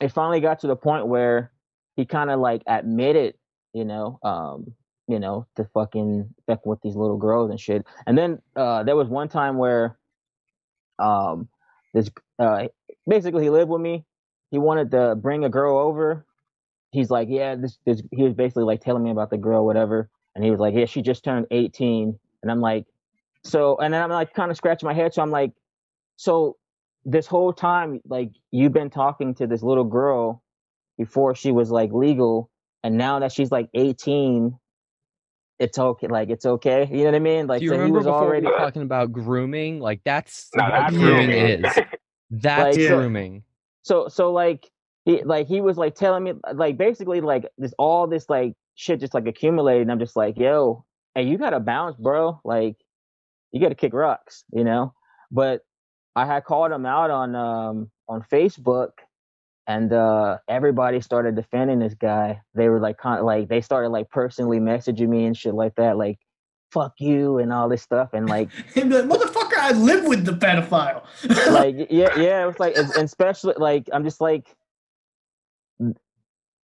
it 0.02 0.12
finally 0.12 0.40
got 0.40 0.60
to 0.62 0.68
the 0.68 0.76
point 0.76 1.08
where 1.08 1.52
he 1.96 2.06
kind 2.06 2.32
of 2.32 2.40
like 2.40 2.64
admitted, 2.66 3.36
you 3.74 3.86
know, 3.86 4.20
um, 4.24 4.74
you 5.08 5.20
know, 5.20 5.48
to 5.56 5.66
fucking 5.74 6.34
fuck 6.48 6.66
with 6.66 6.80
these 6.82 6.96
little 6.96 7.18
girls 7.18 7.50
and 7.50 7.60
shit. 7.60 7.86
And 8.08 8.18
then 8.18 8.42
uh, 8.56 8.84
there 8.84 8.96
was 8.96 9.08
one 9.08 9.30
time 9.30 9.58
where, 9.58 9.98
um, 11.00 11.50
this 11.94 12.10
uh, 12.40 12.68
basically 13.08 13.44
he 13.44 13.50
lived 13.50 13.70
with 13.70 13.82
me. 13.82 14.06
He 14.52 14.60
wanted 14.60 14.92
to 14.92 15.16
bring 15.16 15.44
a 15.44 15.50
girl 15.50 15.78
over. 15.78 16.26
He's 16.92 17.10
like, 17.10 17.28
yeah, 17.30 17.56
this, 17.56 17.80
this. 17.86 18.02
He 18.12 18.24
was 18.24 18.34
basically 18.34 18.64
like 18.64 18.82
telling 18.82 19.04
me 19.04 19.12
about 19.12 19.30
the 19.30 19.38
girl, 19.38 19.66
whatever. 19.66 20.10
And 20.36 20.44
he 20.44 20.52
was 20.52 20.60
like, 20.60 20.76
yeah, 20.76 20.86
she 20.86 21.02
just 21.02 21.24
turned 21.24 21.48
18. 21.52 22.18
And 22.42 22.52
I'm 22.52 22.62
like, 22.62 22.86
so, 23.44 23.78
and 23.78 23.94
then 23.94 24.02
I'm 24.02 24.10
like 24.10 24.34
kind 24.34 24.52
of 24.52 24.58
scratching 24.58 24.88
my 24.88 24.94
head. 24.94 25.14
So 25.14 25.22
I'm 25.22 25.32
like, 25.32 25.52
so 26.16 26.58
this 27.06 27.28
whole 27.28 27.52
time, 27.54 28.00
like 28.08 28.32
you've 28.52 28.74
been 28.74 28.90
talking 28.90 29.36
to 29.36 29.48
this 29.48 29.62
little 29.62 29.84
girl 29.84 30.42
before 30.98 31.36
she 31.36 31.52
was 31.52 31.70
like 31.70 31.92
legal, 31.92 32.50
and 32.84 32.98
now 32.98 33.20
that 33.20 33.32
she's 33.32 33.52
like 33.52 33.70
18, 33.74 34.58
it's 35.60 35.78
okay. 35.80 36.08
Like 36.08 36.30
it's 36.30 36.46
okay. 36.46 36.88
You 36.92 37.00
know 37.00 37.06
what 37.06 37.16
I 37.16 37.20
mean? 37.20 37.48
Like 37.48 37.60
Do 37.60 37.66
you 37.66 37.72
so 37.72 37.86
he 37.86 37.92
was 37.92 38.06
before 38.06 38.14
already. 38.16 38.46
we 38.46 38.52
were 38.52 38.58
talking 38.58 38.82
about 38.82 39.12
grooming? 39.12 39.80
Like 39.80 40.02
that's 40.04 40.50
Nah, 40.56 40.70
what 40.70 40.72
that's 40.72 40.98
grooming 40.98 41.28
grooming. 41.30 41.66
is. 41.66 41.80
That's 42.32 42.78
Like, 42.78 42.88
grooming. 42.88 43.44
so 43.84 44.08
so 44.08 44.32
like 44.32 44.70
he 45.06 45.24
like 45.24 45.48
he 45.48 45.62
was 45.62 45.78
like 45.78 45.96
telling 45.96 46.24
me 46.24 46.34
like 46.54 46.78
basically 46.78 47.22
like 47.22 47.46
this 47.58 47.74
all 47.78 48.08
this 48.08 48.30
like 48.30 48.54
shit 48.76 49.00
just 49.00 49.14
like 49.14 49.28
accumulated 49.28 49.84
and 49.84 49.92
i'm 49.92 50.00
just 50.00 50.16
like 50.16 50.38
yo 50.38 50.84
hey 51.14 51.24
you 51.24 51.38
gotta 51.38 51.60
bounce 51.60 51.96
bro 51.98 52.40
like 52.44 52.76
you 53.52 53.60
gotta 53.62 53.76
kick 53.76 53.94
rocks 53.94 54.44
you 54.52 54.64
know 54.64 54.94
but 55.32 55.62
i 56.16 56.26
had 56.26 56.44
called 56.44 56.72
him 56.72 56.86
out 56.86 57.12
on 57.12 57.36
um 57.36 57.92
on 58.10 58.24
facebook 58.32 58.92
and 59.68 59.94
uh 59.94 60.38
everybody 60.48 61.00
started 61.00 61.36
defending 61.36 61.80
this 61.80 61.94
guy 61.94 62.42
they 62.54 62.68
were 62.70 62.80
like 62.80 62.98
of 63.06 63.24
like 63.24 63.48
they 63.48 63.62
started 63.62 63.90
like 63.90 64.10
personally 64.10 64.60
messaging 64.60 65.08
me 65.10 65.26
and 65.26 65.38
shit 65.38 65.54
like 65.54 65.74
that 65.76 65.98
like 65.98 66.20
fuck 66.72 66.94
you 67.00 67.38
and 67.38 67.54
all 67.54 67.70
this 67.70 67.82
stuff 67.82 68.10
and 68.14 68.28
like 68.28 68.50
He'd 68.74 68.86
like, 68.86 69.06
motherfucker, 69.06 69.58
I 69.60 69.72
live 69.74 70.06
with 70.06 70.26
the 70.26 70.32
pedophile. 70.34 71.04
like 71.52 71.88
yeah 71.92 72.18
yeah 72.20 72.44
it 72.44 72.48
was 72.48 72.60
like 72.60 72.76
and 72.76 72.90
and 72.96 73.04
especially 73.06 73.54
like 73.58 73.88
i'm 73.94 74.04
just 74.04 74.20
like 74.20 74.48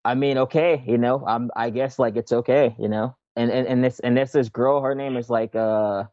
i 0.05 0.15
mean 0.15 0.37
okay 0.37 0.83
you 0.87 0.97
know 0.97 1.23
i'm 1.27 1.51
i 1.55 1.69
guess 1.69 1.99
like 1.99 2.15
it's 2.15 2.31
okay 2.31 2.75
you 2.79 2.87
know 2.89 3.15
and 3.35 3.51
and, 3.51 3.67
and 3.67 3.83
this 3.83 3.99
and 3.99 4.17
this 4.17 4.31
this 4.31 4.49
girl 4.49 4.81
her 4.81 4.95
name 4.95 5.15
is 5.17 5.29
like 5.29 5.55
uh 5.55 6.03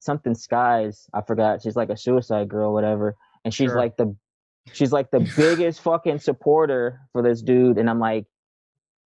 something 0.00 0.34
skies 0.34 1.08
i 1.14 1.20
forgot 1.22 1.62
she's 1.62 1.76
like 1.76 1.88
a 1.90 1.96
suicide 1.96 2.48
girl 2.48 2.72
whatever 2.72 3.16
and 3.44 3.54
she's 3.54 3.70
Sure. 3.70 3.76
like 3.78 3.96
the 3.96 4.14
she's 4.72 4.92
like 4.92 5.10
the 5.10 5.20
biggest 5.36 5.80
fucking 5.80 6.18
supporter 6.18 7.00
for 7.12 7.22
this 7.22 7.42
dude 7.42 7.78
and 7.78 7.88
i'm 7.88 8.00
like 8.00 8.26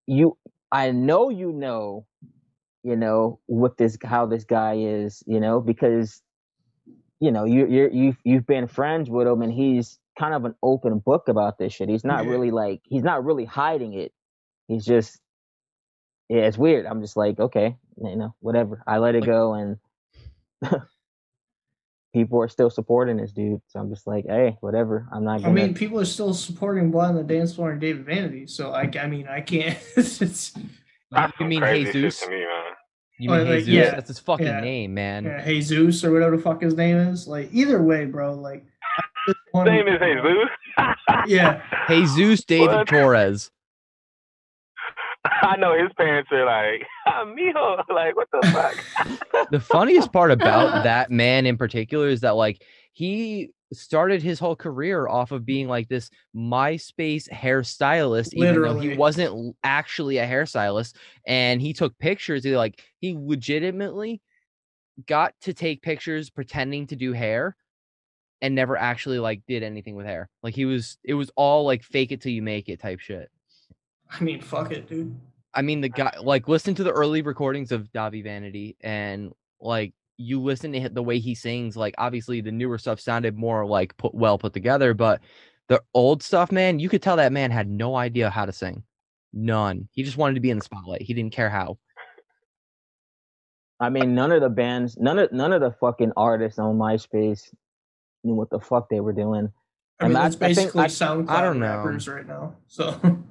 you 0.07 0.37
i 0.71 0.91
know 0.91 1.29
you 1.29 1.51
know 1.51 2.05
you 2.83 2.95
know 2.95 3.39
what 3.45 3.77
this 3.77 3.97
how 4.03 4.25
this 4.25 4.43
guy 4.45 4.75
is 4.79 5.21
you 5.27 5.39
know 5.39 5.59
because 5.59 6.21
you 7.19 7.31
know 7.31 7.43
you 7.43 7.67
you're 7.67 7.89
you've 7.91 8.17
you've 8.23 8.47
been 8.47 8.67
friends 8.67 9.09
with 9.09 9.27
him 9.27 9.41
and 9.41 9.51
he's 9.51 9.99
kind 10.17 10.33
of 10.33 10.45
an 10.45 10.55
open 10.63 10.99
book 10.99 11.29
about 11.29 11.57
this 11.57 11.71
shit. 11.73 11.87
He's 11.89 12.03
not 12.03 12.23
Yeah. 12.25 12.31
really 12.31 12.51
like 12.51 12.81
he's 12.83 13.03
not 13.03 13.23
really 13.25 13.45
hiding 13.45 13.93
it. 13.93 14.11
He's 14.67 14.85
just 14.85 15.19
yeah 16.29 16.41
it's 16.41 16.57
weird. 16.57 16.85
I'm 16.85 17.01
just 17.01 17.17
like 17.17 17.39
okay 17.39 17.75
you 18.01 18.15
know 18.15 18.33
whatever. 18.39 18.81
I 18.87 18.97
let 18.99 19.15
it 19.15 19.21
Like- 19.21 19.29
go 19.29 19.53
and 19.53 19.77
people 22.13 22.41
are 22.41 22.47
still 22.47 22.69
supporting 22.69 23.17
this 23.17 23.31
dude 23.31 23.61
so 23.67 23.79
i'm 23.79 23.89
just 23.89 24.07
like 24.07 24.25
hey 24.27 24.57
whatever 24.61 25.07
i'm 25.13 25.23
not 25.23 25.39
I 25.39 25.43
gonna 25.43 25.53
mean, 25.53 25.73
people 25.73 25.99
are 25.99 26.05
still 26.05 26.33
supporting 26.33 26.89
Blood 26.91 27.09
on 27.11 27.15
the 27.15 27.23
Dance 27.23 27.53
Floor 27.55 27.71
and 27.71 27.81
Dahvie 27.81 28.03
Vanity, 28.03 28.47
so 28.47 28.71
I, 28.71 28.89
I 28.99 29.07
mean, 29.07 29.27
I 29.27 29.41
can't. 29.41 29.77
it's, 29.95 30.53
That's 31.11 31.33
You 31.39 31.45
mean 31.45 31.59
crazy 31.61 31.85
shit 31.85 31.93
Jesus? 31.93 32.21
to 32.21 32.29
me. 32.29 32.43
You 33.19 33.31
Oh, 33.31 33.37
mean 33.37 33.47
like, 33.49 33.57
Jesus? 33.59 33.67
yeah, 33.73 33.91
That's 33.91 34.07
his 34.07 34.19
fucking 34.19 34.45
yeah, 34.45 34.59
name, 34.61 34.93
man. 34.93 35.25
yeah, 35.25 35.43
Jesus 35.45 36.03
or 36.03 36.11
whatever 36.11 36.37
the 36.37 36.41
fuck 36.41 36.61
his 36.61 36.75
name 36.75 36.97
is. 36.97 37.27
Like, 37.27 37.49
either 37.51 37.81
way, 37.83 38.05
bro. 38.05 38.33
Like, 38.33 38.63
I 38.97 39.03
just 39.27 39.37
His 39.45 39.53
wanna- 39.53 39.71
name 39.71 39.87
is 39.87 39.99
Jesus. 39.99 40.49
Yeah. 41.27 41.61
Jesus 41.89 42.45
David 42.45 42.67
What? 42.75 42.87
Torres. 42.87 43.51
I 45.25 45.57
know 45.57 45.77
his 45.77 45.91
parents 45.97 46.29
are 46.31 46.45
like, 46.45 46.87
"Ah, 47.07 47.25
mijo, 47.25 47.83
like 47.93 48.15
what 48.15 48.27
the 48.31 48.47
fuck? 48.47 49.19
The 49.51 49.59
funniest 49.59 50.11
part 50.13 50.31
about 50.31 50.83
that 50.83 51.09
man 51.09 51.45
in 51.45 51.57
particular 51.57 52.07
is 52.07 52.21
that 52.21 52.35
like 52.35 52.63
he 52.93 53.49
started 53.73 54.21
his 54.21 54.39
whole 54.39 54.55
career 54.55 55.07
off 55.07 55.31
of 55.31 55.45
being 55.45 55.67
like 55.67 55.87
this 55.87 56.09
MySpace 56.35 57.29
hairstylist, 57.29 58.33
even 58.33 58.61
though 58.61 58.79
he 58.79 58.95
wasn't 58.95 59.55
actually 59.63 60.17
a 60.17 60.27
hairstylist. 60.27 60.95
And 61.25 61.61
he 61.61 61.73
took 61.73 61.97
pictures. 61.97 62.43
He 62.43 62.55
like 62.55 62.83
he 62.99 63.15
legitimately 63.17 64.21
got 65.07 65.33
to 65.41 65.53
take 65.53 65.81
pictures 65.81 66.29
pretending 66.29 66.87
to 66.87 66.95
do 66.95 67.13
hair 67.13 67.55
and 68.41 68.55
never 68.55 68.77
actually 68.77 69.19
like 69.19 69.41
did 69.47 69.63
anything 69.63 69.95
with 69.95 70.05
hair. 70.05 70.29
Like 70.43 70.55
he 70.55 70.65
was 70.65 70.97
it 71.03 71.13
was 71.13 71.31
all 71.35 71.65
like 71.65 71.83
fake 71.83 72.11
it 72.11 72.21
till 72.21 72.31
you 72.31 72.41
make 72.41 72.69
it 72.69 72.79
type 72.79 72.99
shit. 72.99 73.29
I 74.19 74.23
mean, 74.23 74.41
fuck 74.41 74.71
it, 74.71 74.87
dude. 74.87 75.15
I 75.53 75.61
mean, 75.61 75.81
the 75.81 75.89
guy 75.89 76.13
like 76.21 76.47
listen 76.47 76.75
to 76.75 76.83
the 76.83 76.91
early 76.91 77.21
recordings 77.21 77.71
of 77.71 77.91
Dahvie 77.91 78.23
Vanity, 78.23 78.75
and 78.81 79.31
like 79.59 79.93
you 80.17 80.41
listen 80.41 80.71
to 80.73 80.89
the 80.89 81.01
way 81.03 81.19
he 81.19 81.33
sings, 81.35 81.75
like 81.77 81.95
obviously 81.97 82.41
the 82.41 82.51
newer 82.51 82.77
stuff 82.77 82.99
sounded 82.99 83.35
more 83.37 83.65
like 83.65 83.95
put 83.97 84.13
well 84.13 84.37
put 84.37 84.53
together, 84.53 84.93
but 84.93 85.21
the 85.67 85.81
old 85.93 86.21
stuff, 86.23 86.51
man, 86.51 86.79
you 86.79 86.89
could 86.89 87.01
tell 87.01 87.15
that 87.17 87.31
man 87.31 87.51
had 87.51 87.69
no 87.69 87.95
idea 87.95 88.29
how 88.29 88.45
to 88.45 88.51
sing. 88.51 88.83
None. 89.33 89.87
He 89.91 90.03
just 90.03 90.17
wanted 90.17 90.33
to 90.35 90.39
be 90.39 90.49
in 90.49 90.57
the 90.57 90.63
spotlight. 90.63 91.01
He 91.03 91.13
didn't 91.13 91.33
care 91.33 91.49
how. 91.49 91.77
I 93.79 93.89
mean, 93.89 94.13
none 94.13 94.31
of 94.31 94.41
the 94.41 94.49
bands, 94.49 94.97
none 94.97 95.19
of 95.19 95.31
none 95.31 95.53
of 95.53 95.61
the 95.61 95.71
fucking 95.79 96.11
artists 96.17 96.59
on 96.59 96.77
MySpace 96.77 97.53
knew 98.23 98.33
what 98.35 98.49
the 98.49 98.59
fuck 98.59 98.89
they 98.89 98.99
were 98.99 99.13
doing. 99.13 99.51
I 99.99 100.07
mean, 100.07 100.15
And 100.15 100.17
I- 100.17 100.23
that's 100.23 100.35
I 100.35 100.53
think- 100.53 100.57
basically 100.73 100.81
I- 100.83 100.87
SoundCloud 100.87 101.29
I 101.29 101.41
don't 101.41 101.59
know. 101.59 101.77
rappers 101.77 102.07
right 102.07 102.27
now. 102.27 102.55
So, 102.67 102.99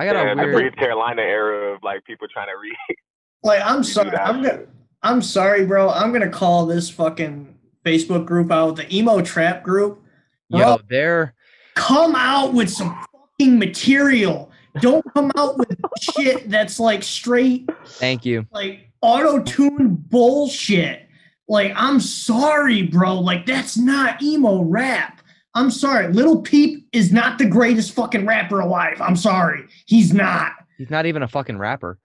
I 0.00 0.06
got 0.06 0.14
yeah, 0.14 0.32
a 0.32 0.34
the 0.34 0.42
weird. 0.44 0.54
Breathe 0.54 0.76
Carolina 0.76 1.20
era 1.20 1.74
of 1.74 1.82
like 1.82 2.02
people 2.06 2.26
trying 2.26 2.46
to 2.46 2.56
read. 2.58 2.96
like, 3.42 3.60
I'm 3.62 3.84
sorry. 3.94 4.16
I'm 4.16 4.42
gonna. 4.42 4.62
I'm 5.02 5.20
sorry, 5.20 5.66
bro. 5.66 5.90
I'm 5.90 6.10
gonna 6.10 6.30
call 6.30 6.64
this 6.64 6.88
fucking 6.88 7.54
Facebook 7.84 8.24
group 8.24 8.50
out, 8.50 8.76
the 8.76 8.94
emo 8.94 9.20
trap 9.20 9.62
group. 9.62 10.02
Yo, 10.48 10.58
Bro, 10.58 10.78
they're 10.88 11.34
come 11.74 12.14
out 12.14 12.54
with 12.54 12.70
some 12.70 12.98
fucking 13.12 13.58
material. 13.58 14.50
Don't 14.80 15.04
come 15.12 15.32
out 15.36 15.58
with 15.58 15.76
shit 16.00 16.48
that's 16.48 16.80
like 16.80 17.02
straight 17.02 17.68
thank 17.84 18.24
you. 18.24 18.46
like 18.52 18.90
auto 19.02 19.42
tune 19.42 19.96
bullshit. 20.08 21.08
Like, 21.46 21.72
I'm 21.74 21.98
sorry, 21.98 22.82
bro. 22.82 23.18
Like, 23.18 23.44
that's 23.44 23.76
not 23.76 24.22
emo 24.22 24.62
rap. 24.62 25.19
I'm 25.54 25.70
sorry. 25.70 26.12
Lil 26.12 26.42
Peep 26.42 26.86
is 26.92 27.12
not 27.12 27.38
the 27.38 27.46
greatest 27.46 27.92
fucking 27.92 28.26
rapper 28.26 28.60
alive. 28.60 29.00
I'm 29.00 29.16
sorry. 29.16 29.64
He's 29.86 30.12
not. 30.14 30.52
He's 30.78 30.90
not 30.90 31.06
even 31.06 31.22
a 31.22 31.28
fucking 31.28 31.58
rapper. 31.58 31.98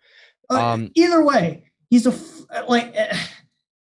Uh, 0.49 0.55
Um, 0.73 0.91
either 0.95 1.23
way, 1.23 1.63
he's 1.89 2.05
a 2.05 2.11
f- 2.11 2.67
like. 2.67 2.95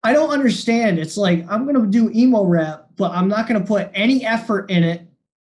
I 0.04 0.14
don't 0.14 0.30
understand. 0.30 1.00
It's 1.00 1.18
like 1.18 1.46
I'm 1.50 1.66
gonna 1.66 1.86
do 1.88 2.10
emo 2.12 2.46
rap, 2.46 2.86
but 2.96 3.12
I'm 3.12 3.28
not 3.28 3.46
gonna 3.48 3.66
put 3.66 3.90
any 3.94 4.24
effort 4.26 4.70
in 4.70 4.84
it. 4.84 5.02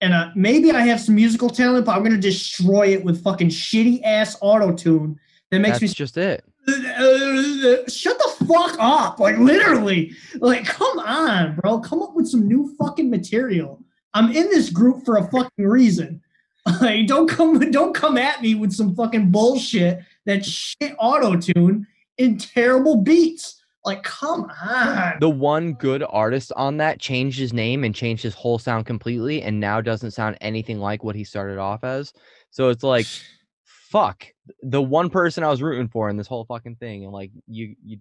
And 0.01 0.15
uh, 0.15 0.31
maybe 0.35 0.71
I 0.71 0.81
have 0.83 1.01
some 1.01 1.15
musical 1.15 1.51
talent, 1.51 1.85
but 1.85 1.95
I'm 1.95 2.03
gonna 2.03 2.17
destroy 2.17 2.89
it 2.89 3.05
with 3.05 3.23
fucking 3.23 3.49
shitty 3.49 4.01
ass 4.05 4.37
auto 4.41 4.73
tune 4.73 5.19
that 5.51 5.59
makes 5.59 5.81
That's 5.81 5.93
just 5.93 6.17
it. 6.17 6.45
shut 6.67 8.19
the 8.19 8.47
fuck 8.47 8.77
up. 8.79 9.21
Like 9.21 9.37
literally, 9.37 10.13
like 10.37 10.65
come 10.65 11.01
on, 11.01 11.57
bro. 11.57 11.81
Come 11.81 12.01
up 12.03 12.15
with 12.15 12.29
some 12.29 12.47
new 12.49 12.75
fucking 12.79 13.11
material. 13.11 13.83
I'm 14.17 14.31
in 14.31 14.49
this 14.49 14.71
group 14.71 15.05
for 15.05 15.19
a 15.19 15.31
fucking 15.31 15.67
reason. 15.67 16.23
Like, 16.81 17.07
don't 17.07 17.29
come, 17.29 17.61
don't 17.71 17.95
come 17.95 18.19
at 18.19 18.43
me 18.43 18.57
with 18.57 18.73
some 18.73 18.93
fucking 18.97 19.31
bullshit 19.31 20.01
that 20.25 20.45
shit 20.45 20.97
auto 20.99 21.37
tune 21.37 21.87
in 22.19 22.39
terrible 22.39 22.97
beats. 22.97 23.63
Like, 23.85 24.03
come 24.03 24.51
on. 24.61 25.19
The 25.21 25.31
one 25.31 25.75
good 25.75 26.03
artist 26.09 26.51
on 26.57 26.79
that 26.79 26.99
changed 26.99 27.39
his 27.39 27.53
name 27.53 27.85
and 27.85 27.95
changed 27.95 28.25
his 28.25 28.35
whole 28.35 28.59
sound 28.59 28.85
completely, 28.85 29.43
and 29.43 29.61
now 29.61 29.81
doesn't 29.81 30.11
sound 30.11 30.39
anything 30.41 30.81
like 30.81 31.05
what 31.05 31.15
he 31.15 31.23
started 31.23 31.59
off 31.59 31.85
as. 31.85 32.13
So 32.51 32.71
it's 32.71 32.83
like, 32.83 33.07
fuck, 33.65 34.27
the 34.61 34.83
one 34.83 35.09
person 35.09 35.45
I 35.45 35.51
was 35.51 35.63
rooting 35.63 35.87
for 35.87 36.11
in 36.11 36.17
this 36.17 36.27
whole 36.27 36.47
fucking 36.47 36.77
thing, 36.77 37.05
and 37.05 37.13
like 37.13 37.31
you, 37.47 37.77
you, 37.85 37.99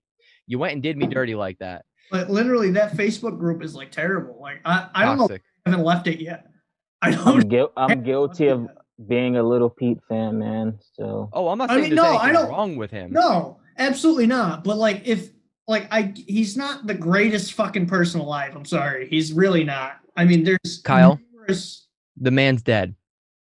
you 0.47 0.57
went 0.57 0.74
and 0.74 0.82
did 0.82 0.97
me 0.97 1.05
dirty 1.05 1.36
like 1.36 1.59
that. 1.59 1.86
But 2.09 2.32
literally, 2.32 2.72
that 2.72 2.93
Facebook 2.93 3.38
group 3.38 3.61
is 3.61 3.76
like 3.76 3.91
terrible. 3.91 4.39
Like, 4.41 4.61
I, 4.66 4.88
I 4.95 5.05
don't 5.05 5.18
know. 5.18 5.28
Toxic. 5.28 5.43
Haven't 5.66 5.84
left 5.84 6.07
it 6.07 6.20
yet. 6.22 6.47
I 7.01 7.09
I'm, 7.09 7.39
don't. 7.47 7.72
I'm 7.78 8.03
guilty 8.03 8.47
of 8.47 8.68
being 9.07 9.36
a 9.38 9.43
Lil 9.43 9.70
Peep 9.70 9.99
fan, 10.07 10.39
man. 10.39 10.80
So 10.93 11.30
Oh, 11.34 11.49
I'm 11.49 11.57
not 11.57 11.70
I 11.70 11.74
saying 11.76 11.89
mean, 11.89 11.95
there's 11.95 12.05
no, 12.13 12.18
I 12.18 12.28
anything 12.30 12.43
don't- 12.45 12.51
wrong 12.51 12.76
with 12.78 12.91
him. 12.91 13.11
No, 13.11 13.59
absolutely 13.78 14.28
not. 14.28 14.63
But 14.63 14.78
like, 14.78 15.01
if 15.05 15.30
like 15.68 15.88
I, 15.91 16.13
he's 16.16 16.55
not 16.55 16.86
the 16.88 16.93
greatest 16.93 17.53
fucking 17.53 17.88
person 17.88 18.22
alive. 18.22 18.55
I'm 18.55 18.66
sorry, 18.66 19.07
he's 19.09 19.34
really 19.34 19.63
not. 19.63 19.97
I 20.16 20.24
mean, 20.26 20.43
there's 20.43 20.82
Kyle? 20.84 21.20
numerous- 21.34 21.88
The 22.20 22.32
man's 22.32 22.61
dead. 22.61 22.95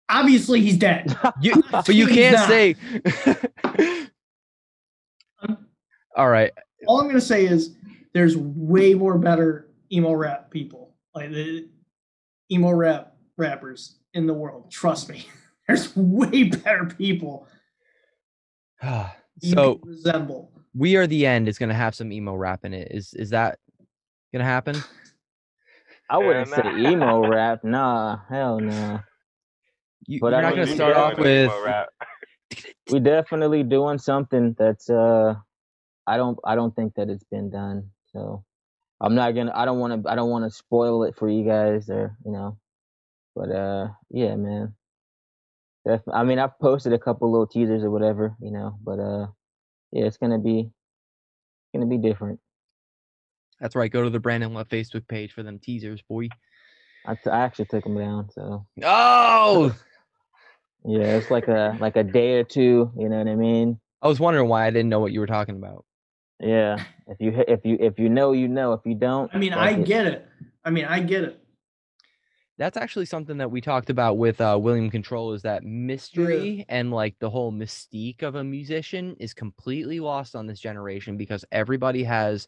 obviously, 0.09 0.61
he's 0.61 0.77
dead. 0.77 1.17
You, 1.43 1.63
but 1.73 1.89
you 1.95 2.07
can't 2.07 2.39
say. 2.49 2.77
All 6.17 6.29
right. 6.29 6.53
All 6.87 7.01
I'm 7.01 7.07
gonna 7.07 7.21
say 7.21 7.47
is 7.47 7.75
there's 8.13 8.37
way 8.37 8.93
more 8.95 9.17
better 9.19 9.69
emo 9.91 10.13
rap 10.13 10.51
people, 10.51 10.95
like 11.15 11.31
the 11.31 11.69
emo 12.53 12.71
rap 12.71 13.15
rappers 13.37 13.99
in 14.15 14.27
the 14.27 14.35
world. 14.35 14.71
Trust 14.71 15.09
me, 15.09 15.27
there's 15.69 15.97
way 15.97 16.45
better 16.45 16.87
people 16.87 17.47
you 19.41 19.53
so 19.53 19.77
can 19.77 19.89
resemble. 19.89 20.51
we 20.75 20.97
are 20.97 21.07
the 21.07 21.27
end 21.27 21.49
is 21.49 21.59
gonna 21.59 21.75
have 21.75 21.95
some 21.95 22.13
emo 22.13 22.35
rap 22.35 22.65
in 22.65 22.75
it. 22.75 22.89
Is 22.91 23.15
is 23.15 23.31
that 23.31 23.59
gonna 24.33 24.45
happen? 24.45 24.77
I 26.11 26.19
wouldn't 26.19 26.49
say 26.49 26.63
emo 26.77 27.27
rap. 27.29 27.65
Nah, 27.65 28.19
hell 28.29 28.61
no. 28.61 29.01
You, 30.07 30.21
But 30.21 30.33
you're 30.33 30.39
I 30.41 30.43
not 30.43 30.51
gonna 30.51 30.67
start 30.67 30.97
off 30.97 31.19
with 31.19 31.51
emo 31.51 31.65
rap. 31.65 31.89
We 32.91 33.01
definitely 33.01 33.63
doing 33.63 33.99
something 33.99 34.55
that's 34.59 34.91
uh 34.91 35.35
I 36.07 36.17
don't 36.17 36.39
I 36.45 36.55
don't 36.55 36.75
think 36.75 36.95
that 36.97 37.09
it's 37.09 37.25
been 37.25 37.51
done. 37.51 37.91
So 38.13 38.45
I'm 39.03 39.17
not 39.17 39.35
gonna 39.35 39.53
I 39.55 39.65
don't 39.65 39.81
wanna 39.81 40.01
I 40.07 40.15
don't 40.15 40.31
wanna 40.31 40.51
spoil 40.51 41.03
it 41.03 41.17
for 41.17 41.29
you 41.29 41.45
guys 41.45 41.91
or 41.91 42.17
you 42.25 42.31
know. 42.33 42.57
But 43.35 43.51
uh 43.51 43.89
yeah 44.11 44.37
man. 44.37 44.75
Def- 45.85 46.09
I 46.13 46.23
mean 46.23 46.39
I've 46.39 46.59
posted 46.61 46.93
a 46.93 46.99
couple 46.99 47.31
little 47.31 47.49
teasers 47.49 47.83
or 47.83 47.91
whatever, 47.91 48.37
you 48.41 48.53
know, 48.53 48.79
but 48.83 49.01
uh 49.01 49.27
yeah 49.91 50.05
it's 50.05 50.19
gonna 50.19 50.39
be 50.39 50.71
gonna 51.75 51.87
be 51.87 51.99
different. 51.99 52.39
That's 53.61 53.75
right. 53.75 53.91
Go 53.91 54.05
to 54.05 54.11
the 54.11 54.21
Brandyn 54.21 54.55
Love 54.55 54.69
Facebook 54.69 55.07
page 55.09 55.33
for 55.33 55.43
them 55.43 55.59
teasers, 55.59 56.03
boy. 56.03 56.29
I, 57.05 57.15
t- 57.15 57.31
I 57.31 57.41
actually 57.45 57.65
took 57.67 57.85
them 57.85 57.99
down, 57.99 58.31
so 58.31 58.67
Oh, 58.85 59.75
yeah, 60.85 61.17
it's 61.17 61.31
like 61.31 61.49
a 61.49 61.77
like 61.81 61.97
a 61.97 62.05
day 62.05 62.39
or 62.39 62.45
two, 62.45 62.93
you 62.97 63.09
know 63.09 63.19
what 63.19 63.29
I 63.29 63.35
mean? 63.35 63.81
I 64.01 64.09
was 64.09 64.21
wondering 64.21 64.49
why 64.49 64.67
I 64.67 64.71
didn't 64.71 64.89
know 64.89 65.01
what 65.01 65.13
you 65.13 65.21
were 65.21 65.27
talking 65.27 65.57
about. 65.57 65.85
Yeah. 66.43 66.83
If 67.07 67.21
you 67.21 67.45
if 67.47 67.65
you 67.65 67.77
if 67.81 67.99
you 67.99 68.09
know, 68.09 68.33
you 68.33 68.49
know. 68.49 68.73
If 68.73 68.81
you 68.85 68.95
don't, 68.95 69.31
I 69.35 69.39
mean, 69.39 69.53
I 69.53 69.75
get 69.75 70.07
it. 70.07 70.29
I 70.65 70.71
mean, 70.71 70.85
I 70.85 71.01
get 71.01 71.25
it. 71.25 71.39
That's 72.59 72.77
actually 72.77 73.07
something 73.07 73.39
that 73.39 73.51
we 73.51 73.61
talked 73.61 73.91
about 73.91 74.19
with 74.19 74.41
uh, 74.41 74.59
William 74.61 74.91
Control 74.91 75.33
is 75.33 75.43
that 75.43 75.65
mystery 75.65 76.65
and 76.69 76.93
like 76.93 77.19
the 77.19 77.31
whole 77.31 77.51
mystique 77.51 78.23
of 78.23 78.35
a 78.35 78.45
musician 78.45 79.17
is 79.19 79.33
completely 79.33 80.01
lost 80.01 80.37
on 80.37 80.47
this 80.47 80.61
generation 80.61 81.17
because 81.17 81.45
everybody 81.51 82.05
has 82.05 82.47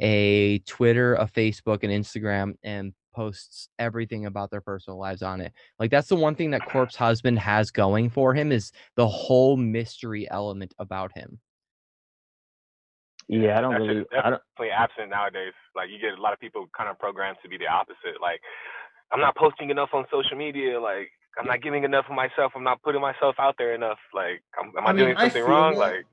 a 0.00 0.58
Twitter, 0.60 1.14
a 1.16 1.26
Facebook, 1.26 1.84
an 1.84 1.90
Instagram, 1.90 2.54
and 2.64 2.94
posts 3.14 3.68
everything 3.78 4.26
about 4.26 4.50
their 4.50 4.62
personal 4.62 4.98
lives 4.98 5.22
on 5.22 5.40
it. 5.40 5.52
Like 5.78 5.90
that's 5.90 6.08
the 6.08 6.16
one 6.16 6.34
thing 6.34 6.50
that 6.52 6.66
Corpse 6.66 6.96
Husband 6.96 7.38
has 7.38 7.70
going 7.70 8.08
for 8.08 8.34
him 8.34 8.52
is 8.52 8.72
the 8.96 9.06
whole 9.06 9.56
mystery 9.56 10.28
element 10.30 10.74
about 10.78 11.12
him. 11.16 11.38
Yeah, 13.28 13.58
I 13.58 13.60
don't 13.60 13.72
That 13.72 13.80
really. 13.80 14.00
is 14.00 14.06
I 14.12 14.30
don't. 14.30 14.42
definitely 14.56 14.70
absent 14.76 15.10
nowadays. 15.10 15.52
Like 15.74 15.88
you 15.90 15.98
get 15.98 16.18
a 16.18 16.20
lot 16.20 16.32
of 16.32 16.40
people 16.40 16.68
kind 16.76 16.88
of 16.90 16.98
programmed 16.98 17.38
to 17.42 17.48
be 17.48 17.56
the 17.58 17.66
opposite. 17.68 18.20
Like 18.20 18.40
I'm 19.12 19.20
not 19.20 19.36
posting 19.36 19.70
enough 19.70 19.90
on 19.92 20.04
social 20.10 20.36
media. 20.36 20.80
Like 20.80 21.10
I'm 21.38 21.46
not 21.46 21.62
giving 21.62 21.84
enough 21.84 22.06
of 22.08 22.14
myself. 22.14 22.52
I'm 22.54 22.64
not 22.64 22.82
putting 22.82 23.00
myself 23.00 23.36
out 23.38 23.54
there 23.58 23.74
enough. 23.74 23.98
Like 24.14 24.42
am, 24.58 24.72
am 24.76 24.86
I, 24.86 24.90
I 24.90 24.92
mean, 24.92 25.04
doing 25.04 25.16
I 25.16 25.22
something 25.24 25.42
feel 25.42 25.50
wrong? 25.50 25.72
that. 25.74 25.78
Like 25.78 26.06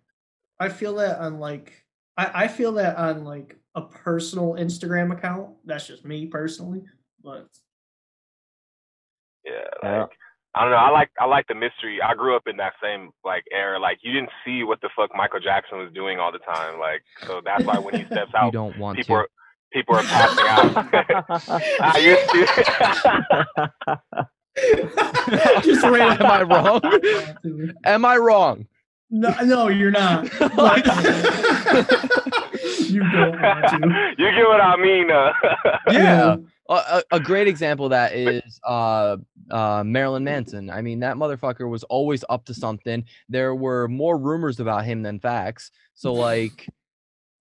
I 0.59 0.69
feel 0.69 0.95
that 0.95 1.19
on 1.19 1.39
like 1.39 1.85
I, 2.17 2.43
I 2.43 2.47
feel 2.47 2.73
that 2.73 2.95
on 2.97 3.23
like 3.25 3.57
a 3.75 3.81
personal 3.81 4.53
Instagram 4.53 5.11
account. 5.11 5.55
That's 5.65 5.87
just 5.87 6.05
me 6.05 6.25
personally, 6.27 6.83
but 7.23 7.47
yeah, 9.45 9.63
Yeah. 9.83 10.05
Like 10.55 10.55
I 10.55 10.61
don't 10.63 10.71
know. 10.71 10.77
I 10.77 10.89
like 10.89 11.09
I 11.19 11.25
like 11.25 11.45
the 11.47 11.53
mystery. 11.55 11.99
I 12.01 12.13
grew 12.15 12.35
up 12.35 12.47
in 12.47 12.57
that 12.57 12.73
same 12.81 13.11
like 13.23 13.43
era. 13.51 13.77
Like 13.79 13.99
you 14.03 14.11
didn't 14.13 14.31
see 14.45 14.63
what 14.63 14.79
the 14.81 14.89
fuck 14.95 15.11
Michael 15.15 15.39
Jackson 15.39 15.77
was 15.79 15.91
doing 15.93 16.19
all 16.19 16.31
the 16.31 16.39
time. 16.39 16.79
Like 16.79 17.03
so 17.27 17.41
that's 17.43 17.63
why 17.65 17.77
when 17.77 17.93
he 17.95 18.05
steps 18.05 18.31
out, 18.35 18.41
You 18.43 18.47
out, 18.47 18.51
don't 18.53 18.77
want 18.79 18.97
people 18.97 19.15
to. 19.15 19.21
are 19.21 19.27
people 19.71 19.95
are 19.95 20.03
passing 20.03 20.47
out. 20.47 20.87
I 21.81 21.97
used 21.99 22.29
to. 22.31 22.45
just 25.63 25.83
right 25.83 26.19
Am 26.19 26.31
I 26.31 26.41
wrong? 26.43 26.81
Am 27.85 28.03
I 28.05 28.17
wrong? 28.17 28.65
No, 29.11 29.29
no, 29.43 29.67
you're 29.69 29.89
not. 29.91 30.29
But- 30.39 30.85
you 32.89 32.99
don't 33.11 33.41
want 33.41 33.67
to. 33.67 34.13
you 34.17 34.31
get 34.31 34.47
what 34.47 34.61
I 34.61 34.75
mean. 34.77 35.11
Uh, 35.11 35.33
Yeah. 35.91 36.35
A, 36.75 37.03
a- 37.11 37.19
great 37.19 37.47
example 37.47 37.85
of 37.85 37.91
that 37.91 38.13
is 38.13 38.59
uh, 38.63 39.17
uh, 39.49 39.83
Marilyn 39.83 40.23
Manson. 40.23 40.69
I 40.69 40.81
mean, 40.81 40.99
that 40.99 41.15
motherfucker 41.15 41.69
was 41.69 41.83
always 41.85 42.23
up 42.29 42.45
to 42.45 42.53
something. 42.53 43.05
There 43.27 43.55
were 43.55 43.87
more 43.87 44.17
rumors 44.17 44.59
about 44.59 44.85
him 44.85 45.01
than 45.01 45.19
facts. 45.19 45.71
So, 45.95 46.13
like, 46.13 46.67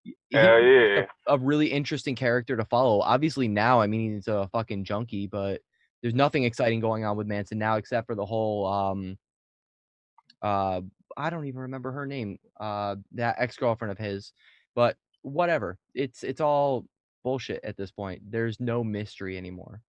was 0.05 0.15
yeah. 0.31 1.05
a, 1.27 1.35
a 1.35 1.39
really 1.39 1.67
interesting 1.67 2.15
character 2.15 2.57
to 2.57 2.65
follow. 2.65 3.01
Obviously, 3.01 3.49
now, 3.49 3.81
I 3.81 3.87
mean, 3.87 4.15
he's 4.15 4.29
a 4.29 4.49
fucking 4.53 4.85
junkie, 4.85 5.27
but 5.27 5.61
there's 6.03 6.15
nothing 6.15 6.45
exciting 6.45 6.81
going 6.81 7.05
on 7.05 7.17
with 7.17 7.27
Manson 7.27 7.59
now 7.59 7.77
except 7.77 8.07
for 8.07 8.15
the 8.15 8.27
whole. 8.27 8.67
Um, 8.67 9.19
uh, 10.43 10.81
I 11.17 11.31
don't 11.31 11.47
even 11.47 11.63
remember 11.63 11.93
her 11.93 12.07
name. 12.07 12.39
Uh, 12.59 12.97
that 13.13 13.37
ex 13.39 13.57
girlfriend 13.57 13.93
of 13.93 13.99
his, 13.99 14.33
but 14.75 14.97
whatever. 15.23 15.79
It's 15.95 16.23
it's 16.23 16.41
all 16.41 16.87
bullshit 17.29 17.63
at 17.63 17.77
this 17.77 17.91
point. 17.91 18.23
There's 18.31 18.59
no 18.59 18.83
mystery 18.83 19.37
anymore. 19.37 19.83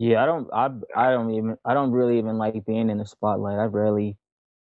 Yeah, 0.00 0.20
I 0.20 0.26
don't. 0.26 0.48
I 0.52 0.66
I 0.96 1.10
don't 1.12 1.30
even. 1.30 1.56
I 1.64 1.74
don't 1.74 1.92
really 1.92 2.18
even 2.18 2.38
like 2.38 2.66
being 2.66 2.90
in 2.90 2.98
the 2.98 3.06
spotlight. 3.06 3.60
I 3.60 3.66
rarely 3.66 4.16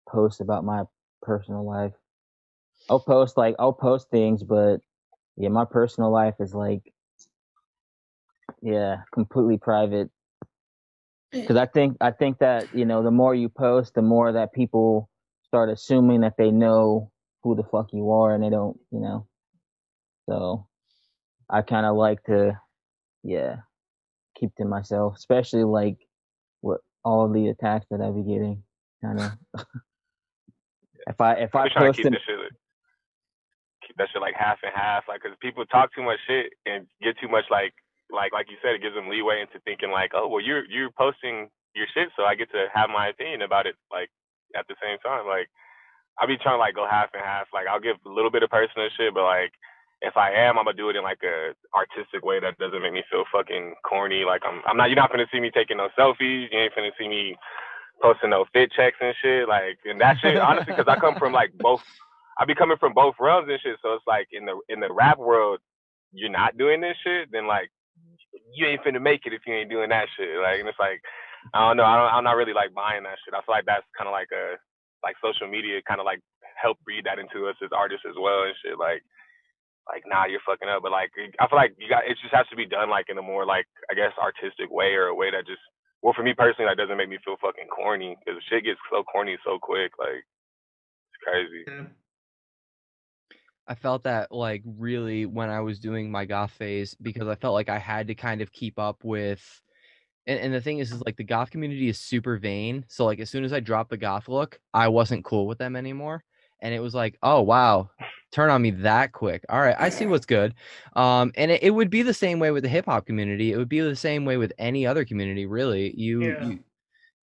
post 0.09 0.41
about 0.41 0.65
my 0.65 0.83
personal 1.23 1.65
life. 1.65 1.93
I'll 2.91 2.99
post 2.99 3.37
like 3.37 3.55
I'll 3.61 3.73
post 3.73 4.11
things, 4.11 4.43
but 4.43 4.79
yeah, 5.37 5.51
my 5.51 5.65
personal 5.65 6.11
life 6.11 6.35
is 6.41 6.53
like 6.55 6.83
yeah, 8.61 9.03
completely 9.13 9.59
private. 9.59 10.11
Eh. 11.33 11.41
Because 11.43 11.57
I 11.57 11.67
think 11.67 11.97
I 12.01 12.11
think 12.11 12.39
that 12.39 12.75
you 12.75 12.85
know 12.85 13.05
the 13.05 13.13
more 13.13 13.33
you 13.37 13.49
post, 13.49 13.95
the 13.95 14.03
more 14.03 14.33
that 14.33 14.53
people 14.53 15.09
start 15.47 15.71
assuming 15.71 16.23
that 16.23 16.35
they 16.37 16.51
know 16.51 17.13
who 17.45 17.55
the 17.55 17.63
fuck 17.63 17.93
you 17.93 18.11
are, 18.11 18.35
and 18.35 18.43
they 18.43 18.51
don't, 18.51 18.77
you 18.91 18.99
know. 18.99 19.29
So 20.29 20.67
I 21.51 21.63
kind 21.63 21.87
of 21.87 21.97
like 21.97 22.23
to, 22.25 22.59
yeah, 23.23 23.57
keep 24.39 24.55
to 24.57 24.65
myself, 24.65 25.15
especially 25.17 25.65
like 25.65 25.97
what 26.61 26.81
all 27.05 27.29
the 27.29 27.49
attacks 27.49 27.87
that 27.91 28.01
I 28.01 28.11
be 28.11 28.23
getting. 28.23 28.63
Kind 29.03 29.21
of. 29.21 29.33
if 31.07 31.21
I 31.21 31.35
if 31.35 31.55
I 31.55 31.69
trying 31.69 31.87
post 31.87 31.99
keep 31.99 32.07
an, 32.07 32.15
shit, 32.15 32.53
keep 33.87 33.97
that 33.97 34.09
shit 34.13 34.23
like 34.23 34.35
half 34.35 34.59
and 34.63 34.73
half, 34.75 35.05
like, 35.09 35.23
cause 35.23 35.33
people 35.41 35.65
talk 35.67 35.95
too 35.95 36.03
much 36.03 36.19
shit 36.27 36.53
and 36.67 36.87
get 37.03 37.17
too 37.21 37.29
much 37.29 37.45
like, 37.51 37.73
like, 38.11 38.33
like 38.33 38.51
you 38.51 38.57
said, 38.63 38.75
it 38.75 38.83
gives 38.83 38.95
them 38.95 39.09
leeway 39.09 39.41
into 39.41 39.61
thinking 39.65 39.91
like, 39.91 40.13
oh, 40.15 40.29
well, 40.29 40.43
you're 40.43 40.65
you're 40.67 40.91
posting 40.97 41.49
your 41.75 41.87
shit, 41.93 42.09
so 42.17 42.25
I 42.25 42.35
get 42.35 42.51
to 42.53 42.67
have 42.73 42.89
my 42.91 43.09
opinion 43.09 43.43
about 43.43 43.67
it, 43.67 43.75
like, 43.91 44.09
at 44.57 44.67
the 44.69 44.77
same 44.83 44.99
time, 44.99 45.27
like, 45.27 45.49
I 46.19 46.27
be 46.27 46.39
trying 46.39 46.55
to 46.57 46.63
like 46.63 46.75
go 46.75 46.87
half 46.89 47.11
and 47.13 47.23
half, 47.23 47.49
like, 47.53 47.67
I'll 47.67 47.81
give 47.81 47.97
a 48.07 48.09
little 48.09 48.31
bit 48.31 48.43
of 48.43 48.51
personal 48.51 48.89
shit, 48.97 49.13
but 49.13 49.25
like, 49.25 49.53
if 50.01 50.17
I 50.17 50.33
am, 50.33 50.59
I'm 50.59 50.65
gonna 50.65 50.77
do 50.77 50.91
it 50.91 50.97
in 50.97 51.03
like 51.03 51.23
a 51.25 51.55
artistic 51.77 52.25
way 52.25 52.41
that 52.41 52.59
doesn't 52.59 52.83
make 52.83 52.93
me 52.93 53.03
feel 53.11 53.25
fucking 53.33 53.75
corny. 53.85 54.25
Like 54.25 54.43
I'm, 54.45 54.61
I'm 54.67 54.77
not. 54.77 54.91
You're 54.91 54.97
not 54.97 55.11
gonna 55.11 55.27
see 55.33 55.41
me 55.41 55.51
taking 55.51 55.79
no 55.79 55.89
selfies. 55.99 56.49
You 56.51 56.59
ain't 56.59 56.75
gonna 56.75 56.91
see 56.99 57.09
me 57.09 57.37
posting 58.03 58.31
no 58.31 58.45
fit 58.53 58.73
checks 58.73 58.99
and 59.01 59.15
shit. 59.23 59.49
Like, 59.49 59.79
and 59.85 60.01
that 60.01 60.19
shit, 60.21 60.37
honestly, 60.37 60.75
because 60.75 60.89
I 60.89 60.99
come 60.99 61.17
from 61.17 61.33
like 61.33 61.53
both. 61.59 61.83
I 62.39 62.45
be 62.45 62.55
coming 62.55 62.77
from 62.79 62.95
both 62.95 63.15
realms 63.21 63.49
and 63.49 63.61
shit. 63.63 63.79
So 63.83 63.95
it's 63.95 64.07
like 64.07 64.29
in 64.33 64.45
the 64.45 64.59
in 64.69 64.81
the 64.81 64.93
rap 64.93 65.19
world, 65.19 65.61
you're 66.13 66.31
not 66.31 66.59
doing 66.59 66.81
this 66.81 66.97
shit, 67.05 67.31
then 67.33 67.47
like 67.47 67.71
you 68.53 68.67
ain't 68.67 68.83
finna 68.83 69.01
make 69.01 69.27
it 69.27 69.33
if 69.33 69.43
you 69.47 69.55
ain't 69.55 69.71
doing 69.71 69.91
that 69.91 70.07
shit. 70.17 70.39
Like, 70.43 70.61
and 70.61 70.69
it's 70.69 70.79
like 70.79 71.01
I 71.53 71.69
don't 71.69 71.77
know. 71.77 71.85
I 71.85 71.97
don't, 71.97 72.13
I'm 72.13 72.25
not 72.25 72.37
really 72.37 72.55
like 72.55 72.73
buying 72.75 73.05
that 73.05 73.19
shit. 73.25 73.35
I 73.35 73.43
feel 73.45 73.55
like 73.55 73.67
that's 73.67 73.87
kind 73.97 74.09
of 74.09 74.13
like 74.13 74.29
a 74.33 74.57
like 75.03 75.17
social 75.21 75.47
media 75.47 75.85
kind 75.87 76.01
of 76.01 76.07
like 76.07 76.21
help 76.57 76.79
breed 76.85 77.05
that 77.05 77.19
into 77.19 77.47
us 77.47 77.57
as 77.61 77.75
artists 77.77 78.07
as 78.09 78.17
well 78.17 78.49
and 78.49 78.57
shit. 78.65 78.79
Like 78.79 79.05
like 79.89 80.03
nah 80.07 80.27
you're 80.27 80.43
fucking 80.47 80.69
up 80.69 80.83
but 80.83 80.93
like 80.93 81.11
i 81.41 81.47
feel 81.49 81.59
like 81.59 81.75
you 81.79 81.89
got 81.89 82.05
it 82.05 82.17
just 82.23 82.35
has 82.35 82.47
to 82.49 82.57
be 82.57 82.67
done 82.67 82.89
like 82.89 83.07
in 83.09 83.19
a 83.19 83.23
more 83.23 83.45
like 83.47 83.67
i 83.91 83.95
guess 83.95 84.13
artistic 84.21 84.71
way 84.71 84.97
or 84.97 85.07
a 85.07 85.15
way 85.15 85.31
that 85.31 85.47
just 85.47 85.61
well 86.03 86.15
for 86.17 86.23
me 86.23 86.33
personally 86.37 86.69
that 86.69 86.81
doesn't 86.81 86.97
make 86.97 87.09
me 87.09 87.19
feel 87.25 87.37
fucking 87.41 87.69
corny 87.69 88.17
because 88.25 88.41
shit 88.49 88.65
gets 88.65 88.81
so 88.91 89.03
corny 89.05 89.37
so 89.45 89.59
quick 89.61 89.93
like 89.99 90.25
it's 91.13 91.21
crazy 91.23 91.65
Yeah. 91.67 91.89
I 93.67 93.75
felt 93.75 94.05
that 94.05 94.31
like 94.31 94.63
really 94.67 95.25
when 95.25 95.49
I 95.49 95.61
was 95.61 95.79
doing 95.79 96.11
my 96.11 96.27
goth 96.27 96.51
phase 96.51 96.95
because 97.01 97.29
I 97.29 97.35
felt 97.35 97.55
like 97.55 97.71
I 97.71 97.79
had 97.79 98.09
to 98.09 98.15
kind 98.15 98.43
of 98.43 98.53
keep 98.53 98.79
up 98.79 99.03
with 99.03 99.43
and, 100.27 100.39
and 100.39 100.55
the 100.55 100.61
thing 100.61 100.79
is 100.79 100.93
is 100.93 101.03
like 101.03 101.17
the 101.17 101.25
goth 101.25 101.51
community 101.51 101.89
is 101.89 101.99
super 101.99 102.37
vain. 102.37 102.85
So 102.89 103.05
like 103.05 103.21
as 103.21 103.31
soon 103.31 103.45
as 103.45 103.53
I 103.53 103.61
dropped 103.61 103.91
the 103.91 103.97
goth 103.97 104.29
look, 104.29 104.59
I 104.73 104.89
wasn't 104.89 105.25
cool 105.25 105.47
with 105.47 105.59
them 105.59 105.77
anymore. 105.77 106.25
And 106.65 106.75
it 106.75 106.81
was 106.81 106.95
like, 106.95 107.19
oh 107.23 107.43
wow, 107.43 107.91
turn 108.33 108.51
on 108.51 108.63
me 108.63 108.71
that 108.71 109.13
quick. 109.13 109.45
All 109.51 109.61
right, 109.61 109.77
I 109.79 109.91
see 109.91 110.07
what's 110.07 110.27
good. 110.27 110.55
Um, 110.97 111.31
and 111.37 111.51
it, 111.51 111.63
it 111.63 111.71
would 111.71 111.91
be 111.91 112.03
the 112.03 112.15
same 112.15 112.39
way 112.39 112.51
with 112.51 112.63
the 112.65 112.71
hip 112.71 112.87
hop 112.87 113.07
community. 113.07 113.53
It 113.53 113.59
would 113.59 113.69
be 113.69 113.81
the 113.81 113.95
same 113.95 114.25
way 114.25 114.39
with 114.39 114.53
any 114.59 114.87
other 114.87 115.05
community, 115.05 115.47
really. 115.47 115.95
You 115.97 116.23
Yeah. 116.23 116.49
you 116.49 116.59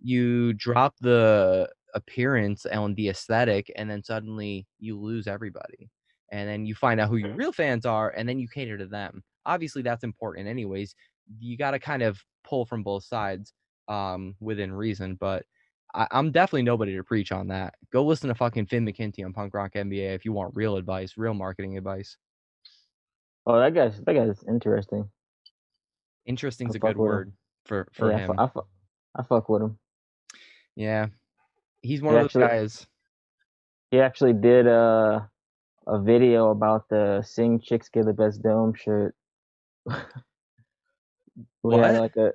you 0.03 0.53
drop 0.53 0.95
the 1.01 1.69
appearance 1.93 2.65
and 2.65 2.95
the 2.95 3.09
aesthetic, 3.09 3.71
and 3.75 3.89
then 3.89 4.03
suddenly 4.03 4.67
you 4.79 4.99
lose 4.99 5.27
everybody. 5.27 5.89
And 6.31 6.47
then 6.47 6.65
you 6.65 6.75
find 6.75 6.99
out 7.01 7.09
who 7.09 7.17
your 7.17 7.33
real 7.35 7.51
fans 7.51 7.85
are, 7.85 8.11
and 8.11 8.29
then 8.29 8.39
you 8.39 8.47
cater 8.47 8.77
to 8.77 8.85
them. 8.85 9.23
Obviously, 9.45 9.81
that's 9.81 10.03
important, 10.03 10.47
anyways. 10.47 10.95
You 11.39 11.57
got 11.57 11.71
to 11.71 11.79
kind 11.79 12.03
of 12.03 12.23
pull 12.43 12.65
from 12.65 12.83
both 12.83 13.03
sides 13.03 13.53
um, 13.89 14.35
within 14.39 14.71
reason, 14.71 15.15
but 15.19 15.45
I, 15.93 16.07
I'm 16.11 16.31
definitely 16.31 16.63
nobody 16.63 16.95
to 16.95 17.03
preach 17.03 17.31
on 17.31 17.47
that. 17.47 17.75
Go 17.91 18.03
listen 18.05 18.29
to 18.29 18.35
fucking 18.35 18.67
Finn 18.67 18.85
McKenty 18.85 19.25
on 19.25 19.33
Punk 19.33 19.53
Rock 19.53 19.73
MBA 19.73 20.15
if 20.15 20.25
you 20.25 20.31
want 20.33 20.55
real 20.55 20.77
advice, 20.77 21.13
real 21.17 21.33
marketing 21.33 21.77
advice. 21.77 22.17
oh, 23.45 23.59
that 23.59 23.73
guy's 23.73 23.99
that 24.01 24.13
guy's 24.13 24.43
interesting. 24.47 25.09
Interesting's 26.25 26.75
I 26.75 26.77
a 26.77 26.79
good 26.79 26.97
with 26.97 27.11
him. 27.13 27.17
word 27.17 27.33
for 27.65 27.87
for 27.93 28.11
yeah, 28.11 28.17
I, 28.17 28.19
him. 28.19 28.35
I, 28.37 28.47
fu- 28.47 28.67
I 29.15 29.23
fuck 29.23 29.49
with 29.49 29.61
him. 29.63 29.77
yeah, 30.75 31.07
he's 31.81 32.01
one 32.01 32.15
He 32.15 32.17
of 32.17 32.23
those 32.31 32.39
guys. 32.39 32.87
He 33.91 33.99
actually 33.99 34.33
did 34.33 34.67
a 34.67 35.29
a 35.87 35.99
video 36.01 36.51
about 36.51 36.87
the 36.89 37.21
"Scene 37.23 37.59
Chicks 37.59 37.89
Get 37.89 38.05
the 38.05 38.13
Best 38.13 38.41
Dome" 38.43 38.73
shirt. 38.73 39.15
we 41.63 41.77
had 41.77 41.95
What? 41.95 41.95
like 41.95 42.15
a 42.17 42.33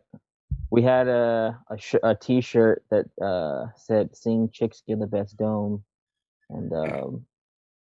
we 0.76 0.82
had 0.82 1.08
a 1.08 1.58
a, 1.70 1.78
sh- 1.78 2.04
a 2.04 2.14
t-shirt 2.14 2.84
that 2.90 3.06
uh 3.20 3.68
said 3.76 4.14
"Scene 4.14 4.50
Chicks 4.52 4.82
Get 4.86 5.00
the 5.00 5.06
Best 5.06 5.36
Dome," 5.38 5.82
and 6.50 6.70
um 6.72 7.26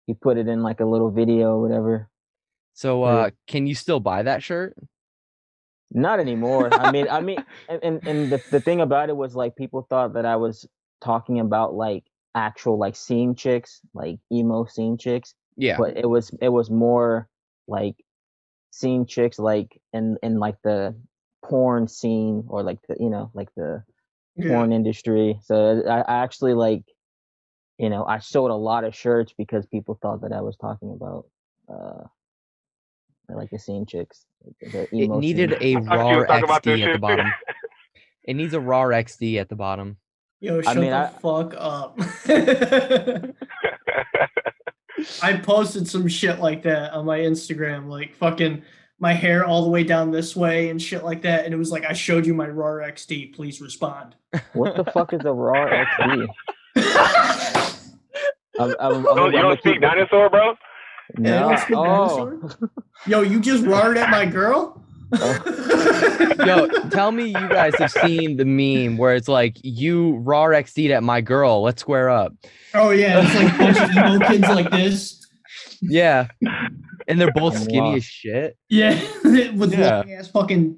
he 0.06 0.14
put 0.14 0.38
it 0.38 0.48
in 0.48 0.62
like 0.62 0.80
a 0.80 0.86
little 0.86 1.10
video, 1.10 1.56
or 1.58 1.62
whatever. 1.62 2.10
So, 2.76 3.04
Yeah. 3.06 3.12
uh, 3.12 3.30
can 3.48 3.68
you 3.68 3.76
still 3.76 4.00
buy 4.00 4.24
that 4.24 4.44
shirt? 4.44 4.76
Not 5.92 6.20
anymore. 6.20 6.74
I 6.74 6.92
mean, 6.92 7.08
I 7.10 7.20
mean, 7.22 7.44
and 7.70 7.80
and, 7.84 8.08
and 8.08 8.32
the 8.32 8.42
the 8.52 8.60
thing 8.62 8.80
about 8.82 9.10
it 9.10 9.18
was 9.18 9.36
like 9.36 9.56
people 9.56 9.88
thought 9.90 10.14
that 10.14 10.26
I 10.26 10.36
was 10.36 10.68
talking 11.02 11.40
about 11.40 11.74
like 11.74 12.04
actual 12.36 12.78
like 12.78 12.96
scene 12.96 13.34
chicks, 13.36 13.82
like 13.94 14.20
emo 14.32 14.66
scene 14.66 14.98
chicks, 14.98 15.34
Yeah. 15.58 15.78
but 15.78 15.98
it 15.98 16.08
was 16.08 16.30
it 16.42 16.50
was 16.50 16.70
more 16.70 17.28
like 17.68 17.96
scene 18.72 19.06
chicks 19.06 19.40
like 19.40 19.82
in 19.94 20.18
in 20.22 20.40
like 20.40 20.58
the 20.64 20.96
porn 21.44 21.88
scene 21.88 22.44
or 22.48 22.64
like 22.64 22.80
the 22.88 22.96
you 23.00 23.10
know 23.10 23.30
like 23.34 23.50
the 23.56 23.84
Yeah. 24.36 24.50
porn 24.50 24.74
industry. 24.74 25.40
So 25.44 25.84
I, 25.88 26.02
I 26.02 26.24
actually 26.24 26.54
like 26.54 26.84
you 27.78 27.90
know 27.90 28.06
I 28.06 28.20
sold 28.20 28.52
a 28.52 28.56
lot 28.56 28.84
of 28.84 28.96
shirts 28.96 29.34
because 29.38 29.66
people 29.66 29.98
thought 30.02 30.22
that 30.22 30.34
I 30.34 30.42
was 30.42 30.56
talking 30.58 30.92
about 30.92 31.26
uh 31.70 32.04
like 33.30 33.50
the 33.50 33.60
scene 33.60 33.86
chicks. 33.86 34.26
the 34.62 34.84
It 34.92 35.10
needed 35.10 35.58
scene. 35.60 35.78
a 35.78 35.92
I 35.92 35.96
raw 35.96 36.10
you 36.12 36.18
were 36.18 36.26
talking 36.28 36.44
about 36.44 36.64
this 36.64 36.80
XD 36.80 36.88
at 36.88 36.94
the 36.94 37.00
bottom. 37.00 37.34
It 38.26 38.36
needs 38.36 38.54
a 38.54 38.60
raw 38.62 38.84
XD 38.84 39.36
at 39.42 39.50
the 39.50 39.56
bottom. 39.58 39.98
Yo, 40.40 40.60
I 40.60 40.62
shut 40.62 40.78
mean, 40.78 40.92
the 40.92 40.98
I- 40.98 41.08
fuck 41.08 41.54
up. 41.58 42.00
I 45.22 45.34
posted 45.38 45.88
some 45.88 46.08
shit 46.08 46.40
like 46.40 46.64
that 46.64 46.94
on 46.94 47.06
my 47.06 47.20
Instagram, 47.20 47.88
like 47.90 48.16
fucking 48.16 48.64
my 49.04 49.14
hair 49.14 49.46
all 49.46 49.64
the 49.64 49.70
way 49.70 49.84
down 49.84 50.10
this 50.12 50.34
way 50.36 50.70
and 50.70 50.82
shit 50.82 51.04
like 51.04 51.22
that. 51.24 51.44
And 51.46 51.54
it 51.54 51.58
was 51.58 51.72
like, 51.72 51.84
I 51.86 51.92
showed 51.94 52.26
you 52.26 52.34
my 52.34 52.48
RAR 52.48 52.78
XD. 52.80 53.36
Please 53.36 53.60
respond. 53.62 54.16
What 54.54 54.78
the 54.78 54.86
fuck 54.86 55.14
is 55.14 55.20
a 55.26 55.32
raw 55.34 55.68
XD? 56.00 56.28
I'm, 58.60 58.70
I'm, 58.70 58.76
I'm, 58.80 59.06
Oh, 59.08 59.26
I'm 59.28 59.34
you 59.34 59.42
don't 59.42 59.60
speak 59.60 59.82
dinosaur 59.82 60.30
bro 60.30 60.56
No. 61.18 61.50
don't 61.50 61.72
Oh. 61.76 62.30
dinosaur? 62.40 62.60
Yo, 63.08 63.22
you 63.22 63.40
just 63.40 63.66
roared 63.66 63.98
at 63.98 64.10
my 64.10 64.26
girl? 64.26 64.80
Oh. 65.16 66.34
Yo, 66.46 66.68
tell 66.90 67.12
me 67.12 67.26
you 67.28 67.34
guys 67.50 67.76
have 67.76 67.92
seen 67.92 68.38
the 68.38 68.46
meme 68.46 68.98
where 68.98 69.14
it's 69.16 69.28
like 69.28 69.58
you 69.62 70.14
raw 70.20 70.46
XD'd 70.46 70.92
at 70.92 71.04
my 71.04 71.22
girl. 71.22 71.62
Let's 71.62 71.82
square 71.82 72.10
up. 72.10 72.34
oh 72.74 72.90
yeah, 72.92 73.22
it's 73.24 73.36
like 73.36 73.54
a 73.54 73.58
bunch 73.58 73.78
of 73.78 73.90
emo 73.92 74.28
kids 74.28 74.48
like 74.48 74.72
this. 74.72 75.23
Yeah. 75.90 76.28
And 77.08 77.20
they're 77.20 77.32
both 77.34 77.58
skinny 77.58 77.96
as 77.96 78.04
shit. 78.04 78.58
Yeah, 78.70 79.00
with 79.24 79.74
Yeah. 79.74 79.98
long 79.98 80.12
ass 80.14 80.28
fucking 80.30 80.78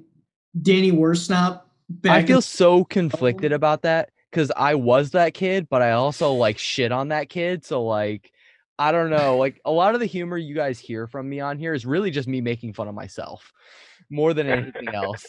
Danny 0.60 0.90
Worsnop. 0.92 1.62
Back 1.88 2.24
I 2.24 2.26
feel 2.26 2.36
in- 2.38 2.42
so 2.42 2.84
conflicted 2.84 3.52
about 3.52 3.82
that 3.82 4.10
because 4.30 4.50
I 4.56 4.74
was 4.74 5.12
that 5.12 5.34
kid, 5.34 5.68
but 5.70 5.82
I 5.82 5.92
also 5.92 6.32
like 6.32 6.58
shit 6.58 6.90
on 6.92 7.08
that 7.08 7.28
kid. 7.28 7.64
So 7.64 7.84
like, 7.84 8.32
I 8.78 8.90
don't 8.92 9.08
know. 9.10 9.36
Like 9.36 9.60
a 9.64 9.70
lot 9.70 9.94
of 9.94 10.00
the 10.00 10.06
humor 10.06 10.36
you 10.36 10.54
guys 10.54 10.78
hear 10.78 11.06
from 11.06 11.28
me 11.28 11.38
on 11.40 11.58
here 11.58 11.72
is 11.74 11.86
really 11.86 12.10
just 12.10 12.26
me 12.28 12.40
making 12.40 12.72
fun 12.74 12.88
of 12.88 12.94
myself 12.94 13.52
more 14.10 14.34
than 14.34 14.48
anything 14.48 14.88
else. 14.92 15.24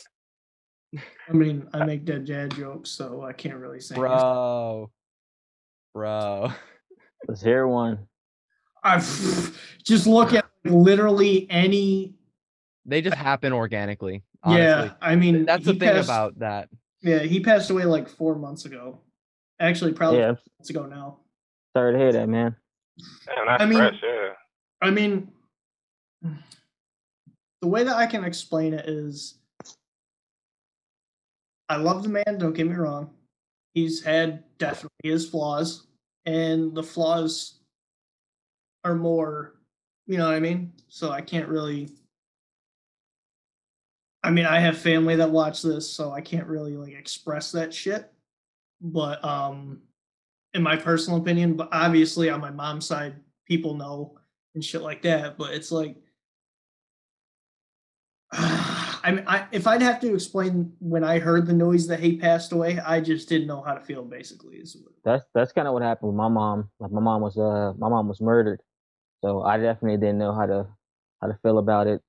I 1.30 1.34
mean, 1.34 1.68
I 1.74 1.86
make 1.86 2.06
dead 2.06 2.26
dad 2.26 2.56
jokes, 2.56 2.90
so 2.90 3.22
I 3.22 3.34
can't 3.34 3.58
really 3.58 3.80
say. 3.80 3.96
anything. 3.96 4.10
Bro. 4.10 4.90
Bro. 5.94 6.52
Let's 7.28 7.42
hear 7.42 7.68
one. 7.68 8.08
I 8.88 9.00
just 9.84 10.08
look 10.08 10.34
at 10.34 10.46
literally 10.64 11.46
any. 11.50 12.14
They 12.86 13.02
just 13.02 13.18
happen 13.18 13.52
organically. 13.54 14.24
Honestly. 14.44 14.64
Yeah, 14.64 14.94
I 15.02 15.16
mean, 15.16 15.46
That's 15.46 15.66
the 15.66 15.74
he 15.74 15.80
thing 15.80 15.90
passed- 15.90 16.08
about 16.08 16.40
that. 16.40 16.70
Yeah, 17.02 17.20
he 17.20 17.42
passed 17.42 17.70
away 17.70 17.84
like 17.86 18.08
four 18.08 18.36
months 18.36 18.66
ago. 18.66 19.00
Actually, 19.60 19.94
probably 19.94 20.20
Yeah, 20.20 20.34
four 20.36 20.44
months 20.60 20.70
ago 20.70 20.86
now. 20.86 21.18
sorry 21.76 21.94
to 21.94 22.00
hear 22.00 22.12
that, 22.14 22.30
man. 22.30 22.56
Damn, 23.26 23.46
that's 23.48 23.62
I 23.64 23.66
mean- 23.66 23.78
fresh 23.78 23.96
yeah 24.04 24.30
I 24.82 24.92
mean, 24.92 25.32
the 27.62 27.68
way 27.68 27.84
that 27.84 27.96
I 27.96 28.06
can 28.06 28.24
explain 28.24 28.74
it 28.74 28.88
is 28.88 29.40
I 31.70 31.76
love 31.78 32.04
the 32.04 32.10
man, 32.10 32.38
don't 32.38 32.54
get 32.54 32.68
me 32.68 32.76
wrong. 32.76 33.10
He's 33.74 34.04
had 34.04 34.44
definitely 34.60 35.10
his 35.12 35.28
flaws, 35.30 35.88
and 36.26 36.74
the 36.76 36.84
flaws 36.84 37.60
are 38.88 38.96
more, 38.96 39.56
you 40.06 40.18
know 40.18 40.26
what 40.26 40.36
I 40.36 40.40
mean? 40.40 40.74
So 40.88 41.12
I 41.12 41.22
can't 41.22 41.48
really 41.48 41.90
I 44.24 44.32
mean, 44.32 44.46
I 44.46 44.60
have 44.60 44.78
family 44.78 45.16
that 45.16 45.30
watch 45.30 45.62
this, 45.62 45.90
so 45.90 46.12
I 46.12 46.22
can't 46.22 46.48
really 46.48 46.76
like 46.76 46.94
express 46.94 47.52
that 47.54 47.74
shit. 47.74 48.12
But 48.82 49.24
um 49.24 49.82
in 50.54 50.64
my 50.64 50.76
personal 50.76 51.20
opinion, 51.20 51.54
but 51.54 51.70
obviously 51.72 52.30
on 52.30 52.42
my 52.42 52.52
mom's 52.52 52.86
side, 52.86 53.16
people 53.46 53.76
know 53.76 54.18
and 54.56 54.64
shit 54.64 54.82
like 54.82 55.02
that. 55.04 55.38
But 55.38 55.54
it's 55.54 55.72
like 55.72 55.98
I 58.32 59.12
mean, 59.12 59.24
I, 59.26 59.48
if 59.54 59.68
I'd 59.68 59.82
have 59.82 60.02
to 60.02 60.14
explain 60.14 60.74
when 60.80 61.04
I 61.04 61.20
heard 61.20 61.48
the 61.48 61.54
noise 61.54 61.88
that 61.88 62.02
he 62.02 62.18
passed 62.18 62.52
away, 62.52 62.78
I 62.80 63.00
just 63.00 63.30
didn't 63.30 63.48
know 63.48 63.62
how 63.62 63.74
to 63.74 63.80
feel. 63.80 64.04
Basically, 64.04 64.58
is 64.58 64.76
That's 65.06 65.24
that's 65.34 65.54
kind 65.54 65.68
of 65.68 65.74
what 65.74 65.84
happened 65.84 66.10
with 66.10 66.18
my 66.18 66.28
mom. 66.28 66.70
Like 66.80 66.92
my 66.92 67.00
mom 67.00 67.22
was 67.22 67.38
uh 67.38 67.72
my 67.78 67.88
mom 67.88 68.10
was 68.10 68.20
murdered, 68.20 68.62
so 69.24 69.42
I 69.42 69.58
definitely 69.58 69.98
didn't 69.98 70.18
know 70.20 70.34
how 70.34 70.46
to 70.46 70.68
how 71.22 71.28
to 71.28 71.38
feel 71.44 71.58
about 71.58 71.88
it. 71.88 72.02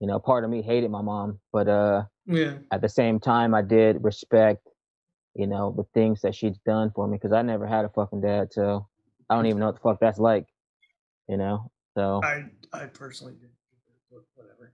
You 0.00 0.06
know, 0.08 0.18
part 0.18 0.44
of 0.44 0.50
me 0.50 0.62
hated 0.62 0.90
my 0.90 1.02
mom, 1.02 1.38
but 1.52 1.68
uh 1.68 2.04
yeah, 2.26 2.54
at 2.70 2.80
the 2.80 2.88
same 2.88 3.20
time, 3.20 3.54
I 3.54 3.62
did 3.62 4.02
respect, 4.02 4.66
you 5.34 5.46
know, 5.46 5.72
the 5.76 5.84
things 5.94 6.22
that 6.22 6.34
she's 6.34 6.56
done 6.64 6.90
for 6.94 7.06
me 7.06 7.16
because 7.16 7.32
I 7.32 7.42
never 7.42 7.66
had 7.66 7.84
a 7.84 7.88
fucking 7.88 8.20
dad, 8.20 8.52
so 8.52 8.86
I 9.28 9.34
don't 9.36 9.46
even 9.46 9.60
know 9.60 9.66
what 9.66 9.74
the 9.76 9.80
fuck 9.80 10.00
that's 10.00 10.18
like, 10.18 10.46
you 11.28 11.36
know. 11.36 11.70
So 11.96 12.20
I 12.22 12.44
I 12.72 12.86
personally 12.86 13.34
did, 13.40 13.50
but 14.10 14.22
whatever. 14.34 14.72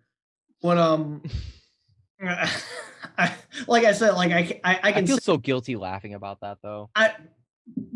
But 0.63 0.79
um, 0.79 1.23
I, 3.19 3.35
like 3.67 3.85
I 3.85 3.93
said, 3.93 4.13
like 4.13 4.33
I 4.33 4.43
ca- 4.45 4.61
I, 4.65 4.75
I 4.75 4.81
I 4.83 4.93
can 4.93 5.07
feel 5.07 5.17
say, 5.17 5.23
so 5.23 5.37
guilty 5.39 5.77
laughing 5.77 6.15
about 6.15 6.41
that 6.41 6.59
though. 6.63 6.91
I 6.95 7.15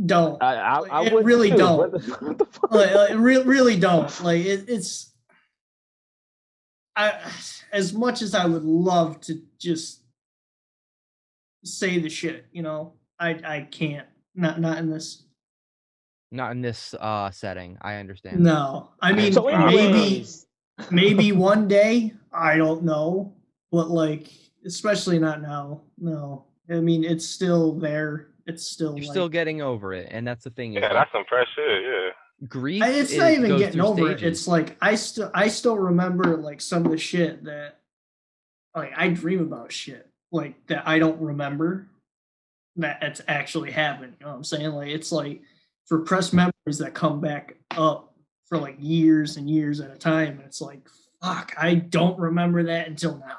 don't 0.07 0.43
I 0.43 0.55
I, 0.55 0.79
Like, 0.81 0.93
I 0.93 1.05
it 1.07 1.13
would 1.13 1.25
really 1.25 1.51
too. 1.51 1.57
don't. 1.57 1.79
What 1.79 1.93
the, 1.93 1.99
what 2.27 2.39
the 2.39 2.45
fuck? 2.47 2.71
like, 2.73 2.95
like, 2.95 3.11
re- 3.17 3.43
really 3.43 3.79
don't 3.79 4.23
like 4.23 4.45
it, 4.45 4.69
it's 4.69 5.13
I 6.97 7.15
as 7.73 7.93
much 7.95 8.21
as 8.23 8.35
I 8.35 8.45
would 8.47 8.65
love 8.65 9.21
to 9.23 9.41
just 9.59 10.03
say 11.65 11.99
the 11.99 12.09
shit, 12.11 12.47
you 12.53 12.63
know, 12.63 12.95
I 13.19 13.31
I 13.45 13.61
can't 13.71 14.07
not 14.35 14.61
not 14.61 14.79
in 14.79 14.91
this. 14.91 15.25
Not 16.31 16.53
in 16.53 16.63
this 16.63 16.95
uh 16.99 17.31
setting. 17.31 17.79
I 17.83 17.97
understand. 17.97 18.41
No, 18.41 18.91
I 19.01 19.13
mean 19.13 19.33
So 19.33 19.45
maybe 19.47 20.27
maybe 20.91 21.33
one 21.33 21.69
day 21.69 22.13
I 22.33 22.57
don't 22.57 22.83
know, 22.85 23.35
but 23.71 23.91
like 23.91 24.29
especially 24.65 25.19
not 25.19 25.43
now. 25.43 25.83
No, 25.99 26.45
I 26.71 26.81
mean 26.81 27.05
it's 27.05 27.27
still 27.27 27.73
there. 27.73 28.29
It's 28.47 28.65
still 28.65 28.97
You're 28.97 29.07
like, 29.07 29.13
still 29.13 29.29
getting 29.29 29.63
over 29.63 29.93
it, 29.93 30.09
and 30.11 30.27
that's 30.27 30.45
the 30.45 30.51
thing. 30.51 30.73
Yeah, 30.73 30.93
that's 30.93 31.13
some 31.13 31.25
fresh 31.29 31.49
shit. 31.55 31.83
Yeah. 31.83 32.49
grief. 32.49 32.83
I- 32.83 32.91
it's 32.91 33.13
is- 33.13 33.19
not 33.19 33.31
even 33.33 33.59
getting 33.59 33.81
through 33.81 33.87
over 33.87 34.11
it. 34.11 34.23
It's 34.23 34.49
like 34.49 34.77
I 34.81 34.95
still 34.95 35.31
I 35.35 35.49
still 35.49 35.79
remember 35.79 36.37
like 36.37 36.61
some 36.61 36.85
of 36.85 36.93
the 36.93 36.99
shit 36.99 37.45
that 37.45 37.81
like 38.75 38.93
I 38.97 39.09
dream 39.09 39.41
about 39.41 39.73
shit 39.73 40.09
like 40.33 40.67
that 40.67 40.89
I 40.89 40.99
don't 40.99 41.21
remember 41.21 41.89
that 42.77 43.03
it's 43.03 43.21
actually 43.29 43.71
happened. 43.71 44.15
You 44.19 44.27
know 44.27 44.33
what 44.33 44.39
I'm 44.39 44.45
saying? 44.45 44.71
Like 44.73 44.89
it's 44.89 45.13
like 45.13 45.43
repressed 45.91 46.33
mm. 46.33 46.37
memories 46.37 46.79
that 46.79 46.95
come 46.95 47.21
back 47.21 47.57
up 47.73 48.15
for 48.47 48.59
like 48.59 48.77
years 48.79 49.37
and 49.37 49.49
years 49.49 49.81
at 49.81 49.91
a 49.91 49.97
time. 49.97 50.39
And 50.39 50.43
it's 50.43 50.61
like, 50.61 50.89
fuck, 51.23 51.55
I 51.57 51.75
don't 51.75 52.19
remember 52.19 52.65
that 52.65 52.89
until 52.89 53.17
now. 53.19 53.39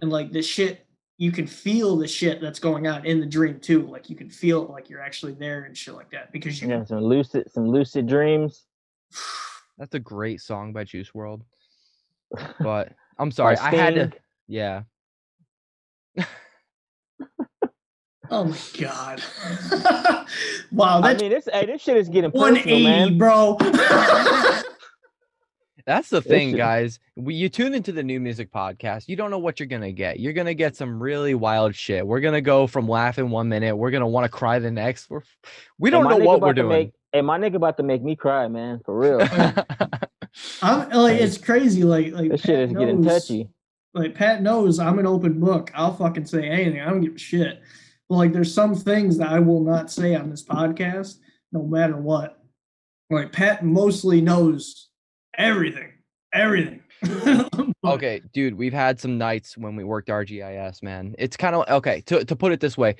And 0.00 0.10
like 0.10 0.32
the 0.32 0.42
shit, 0.42 0.83
you 1.16 1.30
can 1.30 1.46
feel 1.46 1.96
the 1.96 2.08
shit 2.08 2.40
that's 2.40 2.58
going 2.58 2.86
on 2.86 3.04
in 3.06 3.20
the 3.20 3.26
dream 3.26 3.60
too. 3.60 3.86
Like 3.86 4.10
you 4.10 4.16
can 4.16 4.28
feel 4.28 4.64
it 4.64 4.70
like 4.70 4.90
you're 4.90 5.00
actually 5.00 5.34
there 5.34 5.64
and 5.64 5.76
shit 5.76 5.94
like 5.94 6.10
that 6.10 6.32
because 6.32 6.60
you 6.60 6.68
yeah, 6.68 6.84
some 6.84 7.00
lucid 7.00 7.50
some 7.50 7.68
lucid 7.68 8.06
dreams. 8.06 8.64
That's 9.78 9.94
a 9.94 10.00
great 10.00 10.40
song 10.40 10.72
by 10.72 10.84
Juice 10.84 11.10
WRLD. 11.10 11.42
But 12.60 12.92
I'm 13.18 13.30
sorry, 13.30 13.56
I 13.56 13.74
had 13.74 13.94
to. 13.94 14.12
Yeah, 14.46 14.82
Oh 18.30 18.44
my 18.44 18.56
god! 18.80 19.22
wow, 20.72 21.00
I 21.02 21.14
mean, 21.14 21.30
this 21.30 21.46
hey, 21.52 21.66
this 21.66 21.82
shit 21.82 21.96
is 21.96 22.08
getting 22.08 22.30
personal, 22.30 22.82
180, 22.82 22.84
man. 22.84 23.18
bro. 23.18 23.56
that's 25.86 26.08
the 26.08 26.22
thing, 26.22 26.50
shit- 26.50 26.58
guys. 26.58 26.98
We, 27.16 27.34
you 27.34 27.48
tune 27.48 27.74
into 27.74 27.92
the 27.92 28.02
NuMusick 28.02 28.50
podcast. 28.50 29.08
You 29.08 29.16
don't 29.16 29.30
know 29.30 29.38
what 29.38 29.60
you're 29.60 29.66
gonna 29.66 29.92
get. 29.92 30.18
You're 30.18 30.32
gonna 30.32 30.54
get 30.54 30.76
some 30.76 31.02
really 31.02 31.34
wild 31.34 31.74
shit. 31.74 32.06
We're 32.06 32.20
gonna 32.20 32.40
go 32.40 32.66
from 32.66 32.88
laughing 32.88 33.30
one 33.30 33.48
minute. 33.48 33.76
We're 33.76 33.90
gonna 33.90 34.08
want 34.08 34.24
to 34.24 34.30
cry 34.30 34.58
the 34.58 34.70
next. 34.70 35.10
We're, 35.10 35.22
we 35.78 35.90
don't 35.90 36.04
know 36.04 36.16
what 36.16 36.36
about 36.36 36.40
we're 36.48 36.54
to 36.54 36.62
doing. 36.62 36.68
Make, 36.68 36.92
hey, 37.12 37.22
my 37.22 37.38
nigga 37.38 37.56
about 37.56 37.76
to 37.76 37.82
make 37.82 38.02
me 38.02 38.16
cry, 38.16 38.48
man, 38.48 38.80
for 38.84 38.98
real. 38.98 39.20
I'm 40.62 40.88
like, 40.90 41.20
it's 41.20 41.38
crazy. 41.38 41.84
Like, 41.84 42.12
like 42.12 42.30
this 42.30 42.40
shit 42.40 42.56
Pat 42.56 42.68
is 42.68 42.72
getting 42.72 43.00
knows- 43.00 43.26
touchy. 43.26 43.48
Like 43.96 44.14
Pat 44.16 44.42
knows 44.42 44.80
I'm 44.80 44.98
an 44.98 45.06
open 45.06 45.38
book. 45.38 45.70
I'll 45.72 45.94
fucking 45.94 46.26
say 46.26 46.48
anything. 46.48 46.80
I 46.80 46.90
don't 46.90 47.00
give 47.00 47.14
a 47.14 47.18
shit. 47.18 47.62
But 48.08 48.16
like, 48.16 48.32
there's 48.32 48.52
some 48.52 48.74
things 48.74 49.18
that 49.18 49.28
I 49.28 49.38
will 49.38 49.62
not 49.62 49.88
say 49.90 50.16
on 50.16 50.30
this 50.30 50.42
podcast, 50.42 51.18
no 51.52 51.62
matter 51.62 51.96
what. 51.96 52.42
Like 53.08 53.30
Pat 53.30 53.64
mostly 53.64 54.20
knows 54.20 54.88
everything, 55.38 55.92
everything. 56.32 56.82
Okay, 57.86 58.22
dude, 58.32 58.54
we've 58.54 58.72
had 58.72 58.98
some 58.98 59.18
nights 59.18 59.58
when 59.58 59.76
we 59.76 59.84
worked 59.84 60.08
RGIS, 60.08 60.82
man. 60.82 61.14
It's 61.18 61.36
kind 61.36 61.54
of 61.54 61.68
okay 61.68 62.00
to 62.02 62.24
to 62.24 62.34
put 62.34 62.50
it 62.52 62.60
this 62.60 62.78
way. 62.78 62.96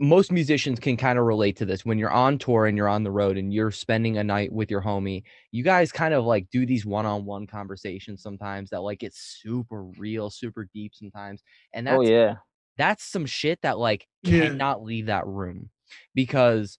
Most 0.00 0.32
musicians 0.32 0.80
can 0.80 0.96
kind 0.96 1.20
of 1.20 1.24
relate 1.24 1.56
to 1.58 1.64
this 1.64 1.84
when 1.84 1.98
you're 1.98 2.10
on 2.10 2.38
tour 2.38 2.66
and 2.66 2.76
you're 2.76 2.88
on 2.88 3.04
the 3.04 3.12
road 3.12 3.36
and 3.38 3.54
you're 3.54 3.70
spending 3.70 4.18
a 4.18 4.24
night 4.24 4.52
with 4.52 4.72
your 4.72 4.82
homie. 4.82 5.22
You 5.52 5.62
guys 5.62 5.92
kind 5.92 6.14
of 6.14 6.24
like 6.24 6.50
do 6.50 6.66
these 6.66 6.84
one-on-one 6.84 7.46
conversations 7.46 8.22
sometimes 8.22 8.70
that 8.70 8.80
like 8.82 8.98
get 9.00 9.14
super 9.14 9.84
real, 9.84 10.30
super 10.30 10.68
deep 10.74 10.94
sometimes. 10.96 11.44
And 11.72 11.86
oh, 11.88 11.92
that's 11.92 11.98
Oh 11.98 12.02
yeah. 12.02 12.36
that's 12.76 13.04
some 13.04 13.26
shit 13.26 13.60
that 13.62 13.78
like 13.78 14.08
Yeah. 14.22 14.32
cannot 14.32 14.82
leave 14.82 15.06
that 15.06 15.26
room 15.26 15.70
because 16.14 16.78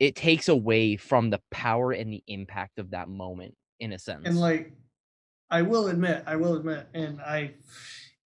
it 0.00 0.16
takes 0.16 0.48
away 0.48 0.96
from 0.96 1.30
the 1.30 1.40
power 1.50 1.92
and 1.92 2.12
the 2.12 2.22
impact 2.26 2.78
of 2.78 2.90
that 2.90 3.08
moment 3.08 3.56
in 3.84 3.92
a 3.92 3.98
sense. 3.98 4.22
and 4.24 4.40
like 4.40 4.72
i 5.50 5.60
will 5.60 5.88
admit 5.88 6.24
i 6.26 6.34
will 6.34 6.54
admit 6.56 6.88
and 6.94 7.20
i 7.20 7.52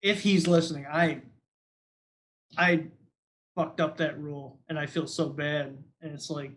if 0.02 0.20
he's 0.20 0.46
listening 0.46 0.86
i 0.86 1.20
i 2.56 2.84
fucked 3.56 3.80
up 3.80 3.96
that 3.96 4.18
rule 4.20 4.60
and 4.68 4.78
i 4.78 4.86
feel 4.86 5.06
so 5.06 5.28
bad 5.28 5.76
and 6.00 6.12
it's 6.14 6.30
like 6.30 6.52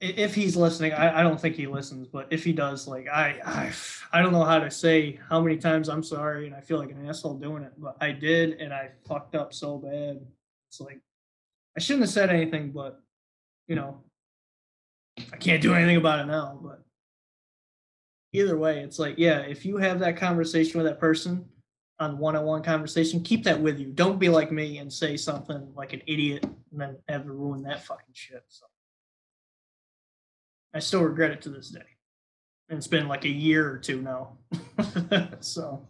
if 0.00 0.34
he's 0.34 0.56
listening 0.56 0.92
i, 0.92 1.20
I 1.20 1.22
don't 1.22 1.40
think 1.40 1.56
he 1.56 1.66
listens 1.66 2.06
but 2.06 2.28
if 2.30 2.44
he 2.44 2.52
does 2.52 2.86
like 2.86 3.08
I, 3.08 3.40
I 3.44 3.72
i 4.12 4.22
don't 4.22 4.32
know 4.32 4.44
how 4.44 4.60
to 4.60 4.70
say 4.70 5.18
how 5.28 5.40
many 5.40 5.56
times 5.56 5.88
i'm 5.88 6.04
sorry 6.04 6.46
and 6.46 6.54
i 6.54 6.60
feel 6.60 6.78
like 6.78 6.90
an 6.90 7.08
asshole 7.08 7.34
doing 7.34 7.64
it 7.64 7.72
but 7.76 7.96
i 8.00 8.12
did 8.12 8.60
and 8.60 8.72
i 8.72 8.90
fucked 9.06 9.34
up 9.34 9.52
so 9.52 9.78
bad 9.78 10.20
it's 10.68 10.80
like 10.80 11.00
i 11.76 11.80
shouldn't 11.80 12.04
have 12.04 12.10
said 12.10 12.30
anything 12.30 12.70
but 12.70 13.00
you 13.66 13.74
know 13.74 14.02
i 15.32 15.36
can't 15.36 15.62
do 15.62 15.74
anything 15.74 15.96
about 15.96 16.20
it 16.20 16.26
now 16.26 16.58
but 16.62 16.82
either 18.32 18.58
way, 18.58 18.80
it's 18.80 18.98
like, 18.98 19.14
yeah, 19.18 19.40
if 19.40 19.64
you 19.64 19.76
have 19.78 20.00
that 20.00 20.16
conversation 20.16 20.78
with 20.78 20.86
that 20.86 20.98
person 20.98 21.44
on 21.98 22.18
one-on-one 22.18 22.62
conversation, 22.62 23.22
keep 23.22 23.44
that 23.44 23.60
with 23.60 23.78
you. 23.78 23.86
Don't 23.86 24.18
be 24.18 24.28
like 24.28 24.52
me 24.52 24.78
and 24.78 24.92
say 24.92 25.16
something 25.16 25.72
like 25.74 25.92
an 25.92 26.02
idiot 26.06 26.44
and 26.44 26.80
then 26.80 26.96
have 27.08 27.24
to 27.24 27.32
ruin 27.32 27.62
that 27.62 27.84
fucking 27.84 28.14
shit. 28.14 28.44
So 28.48 28.66
I 30.74 30.78
still 30.78 31.02
regret 31.02 31.30
it 31.30 31.42
to 31.42 31.48
this 31.48 31.70
day. 31.70 31.80
And 32.68 32.76
it's 32.76 32.86
been 32.86 33.08
like 33.08 33.24
a 33.24 33.30
year 33.30 33.68
or 33.70 33.78
two 33.78 34.02
now. 34.02 34.36
so 35.40 35.88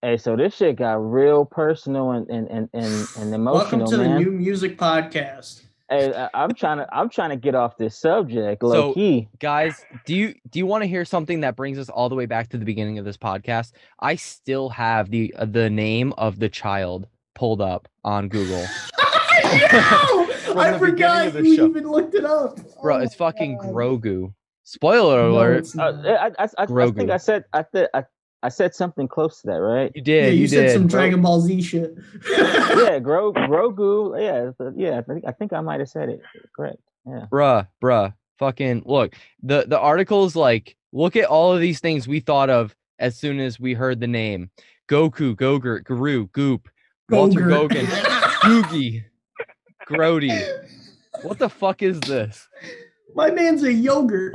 Hey, 0.00 0.16
so 0.16 0.34
this 0.34 0.56
shit 0.56 0.76
got 0.76 0.94
real 0.94 1.44
personal 1.44 2.12
and 2.12 2.28
and 2.28 2.48
and 2.48 2.68
and, 2.72 3.08
and 3.18 3.34
emotional, 3.34 3.80
welcome 3.80 3.86
to 3.86 3.98
man. 3.98 4.14
the 4.14 4.24
new 4.24 4.32
music 4.32 4.76
podcast. 4.76 5.62
Hey, 5.92 6.14
I- 6.14 6.30
I'm 6.44 6.54
trying 6.54 6.78
to 6.78 6.86
I'm 6.94 7.08
trying 7.10 7.30
to 7.30 7.36
get 7.36 7.54
off 7.54 7.76
this 7.76 7.96
subject, 7.98 8.62
low 8.62 8.72
So- 8.90 8.94
key. 8.94 9.28
guys 9.38 9.84
do 10.06 10.14
you 10.14 10.34
do 10.50 10.58
you 10.58 10.66
want 10.66 10.82
to 10.82 10.88
hear 10.88 11.04
something 11.04 11.40
that 11.40 11.54
brings 11.56 11.78
us 11.78 11.88
all 11.88 12.08
the 12.08 12.14
way 12.14 12.26
back 12.26 12.48
to 12.50 12.58
the 12.58 12.64
beginning 12.64 12.98
of 12.98 13.04
this 13.04 13.16
podcast 13.16 13.72
i 14.00 14.14
still 14.14 14.68
have 14.70 15.10
the 15.10 15.34
uh, 15.38 15.44
the 15.44 15.68
name 15.70 16.12
of 16.18 16.38
the 16.38 16.48
child 16.48 17.06
pulled 17.34 17.60
up 17.60 17.88
on 18.04 18.28
google 18.28 18.64
I 18.98 19.68
know! 19.72 20.54
I 20.60 20.78
forgot 20.78 21.28
of 21.28 21.44
you 21.44 21.56
show. 21.56 21.66
even 21.66 21.88
looked 21.90 22.14
it 22.14 22.24
up. 22.24 22.58
bro 22.82 22.96
Oh 22.96 23.00
it's 23.00 23.14
fucking 23.14 23.58
God. 23.58 23.66
grogu 23.74 24.32
spoiler 24.64 25.26
alert 25.28 25.58
it's 25.58 25.76
Uh, 25.78 25.90
not. 25.92 26.06
I, 26.06 26.26
I, 26.44 26.48
I, 26.58 26.64
I 26.84 26.90
think 26.90 27.10
I 27.10 27.16
said 27.18 27.44
I, 27.52 27.64
th- 27.72 27.88
I 27.94 28.04
I 28.42 28.48
said 28.48 28.74
something 28.74 29.06
close 29.06 29.40
to 29.42 29.46
that, 29.48 29.60
right? 29.60 29.92
you 29.94 30.02
yeah, 30.04 30.26
did 30.26 30.34
you, 30.34 30.40
you, 30.42 30.48
said 30.48 30.66
did 30.66 30.72
some. 30.72 30.86
Dragon 30.88 31.22
Ball 31.22 31.40
Z 31.40 31.62
shit. 31.62 31.96
yeah, 32.30 32.98
Gro- 33.02 33.32
Grogu. 33.32 34.20
Yeah, 34.20 34.70
yeah. 34.76 34.98
I 34.98 35.02
think 35.02 35.24
I 35.26 35.32
think 35.32 35.52
I 35.52 35.60
might 35.60 35.80
have 35.80 35.88
said 35.88 36.08
it 36.08 36.22
correct. 36.54 36.78
Yeah. 37.06 37.26
bruh 37.30 37.66
bruh 37.82 38.14
fucking 38.38 38.82
look. 38.84 39.14
The 39.42 39.64
the 39.66 39.78
article's 39.78 40.34
like, 40.34 40.76
look 40.92 41.16
at 41.16 41.26
all 41.26 41.52
of 41.52 41.60
these 41.60 41.80
things 41.80 42.08
we 42.08 42.20
thought 42.20 42.50
of 42.50 42.74
as 42.98 43.16
soon 43.16 43.38
as 43.38 43.60
we 43.60 43.74
heard 43.74 44.00
the 44.00 44.06
name. 44.06 44.50
Goku, 44.88 45.34
Gogurt, 45.36 45.84
Guru, 45.84 46.26
Goop, 46.28 46.68
Walter 47.08 47.40
Gogurt. 47.40 47.86
Gogan, 47.86 47.86
Googie, 48.42 49.04
Grody. 49.88 50.68
What 51.22 51.38
the 51.38 51.48
fuck 51.48 51.82
is 51.82 52.00
this? 52.00 52.48
My 53.14 53.30
man's 53.30 53.62
a 53.62 53.72
yogurt. 53.72 54.34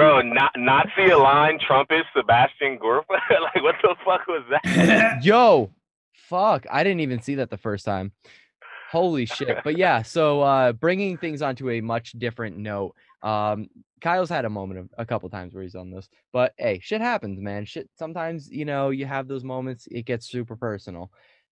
Bro, 0.00 0.22
not 0.22 0.52
Nazi 0.56 1.10
aligned 1.10 1.60
trumpet 1.60 2.06
Sebastian 2.16 2.78
Gorka. 2.78 3.06
like, 3.42 3.62
what 3.62 3.74
the 3.82 3.94
fuck 4.02 4.26
was 4.26 4.42
that? 4.50 5.18
Yo, 5.22 5.72
fuck. 6.14 6.64
I 6.70 6.82
didn't 6.82 7.00
even 7.00 7.20
see 7.20 7.34
that 7.34 7.50
the 7.50 7.58
first 7.58 7.84
time. 7.84 8.12
Holy 8.90 9.26
shit. 9.26 9.58
But 9.62 9.76
yeah, 9.76 10.00
so 10.00 10.40
uh 10.40 10.72
bringing 10.72 11.18
things 11.18 11.42
onto 11.42 11.68
a 11.68 11.82
much 11.82 12.12
different 12.12 12.56
note. 12.56 12.94
Um 13.22 13.68
Kyle's 14.00 14.30
had 14.30 14.46
a 14.46 14.50
moment 14.50 14.80
of 14.80 14.88
a 14.96 15.04
couple 15.04 15.28
times 15.28 15.52
where 15.52 15.64
he's 15.64 15.74
on 15.74 15.90
this. 15.90 16.08
But 16.32 16.54
hey, 16.56 16.80
shit 16.82 17.02
happens, 17.02 17.38
man. 17.38 17.66
Shit 17.66 17.90
sometimes, 17.98 18.50
you 18.50 18.64
know, 18.64 18.88
you 18.88 19.04
have 19.04 19.28
those 19.28 19.44
moments, 19.44 19.86
it 19.90 20.06
gets 20.06 20.30
super 20.30 20.56
personal. 20.56 21.10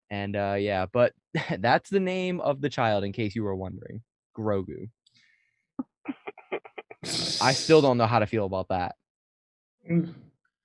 And 0.09 0.35
uh 0.35 0.57
yeah, 0.59 0.87
but 0.91 1.13
that's 1.59 1.91
the 1.91 2.01
name 2.01 2.41
of 2.41 2.63
the 2.63 2.71
child 2.71 3.05
in 3.05 3.13
case 3.13 3.37
you 3.37 3.43
were 3.43 3.55
wondering. 3.55 4.01
Grogu. 4.35 4.89
I 7.41 7.53
still 7.53 7.81
don't 7.81 7.99
know 7.99 8.07
how 8.07 8.19
to 8.19 8.27
feel 8.27 8.45
about 8.45 8.69
that. 8.69 8.97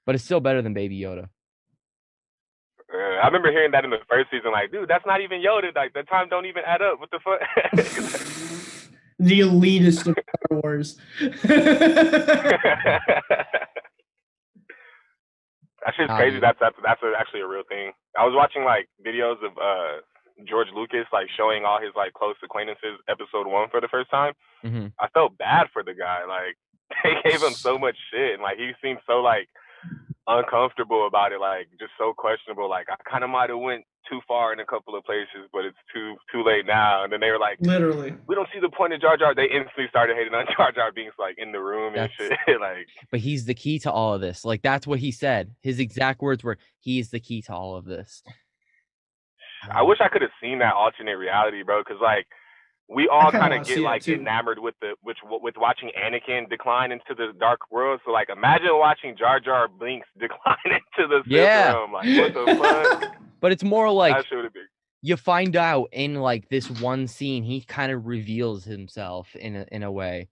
But 0.05 0.15
it's 0.15 0.23
still 0.23 0.39
better 0.39 0.61
than 0.61 0.73
Baby 0.73 0.99
Yoda. 0.99 1.29
Uh, 2.93 2.97
I 2.97 3.25
remember 3.27 3.51
hearing 3.51 3.71
that 3.71 3.85
in 3.85 3.89
the 3.89 3.97
first 4.09 4.29
season. 4.31 4.51
Like, 4.51 4.71
dude, 4.71 4.89
that's 4.89 5.05
not 5.05 5.21
even 5.21 5.41
Yoda. 5.41 5.75
Like, 5.75 5.93
the 5.93 6.03
time 6.03 6.29
don't 6.29 6.45
even 6.45 6.63
add 6.65 6.81
up. 6.81 6.99
What 6.99 7.09
the 7.11 7.19
fuck? 7.23 7.39
the 9.19 9.39
elitist 9.39 10.07
of 10.07 10.15
Star 10.45 10.59
Wars. 10.61 10.97
that 11.21 11.39
shit's 15.95 16.13
crazy. 16.13 16.35
dude. 16.35 16.43
That's 16.43 16.59
that's 16.59 16.75
that's 16.83 17.01
actually 17.17 17.41
a 17.41 17.47
real 17.47 17.63
thing. 17.67 17.91
I 18.17 18.25
was 18.25 18.33
watching 18.35 18.63
like 18.63 18.89
videos 19.05 19.37
of 19.43 19.57
uh 19.57 20.01
George 20.47 20.67
Lucas 20.73 21.05
like 21.13 21.27
showing 21.37 21.65
all 21.65 21.79
his 21.81 21.91
like 21.95 22.13
close 22.13 22.35
acquaintances 22.43 22.99
episode 23.07 23.47
one 23.47 23.69
for 23.69 23.81
the 23.81 23.87
first 23.87 24.09
time. 24.09 24.33
hmm 24.61 24.87
I 24.99 25.07
felt 25.09 25.37
bad 25.37 25.67
for 25.71 25.83
the 25.83 25.93
guy. 25.93 26.25
Like 26.27 26.57
they 27.03 27.31
gave 27.31 27.41
him 27.41 27.53
so 27.53 27.77
much 27.77 27.95
shit, 28.11 28.33
and 28.33 28.41
like 28.41 28.57
he 28.57 28.71
seemed 28.81 28.99
so 29.07 29.21
like 29.21 29.49
uncomfortable 30.27 31.07
about 31.07 31.31
it. 31.31 31.39
Like 31.39 31.67
just 31.79 31.91
so 31.97 32.13
questionable. 32.15 32.69
Like 32.69 32.87
I 32.89 32.95
kind 33.09 33.23
of 33.23 33.29
might 33.29 33.49
have 33.49 33.59
went 33.59 33.85
too 34.09 34.19
far 34.27 34.51
in 34.51 34.59
a 34.59 34.65
couple 34.65 34.95
of 34.95 35.03
places, 35.05 35.47
but 35.51 35.65
it's 35.65 35.77
too 35.93 36.15
too 36.31 36.43
late 36.43 36.65
now. 36.65 37.03
And 37.03 37.11
then 37.13 37.19
they 37.19 37.31
were 37.31 37.39
like, 37.39 37.57
Literally. 37.61 38.13
we 38.27 38.35
don't 38.35 38.47
see 38.53 38.59
the 38.59 38.69
point 38.69 38.93
of 38.93 39.01
Jar 39.01 39.17
Jar. 39.17 39.33
They 39.33 39.43
instantly 39.45 39.85
started 39.89 40.15
hating 40.17 40.33
on 40.33 40.45
Jar 40.57 40.71
Jar 40.71 40.91
being 40.91 41.09
like 41.17 41.35
in 41.37 41.51
the 41.51 41.59
room 41.59 41.93
and 41.95 42.09
shit. 42.17 42.31
like 42.59 42.87
but 43.11 43.19
he's 43.19 43.45
the 43.45 43.53
key 43.53 43.79
to 43.79 43.91
all 43.91 44.13
of 44.13 44.21
this. 44.21 44.45
Like 44.45 44.61
that's 44.61 44.87
what 44.87 44.99
he 44.99 45.11
said. 45.11 45.51
His 45.61 45.79
exact 45.79 46.21
words 46.21 46.43
were, 46.43 46.57
"He's 46.79 47.09
the 47.09 47.19
key 47.19 47.41
to 47.43 47.53
all 47.53 47.75
of 47.75 47.85
this." 47.85 48.23
I 49.71 49.81
wish 49.83 49.99
I 50.01 50.07
could 50.09 50.21
have 50.21 50.31
seen 50.41 50.59
that 50.59 50.73
alternate 50.73 51.17
reality, 51.17 51.63
bro. 51.63 51.81
Because 51.81 52.01
like 52.01 52.27
we 52.89 53.07
all 53.07 53.31
kinda 53.31 53.39
kind 53.39 53.51
wanna 53.51 53.61
of 53.61 53.67
see 53.67 53.75
get 53.75 53.81
like 53.83 54.07
enamored 54.07 54.59
with 54.59 54.75
the 54.81 54.95
which 55.01 55.17
with 55.23 55.55
watching 55.57 55.91
Anakin 55.97 56.49
decline 56.49 56.91
into 56.91 57.15
the 57.15 57.33
dark 57.39 57.59
world. 57.71 58.01
So 58.05 58.11
like 58.11 58.29
imagine 58.29 58.69
watching 58.73 59.15
Jar 59.17 59.39
Jar 59.39 59.67
Binks 59.67 60.07
decline 60.19 60.57
into 60.65 61.07
the 61.07 61.19
Sith 61.23 61.31
Yeah. 61.31 61.71
realm. 61.73 61.93
Like 61.93 62.17
what 62.17 62.33
the 62.33 62.55
fuck? 62.59 63.09
But 63.41 63.51
it's 63.51 63.63
more 63.63 63.91
like 63.91 64.15
that 64.15 64.25
should 64.29 64.45
have 64.45 64.53
been. 64.53 64.67
you 65.01 65.17
find 65.17 65.57
out 65.57 65.89
in 65.91 66.15
like 66.15 66.47
this 66.47 66.69
one 66.69 67.07
scene, 67.07 67.43
he 67.43 67.59
kind 67.59 67.91
of 67.91 68.05
reveals 68.07 68.63
himself 68.63 69.35
in 69.35 69.57
a, 69.57 69.65
in 69.69 69.83
a 69.83 69.91
way 69.91 70.29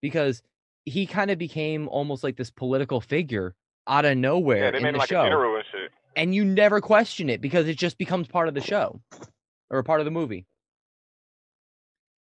because 0.00 0.42
he 0.84 1.06
kind 1.06 1.30
of 1.30 1.38
became 1.38 1.86
almost 1.88 2.24
like 2.24 2.36
this 2.36 2.50
political 2.50 3.00
figure 3.00 3.54
out 3.86 4.04
of 4.04 4.16
nowhere 4.16 4.64
Yeah, 4.64 4.70
they 4.72 4.76
in 4.78 4.82
made 4.82 4.94
the 4.94 4.98
like 4.98 5.08
show, 5.10 5.20
a 5.20 5.24
general 5.26 5.54
and 6.16 6.34
you 6.34 6.44
never 6.44 6.80
question 6.80 7.28
it 7.30 7.40
because 7.40 7.68
it 7.68 7.76
just 7.78 7.98
becomes 7.98 8.28
part 8.28 8.48
of 8.48 8.54
the 8.54 8.60
show 8.60 9.00
or 9.70 9.82
part 9.82 10.00
of 10.00 10.04
the 10.04 10.10
movie. 10.10 10.46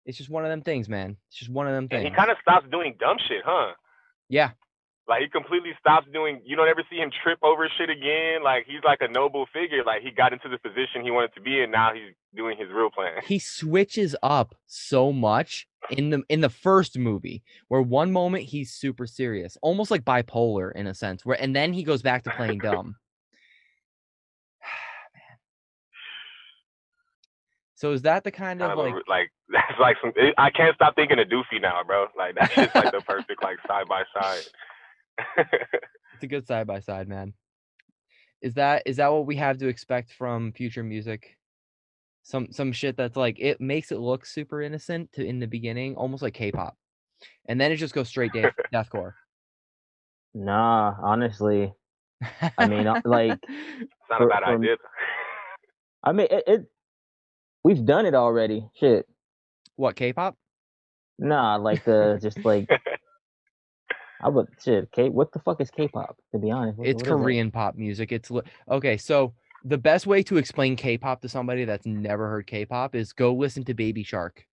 It's 0.05 0.19
just 0.19 0.31
one 0.31 0.45
of 0.45 0.51
them 0.51 0.63
things, 0.63 0.89
man. 0.89 1.17
It's 1.29 1.39
just 1.39 1.51
one 1.51 1.67
of 1.69 1.73
them 1.75 1.85
And 1.85 1.91
things. 1.91 2.05
he 2.05 2.11
kind 2.17 2.31
of 2.31 2.37
stops 2.43 2.67
doing 2.71 2.97
dumb 2.99 3.19
shit, 3.29 3.43
huh? 3.45 3.73
yeah, 4.29 4.51
Like 5.07 5.23
he 5.23 5.29
completely 5.29 5.71
stops 5.79 6.07
doing. 6.13 6.41
You 6.45 6.57
don't 6.57 6.69
ever 6.69 6.83
see 6.91 6.97
him 6.97 7.11
trip 7.23 7.39
over 7.43 7.69
shit 7.79 7.89
again. 7.89 8.43
Like 8.43 8.65
he's 8.67 8.83
like 8.85 8.99
a 9.01 9.09
noble 9.09 9.47
figure. 9.53 9.85
Like 9.85 10.03
he 10.03 10.11
got 10.11 10.33
into 10.33 10.49
the 10.49 10.59
position 10.59 11.05
he 11.05 11.11
wanted 11.13 11.35
to 11.35 11.41
be 11.41 11.61
in. 11.63 11.71
Now 11.71 11.93
he's 11.95 12.15
doing 12.35 12.57
his 12.59 12.69
real 12.75 12.91
plan. 12.91 13.21
he 13.27 13.39
switches 13.39 14.17
up 14.25 14.55
so 14.67 15.13
much 15.13 15.69
in 15.91 16.11
the 16.11 16.23
in 16.29 16.41
the 16.41 16.49
first 16.49 16.99
movie 16.99 17.43
where 17.69 17.83
one 17.83 18.11
moment 18.11 18.45
he's 18.45 18.73
super 18.73 19.07
serious 19.07 19.57
almost 19.63 19.91
like 19.91 20.03
bipolar 20.05 20.73
in 20.75 20.87
a 20.87 20.95
sense 20.95 21.27
where 21.27 21.41
and 21.43 21.55
then 21.55 21.73
he 21.73 21.83
goes 21.83 22.01
back 22.03 22.23
to 22.23 22.31
playing 22.31 22.59
dumb 22.63 22.95
so 27.83 27.93
is 27.93 28.03
that 28.03 28.23
the 28.25 28.31
kind 28.31 28.61
Kind 28.61 28.73
of 28.73 28.79
of 28.79 28.85
like 28.85 28.95
a, 28.95 29.11
like 29.11 29.33
that's 29.51 29.79
like 29.81 29.97
some. 30.01 30.13
It, 30.17 30.35
I 30.39 30.51
can't 30.51 30.75
stop 30.77 30.95
thinking 30.95 31.19
of 31.19 31.27
Doofy 31.27 31.61
now, 31.61 31.81
bro. 31.87 32.07
Like 32.17 32.37
that's 32.37 32.55
just 32.55 32.75
like 32.75 32.93
the 32.93 33.01
perfect 33.01 33.43
like 33.43 33.59
side 33.67 33.87
by 33.89 34.05
side. 34.15 34.43
it's 35.37 36.23
a 36.23 36.27
good 36.27 36.47
side 36.47 36.67
by 36.67 36.81
side 36.81 37.07
man 37.09 37.35
is 38.41 38.55
that 38.55 38.83
is 38.87 38.97
that 38.97 39.13
what 39.13 39.27
we 39.27 39.37
have 39.37 39.59
to 39.59 39.69
expect 39.69 40.11
from 40.15 40.51
future 40.53 40.83
music 40.83 41.37
some 42.23 42.49
some 42.51 42.73
shit 42.73 42.97
that's 42.97 43.17
like 43.17 43.39
it 43.39 43.61
makes 43.61 43.93
it 43.93 43.99
look 43.99 44.25
super 44.25 44.63
innocent 44.63 45.13
to 45.13 45.23
in 45.25 45.39
the 45.39 45.47
beginning 45.47 45.95
almost 45.97 46.23
like 46.23 46.33
k-pop 46.33 46.75
and 47.47 47.61
then 47.61 47.71
it 47.71 47.77
just 47.77 47.95
goes 47.95 48.09
straight 48.09 48.33
death 48.33 48.53
deathcore 48.75 49.13
Nah, 50.35 50.95
honestly, 51.03 51.73
I 52.57 52.67
mean, 52.67 52.87
uh, 52.87 53.03
like- 53.05 53.39
It's 53.49 53.91
not 54.09 54.19
For- 54.19 54.27
a 54.27 54.29
bad 54.31 54.45
for- 54.45 54.55
idea. 54.57 54.77
I 56.03 56.13
mean, 56.13 56.27
it, 56.31 56.45
it. 56.47 56.61
We've 57.65 57.85
done 57.85 58.07
it 58.07 58.15
already. 58.15 58.69
Shit. 58.79 59.07
what 59.77 59.97
K-pop? 59.97 60.37
Nah, 61.19 61.57
like 61.57 61.85
the 61.85 62.19
just 62.21 62.45
like 62.45 62.69
I 64.23 64.29
would 64.29 64.47
shit. 64.63 64.91
K. 64.93 65.09
What 65.09 65.33
the 65.33 65.39
fuck 65.41 65.61
is 65.61 65.71
K-pop? 65.71 66.17
To 66.33 66.39
be 66.39 66.51
honest, 66.51 66.79
What- 66.79 66.89
It's 66.89 67.03
what? 67.03 67.09
Korean 67.09 67.51
pop 67.51 67.75
music. 67.77 68.13
It's 68.13 68.31
li- 68.31 68.43
okay. 68.71 68.97
So 68.97 69.35
the 69.65 69.79
best 69.79 70.07
way 70.07 70.23
to 70.25 70.37
explain 70.39 70.75
K-pop 70.77 71.21
to 71.23 71.29
somebody 71.29 71.65
that's 71.65 71.87
never 71.87 72.29
heard 72.29 72.47
K-pop 72.47 72.95
is 72.95 73.13
go 73.13 73.35
listen 73.35 73.65
to 73.65 73.75
Baby 73.75 74.03
Shark. 74.03 74.45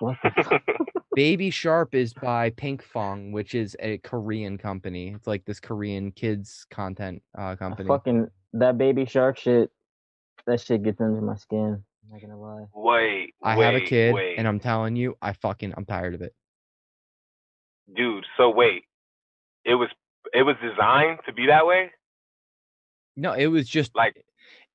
What 0.00 0.16
the 0.22 0.30
fuck? 0.42 0.62
Baby 1.14 1.50
Shark 1.50 1.94
is 1.94 2.14
by 2.14 2.50
Pinkfong, 2.50 3.32
which 3.32 3.54
is 3.56 3.76
a 3.80 3.98
Korean 3.98 4.56
company. 4.58 5.08
It's 5.16 5.26
like 5.26 5.44
this 5.44 5.58
Korean 5.58 6.12
kids 6.12 6.64
content 6.70 7.20
uh, 7.36 7.56
company. 7.56 7.88
fucking 7.88 8.28
that 8.52 8.78
baby 8.78 9.04
shark 9.04 9.36
shit. 9.36 9.70
That 10.48 10.60
shit 10.62 10.84
gets 10.84 11.00
under 11.00 11.22
my 11.22 11.36
skin. 11.36 11.84
I'm 12.04 12.12
not 12.12 12.22
gonna 12.22 12.40
lie. 12.40 12.66
wait, 12.74 13.34
I 13.44 13.56
wait, 13.56 13.66
have 13.66 13.76
a 13.76 13.80
kid, 13.82 14.14
wait. 14.14 14.38
and 14.38 14.48
I'm 14.48 14.60
telling 14.60 14.96
you, 14.96 15.16
I 15.22 15.34
fucking 15.34 15.74
I'm 15.76 15.86
tired 15.86 16.14
of 16.16 16.22
it. 16.22 16.34
dude. 17.96 18.26
So 18.38 18.50
wait, 18.50 18.84
it 19.64 19.76
was 19.76 19.90
it 20.34 20.42
was 20.44 20.56
designed 20.62 21.20
to 21.26 21.34
be 21.34 21.46
that 21.48 21.66
way. 21.66 21.90
No, 23.16 23.34
it 23.34 23.48
was 23.48 23.68
just 23.68 23.92
Like 23.94 24.24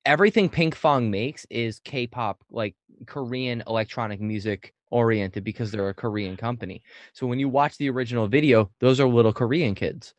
everything 0.06 0.50
Pinkfong 0.50 1.10
makes 1.10 1.46
is 1.50 1.80
K-pop, 1.80 2.42
like 2.50 2.76
Korean 3.06 3.62
electronic 3.66 4.20
music 4.20 4.74
oriented 4.90 5.44
because 5.44 5.72
they're 5.72 5.90
a 5.90 5.94
Korean 5.94 6.36
company. 6.36 6.82
So 7.14 7.26
when 7.26 7.40
you 7.40 7.48
watch 7.50 7.78
the 7.78 7.90
original 7.90 8.28
video, 8.28 8.70
those 8.80 9.00
are 9.00 9.08
little 9.08 9.34
Korean 9.34 9.74
kids. 9.76 10.14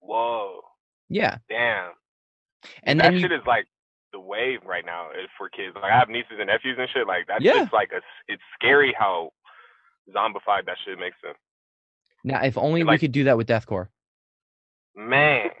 whoa, 0.00 0.62
Yeah, 1.08 1.38
damn. 1.48 1.92
and 2.84 3.00
that 3.00 3.04
then 3.04 3.14
you, 3.14 3.20
shit 3.20 3.32
is 3.32 3.42
like 3.46 3.66
the 4.16 4.20
wave 4.20 4.60
right 4.64 4.84
now 4.86 5.08
uh, 5.10 5.26
for 5.36 5.48
kids. 5.48 5.74
Like 5.74 5.92
I 5.92 5.98
have 5.98 6.08
nieces 6.08 6.38
and 6.38 6.46
nephews 6.48 6.76
and 6.78 6.88
shit. 6.92 7.06
Like 7.06 7.26
that's 7.28 7.44
Yeah. 7.44 7.60
shit's 7.60 7.72
like 7.72 7.90
a. 7.92 8.00
It's 8.32 8.42
scary 8.58 8.94
how 8.98 9.30
zombified 10.14 10.64
that 10.66 10.76
shit 10.84 10.98
makes 10.98 11.16
them. 11.22 11.34
now 12.24 12.42
if 12.42 12.56
only 12.56 12.82
we 12.82 12.88
like- 12.92 13.00
could 13.00 13.12
do 13.12 13.24
that 13.24 13.36
with 13.36 13.46
deathcore. 13.46 13.88
Man, 14.98 15.50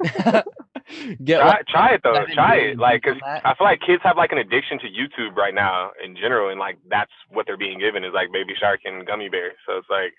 Get 1.24 1.40
try, 1.40 1.46
like, 1.46 1.66
try 1.66 1.88
it 1.94 2.00
though. 2.02 2.24
Try 2.32 2.56
it. 2.56 2.78
Like, 2.78 3.02
cause. 3.02 3.16
I 3.22 3.54
feel 3.58 3.66
like 3.66 3.80
kids 3.86 4.00
have 4.02 4.16
like 4.16 4.32
an 4.32 4.38
addiction 4.38 4.78
to 4.78 4.86
YouTube 4.86 5.36
right 5.36 5.52
now 5.54 5.90
in 6.02 6.16
general, 6.16 6.48
and 6.50 6.58
like 6.58 6.78
that's 6.88 7.10
what 7.28 7.44
they're 7.46 7.58
being 7.58 7.78
given 7.78 8.02
is 8.02 8.12
like 8.14 8.32
Baby 8.32 8.54
Shark 8.58 8.80
and 8.86 9.06
Gummy 9.06 9.28
Bear. 9.28 9.52
So 9.68 9.76
it's 9.82 9.90
like 9.90 10.14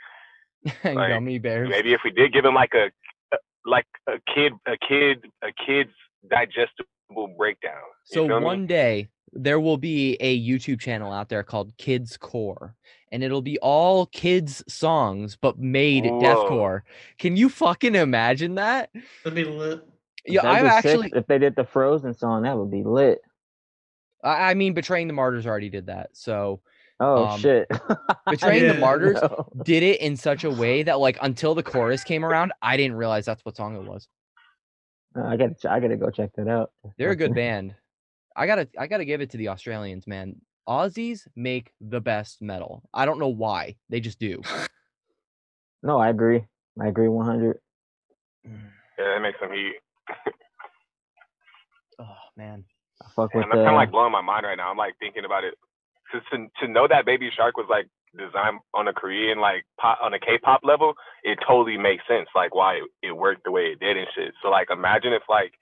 like, 0.95 1.09
gummy 1.09 1.39
bears. 1.39 1.67
maybe 1.69 1.93
if 1.93 2.01
we 2.03 2.11
did 2.11 2.31
give 2.31 2.43
them 2.43 2.53
like 2.53 2.73
a, 2.75 2.91
a 3.33 3.37
like 3.65 3.87
a 4.07 4.19
kid 4.35 4.53
a 4.67 4.77
kid 4.87 5.25
a 5.43 5.49
kid's 5.65 5.93
digestible 6.29 6.85
breakdown. 7.37 7.73
You 8.09 8.15
So 8.15 8.27
feel 8.27 8.39
me? 8.39 8.45
one 8.45 8.67
day 8.67 9.09
there 9.33 9.59
will 9.59 9.77
be 9.77 10.15
a 10.19 10.39
YouTube 10.39 10.79
channel 10.79 11.11
out 11.11 11.29
there 11.29 11.43
called 11.43 11.75
Kids 11.77 12.17
Core, 12.17 12.75
and 13.11 13.23
it'll 13.23 13.41
be 13.41 13.59
all 13.59 14.05
kids 14.07 14.63
songs 14.67 15.37
but 15.39 15.59
made 15.59 16.05
Whoa. 16.05 16.19
deathcore. 16.19 16.81
Can 17.17 17.35
you 17.37 17.49
fucking 17.49 17.95
imagine 17.95 18.55
that? 18.55 18.89
That'd 19.23 19.35
be 19.35 19.45
lit. 19.45 19.85
Yeah, 20.25 20.41
That'd 20.41 20.57
I'm 20.57 20.65
be 20.65 20.69
sick 20.81 20.85
actually. 20.85 21.11
if 21.15 21.27
they 21.27 21.37
did 21.37 21.55
the 21.55 21.63
Frozen 21.63 22.13
song, 22.13 22.43
that 22.43 22.57
would 22.57 22.71
be 22.71 22.83
lit. 22.83 23.19
I 24.23 24.51
I 24.51 24.53
mean, 24.55 24.73
Betraying 24.73 25.07
the 25.07 25.13
Martyrs 25.13 25.45
already 25.45 25.69
did 25.69 25.87
that. 25.87 26.09
So 26.13 26.61
Oh 26.99 27.27
Um, 27.27 27.39
shit! 27.39 27.69
Betraying 28.29 28.67
the 28.67 28.73
Martyrs 28.73 29.21
No. 29.21 29.47
did 29.63 29.83
it 29.83 30.01
in 30.01 30.17
such 30.17 30.43
a 30.43 30.49
way 30.51 30.83
that 30.83 30.99
like 30.99 31.17
until 31.21 31.53
the 31.53 31.63
chorus 31.63 32.03
came 32.03 32.25
around, 32.25 32.53
I 32.61 32.75
didn't 32.75 32.97
realize 32.97 33.25
that's 33.25 33.45
what 33.45 33.55
song 33.55 33.75
it 33.75 33.83
was. 33.83 34.07
Uh, 35.17 35.23
I 35.25 35.35
gotta, 35.37 35.55
I 35.71 35.79
gotta 35.79 35.97
go 35.97 36.09
check 36.09 36.31
that 36.35 36.47
out. 36.47 36.71
They're 36.97 37.11
a 37.11 37.15
good 37.15 37.33
band. 37.41 37.75
I 38.35 38.45
gotta 38.45 38.67
I 38.77 38.87
gotta 38.87 39.05
give 39.05 39.21
it 39.21 39.31
to 39.31 39.37
the 39.37 39.49
Australians, 39.49 40.05
man. 40.05 40.35
Aussies 40.69 41.21
make 41.35 41.71
the 41.81 42.01
best 42.01 42.41
metal. 42.41 42.83
I 42.93 43.05
don't 43.05 43.19
know 43.19 43.29
why. 43.29 43.77
They 43.89 43.99
just 43.99 44.19
do. 44.19 44.41
No, 45.81 45.97
I 45.97 46.09
agree. 46.09 46.43
I 46.79 46.87
agree 46.87 47.07
100. 47.07 47.57
Yeah, 48.45 48.51
that 48.97 49.21
makes 49.21 49.39
some 49.39 49.51
heat. 49.51 49.73
Oh 51.99 52.13
man. 52.35 52.63
I 53.01 53.07
fuck 53.15 53.31
And 53.33 53.39
with 53.41 53.49
that's 53.49 53.55
kind 53.57 53.65
the. 53.67 53.69
of 53.71 53.75
like 53.75 53.91
blowing 53.91 54.11
my 54.11 54.21
mind 54.21 54.45
right 54.45 54.55
now. 54.57 54.69
I'm 54.69 54.77
like 54.77 54.93
thinking 54.99 55.25
about 55.25 55.43
it. 55.43 55.55
To, 56.11 56.19
to 56.37 56.47
to 56.61 56.67
know 56.71 56.87
that 56.87 57.05
Baby 57.05 57.29
Shark 57.35 57.57
was 57.57 57.65
like 57.69 57.87
designed 58.17 58.59
on 58.73 58.87
a 58.87 58.93
Korean 58.93 59.39
like 59.39 59.65
pop, 59.79 59.99
on 60.01 60.13
a 60.13 60.19
K-pop 60.19 60.61
level, 60.63 60.93
it 61.23 61.39
totally 61.47 61.77
makes 61.77 62.03
sense. 62.07 62.27
Like 62.35 62.53
why 62.55 62.81
it, 63.01 63.11
worked 63.11 63.43
the 63.45 63.51
way 63.51 63.73
it 63.73 63.79
did 63.79 63.97
and 63.97 64.07
shit. 64.15 64.33
So 64.41 64.49
like 64.49 64.69
imagine 64.71 65.13
if 65.13 65.23
like 65.29 65.53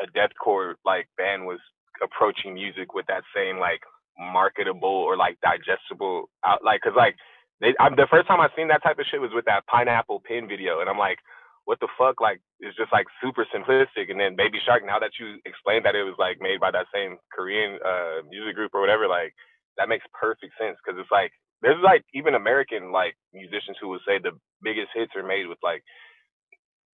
a 0.00 0.06
deathcore 0.16 0.74
like 0.84 1.08
band 1.18 1.46
was 1.46 1.60
approaching 2.02 2.54
music 2.54 2.94
with 2.94 3.06
that 3.06 3.22
same 3.34 3.58
like 3.58 3.80
marketable 4.18 4.88
or 4.88 5.16
like 5.16 5.38
digestible 5.40 6.28
out 6.44 6.64
like 6.64 6.80
because 6.82 6.96
like 6.96 7.16
they 7.60 7.74
I'm, 7.78 7.96
the 7.96 8.08
first 8.10 8.28
time 8.28 8.40
I 8.40 8.48
seen 8.56 8.68
that 8.68 8.82
type 8.82 8.98
of 8.98 9.06
shit 9.10 9.20
was 9.20 9.32
with 9.34 9.44
that 9.46 9.66
pineapple 9.66 10.20
pin 10.20 10.48
video 10.48 10.80
and 10.80 10.88
I'm 10.88 10.98
like 10.98 11.18
what 11.64 11.80
the 11.80 11.88
fuck 11.98 12.20
like 12.20 12.40
it's 12.60 12.76
just 12.76 12.92
like 12.92 13.06
super 13.22 13.46
simplistic 13.54 14.10
and 14.10 14.18
then 14.18 14.36
baby 14.36 14.58
shark 14.64 14.82
now 14.84 14.98
that 14.98 15.12
you 15.20 15.36
explained 15.44 15.84
that 15.84 15.94
it 15.94 16.04
was 16.04 16.16
like 16.18 16.40
made 16.40 16.58
by 16.60 16.70
that 16.70 16.86
same 16.92 17.18
korean 17.32 17.78
uh 17.84 18.24
music 18.28 18.54
group 18.54 18.72
or 18.74 18.80
whatever 18.80 19.06
like 19.06 19.34
that 19.80 19.88
makes 19.88 20.04
perfect 20.12 20.52
sense 20.60 20.76
because 20.84 21.00
it's 21.00 21.10
like 21.10 21.32
there's 21.64 21.80
like 21.80 22.04
even 22.12 22.36
american 22.36 22.92
like 22.92 23.16
musicians 23.32 23.80
who 23.80 23.88
would 23.88 24.04
say 24.06 24.20
the 24.20 24.36
biggest 24.60 24.92
hits 24.92 25.16
are 25.16 25.24
made 25.24 25.48
with 25.48 25.58
like 25.64 25.80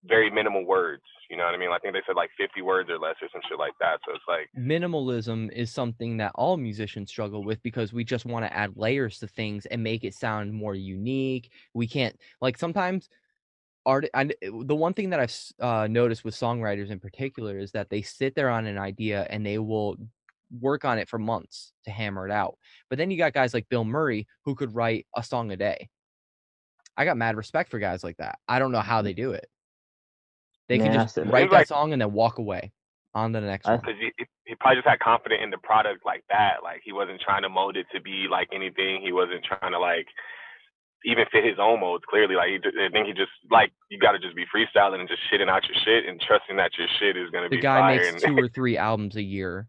very 0.06 0.30
minimal 0.30 0.64
words 0.64 1.02
you 1.28 1.36
know 1.36 1.44
what 1.44 1.54
i 1.54 1.58
mean 1.58 1.70
i 1.70 1.78
think 1.78 1.92
they 1.92 2.06
said 2.06 2.14
like 2.14 2.30
50 2.38 2.62
words 2.62 2.88
or 2.88 2.98
less 2.98 3.16
or 3.20 3.28
some 3.32 3.42
shit 3.48 3.58
like 3.58 3.74
that 3.80 3.98
so 4.06 4.14
it's 4.14 4.22
like 4.28 4.46
minimalism 4.56 5.50
is 5.52 5.72
something 5.72 6.16
that 6.18 6.30
all 6.36 6.56
musicians 6.56 7.10
struggle 7.10 7.42
with 7.42 7.60
because 7.62 7.92
we 7.92 8.04
just 8.04 8.24
want 8.24 8.44
to 8.44 8.56
add 8.56 8.76
layers 8.76 9.18
to 9.18 9.26
things 9.26 9.66
and 9.66 9.82
make 9.82 10.04
it 10.04 10.14
sound 10.14 10.52
more 10.52 10.74
unique. 10.74 11.50
We 11.74 11.86
can't 11.86 12.16
like 12.40 12.56
sometimes 12.58 13.08
art 13.84 14.06
and 14.14 14.34
the 14.42 14.74
one 14.74 14.94
thing 14.94 15.10
that 15.10 15.20
I've 15.20 15.64
uh, 15.64 15.86
noticed 15.86 16.24
with 16.24 16.34
songwriters 16.34 16.90
in 16.90 16.98
particular 16.98 17.58
is 17.58 17.72
that 17.72 17.88
they 17.88 18.02
sit 18.02 18.34
there 18.34 18.50
on 18.50 18.66
an 18.66 18.78
idea 18.78 19.26
and 19.30 19.46
they 19.46 19.58
will 19.58 19.96
work 20.60 20.84
on 20.84 20.98
it 20.98 21.08
for 21.08 21.18
months 21.18 21.72
to 21.84 21.90
hammer 21.90 22.26
it 22.26 22.32
out. 22.32 22.56
But 22.88 22.98
then 22.98 23.10
you 23.10 23.18
got 23.18 23.32
guys 23.32 23.54
like 23.54 23.68
Bill 23.68 23.84
Murray 23.84 24.26
who 24.44 24.54
could 24.54 24.74
write 24.74 25.06
a 25.16 25.22
song 25.22 25.50
a 25.50 25.56
day. 25.56 25.88
I 26.96 27.04
got 27.04 27.16
mad 27.16 27.36
respect 27.36 27.70
for 27.70 27.78
guys 27.78 28.02
like 28.04 28.16
that. 28.18 28.38
I 28.48 28.58
don't 28.58 28.72
know 28.72 28.80
how 28.80 29.02
they 29.02 29.12
do 29.12 29.32
it. 29.32 29.46
They 30.68 30.78
can 30.78 30.92
just 30.92 31.16
write 31.16 31.50
that 31.50 31.56
like- 31.56 31.66
song 31.68 31.92
and 31.92 32.00
then 32.02 32.12
walk 32.12 32.38
away 32.38 32.72
on 33.14 33.32
to 33.32 33.40
the 33.40 33.46
next 33.46 33.66
one. 33.66 33.78
because 33.80 33.94
he, 34.00 34.12
he 34.44 34.54
probably 34.56 34.76
just 34.76 34.88
had 34.88 34.98
confidence 35.00 35.40
in 35.42 35.50
the 35.50 35.58
product 35.58 36.04
like 36.04 36.24
that. 36.28 36.56
Like 36.62 36.82
he 36.84 36.92
wasn't 36.92 37.20
trying 37.20 37.42
to 37.42 37.48
mold 37.48 37.76
it 37.76 37.86
to 37.94 38.00
be 38.00 38.26
like 38.30 38.48
anything. 38.52 39.00
He 39.02 39.12
wasn't 39.12 39.44
trying 39.44 39.72
to 39.72 39.78
like 39.78 40.06
even 41.04 41.24
fit 41.32 41.44
his 41.44 41.56
own 41.60 41.80
molds. 41.80 42.04
Clearly, 42.10 42.34
like 42.34 42.48
he, 42.50 42.56
I 42.56 42.90
think 42.90 43.06
he 43.06 43.12
just 43.12 43.30
like 43.50 43.72
you 43.90 43.98
got 43.98 44.12
to 44.12 44.18
just 44.18 44.34
be 44.36 44.44
freestyling 44.54 44.98
and 45.00 45.08
just 45.08 45.22
shitting 45.32 45.48
out 45.48 45.62
your 45.68 45.76
shit 45.84 46.08
and 46.08 46.20
trusting 46.20 46.56
that 46.56 46.72
your 46.76 46.88
shit 46.98 47.16
is 47.16 47.30
gonna 47.30 47.48
The 47.48 47.56
be 47.56 47.62
guy 47.62 47.80
fire. 47.80 47.96
makes 48.12 48.24
and, 48.24 48.36
two 48.36 48.42
or 48.44 48.48
three 48.48 48.76
albums 48.76 49.16
a 49.16 49.22
year. 49.22 49.68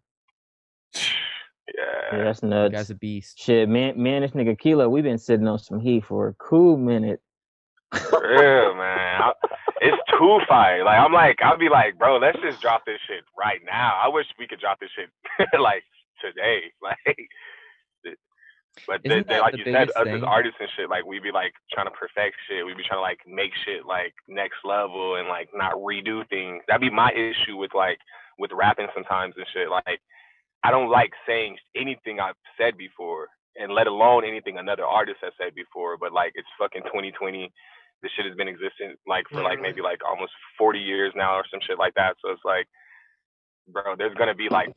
Yeah, 0.96 1.84
yeah, 2.14 2.24
that's 2.24 2.40
The 2.40 2.48
nuts. 2.48 2.74
guy's 2.74 2.90
a 2.90 2.96
beast. 2.96 3.40
Shit, 3.40 3.68
man, 3.68 4.02
man, 4.02 4.22
this 4.22 4.32
nigga 4.32 4.60
Keilo, 4.60 4.90
we've 4.90 5.04
been 5.04 5.18
sitting 5.18 5.48
on 5.48 5.60
some 5.60 5.80
heat 5.80 6.06
for 6.06 6.30
a 6.30 6.34
cool 6.36 6.78
minute. 6.78 7.22
for 8.10 8.22
real, 8.22 8.74
man. 8.76 9.22
I, 9.22 9.32
it's 9.82 9.98
too 10.18 10.40
fire. 10.48 10.84
Like 10.84 11.00
I'm 11.00 11.14
like 11.14 11.38
I'll 11.42 11.58
be 11.58 11.70
like, 11.70 11.98
bro, 11.98 12.18
let's 12.18 12.40
just 12.42 12.62
drop 12.62 12.84
this 12.86 13.00
shit 13.08 13.24
right 13.38 13.60
now. 13.66 14.00
I 14.02 14.08
wish 14.08 14.26
we 14.40 14.48
could 14.48 14.60
drop 14.60 14.80
this 14.80 14.90
shit 14.96 15.10
like 15.60 15.84
today. 16.22 16.72
Like. 16.82 17.18
But 18.86 19.02
then, 19.04 19.26
then 19.28 19.42
like 19.42 19.54
the 19.54 19.58
you 19.58 19.64
said, 19.64 19.74
biggest 19.74 19.98
us 19.98 20.08
as 20.08 20.22
artists 20.22 20.58
and 20.60 20.70
shit, 20.78 20.90
like 20.90 21.04
we 21.06 21.20
be 21.20 21.32
like 21.32 21.54
trying 21.74 21.88
to 21.88 21.92
perfect 21.92 22.36
shit. 22.48 22.64
We 22.66 22.76
be 22.76 22.84
trying 22.84 23.00
to 23.00 23.02
like 23.02 23.20
make 23.26 23.52
shit 23.66 23.88
like 23.88 24.14
next 24.28 24.58
level 24.64 25.16
and 25.16 25.28
like 25.28 25.50
not 25.56 25.74
redo 25.76 26.28
things. 26.30 26.62
That'd 26.68 26.82
be 26.82 26.92
my 26.94 27.12
issue 27.12 27.58
with 27.58 27.74
like 27.74 27.98
with 28.38 28.52
rapping 28.54 28.88
sometimes 28.94 29.34
and 29.36 29.48
shit. 29.52 29.70
Like 29.70 30.00
I 30.64 30.72
don't 30.72 30.90
like 30.90 31.12
saying 31.28 31.58
anything 31.76 32.20
I've 32.20 32.36
said 32.60 32.78
before, 32.78 33.28
and 33.56 33.74
let 33.74 33.88
alone 33.88 34.26
anything 34.26 34.58
another 34.58 34.86
artist 34.86 35.20
has 35.24 35.34
said 35.40 35.56
before. 35.56 35.98
But 35.98 36.14
like 36.14 36.34
it's 36.36 36.48
fucking 36.60 36.84
2020. 36.86 37.52
This 38.04 38.12
shit 38.16 38.26
has 38.26 38.36
been 38.36 38.48
existing 38.48 38.96
like 39.08 39.26
for 39.32 39.42
like 39.42 39.54
mm-hmm. 39.56 39.64
maybe 39.64 39.82
like 39.82 40.02
almost 40.08 40.32
40 40.58 40.80
years 40.80 41.14
now 41.16 41.36
or 41.36 41.44
some 41.50 41.60
shit 41.66 41.80
like 41.80 41.96
that. 41.96 42.16
So 42.22 42.32
it's 42.32 42.46
like, 42.46 42.68
bro, 43.68 43.96
there's 43.98 44.16
gonna 44.16 44.36
be 44.36 44.50
like 44.50 44.70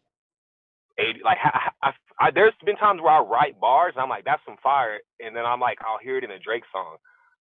80 0.98 1.20
like 1.24 1.38
I, 1.42 1.70
I, 1.82 1.90
I, 2.20 2.30
there's 2.30 2.54
been 2.64 2.76
times 2.76 3.00
where 3.00 3.12
I 3.12 3.20
write 3.20 3.60
bars 3.60 3.92
and 3.96 4.02
I'm 4.02 4.08
like 4.08 4.24
that's 4.24 4.42
some 4.44 4.56
fire 4.62 4.98
and 5.20 5.34
then 5.34 5.44
I'm 5.44 5.60
like 5.60 5.78
I'll 5.80 6.02
hear 6.02 6.18
it 6.18 6.24
in 6.24 6.30
a 6.30 6.38
Drake 6.38 6.64
song 6.72 6.96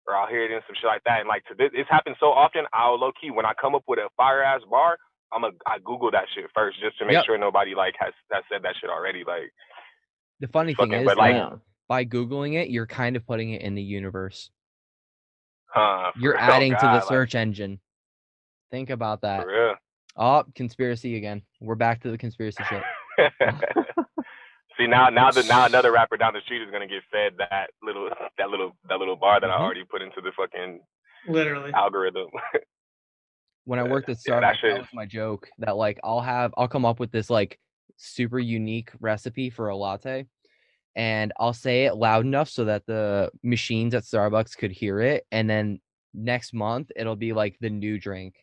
or 0.06 0.16
I'll 0.16 0.28
hear 0.28 0.44
it 0.44 0.52
in 0.52 0.60
some 0.66 0.77
shit 0.78 0.86
like 0.86 1.02
that 1.05 1.20
and 1.20 1.28
like 1.28 1.44
to 1.47 1.55
this 1.55 1.70
it's 1.74 1.90
happened 1.90 2.16
so 2.20 2.27
often 2.27 2.65
I'll 2.73 2.98
low 2.98 3.12
key 3.20 3.31
when 3.31 3.47
I 3.47 3.52
come 3.60 3.74
up 3.74 3.85
with 3.89 3.98
a 3.98 4.09
fire 4.16 4.43
ass 4.43 4.62
bar 4.70 4.98
I'm 5.33 5.45
a 5.45 5.51
I 5.67 5.79
Google 5.85 6.11
that 6.13 6.25
shit 6.35 6.45
first 6.55 6.79
just 6.81 6.99
to 6.99 7.05
make 7.05 7.13
Yep. 7.15 7.25
sure 7.27 7.39
nobody 7.39 7.75
like 7.75 7.95
has 7.99 8.13
has 8.33 8.45
said 8.51 8.63
that 8.63 8.75
shit 8.81 8.91
already 8.91 9.25
like 9.27 9.53
The 10.41 10.49
funny 10.49 10.75
thing 10.75 10.93
is, 10.93 11.05
but, 11.05 11.17
like- 11.19 11.35
Damn. 11.35 11.61
by 11.89 12.05
googling 12.05 12.55
it, 12.55 12.71
you're 12.71 12.87
kind 12.87 13.17
of 13.17 13.27
putting 13.27 13.51
it 13.51 13.63
in 13.63 13.75
the 13.75 13.83
universe. 13.83 14.51
huh 15.69 16.13
You're 16.19 16.35
real, 16.35 16.41
adding 16.43 16.71
to 16.73 16.77
the 16.77 16.81
God, 16.83 16.95
like, 16.95 17.03
search 17.05 17.35
engine. 17.35 17.81
Think 18.71 18.91
about 18.91 19.23
that. 19.23 19.43
for 19.43 19.49
real 19.49 19.75
Oh, 20.17 20.45
conspiracy 20.55 21.17
again. 21.17 21.43
We're 21.61 21.75
back 21.77 22.01
to 22.03 22.11
the 22.11 22.19
conspiracy 22.19 22.63
shit. 22.65 22.83
See 24.79 24.87
now, 24.87 25.09
now 25.09 25.31
that 25.33 25.47
now 25.47 25.67
another 25.67 25.91
rapper 25.99 26.17
down 26.17 26.35
the 26.35 26.41
street 26.43 26.63
is 26.63 26.71
gonna 26.71 26.87
get 26.87 27.03
fed 27.11 27.33
that 27.39 27.71
little 27.83 28.09
that 28.39 28.49
little 28.49 28.77
that 28.89 28.99
little 28.99 29.17
bar 29.17 29.41
that 29.41 29.51
I 29.51 29.55
Mhm. 29.57 29.61
already 29.61 29.85
put 29.85 30.03
into 30.03 30.21
the 30.21 30.31
fucking 30.37 30.81
Literally. 31.27 31.73
algorithm. 31.75 32.29
When 33.69 33.78
I 33.78 33.82
Yeah, 33.85 33.90
worked 33.90 34.09
at 34.09 34.16
Starbucks, 34.16 34.62
that 34.62 34.62
that, 34.62 34.78
was 34.78 34.89
my 34.95 35.05
joke. 35.05 35.51
That 35.59 35.77
like 35.77 36.01
I'll 36.03 36.23
have 36.23 36.55
I'll 36.57 36.69
come 36.69 36.86
up 36.86 36.99
with 36.99 37.12
this 37.12 37.28
like 37.28 37.59
super 37.99 38.39
unique 38.39 38.90
recipe 38.99 39.51
for 39.51 39.69
a 39.69 39.77
latte, 39.77 40.24
and 40.97 41.35
I'll 41.39 41.53
say 41.53 41.85
it 41.85 41.95
loud 41.95 42.24
enough 42.24 42.49
so 42.49 42.65
that 42.65 42.86
the 42.86 43.31
machines 43.43 43.95
at 43.95 44.05
Starbucks 44.05 44.57
could 44.57 44.73
hear 44.73 45.01
it, 45.01 45.27
and 45.31 45.51
then 45.51 45.81
next 46.15 46.55
month 46.55 46.90
it'll 46.97 47.15
be 47.15 47.35
like 47.35 47.59
the 47.61 47.69
new 47.69 47.99
drink. 47.99 48.36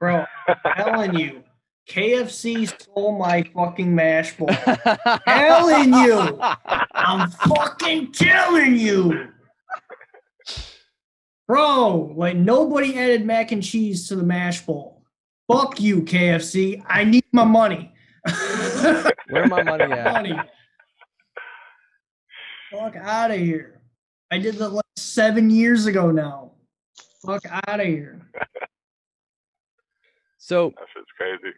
Bro, 0.00 0.24
I'm 0.48 0.56
telling 0.74 1.14
you, 1.14 1.44
KFC 1.86 2.68
stole 2.68 3.18
my 3.18 3.42
fucking 3.54 3.94
mash 3.94 4.34
ball. 4.38 4.48
Telling 5.26 5.92
you. 5.92 6.40
I'm 6.94 7.28
fucking 7.30 8.12
telling 8.12 8.76
you. 8.76 9.28
Bro, 11.48 12.14
like 12.16 12.36
nobody 12.36 12.98
added 12.98 13.24
mac 13.24 13.52
and 13.52 13.62
cheese 13.62 14.08
to 14.08 14.16
the 14.16 14.22
mash 14.22 14.62
bowl. 14.62 15.02
Fuck 15.50 15.80
you, 15.80 16.02
KFC. 16.02 16.82
I 16.86 17.04
need 17.04 17.24
my 17.32 17.44
money. 17.44 17.92
Where 19.28 19.46
my 19.46 19.62
money 19.62 19.84
at? 19.84 20.12
money. 20.12 20.40
Fuck 22.72 22.96
out 22.96 23.30
of 23.30 23.38
here. 23.38 23.80
I 24.30 24.38
did 24.38 24.56
that 24.56 24.70
like 24.70 24.84
seven 24.96 25.50
years 25.50 25.86
ago 25.86 26.10
now. 26.10 26.52
Fuck 27.24 27.44
out 27.68 27.80
of 27.80 27.86
here. 27.86 28.20
So 30.38 30.72
that 30.76 30.86
shit's 30.94 31.10
crazy. 31.16 31.54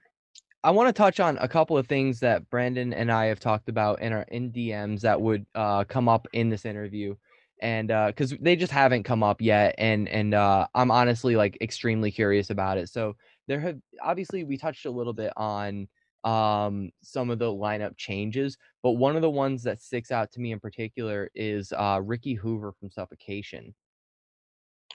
I 0.64 0.70
want 0.70 0.88
to 0.88 0.92
touch 0.92 1.20
on 1.20 1.38
a 1.38 1.48
couple 1.48 1.78
of 1.78 1.86
things 1.86 2.20
that 2.20 2.48
Brandyn 2.50 2.92
and 2.94 3.12
I 3.12 3.26
have 3.26 3.40
talked 3.40 3.68
about 3.68 4.02
in 4.02 4.12
our 4.12 4.22
in 4.28 4.50
DMs 4.50 5.00
that 5.00 5.20
would 5.20 5.46
uh, 5.54 5.84
come 5.84 6.08
up 6.08 6.26
in 6.32 6.50
this 6.50 6.64
interview, 6.64 7.14
and 7.60 7.90
uh 7.90 8.08
because 8.08 8.34
they 8.40 8.56
just 8.56 8.72
haven't 8.72 9.02
come 9.04 9.22
up 9.22 9.40
yet, 9.40 9.74
and 9.78 10.08
and 10.08 10.34
uh, 10.34 10.66
I'm 10.74 10.90
honestly 10.90 11.36
like 11.36 11.58
extremely 11.60 12.10
curious 12.10 12.50
about 12.50 12.78
it. 12.78 12.88
So 12.88 13.16
there 13.46 13.60
have 13.60 13.78
obviously 14.02 14.44
we 14.44 14.56
touched 14.56 14.86
a 14.86 14.90
little 14.90 15.12
bit 15.12 15.32
on 15.36 15.88
um 16.24 16.90
some 17.02 17.30
of 17.30 17.38
the 17.38 17.46
lineup 17.46 17.96
changes, 17.96 18.58
but 18.82 18.92
one 18.92 19.16
of 19.16 19.22
the 19.22 19.30
ones 19.30 19.62
that 19.62 19.80
sticks 19.80 20.10
out 20.10 20.32
to 20.32 20.40
me 20.40 20.52
in 20.52 20.60
particular 20.60 21.30
is 21.34 21.72
uh 21.72 22.00
Ricky 22.02 22.34
Hoover 22.34 22.72
from 22.72 22.90
Suffocation 22.90 23.74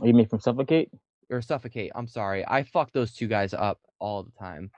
Oh, 0.02 0.08
you 0.08 0.14
mean 0.14 0.28
from 0.28 0.40
Suffocate? 0.40 0.90
or 1.30 1.42
Suffocate. 1.42 1.92
I'm 1.96 2.08
sorry, 2.08 2.44
I 2.48 2.64
fuck 2.64 2.92
those 2.92 3.14
two 3.14 3.28
guys 3.28 3.54
up 3.54 3.80
all 4.00 4.24
the 4.24 4.32
time. 4.40 4.72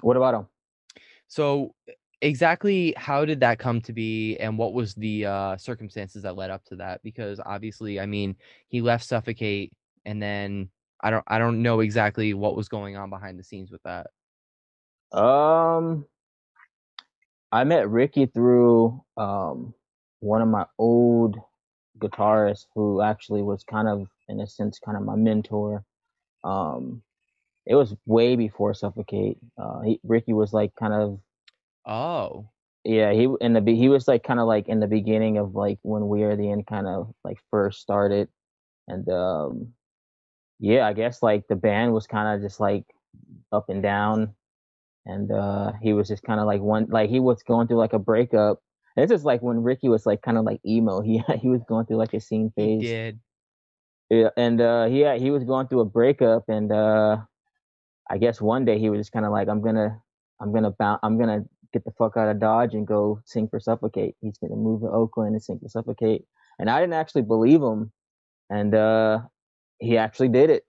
What 0.00 0.16
about 0.16 0.34
him? 0.34 0.46
So 1.28 1.74
exactly 2.26 2.94
how 2.96 3.24
did 3.24 3.40
that 3.40 3.58
come 3.58 3.80
to 3.80 3.92
be 3.92 4.36
and 4.38 4.58
what 4.58 4.72
was 4.72 4.94
the 4.94 5.26
uh 5.26 5.56
circumstances 5.56 6.22
that 6.22 6.36
led 6.36 6.50
up 6.50 6.64
to 6.64 6.76
that 6.76 7.02
because 7.02 7.40
obviously 7.44 8.00
I 8.00 8.06
mean 8.06 8.36
he 8.68 8.80
left 8.80 9.04
Suffocate 9.04 9.72
and 10.04 10.22
then 10.22 10.70
I 11.00 11.10
don't 11.10 11.24
I 11.26 11.38
don't 11.38 11.62
know 11.62 11.80
exactly 11.80 12.34
what 12.34 12.56
was 12.56 12.68
going 12.68 12.96
on 12.96 13.10
behind 13.10 13.38
the 13.38 13.44
scenes 13.44 13.70
with 13.70 13.82
that. 13.84 14.08
Um, 15.12 16.06
I 17.52 17.64
met 17.64 17.88
Ricky 17.88 18.26
through 18.26 19.02
um, 19.16 19.74
one 20.20 20.42
of 20.42 20.48
my 20.48 20.66
old 20.78 21.38
guitarists 21.98 22.66
who 22.74 23.00
actually 23.02 23.42
was 23.42 23.64
kind 23.64 23.88
of, 23.88 24.08
in 24.28 24.40
a 24.40 24.46
sense, 24.46 24.78
kind 24.78 24.96
of 24.96 25.04
my 25.04 25.16
mentor. 25.16 25.84
Um, 26.44 27.02
it 27.64 27.74
was 27.74 27.94
way 28.06 28.36
before 28.36 28.74
Suffocate. 28.74 29.38
Uh, 29.58 29.80
he, 29.80 30.00
Ricky 30.04 30.32
was 30.32 30.52
like 30.52 30.74
kind 30.76 30.92
of, 30.92 31.20
Oh, 31.86 32.50
yeah, 32.84 33.12
he 33.12 33.28
in 33.40 33.52
the 33.52 33.62
he 33.64 33.88
was 33.88 34.06
like 34.06 34.22
kind 34.22 34.40
of 34.40 34.46
like 34.46 34.68
in 34.68 34.80
the 34.80 34.86
beginning 34.86 35.38
of 35.38 35.54
like 35.54 35.78
when 35.82 36.08
We 36.08 36.22
Are 36.22 36.36
the 36.36 36.50
End 36.50 36.66
kind 36.66 36.86
of 36.86 37.12
like 37.24 37.38
first 37.50 37.80
started, 37.80 38.28
and 38.88 39.08
um, 39.08 39.72
yeah, 40.60 40.86
I 40.86 40.92
guess 40.92 41.22
like 41.22 41.48
the 41.48 41.56
band 41.56 41.92
was 41.92 42.06
kind 42.06 42.34
of 42.34 42.46
just 42.46 42.60
like 42.60 42.84
up 43.52 43.68
and 43.68 43.82
down, 43.82 44.34
and 45.04 45.30
uh, 45.32 45.72
he 45.82 45.92
was 45.92 46.08
just 46.08 46.22
kind 46.22 46.40
of 46.40 46.46
like 46.46 46.60
one 46.60 46.86
like 46.88 47.10
he 47.10 47.20
was 47.20 47.42
going 47.42 47.66
through 47.68 47.78
like 47.78 47.92
a 47.92 47.98
breakup. 47.98 48.60
And 48.96 49.08
this 49.08 49.20
is 49.20 49.24
like 49.24 49.42
when 49.42 49.62
Ricky 49.62 49.88
was 49.88 50.06
like 50.06 50.22
kind 50.22 50.38
of 50.38 50.44
like 50.44 50.60
emo. 50.64 51.00
He 51.04 51.22
he 51.40 51.48
was 51.48 51.62
going 51.68 51.86
through 51.86 51.98
like 51.98 52.14
a 52.14 52.20
scene 52.20 52.52
he 52.56 52.78
phase. 52.78 52.80
did. 52.82 53.20
Yeah, 54.10 54.30
and 54.36 54.60
uh, 54.60 54.86
yeah, 54.88 55.16
he 55.16 55.30
was 55.30 55.42
going 55.42 55.66
through 55.66 55.80
a 55.80 55.84
breakup, 55.84 56.44
and 56.48 56.70
uh, 56.70 57.18
I 58.08 58.18
guess 58.18 58.40
one 58.40 58.64
day 58.64 58.78
he 58.78 58.88
was 58.88 59.00
just 59.00 59.12
kind 59.12 59.26
of 59.26 59.32
like, 59.32 59.48
I'm 59.48 59.60
gonna, 59.60 60.00
I'm 60.40 60.52
gonna 60.52 60.70
bounce, 60.70 61.00
I'm 61.02 61.18
gonna 61.18 61.44
get 61.72 61.84
the 61.84 61.92
fuck 61.92 62.16
out 62.16 62.28
of 62.28 62.40
Dodge 62.40 62.74
and 62.74 62.86
go 62.86 63.20
sing 63.24 63.48
for 63.48 63.58
Suffokate. 63.60 64.14
He's 64.20 64.38
gonna 64.38 64.56
move 64.56 64.82
to 64.82 64.88
Oakland 64.88 65.34
and 65.34 65.42
sing 65.42 65.58
for 65.58 65.68
Suffokate, 65.68 66.24
and 66.58 66.70
I 66.70 66.80
didn't 66.80 66.94
actually 66.94 67.22
believe 67.22 67.62
him, 67.62 67.92
and 68.50 68.74
uh, 68.74 69.20
he 69.78 69.98
actually 69.98 70.28
did 70.28 70.50
it, 70.50 70.64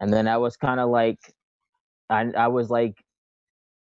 and 0.00 0.12
then 0.12 0.28
I 0.28 0.36
was 0.38 0.56
kind 0.56 0.80
of 0.80 0.90
like, 0.90 1.18
I 2.10 2.30
I 2.36 2.48
was 2.48 2.70
like, 2.70 2.94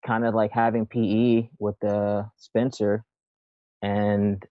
kind 0.07 0.25
of 0.25 0.35
like 0.35 0.53
having 0.53 0.87
PE 0.87 1.49
with 1.59 1.83
uh, 1.85 2.25
Spencer, 2.37 3.05
and 3.83 4.45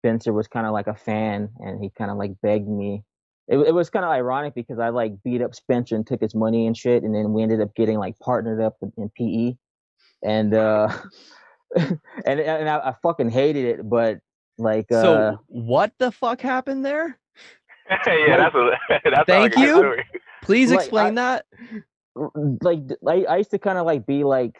Spencer 0.00 0.32
was 0.32 0.48
kind 0.48 0.66
of 0.66 0.72
like 0.72 0.88
a 0.88 0.94
fan, 0.94 1.50
and 1.60 1.82
he 1.82 1.90
kind 1.90 2.10
of 2.10 2.16
like 2.16 2.32
begged 2.42 2.68
me. 2.68 3.04
It, 3.48 3.58
it 3.58 3.74
was 3.74 3.90
kind 3.90 4.04
of 4.04 4.10
ironic 4.10 4.54
because 4.54 4.78
I 4.78 4.88
like 4.90 5.22
beat 5.22 5.42
up 5.42 5.54
Spencer 5.54 5.96
and 5.96 6.06
took 6.06 6.20
his 6.20 6.34
money 6.34 6.66
and 6.66 6.76
shit, 6.76 7.02
and 7.02 7.14
then 7.14 7.32
we 7.32 7.42
ended 7.42 7.60
up 7.60 7.74
getting 7.74 7.98
like 7.98 8.18
partnered 8.18 8.60
up 8.60 8.76
in 8.96 9.10
PE, 9.16 9.56
and 10.22 10.54
uh, 10.54 10.88
and 11.76 12.40
and 12.40 12.68
I, 12.68 12.78
I 12.78 12.94
fucking 13.02 13.30
hated 13.30 13.64
it, 13.64 13.88
but 13.88 14.18
like 14.58 14.90
uh, 14.92 15.02
So 15.02 15.38
what 15.48 15.92
the 15.98 16.12
fuck 16.12 16.40
happened 16.40 16.84
there? 16.84 17.18
yeah, 18.06 18.36
that's 18.36 18.54
a 18.54 18.70
that's 19.10 19.28
Thank 19.28 19.56
a 19.56 19.58
you. 19.58 19.78
story. 19.78 20.04
Please 20.42 20.70
Like, 20.70 20.80
explain 20.80 21.14
that. 21.16 21.46
r- 22.16 22.30
like 22.60 22.80
I 23.28 23.36
used 23.36 23.50
to 23.52 23.58
kind 23.58 23.78
of 23.78 23.86
like 23.86 24.06
be 24.06 24.24
like 24.24 24.56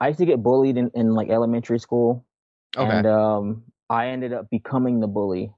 I 0.00 0.08
used 0.08 0.18
to 0.20 0.26
get 0.26 0.42
bullied 0.42 0.76
in, 0.76 0.90
in 0.94 1.14
like 1.14 1.28
elementary 1.30 1.78
school 1.78 2.24
Okay. 2.76 2.88
and 2.88 3.06
um 3.06 3.62
I 3.90 4.08
ended 4.08 4.32
up 4.32 4.48
becoming 4.50 5.00
the 5.00 5.06
bully 5.06 5.52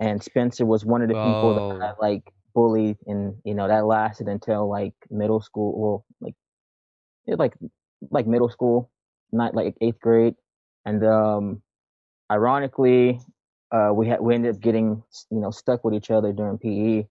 and 0.00 0.22
Spencer 0.22 0.64
was 0.64 0.84
one 0.84 1.02
of 1.02 1.08
the 1.08 1.14
people 1.14 1.54
that 1.54 1.64
I 1.80 1.90
Oh. 1.90 1.96
like 2.00 2.22
bullied 2.54 2.96
and 3.06 3.34
you 3.44 3.54
know 3.54 3.68
that 3.68 3.86
lasted 3.86 4.28
until 4.28 4.68
like 4.68 4.94
middle 5.10 5.40
school 5.40 5.78
well 5.80 6.04
like 6.20 6.34
yeah, 7.26 7.36
like 7.38 7.54
like 8.10 8.26
middle 8.26 8.48
school 8.48 8.90
not 9.32 9.54
like 9.54 9.74
eighth 9.80 10.00
grade 10.00 10.34
and 10.84 11.04
um 11.04 11.62
ironically 12.30 13.20
uh 13.72 13.90
we 13.92 14.08
had 14.08 14.20
we 14.20 14.34
ended 14.34 14.54
up 14.54 14.60
getting 14.60 15.02
you 15.30 15.40
know 15.40 15.50
stuck 15.50 15.84
with 15.84 15.94
each 15.94 16.10
other 16.10 16.32
during 16.32 16.58
PE 16.58 17.06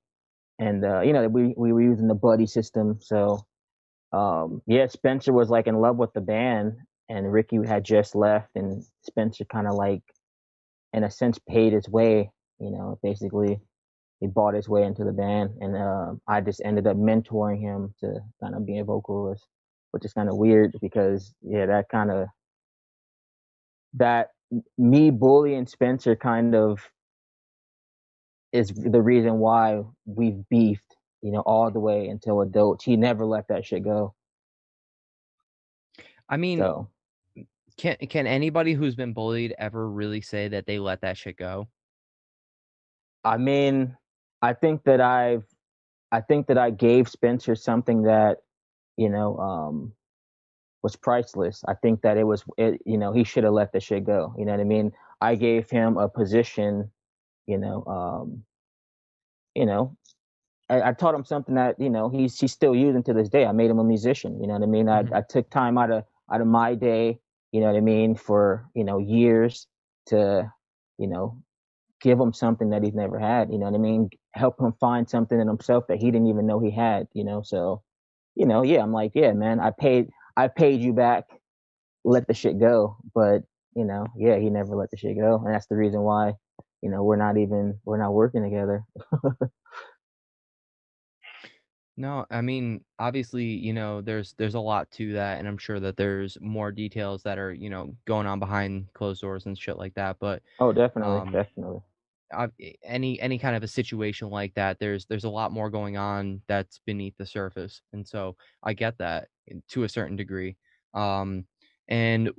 and 0.60 0.86
uh 0.86 1.02
you 1.02 1.14
know 1.14 1.28
we 1.28 1.54
we 1.58 1.74
were 1.74 1.82
using 1.82 2.08
the 2.08 2.16
buddy 2.16 2.48
system 2.48 2.98
so 3.02 3.46
um 4.14 4.62
yeah 4.68 4.88
Spencer 4.88 5.34
was 5.34 5.50
like 5.50 5.68
in 5.68 5.80
love 5.80 5.98
with 5.98 6.14
the 6.14 6.22
band 6.22 6.74
and 7.10 7.32
Ricky 7.32 7.58
had 7.66 7.84
just 7.84 8.16
left 8.16 8.50
and 8.56 8.84
Spencer 9.04 9.46
kind 9.46 9.68
of 9.68 9.76
like 9.76 10.02
in 10.94 11.04
a 11.04 11.12
sense 11.12 11.40
paid 11.48 11.74
his 11.74 11.88
way 11.90 12.32
you 12.60 12.72
know 12.72 12.98
basically 13.04 13.60
he 14.20 14.28
bought 14.28 14.56
his 14.56 14.68
way 14.68 14.84
into 14.84 15.04
the 15.04 15.12
band 15.12 15.52
and 15.62 15.76
uh, 15.76 16.14
I 16.28 16.42
just 16.42 16.62
ended 16.66 16.88
up 16.88 16.98
mentoring 16.98 17.60
him 17.60 17.94
to 18.00 18.20
kind 18.42 18.56
of 18.56 18.66
be 18.66 18.80
a 18.80 18.84
vocalist 18.84 19.46
which 19.98 20.06
is 20.06 20.14
kind 20.14 20.30
of 20.30 20.38
weird 20.38 20.76
because 20.82 21.34
yeah 21.42 21.66
that 21.66 21.90
kind 21.90 22.12
of 22.12 22.28
that 23.94 24.30
me 24.78 25.10
bullying 25.10 25.66
Spencer 25.66 26.16
kind 26.16 26.56
of 26.56 26.80
is 28.54 28.70
the 28.70 29.02
reason 29.02 29.40
why 29.40 29.82
we've 30.06 30.48
beefed 30.50 30.96
you 31.22 31.32
know 31.32 31.42
all 31.42 31.72
the 31.72 31.80
way 31.80 32.08
until 32.08 32.42
adults 32.42 32.86
he 32.86 32.96
never 32.96 33.26
let 33.26 33.48
that 33.48 33.66
shit 33.66 33.84
go 33.84 34.14
I 36.30 36.38
mean, 36.38 36.60
so 36.60 36.90
can 37.78 37.96
can 38.10 38.28
anybody 38.28 38.74
who's 38.74 38.96
been 38.96 39.14
bullied 39.14 39.56
ever 39.58 39.90
really 39.90 40.22
say 40.22 40.48
that 40.50 40.66
they 40.66 40.80
let 40.80 41.02
that 41.02 41.18
shit 41.18 41.38
go? 41.38 41.68
I 43.24 43.38
mean, 43.38 43.96
I 44.42 44.54
think 44.54 44.84
that 44.84 45.02
I've, 45.02 45.46
I 46.12 46.22
think 46.22 46.48
that 46.48 46.58
I 46.58 46.70
gave 46.70 47.10
Spencer 47.10 47.56
something 47.56 48.04
that, 48.04 48.38
you 48.98 49.10
know, 49.10 49.38
um, 49.38 49.94
was 50.84 50.96
priceless. 50.96 51.64
I 51.68 51.74
think 51.76 52.02
that 52.02 52.18
it 52.18 52.24
was, 52.24 52.44
it, 52.58 52.82
you 52.86 52.98
know, 52.98 53.12
he 53.14 53.24
should 53.24 53.44
have 53.44 53.54
let 53.54 53.72
the 53.74 53.80
shit 53.80 54.06
go. 54.06 54.34
You 54.38 54.46
know 54.46 54.52
what 54.52 54.62
I 54.62 54.66
mean? 54.66 54.92
I 55.22 55.36
gave 55.36 55.70
him 55.70 55.98
a 55.98 56.08
position, 56.10 56.92
you 57.48 57.58
know, 57.58 57.84
um, 57.86 58.44
you 59.56 59.66
know, 59.66 59.98
I, 60.70 60.90
I 60.90 60.94
taught 60.94 61.16
him 61.16 61.26
something 61.26 61.56
that 61.56 61.80
you 61.80 61.90
know 61.90 62.10
he's 62.10 62.40
he's 62.40 62.52
still 62.52 62.76
using 62.76 63.04
to 63.04 63.14
this 63.14 63.30
day. 63.30 63.46
I 63.46 63.52
made 63.52 63.70
him 63.70 63.80
a 63.80 63.84
musician. 63.84 64.40
You 64.42 64.48
know 64.48 64.54
what 64.54 64.64
I 64.64 64.68
mean? 64.68 64.88
Mhm. 64.88 65.14
I 65.14 65.20
I 65.20 65.22
took 65.22 65.50
time 65.50 65.78
out 65.78 65.92
of 65.92 66.04
out 66.32 66.42
of 66.42 66.48
my 66.48 66.76
day. 66.76 67.20
You 67.52 67.62
know 67.62 67.68
what 67.68 67.78
I 67.78 67.82
mean? 67.82 68.16
For 68.16 68.70
you 68.76 68.84
know 68.84 68.98
years 69.00 69.68
to 70.08 70.52
you 70.98 71.08
know 71.08 71.42
give 72.02 72.20
him 72.20 72.34
something 72.34 72.70
that 72.72 72.84
he's 72.84 72.94
never 72.96 73.20
had. 73.20 73.52
You 73.52 73.60
know 73.60 73.66
what 73.66 73.76
I 73.76 73.80
mean? 73.80 74.10
Help 74.34 74.60
him 74.60 74.74
find 74.80 75.10
something 75.10 75.40
in 75.40 75.48
himself 75.48 75.86
that 75.88 76.00
he 76.00 76.12
didn't 76.12 76.28
even 76.28 76.48
know 76.48 76.60
he 76.60 76.72
had. 76.72 77.08
You 77.14 77.24
know, 77.24 77.42
so 77.44 77.82
you 78.38 78.46
know, 78.46 78.62
yeah, 78.62 78.82
I'm 78.82 78.94
like, 78.94 79.12
yeah, 79.16 79.34
man, 79.34 79.60
I 79.60 79.72
paid 79.72 80.10
I 80.36 80.48
paid 80.48 80.80
you 80.80 80.94
back. 80.94 81.26
Let 82.04 82.28
the 82.28 82.34
shit 82.34 82.60
go. 82.60 82.98
But 83.14 83.44
you 83.76 83.84
know, 83.84 84.06
yeah, 84.16 84.38
he 84.38 84.50
never 84.50 84.76
let 84.76 84.92
the 84.92 84.98
shit 84.98 85.18
go, 85.18 85.42
and 85.44 85.54
that's 85.54 85.68
the 85.68 85.76
reason 85.76 86.02
why 86.02 86.34
you 86.82 86.90
know 86.90 87.04
we're 87.04 87.16
not 87.16 87.38
even 87.38 87.80
we're 87.84 87.98
not 87.98 88.14
working 88.14 88.44
together. 88.44 88.86
No, 92.00 92.28
I 92.30 92.42
mean, 92.42 92.82
obviously, 93.00 93.46
you 93.46 93.74
know, 93.74 94.02
there's 94.02 94.36
there's 94.38 94.54
a 94.54 94.60
lot 94.60 94.90
to 94.92 95.14
that, 95.14 95.40
and 95.40 95.48
I'm 95.48 95.58
sure 95.58 95.80
that 95.80 95.98
there's 95.98 96.38
more 96.40 96.72
details 96.72 97.24
that 97.24 97.40
are, 97.40 97.52
you 97.52 97.72
know, 97.72 97.96
going 98.06 98.28
on 98.28 98.38
behind 98.40 98.94
closed 98.94 99.22
doors 99.22 99.48
and 99.48 99.58
shit 99.58 99.80
like 99.80 99.96
that. 99.96 100.18
But 100.20 100.44
Oh, 100.60 100.72
definitely, 100.72 101.18
um, 101.18 101.32
definitely. 101.32 101.80
I, 102.32 102.50
any 102.84 103.20
any 103.22 103.40
kind 103.40 103.56
of 103.56 103.64
a 103.64 103.68
situation 103.68 104.30
like 104.30 104.54
that, 104.56 104.80
there's 104.80 105.06
there's 105.06 105.24
a 105.24 105.30
lot 105.30 105.52
more 105.52 105.70
going 105.70 105.98
on 105.98 106.42
that's 106.48 106.80
beneath 106.86 107.16
the 107.18 107.26
surface, 107.26 107.82
and 107.94 108.08
so 108.08 108.36
I 108.64 108.74
get 108.74 108.98
that 109.00 109.30
to 109.70 109.84
a 109.84 109.90
certain 109.90 110.16
degree. 110.18 110.58
Um, 110.94 111.46
and 111.88 112.32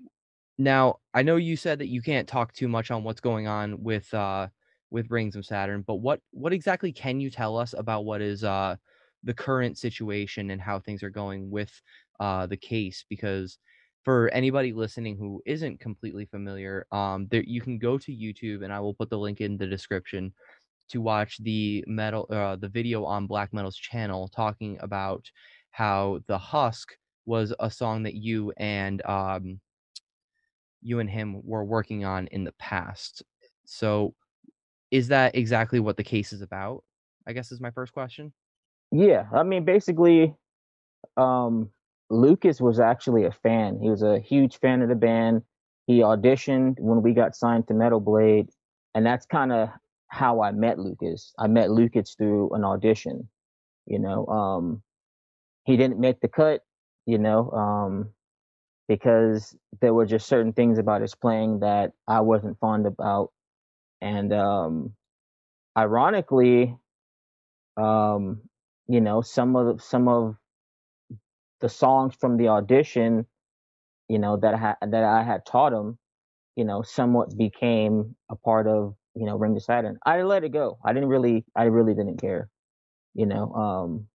now 0.59 0.99
I 1.15 1.23
know 1.23 1.37
you 1.37 1.57
said 1.57 1.79
that 1.79 1.89
you 1.89 2.03
can't 2.03 2.29
talk 2.29 2.53
too 2.53 2.69
much 2.69 2.91
on 2.91 3.05
what's 3.05 3.21
going 3.21 3.47
on 3.47 3.83
with 3.83 4.13
uh 4.15 4.49
with 4.91 5.11
Rings 5.11 5.37
of 5.37 5.47
Saturn, 5.47 5.83
but 5.87 5.97
what 5.97 6.21
what 6.33 6.53
exactly 6.53 6.93
can 6.93 7.21
you 7.21 7.31
tell 7.31 7.57
us 7.57 7.75
about 7.77 8.05
what 8.05 8.21
is 8.23 8.45
uh 8.45 8.77
the 9.25 9.35
current 9.35 9.79
situation 9.79 10.51
and 10.51 10.61
how 10.61 10.79
things 10.81 11.03
are 11.03 11.11
going 11.11 11.51
with 11.51 11.71
uh 12.21 12.47
the 12.47 12.57
case? 12.57 13.05
Because 13.09 13.59
for 14.09 14.31
anybody 14.33 14.73
listening 14.73 15.19
who 15.19 15.43
isn't 15.45 15.79
completely 15.81 16.25
familiar, 16.25 16.87
um, 16.93 17.29
there 17.31 17.43
you 17.43 17.61
can 17.61 17.79
go 17.79 17.99
to 17.99 18.11
YouTube 18.11 18.65
and 18.65 18.73
I 18.73 18.81
will 18.81 18.95
put 18.95 19.11
the 19.11 19.19
link 19.19 19.43
in 19.43 19.59
the 19.59 19.67
description 19.67 20.33
to 20.89 21.03
watch 21.03 21.37
the 21.43 21.85
metal 21.87 22.27
uh, 22.31 22.57
the 22.57 22.71
video 22.71 23.05
on 23.05 23.27
Black 23.27 23.53
Metal's 23.53 23.77
channel 23.77 24.27
talking 24.27 24.79
about 24.81 25.31
how 25.73 26.21
the 26.27 26.39
Husk 26.39 26.97
was 27.27 27.53
a 27.61 27.71
song 27.71 28.03
that 28.05 28.15
you 28.15 28.51
and 28.57 29.05
um 29.05 29.61
you 30.81 31.01
and 31.01 31.11
him 31.11 31.43
were 31.45 31.65
working 31.65 32.07
on 32.07 32.29
in 32.29 32.45
the 32.45 32.55
past. 32.59 33.23
So 33.67 34.15
is 34.91 35.09
that 35.09 35.37
exactly 35.37 35.81
what 35.81 35.99
the 35.99 36.03
case 36.03 36.33
is 36.33 36.41
about? 36.41 36.83
I 37.27 37.35
guess 37.35 37.53
is 37.53 37.61
my 37.61 37.73
first 37.73 37.93
question. 37.93 38.33
Yeah, 38.91 39.27
I 39.35 39.43
mean, 39.43 39.67
basically, 39.67 40.35
um, 41.19 41.69
Lucas 42.11 42.61
was 42.61 42.81
actually 42.81 43.25
a 43.25 43.33
fan. 43.33 43.79
He 43.81 43.91
was 43.91 44.03
a 44.03 44.19
huge 44.21 44.59
fan 44.59 44.83
of 44.83 44.89
the 44.89 44.95
band. 44.95 45.43
He 45.87 46.01
auditioned 46.01 46.79
when 46.79 47.03
we 47.03 47.13
got 47.13 47.37
signed 47.37 47.69
to 47.69 47.75
Metal 47.75 48.01
Blade, 48.01 48.49
and 48.95 49.05
that's 49.05 49.27
kind 49.27 49.53
of 49.53 49.69
how 50.09 50.43
I 50.43 50.53
met 50.53 50.79
Lucas. 50.79 51.35
I 51.39 51.47
met 51.49 51.71
Lucas 51.71 52.15
through 52.15 52.51
an 52.55 52.65
audition. 52.65 53.29
You 53.87 53.99
know, 53.99 54.27
um, 54.27 54.83
he 55.65 55.77
didn't 55.77 56.01
make 56.01 56.21
the 56.21 56.29
cut. 56.29 56.63
You 57.07 57.19
know, 57.19 57.51
um, 57.53 58.11
because 58.87 59.57
there 59.81 59.95
were 59.95 60.07
just 60.07 60.27
certain 60.27 60.53
things 60.53 60.79
about 60.79 61.01
his 61.01 61.15
playing 61.15 61.61
that 61.61 61.93
I 62.07 62.21
wasn't 62.21 62.59
fond 62.59 62.87
about, 62.87 63.33
and 64.01 64.33
um, 64.33 64.93
ironically, 65.77 66.77
um, 67.79 68.43
you 68.89 69.01
know, 69.01 69.23
some 69.23 69.57
of 69.57 69.83
some 69.83 70.09
of 70.09 70.37
the 71.61 71.69
songs 71.69 72.15
from 72.21 72.37
the 72.39 72.49
audition 72.49 73.25
you 74.09 74.21
know, 74.21 74.39
that 74.39 74.55
I 74.55 74.59
had 74.59 74.77
that 74.83 75.05
I 75.05 75.25
had 75.25 75.47
taught 75.47 75.75
him, 75.75 75.99
you 76.57 76.65
know, 76.65 76.83
somewhat 76.83 77.37
became 77.37 78.17
a 78.31 78.37
part 78.37 78.69
of 78.69 78.95
you 79.17 79.27
know 79.27 79.37
Ring 79.37 79.57
of 79.57 79.65
Saturn. 79.65 79.99
I 80.07 80.23
let 80.23 80.45
it 80.45 80.51
go. 80.53 80.79
I 80.85 80.95
didn't 80.95 81.11
really, 81.11 81.45
I 81.57 81.65
really 81.65 81.95
didn't 81.95 82.21
care, 82.21 82.51
you 83.15 83.27
know. 83.27 83.53
Um, 83.55 84.09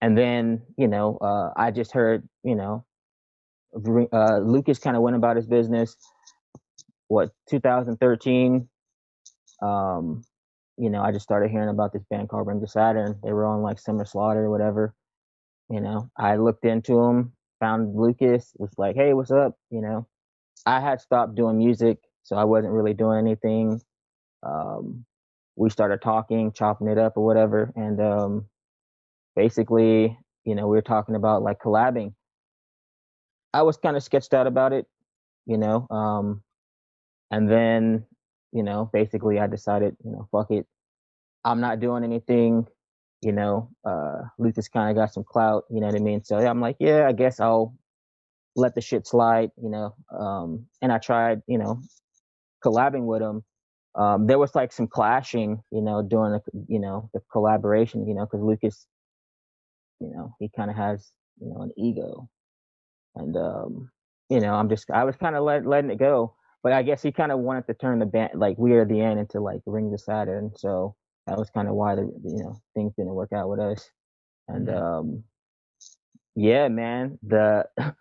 and 0.00 0.18
then 0.18 0.62
you 0.78 0.88
know, 0.88 1.18
uh, 1.18 1.50
I 1.56 1.70
just 1.72 1.92
heard, 1.92 2.28
you 2.44 2.56
know, 2.56 2.84
uh, 4.12 4.38
Lucas 4.38 4.78
kind 4.78 4.96
of 4.96 5.02
went 5.02 5.16
about 5.16 5.36
his 5.36 5.46
business. 5.46 5.96
What 7.08 7.30
2013? 7.50 8.68
Um, 9.62 10.24
you 10.78 10.90
know, 10.90 11.02
I 11.02 11.12
just 11.12 11.24
started 11.24 11.50
hearing 11.50 11.68
about 11.70 11.92
this 11.92 12.04
band 12.10 12.28
called 12.30 12.46
Ring 12.46 12.62
of 12.62 12.70
Saturn. 12.70 13.18
They 13.24 13.32
were 13.32 13.46
on 13.46 13.62
like 13.62 13.78
Summer 13.78 14.04
Slaughter 14.06 14.46
or 14.46 14.50
whatever. 14.50 14.94
You 15.70 15.80
know, 15.80 16.10
I 16.16 16.36
looked 16.36 16.64
into 16.64 16.96
them, 16.96 17.32
found 17.60 17.96
Lucas, 17.96 18.52
was 18.58 18.72
like, 18.76 18.96
hey, 18.96 19.14
what's 19.14 19.30
up? 19.30 19.56
You 19.70 19.80
know, 19.80 20.06
I 20.66 20.80
had 20.80 21.00
stopped 21.00 21.36
doing 21.36 21.58
music, 21.58 21.98
so 22.22 22.36
I 22.36 22.44
wasn't 22.44 22.72
really 22.72 22.94
doing 22.94 23.18
anything. 23.18 23.80
Um, 24.42 25.04
we 25.56 25.70
started 25.70 26.02
talking, 26.02 26.52
chopping 26.52 26.88
it 26.88 26.98
up 26.98 27.16
or 27.16 27.24
whatever, 27.24 27.72
and 27.76 28.00
um, 28.00 28.46
basically, 29.36 30.18
you 30.44 30.54
know, 30.54 30.66
we 30.66 30.76
were 30.76 30.82
talking 30.82 31.14
about 31.14 31.42
like 31.42 31.60
collabing. 31.60 32.14
I 33.54 33.62
was 33.62 33.76
kind 33.76 33.96
of 33.96 34.02
sketched 34.02 34.34
out 34.34 34.46
about 34.46 34.72
it, 34.72 34.86
you 35.46 35.58
know, 35.58 35.86
um, 35.90 36.42
and 37.30 37.48
then 37.50 38.06
you 38.52 38.62
know, 38.62 38.90
basically 38.92 39.38
I 39.38 39.46
decided, 39.46 39.96
you 40.04 40.10
know, 40.10 40.28
fuck 40.32 40.50
it. 40.50 40.66
I'm 41.44 41.60
not 41.60 41.80
doing 41.80 42.04
anything, 42.04 42.66
you 43.22 43.32
know, 43.32 43.70
uh 43.84 44.22
Lucas 44.38 44.68
kinda 44.68 44.94
got 44.94 45.12
some 45.12 45.24
clout, 45.24 45.64
you 45.70 45.80
know 45.80 45.86
what 45.86 45.96
I 45.96 46.00
mean? 46.00 46.24
So 46.24 46.38
I'm 46.38 46.60
like, 46.60 46.76
yeah, 46.80 47.06
I 47.08 47.12
guess 47.12 47.40
I'll 47.40 47.74
let 48.56 48.74
the 48.74 48.80
shit 48.80 49.06
slide, 49.06 49.50
you 49.62 49.70
know. 49.70 49.94
Um 50.10 50.66
and 50.82 50.92
I 50.92 50.98
tried, 50.98 51.42
you 51.46 51.58
know, 51.58 51.80
collabing 52.64 53.06
with 53.06 53.22
him. 53.22 53.44
Um 53.94 54.26
there 54.26 54.38
was 54.38 54.54
like 54.54 54.72
some 54.72 54.88
clashing, 54.88 55.62
you 55.70 55.82
know, 55.82 56.02
during 56.02 56.32
the 56.32 56.42
you 56.68 56.80
know, 56.80 57.10
the 57.14 57.20
collaboration, 57.32 58.06
you 58.08 58.14
know, 58.14 58.26
because 58.26 58.42
Lucas, 58.42 58.86
you 60.00 60.10
know, 60.10 60.34
he 60.38 60.48
kinda 60.48 60.72
has, 60.74 61.12
you 61.40 61.48
know, 61.48 61.62
an 61.62 61.72
ego. 61.76 62.28
And 63.16 63.36
um, 63.36 63.90
you 64.30 64.40
know, 64.40 64.54
I'm 64.54 64.68
just 64.68 64.90
I 64.90 65.04
was 65.04 65.16
kind 65.16 65.36
of 65.36 65.44
let, 65.44 65.66
letting 65.66 65.90
it 65.90 65.98
go 65.98 66.34
but 66.62 66.72
I 66.72 66.82
guess 66.82 67.02
he 67.02 67.12
kind 67.12 67.32
of 67.32 67.38
wanted 67.40 67.66
to 67.68 67.74
turn 67.74 67.98
the 67.98 68.06
band 68.06 68.32
like 68.34 68.58
We 68.58 68.72
Are 68.72 68.84
the 68.84 69.00
End 69.00 69.18
into 69.18 69.40
like 69.40 69.60
Ring 69.66 69.90
to 69.92 69.98
Saturn, 69.98 70.52
so 70.56 70.94
that 71.26 71.38
was 71.38 71.50
kind 71.50 71.68
of 71.68 71.74
why 71.74 71.94
the 71.96 72.02
you 72.02 72.38
know 72.42 72.60
things 72.74 72.94
didn't 72.96 73.14
work 73.14 73.32
out 73.32 73.48
with 73.48 73.60
us. 73.60 73.90
And 74.48 74.68
Mhm. 74.68 74.82
um, 74.82 75.24
yeah, 76.34 76.68
man, 76.68 77.18
the 77.22 77.66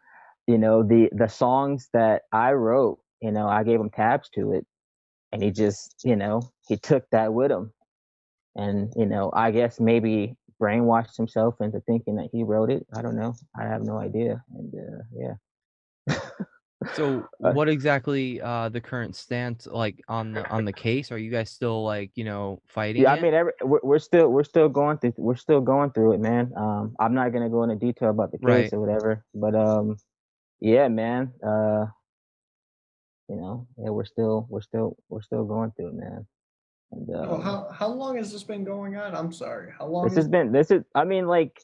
you 0.47 0.57
know 0.57 0.83
the 0.83 1.09
the 1.13 1.27
songs 1.27 1.89
that 1.93 2.23
I 2.31 2.53
wrote, 2.53 2.99
you 3.21 3.31
know, 3.31 3.47
I 3.47 3.63
gave 3.63 3.79
him 3.79 3.89
tabs 3.89 4.29
to 4.35 4.53
it, 4.53 4.65
and 5.31 5.43
he 5.43 5.51
just 5.51 5.95
you 6.03 6.15
know 6.15 6.41
he 6.67 6.77
took 6.77 7.09
that 7.11 7.33
with 7.33 7.51
him, 7.51 7.73
and 8.55 8.93
you 8.97 9.05
know 9.05 9.31
I 9.33 9.51
guess 9.51 9.79
maybe 9.79 10.37
brainwashed 10.61 11.17
himself 11.17 11.55
into 11.61 11.81
thinking 11.81 12.15
that 12.17 12.29
he 12.31 12.43
wrote 12.43 12.71
it. 12.71 12.85
I 12.95 13.01
don't 13.01 13.17
know. 13.17 13.35
I 13.59 13.63
have 13.65 13.83
no 13.83 13.97
idea. 13.97 14.43
And 14.55 14.73
uh, 14.75 15.03
yeah. 15.15 15.35
So 16.93 17.27
Uh, 17.43 17.53
what 17.53 17.69
exactly 17.69 18.41
uh 18.41 18.67
the 18.69 18.81
current 18.81 19.15
stance 19.15 19.65
like 19.67 20.01
on 20.07 20.33
the 20.33 20.47
on 20.49 20.65
the 20.65 20.73
case? 20.73 21.11
Are 21.11 21.17
you 21.17 21.31
guys 21.31 21.49
still 21.49 21.83
like, 21.83 22.11
you 22.15 22.23
know, 22.25 22.61
fighting 22.67 23.01
Yeah, 23.03 23.13
I 23.13 23.17
it? 23.17 23.21
mean, 23.21 23.33
every, 23.33 23.53
we're, 23.61 23.79
we're 23.83 23.99
still 23.99 24.29
we're 24.29 24.43
still 24.43 24.67
going 24.69 24.97
through 24.97 25.13
we're 25.17 25.35
still 25.37 25.61
going 25.61 25.91
through 25.91 26.13
it, 26.13 26.19
man. 26.19 26.51
Um, 26.57 26.95
I'm 26.99 27.13
not 27.13 27.31
gonna 27.31 27.49
go 27.49 27.63
into 27.63 27.75
detail 27.75 28.09
about 28.09 28.31
the 28.31 28.37
case 28.39 28.47
Right. 28.47 28.73
or 28.73 28.79
whatever, 28.81 29.25
but 29.33 29.55
um, 29.55 29.97
yeah, 30.59 30.87
man. 30.89 31.31
Uh, 31.41 31.85
you 33.29 33.35
know, 33.37 33.67
yeah, 33.77 33.89
we're 33.91 34.05
still 34.05 34.47
we're 34.49 34.61
still 34.61 34.97
we're 35.07 35.21
still 35.21 35.45
going 35.45 35.71
through 35.77 35.89
it, 35.89 35.93
man. 35.95 36.27
And 36.91 37.09
Oh, 37.15 37.35
um, 37.35 37.41
how 37.41 37.69
how 37.71 37.87
long 37.87 38.17
has 38.17 38.31
this 38.31 38.43
been 38.43 38.63
going 38.63 38.95
on? 38.97 39.15
I'm 39.15 39.31
sorry. 39.31 39.71
How 39.77 39.85
long? 39.85 40.05
this 40.05 40.15
has 40.15 40.25
has 40.25 40.31
been 40.31 40.51
this 40.51 40.71
is 40.71 40.83
I 40.95 41.05
mean, 41.05 41.27
like 41.27 41.61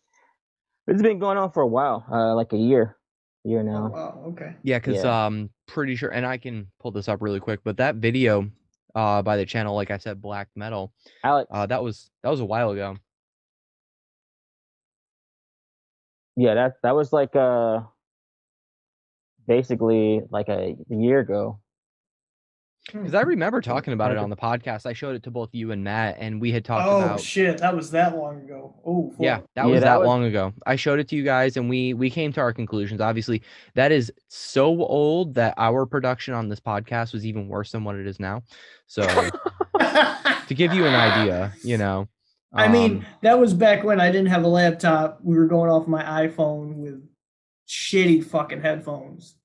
it's 0.87 1.01
been 1.01 1.19
going 1.19 1.37
on 1.37 1.51
for 1.51 1.63
a 1.63 1.67
while, 1.67 2.05
uh, 2.11 2.33
like 2.35 2.53
a 2.53 2.57
year, 2.57 2.95
year 3.45 3.61
Oh, 3.61 3.63
now. 3.63 3.89
wow. 3.89 4.23
Okay. 4.27 4.55
Yeah, 4.63 4.79
because 4.79 5.03
Yeah. 5.03 5.25
um 5.25 5.49
pretty 5.67 5.95
sure 5.95 6.09
and 6.09 6.25
I 6.25 6.37
can 6.37 6.67
pull 6.79 6.91
this 6.91 7.07
up 7.07 7.21
really 7.21 7.39
quick, 7.39 7.61
but 7.63 7.77
that 7.77 7.95
video 7.95 8.49
uh 8.95 9.21
by 9.21 9.37
the 9.37 9.45
channel, 9.45 9.75
like 9.75 9.91
I 9.91 9.97
said, 9.97 10.21
Black 10.21 10.49
Metal, 10.55 10.93
Alex, 11.23 11.49
uh 11.51 11.65
that 11.67 11.83
was 11.83 12.09
that 12.23 12.29
was 12.29 12.39
a 12.39 12.45
while 12.45 12.71
ago. 12.71 12.97
yeah, 16.35 16.53
that 16.55 16.73
that 16.83 16.95
was 16.95 17.13
like 17.13 17.35
uh 17.35 17.81
basically 19.47 20.21
like 20.29 20.49
a 20.49 20.75
year 20.89 21.19
ago. 21.19 21.59
Because 22.91 23.15
I 23.15 23.21
remember 23.21 23.61
talking 23.61 23.93
about 23.93 24.11
it 24.11 24.17
on 24.17 24.29
the 24.29 24.35
podcast. 24.35 24.85
I 24.85 24.93
showed 24.93 25.15
it 25.15 25.23
to 25.23 25.31
both 25.31 25.49
you 25.53 25.71
and 25.71 25.83
Matt, 25.83 26.17
and 26.19 26.39
we 26.39 26.51
had 26.51 26.63
talked 26.63 26.83
about 26.85 27.01
Oh 27.01 27.05
about 27.05 27.19
shit, 27.19 27.57
that 27.57 27.75
was 27.75 27.89
that 27.91 28.15
long 28.15 28.41
ago. 28.41 28.75
Oh 28.85 29.11
Yeah, 29.19 29.39
that 29.55 29.65
Yeah, 29.65 29.65
was 29.65 29.81
that 29.81 29.85
that 29.87 29.99
was- 29.99 30.05
long 30.05 30.23
ago. 30.25 30.53
I 30.67 30.75
showed 30.75 30.99
it 30.99 31.07
to 31.09 31.15
you 31.15 31.23
guys 31.23 31.57
and 31.57 31.67
we 31.67 31.93
we 31.95 32.09
came 32.11 32.31
to 32.33 32.41
our 32.41 32.53
conclusions. 32.53 33.01
Obviously, 33.01 33.41
that 33.73 33.91
is 33.91 34.11
so 34.27 34.67
old 34.85 35.33
that 35.33 35.55
our 35.57 35.85
production 35.87 36.35
on 36.35 36.47
this 36.47 36.59
podcast 36.59 37.11
was 37.11 37.25
even 37.25 37.47
worse 37.47 37.71
than 37.71 37.83
what 37.83 37.95
it 37.95 38.05
is 38.05 38.19
now. 38.19 38.43
So, 38.85 39.01
to 39.79 40.53
give 40.53 40.73
you 40.73 40.85
an 40.85 40.93
idea, 40.93 41.53
you 41.63 41.77
know. 41.77 42.07
I 42.53 42.67
mean, 42.69 42.97
um, 42.99 43.05
that 43.21 43.39
was 43.39 43.53
back 43.53 43.83
when 43.83 43.99
I 43.99 44.11
didn't 44.11 44.27
have 44.27 44.43
a 44.43 44.47
laptop. 44.47 45.19
We 45.23 45.35
were 45.37 45.47
going 45.47 45.69
off 45.69 45.87
my 45.87 46.03
iPhone 46.03 46.75
with 46.75 47.03
shitty 47.67 48.23
fucking 48.25 48.61
headphones. 48.61 49.35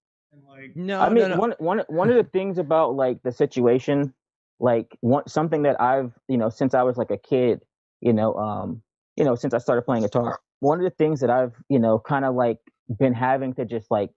And 0.61 0.69
like 0.69 0.77
no, 0.77 1.01
I 1.01 1.09
mean, 1.09 1.23
no, 1.23 1.29
no. 1.29 1.37
one 1.37 1.55
one 1.59 1.83
one 1.89 2.11
of 2.11 2.17
the 2.17 2.25
things 2.25 2.59
about 2.59 2.95
like 2.95 3.23
the 3.23 3.33
situation, 3.33 4.13
like 4.59 4.97
one 5.01 5.27
something 5.27 5.63
that 5.63 5.81
I've 5.81 6.13
you 6.29 6.37
know 6.37 6.51
since 6.51 6.75
I 6.75 6.83
was 6.83 6.97
like 6.97 7.11
a 7.11 7.19
kid, 7.19 7.61
you 8.01 8.13
know, 8.13 8.35
um, 8.35 8.83
you 9.17 9.25
know, 9.25 9.35
since 9.35 9.55
I 9.55 9.59
started 9.59 9.83
playing 9.83 10.03
guitar, 10.03 10.39
one 10.61 10.79
of 10.79 10.85
the 10.85 10.91
things 10.91 11.21
that 11.21 11.31
I've 11.31 11.55
you 11.69 11.79
know 11.79 11.99
kind 11.99 12.25
of 12.25 12.35
like 12.35 12.59
been 12.99 13.15
having 13.15 13.55
to 13.55 13.65
just 13.65 13.91
like 13.91 14.11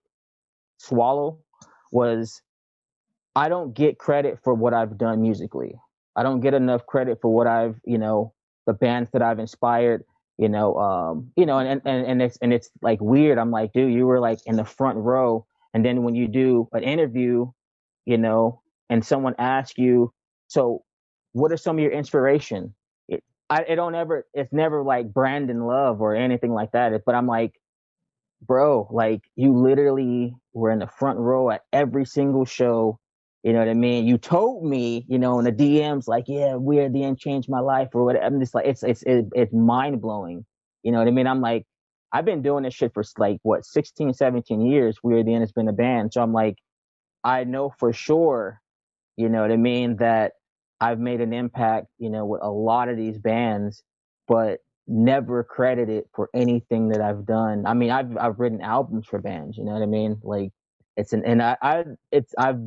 swallow 0.77 1.39
was 1.91 2.41
I 3.35 3.49
don't 3.49 3.73
get 3.73 3.97
credit 3.97 4.39
for 4.43 4.53
what 4.53 4.73
I've 4.73 4.97
done 4.97 5.21
musically. 5.21 5.75
I 6.15 6.23
don't 6.23 6.41
get 6.41 6.53
enough 6.53 6.85
credit 6.85 7.19
for 7.21 7.33
what 7.33 7.47
I've 7.47 7.79
you 7.85 7.97
know 7.97 8.33
the 8.65 8.73
bands 8.73 9.09
that 9.13 9.21
I've 9.21 9.39
inspired. 9.39 10.03
You 10.39 10.49
know, 10.49 10.75
um, 10.77 11.31
you 11.37 11.45
know, 11.45 11.59
and, 11.59 11.79
and 11.85 12.05
and 12.07 12.21
it's 12.21 12.37
and 12.41 12.51
it's 12.51 12.69
like 12.81 12.99
weird. 12.99 13.37
I'm 13.37 13.51
like, 13.51 13.71
dude, 13.71 13.93
you 13.93 14.07
were 14.07 14.19
like 14.19 14.39
in 14.47 14.55
the 14.55 14.65
front 14.65 14.97
row 14.97 15.45
and 15.73 15.83
then 15.83 16.03
when 16.03 16.15
you 16.15 16.27
do 16.27 16.67
an 16.73 16.83
interview, 16.83 17.51
you 18.05 18.17
know, 18.17 18.61
and 18.89 19.03
someone 19.03 19.35
asks 19.39 19.77
you, 19.77 20.13
so 20.47 20.83
what 21.31 21.51
are 21.51 21.57
some 21.57 21.77
of 21.77 21.83
your 21.83 21.91
inspiration? 21.91 22.75
It, 23.07 23.23
I, 23.49 23.63
it 23.63 23.75
don't 23.75 23.95
ever, 23.95 24.27
it's 24.33 24.53
never 24.53 24.83
like 24.83 25.11
Brandyn 25.11 25.67
Love 25.67 26.01
or 26.01 26.15
anything 26.15 26.51
like 26.51 26.71
that. 26.73 26.91
But 27.05 27.15
I'm 27.15 27.27
like, 27.27 27.53
bro, 28.45 28.87
like 28.91 29.21
you 29.35 29.57
literally 29.57 30.35
were 30.53 30.71
in 30.71 30.79
the 30.79 30.87
front 30.87 31.17
row 31.17 31.49
at 31.49 31.61
every 31.71 32.05
single 32.05 32.45
show. 32.45 32.99
You 33.41 33.51
know 33.51 33.59
what 33.59 33.67
I 33.67 33.73
mean? 33.73 34.05
You 34.05 34.17
told 34.17 34.63
me, 34.63 35.05
you 35.09 35.17
know, 35.17 35.39
in 35.39 35.45
the 35.45 35.51
DMs, 35.51 36.07
like, 36.07 36.25
yeah, 36.27 36.55
we're 36.55 36.87
the 36.87 37.03
end 37.03 37.19
changed 37.19 37.49
my 37.49 37.59
life 37.59 37.89
or 37.93 38.05
whatever. 38.05 38.25
I'm 38.25 38.39
just 38.39 38.55
like, 38.55 38.67
it's, 38.67 38.83
it's, 38.83 39.03
it, 39.03 39.25
it's 39.33 39.53
mind 39.53 40.01
blowing. 40.01 40.45
You 40.83 40.91
know 40.91 40.99
what 40.99 41.07
I 41.07 41.11
mean? 41.11 41.27
I'm 41.27 41.41
like, 41.41 41.65
I've 42.13 42.25
been 42.25 42.43
doing 42.43 42.63
this 42.63 42.75
shit 42.75 42.93
for 42.93 43.03
like 43.17 43.39
what 43.41 43.65
16, 43.65 44.13
17 44.13 44.61
years. 44.61 44.99
We 45.03 45.15
Are 45.15 45.23
the 45.23 45.33
End 45.33 45.41
has 45.41 45.51
been 45.51 45.67
a 45.67 45.73
band. 45.73 46.13
So 46.13 46.21
I'm 46.21 46.31
like, 46.31 46.57
I 47.23 47.43
know 47.43 47.73
for 47.79 47.91
sure, 47.91 48.61
you 49.17 49.29
know 49.29 49.41
what 49.41 49.51
I 49.51 49.57
mean, 49.57 49.97
that 49.97 50.33
I've 50.79 50.99
made 50.99 51.21
an 51.21 51.33
impact, 51.33 51.87
you 51.97 52.09
know, 52.09 52.25
with 52.25 52.41
a 52.43 52.49
lot 52.49 52.89
of 52.89 52.97
these 52.97 53.17
bands, 53.17 53.83
but 54.27 54.59
never 54.87 55.43
credited 55.43 56.05
for 56.13 56.29
anything 56.33 56.89
that 56.89 57.01
I've 57.01 57.25
done. 57.25 57.65
I 57.65 57.73
mean, 57.73 57.89
I've 57.89 58.15
I've 58.17 58.39
written 58.39 58.61
albums 58.61 59.07
for 59.07 59.19
bands, 59.19 59.57
you 59.57 59.63
know 59.63 59.71
what 59.73 59.81
I 59.81 59.87
mean? 59.87 60.19
Like 60.23 60.51
it's 60.97 61.13
an 61.13 61.23
and 61.25 61.41
I, 61.41 61.57
I 61.61 61.83
it's 62.11 62.33
I've 62.37 62.59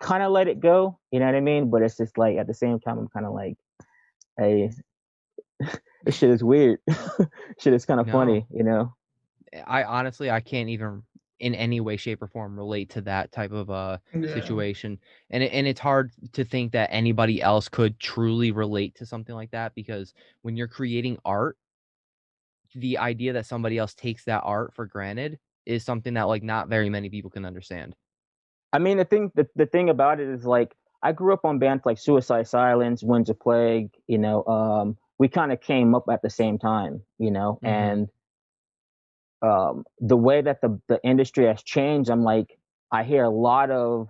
kind 0.00 0.22
of 0.22 0.32
let 0.32 0.48
it 0.48 0.60
go, 0.60 0.98
you 1.10 1.20
know 1.20 1.26
what 1.26 1.34
I 1.34 1.40
mean? 1.40 1.70
But 1.70 1.82
it's 1.82 1.96
just 1.96 2.18
like 2.18 2.36
at 2.36 2.46
the 2.46 2.54
same 2.54 2.80
time 2.80 2.98
I'm 2.98 3.08
kind 3.08 3.24
of 3.24 3.32
like, 3.32 3.56
hey, 4.38 4.72
this 6.04 6.16
shit 6.16 6.30
is 6.30 6.44
weird. 6.44 6.78
shit 7.58 7.72
is 7.72 7.84
kind 7.86 8.00
of 8.00 8.06
No. 8.06 8.12
funny, 8.12 8.46
you 8.50 8.62
know? 8.62 8.94
I 9.66 9.84
honestly 9.84 10.30
I 10.30 10.40
can't 10.40 10.68
even 10.68 11.02
in 11.40 11.54
any 11.54 11.80
way 11.80 11.96
shape 11.96 12.22
or 12.22 12.28
form 12.28 12.56
relate 12.56 12.90
to 12.90 13.00
that 13.02 13.32
type 13.32 13.52
of 13.52 13.68
uh 13.70 13.98
yeah. 14.14 14.32
situation 14.32 14.98
and 15.30 15.42
it, 15.42 15.52
and 15.52 15.66
it's 15.66 15.80
hard 15.80 16.12
to 16.32 16.44
think 16.44 16.72
that 16.72 16.88
anybody 16.92 17.42
else 17.42 17.68
could 17.68 17.98
truly 17.98 18.52
relate 18.52 18.94
to 18.94 19.04
something 19.04 19.34
like 19.34 19.50
that 19.50 19.74
because 19.74 20.14
when 20.42 20.56
you're 20.56 20.68
creating 20.68 21.18
art 21.24 21.58
the 22.76 22.98
idea 22.98 23.32
that 23.32 23.46
somebody 23.46 23.78
else 23.78 23.94
takes 23.94 24.24
that 24.24 24.42
art 24.44 24.72
for 24.74 24.86
granted 24.86 25.38
is 25.66 25.84
something 25.84 26.14
that 26.14 26.24
like 26.24 26.42
not 26.42 26.68
very 26.68 26.88
many 26.88 27.10
people 27.10 27.30
can 27.30 27.44
understand 27.44 27.94
I 28.74 28.80
mean, 28.80 28.98
the 28.98 29.04
thing 29.04 29.30
the, 29.36 29.46
the 29.54 29.66
thing 29.66 29.88
about 29.88 30.18
it 30.18 30.28
is 30.28 30.44
like 30.44 30.74
I 31.00 31.12
grew 31.12 31.32
up 31.32 31.44
on 31.44 31.60
bands 31.60 31.86
like 31.86 31.96
Suicide 31.96 32.48
Silence, 32.48 33.04
Winds 33.04 33.30
of 33.30 33.38
Plague. 33.38 33.90
You 34.08 34.18
know, 34.18 34.44
um, 34.46 34.96
we 35.18 35.28
kind 35.28 35.52
of 35.52 35.60
came 35.60 35.94
up 35.94 36.04
at 36.10 36.22
the 36.22 36.30
same 36.30 36.58
time. 36.58 37.02
You 37.18 37.30
know, 37.30 37.58
Mhm. 37.62 37.68
and 37.68 38.08
um, 39.42 39.84
the 40.00 40.16
way 40.16 40.40
that 40.42 40.60
the 40.60 40.80
the 40.88 41.00
industry 41.04 41.46
has 41.46 41.62
changed, 41.62 42.10
I'm 42.10 42.22
like, 42.24 42.58
I 42.90 43.04
hear 43.04 43.24
a 43.24 43.30
lot 43.30 43.70
of 43.70 44.08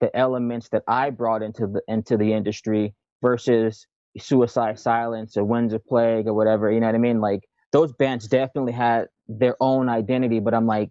the 0.00 0.14
elements 0.16 0.68
that 0.70 0.82
I 0.88 1.10
brought 1.10 1.42
into 1.42 1.66
the 1.66 1.82
into 1.88 2.16
the 2.16 2.32
industry 2.32 2.94
versus 3.22 3.86
Suicide 4.18 4.78
Silence 4.78 5.36
or 5.36 5.44
Winds 5.44 5.72
of 5.72 5.84
Plague 5.86 6.26
or 6.26 6.34
whatever. 6.34 6.70
You 6.70 6.80
know 6.80 6.86
what 6.86 6.94
I 6.94 6.98
mean? 6.98 7.20
Like 7.20 7.48
those 7.72 7.92
bands 7.92 8.28
definitely 8.28 8.72
had 8.72 9.08
their 9.28 9.56
own 9.60 9.88
identity, 9.88 10.40
but 10.40 10.54
I'm 10.54 10.66
like, 10.66 10.90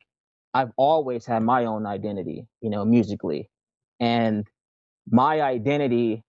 I've 0.53 0.72
always 0.77 1.26
had 1.26 1.44
my 1.44 1.65
own 1.65 1.85
identity, 1.85 2.48
you 2.61 2.69
know, 2.69 2.84
musically. 2.84 3.49
And 3.99 4.45
my 5.10 5.41
identity 5.41 6.23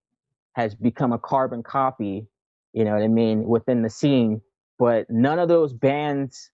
has 0.53 0.75
become 0.75 1.11
a 1.11 1.19
carbon 1.19 1.63
copy, 1.63 2.27
you 2.75 2.83
know 2.83 2.91
what 2.91 3.03
I 3.03 3.07
mean, 3.07 3.45
within 3.45 3.81
the 3.81 3.89
scene. 3.89 4.41
But 4.77 5.09
none 5.09 5.39
of 5.39 5.47
those 5.47 5.71
bands, 5.71 6.51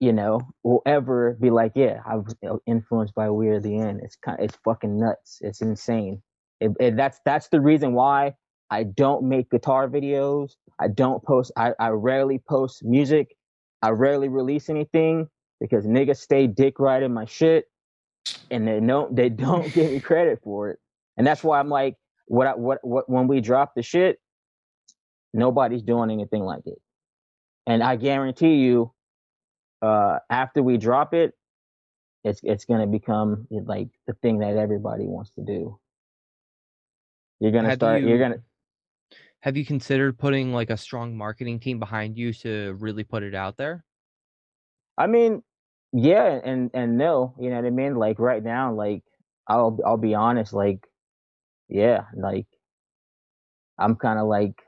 you 0.00 0.12
know, 0.12 0.40
will 0.62 0.82
ever 0.84 1.36
be 1.40 1.48
like, 1.48 1.72
yeah, 1.74 2.00
I 2.06 2.16
was 2.16 2.36
influenced 2.66 3.14
by 3.14 3.30
We 3.30 3.48
Are 3.48 3.58
the 3.58 3.78
End. 3.78 4.00
It's 4.04 4.16
kind, 4.16 4.38
it's 4.38 4.56
fucking 4.64 5.00
nuts. 5.00 5.38
It's 5.40 5.62
insane. 5.62 6.22
It, 6.60 6.72
it, 6.78 6.96
that's 6.96 7.20
that's 7.24 7.48
the 7.48 7.60
reason 7.60 7.94
why 7.94 8.34
I 8.70 8.82
don't 8.82 9.24
make 9.24 9.50
guitar 9.50 9.88
videos. 9.88 10.52
I 10.78 10.88
don't 10.88 11.24
post. 11.24 11.52
I, 11.56 11.72
I 11.80 11.88
rarely 11.88 12.42
post 12.46 12.84
music. 12.84 13.34
I 13.80 13.90
rarely 13.90 14.28
release 14.28 14.68
anything 14.68 15.28
because 15.58 15.86
niggas 15.86 16.18
stay 16.18 16.46
dick 16.46 16.78
riding 16.78 17.14
my 17.14 17.24
shit, 17.24 17.64
and 18.50 18.68
they 18.68 18.80
don't 18.80 19.16
they 19.16 19.28
don't 19.46 19.72
give 19.72 19.90
me 19.90 20.00
credit 20.00 20.40
for 20.44 20.68
it. 20.70 20.78
And 21.16 21.26
that's 21.26 21.42
why 21.42 21.58
I'm 21.58 21.70
like, 21.70 21.94
what 22.26 22.46
I, 22.46 22.50
what 22.56 22.80
what 22.82 23.08
when 23.08 23.26
we 23.26 23.40
drop 23.40 23.72
the 23.74 23.82
shit, 23.82 24.18
nobody's 25.32 25.82
doing 25.82 26.10
anything 26.10 26.42
like 26.42 26.66
it. 26.66 26.80
And 27.66 27.82
I 27.82 27.96
guarantee 27.96 28.56
you, 28.56 28.92
uh, 29.82 30.18
after 30.30 30.62
we 30.62 30.76
drop 30.78 31.14
it, 31.14 31.34
it's 32.24 32.40
it's 32.42 32.64
gonna 32.64 32.86
become 32.86 33.46
like 33.50 33.88
the 34.06 34.14
thing 34.14 34.38
that 34.40 34.56
everybody 34.56 35.06
wants 35.06 35.30
to 35.32 35.42
do. 35.42 35.78
You're 37.40 37.52
gonna 37.52 37.68
Have 37.68 37.78
start. 37.78 38.02
You, 38.02 38.14
are 38.14 38.18
gonna. 38.18 38.42
Have 39.40 39.56
you 39.56 39.64
considered 39.64 40.18
putting 40.18 40.52
like 40.52 40.70
a 40.70 40.76
strong 40.76 41.16
marketing 41.16 41.60
team 41.60 41.78
behind 41.78 42.16
you 42.16 42.32
to 42.34 42.74
really 42.80 43.04
put 43.04 43.22
it 43.22 43.34
out 43.34 43.56
there? 43.56 43.84
I 44.96 45.06
mean, 45.06 45.42
yeah, 45.92 46.40
and 46.44 46.70
and 46.74 46.98
no, 46.98 47.34
you 47.38 47.50
know 47.50 47.56
what 47.56 47.64
I 47.66 47.70
mean. 47.70 47.94
Like 47.94 48.18
right 48.18 48.42
now, 48.42 48.74
like 48.74 49.04
I'll 49.46 49.78
I'll 49.86 49.96
be 49.96 50.14
honest, 50.14 50.52
like 50.52 50.84
yeah, 51.68 52.04
like 52.16 52.46
I'm 53.78 53.94
kind 53.94 54.18
of 54.18 54.26
like 54.26 54.60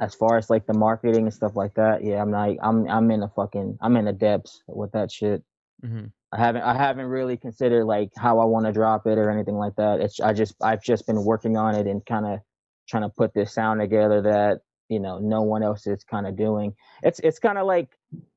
as 0.00 0.14
far 0.14 0.36
as 0.36 0.50
like 0.50 0.66
the 0.66 0.74
marketing 0.74 1.22
and 1.22 1.34
stuff 1.34 1.56
like 1.56 1.74
that. 1.74 2.04
Yeah, 2.04 2.22
I'm 2.22 2.30
like 2.30 2.58
I'm 2.62 2.88
I'm 2.88 3.10
in 3.10 3.22
a 3.22 3.28
fucking 3.28 3.78
I'm 3.80 3.96
in 3.96 4.04
the 4.06 4.12
depths 4.12 4.62
with 4.66 4.92
that 4.92 5.10
shit. 5.10 5.42
hmm 5.82 6.06
I 6.32 6.36
haven't 6.38 6.62
I 6.62 6.74
haven't 6.76 7.06
really 7.06 7.36
considered 7.38 7.84
like 7.86 8.10
how 8.16 8.38
I 8.38 8.44
want 8.44 8.66
to 8.66 8.72
drop 8.72 9.06
it 9.06 9.18
or 9.18 9.30
anything 9.30 9.56
like 9.56 9.76
that. 9.76 10.00
It's 10.00 10.20
I 10.20 10.32
just 10.34 10.54
I've 10.62 10.82
just 10.82 11.06
been 11.06 11.24
working 11.24 11.56
on 11.56 11.74
it 11.74 11.86
and 11.86 12.04
kind 12.04 12.26
of 12.26 12.40
trying 12.88 13.04
to 13.04 13.08
put 13.08 13.34
this 13.34 13.54
sound 13.54 13.80
together 13.80 14.22
that 14.22 14.60
you 14.88 15.00
know 15.00 15.18
no 15.18 15.42
one 15.42 15.62
else 15.62 15.86
is 15.86 16.04
kind 16.04 16.26
of 16.26 16.36
doing. 16.36 16.74
It's 17.02 17.18
it's 17.20 17.38
kind 17.38 17.58
of 17.58 17.66
like 17.66 17.88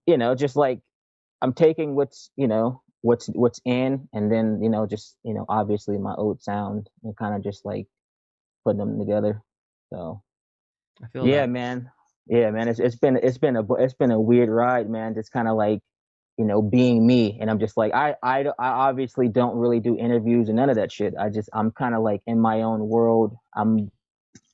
you 0.07 0.17
know 0.17 0.35
just 0.35 0.55
like 0.55 0.79
I'm 1.41 1.53
taking 1.53 1.95
what's 1.95 2.31
you 2.37 2.47
know 2.47 2.81
what's 3.01 3.27
what's 3.27 3.59
in 3.65 4.07
and 4.13 4.31
then 4.31 4.61
you 4.61 4.69
know 4.69 4.85
just 4.85 5.17
you 5.23 5.33
know 5.33 5.45
obviously 5.49 5.97
my 5.97 6.13
old 6.15 6.41
sound 6.41 6.89
and 7.03 7.15
kind 7.17 7.35
of 7.35 7.43
just 7.43 7.65
like 7.65 7.87
putting 8.63 8.79
them 8.79 8.99
together. 8.99 9.41
So 9.91 10.21
I 11.03 11.07
feel 11.07 11.27
yeah, 11.27 11.41
that. 11.41 11.49
man. 11.49 11.91
Yeah, 12.27 12.51
man. 12.51 12.67
It's 12.67 12.79
it's 12.79 12.95
been 12.95 13.17
it's 13.17 13.37
been 13.37 13.55
a 13.55 13.73
it's 13.75 13.93
been 13.93 14.11
a 14.11 14.19
weird 14.19 14.49
ride, 14.49 14.89
man. 14.89 15.13
Just 15.13 15.31
kind 15.31 15.47
of 15.47 15.55
like 15.57 15.79
you 16.37 16.45
know 16.45 16.61
being 16.61 17.05
me, 17.05 17.37
and 17.41 17.49
I'm 17.49 17.59
just 17.59 17.75
like 17.77 17.93
I 17.93 18.15
I 18.23 18.45
I 18.59 18.67
obviously 18.89 19.27
don't 19.27 19.55
really 19.55 19.79
do 19.79 19.97
interviews 19.97 20.47
and 20.47 20.55
none 20.57 20.69
of 20.69 20.75
that 20.75 20.91
shit. 20.91 21.13
I 21.19 21.29
just 21.29 21.49
I'm 21.53 21.71
kind 21.71 21.95
of 21.95 22.03
like 22.03 22.21
in 22.27 22.39
my 22.39 22.61
own 22.61 22.87
world. 22.87 23.35
I'm 23.55 23.91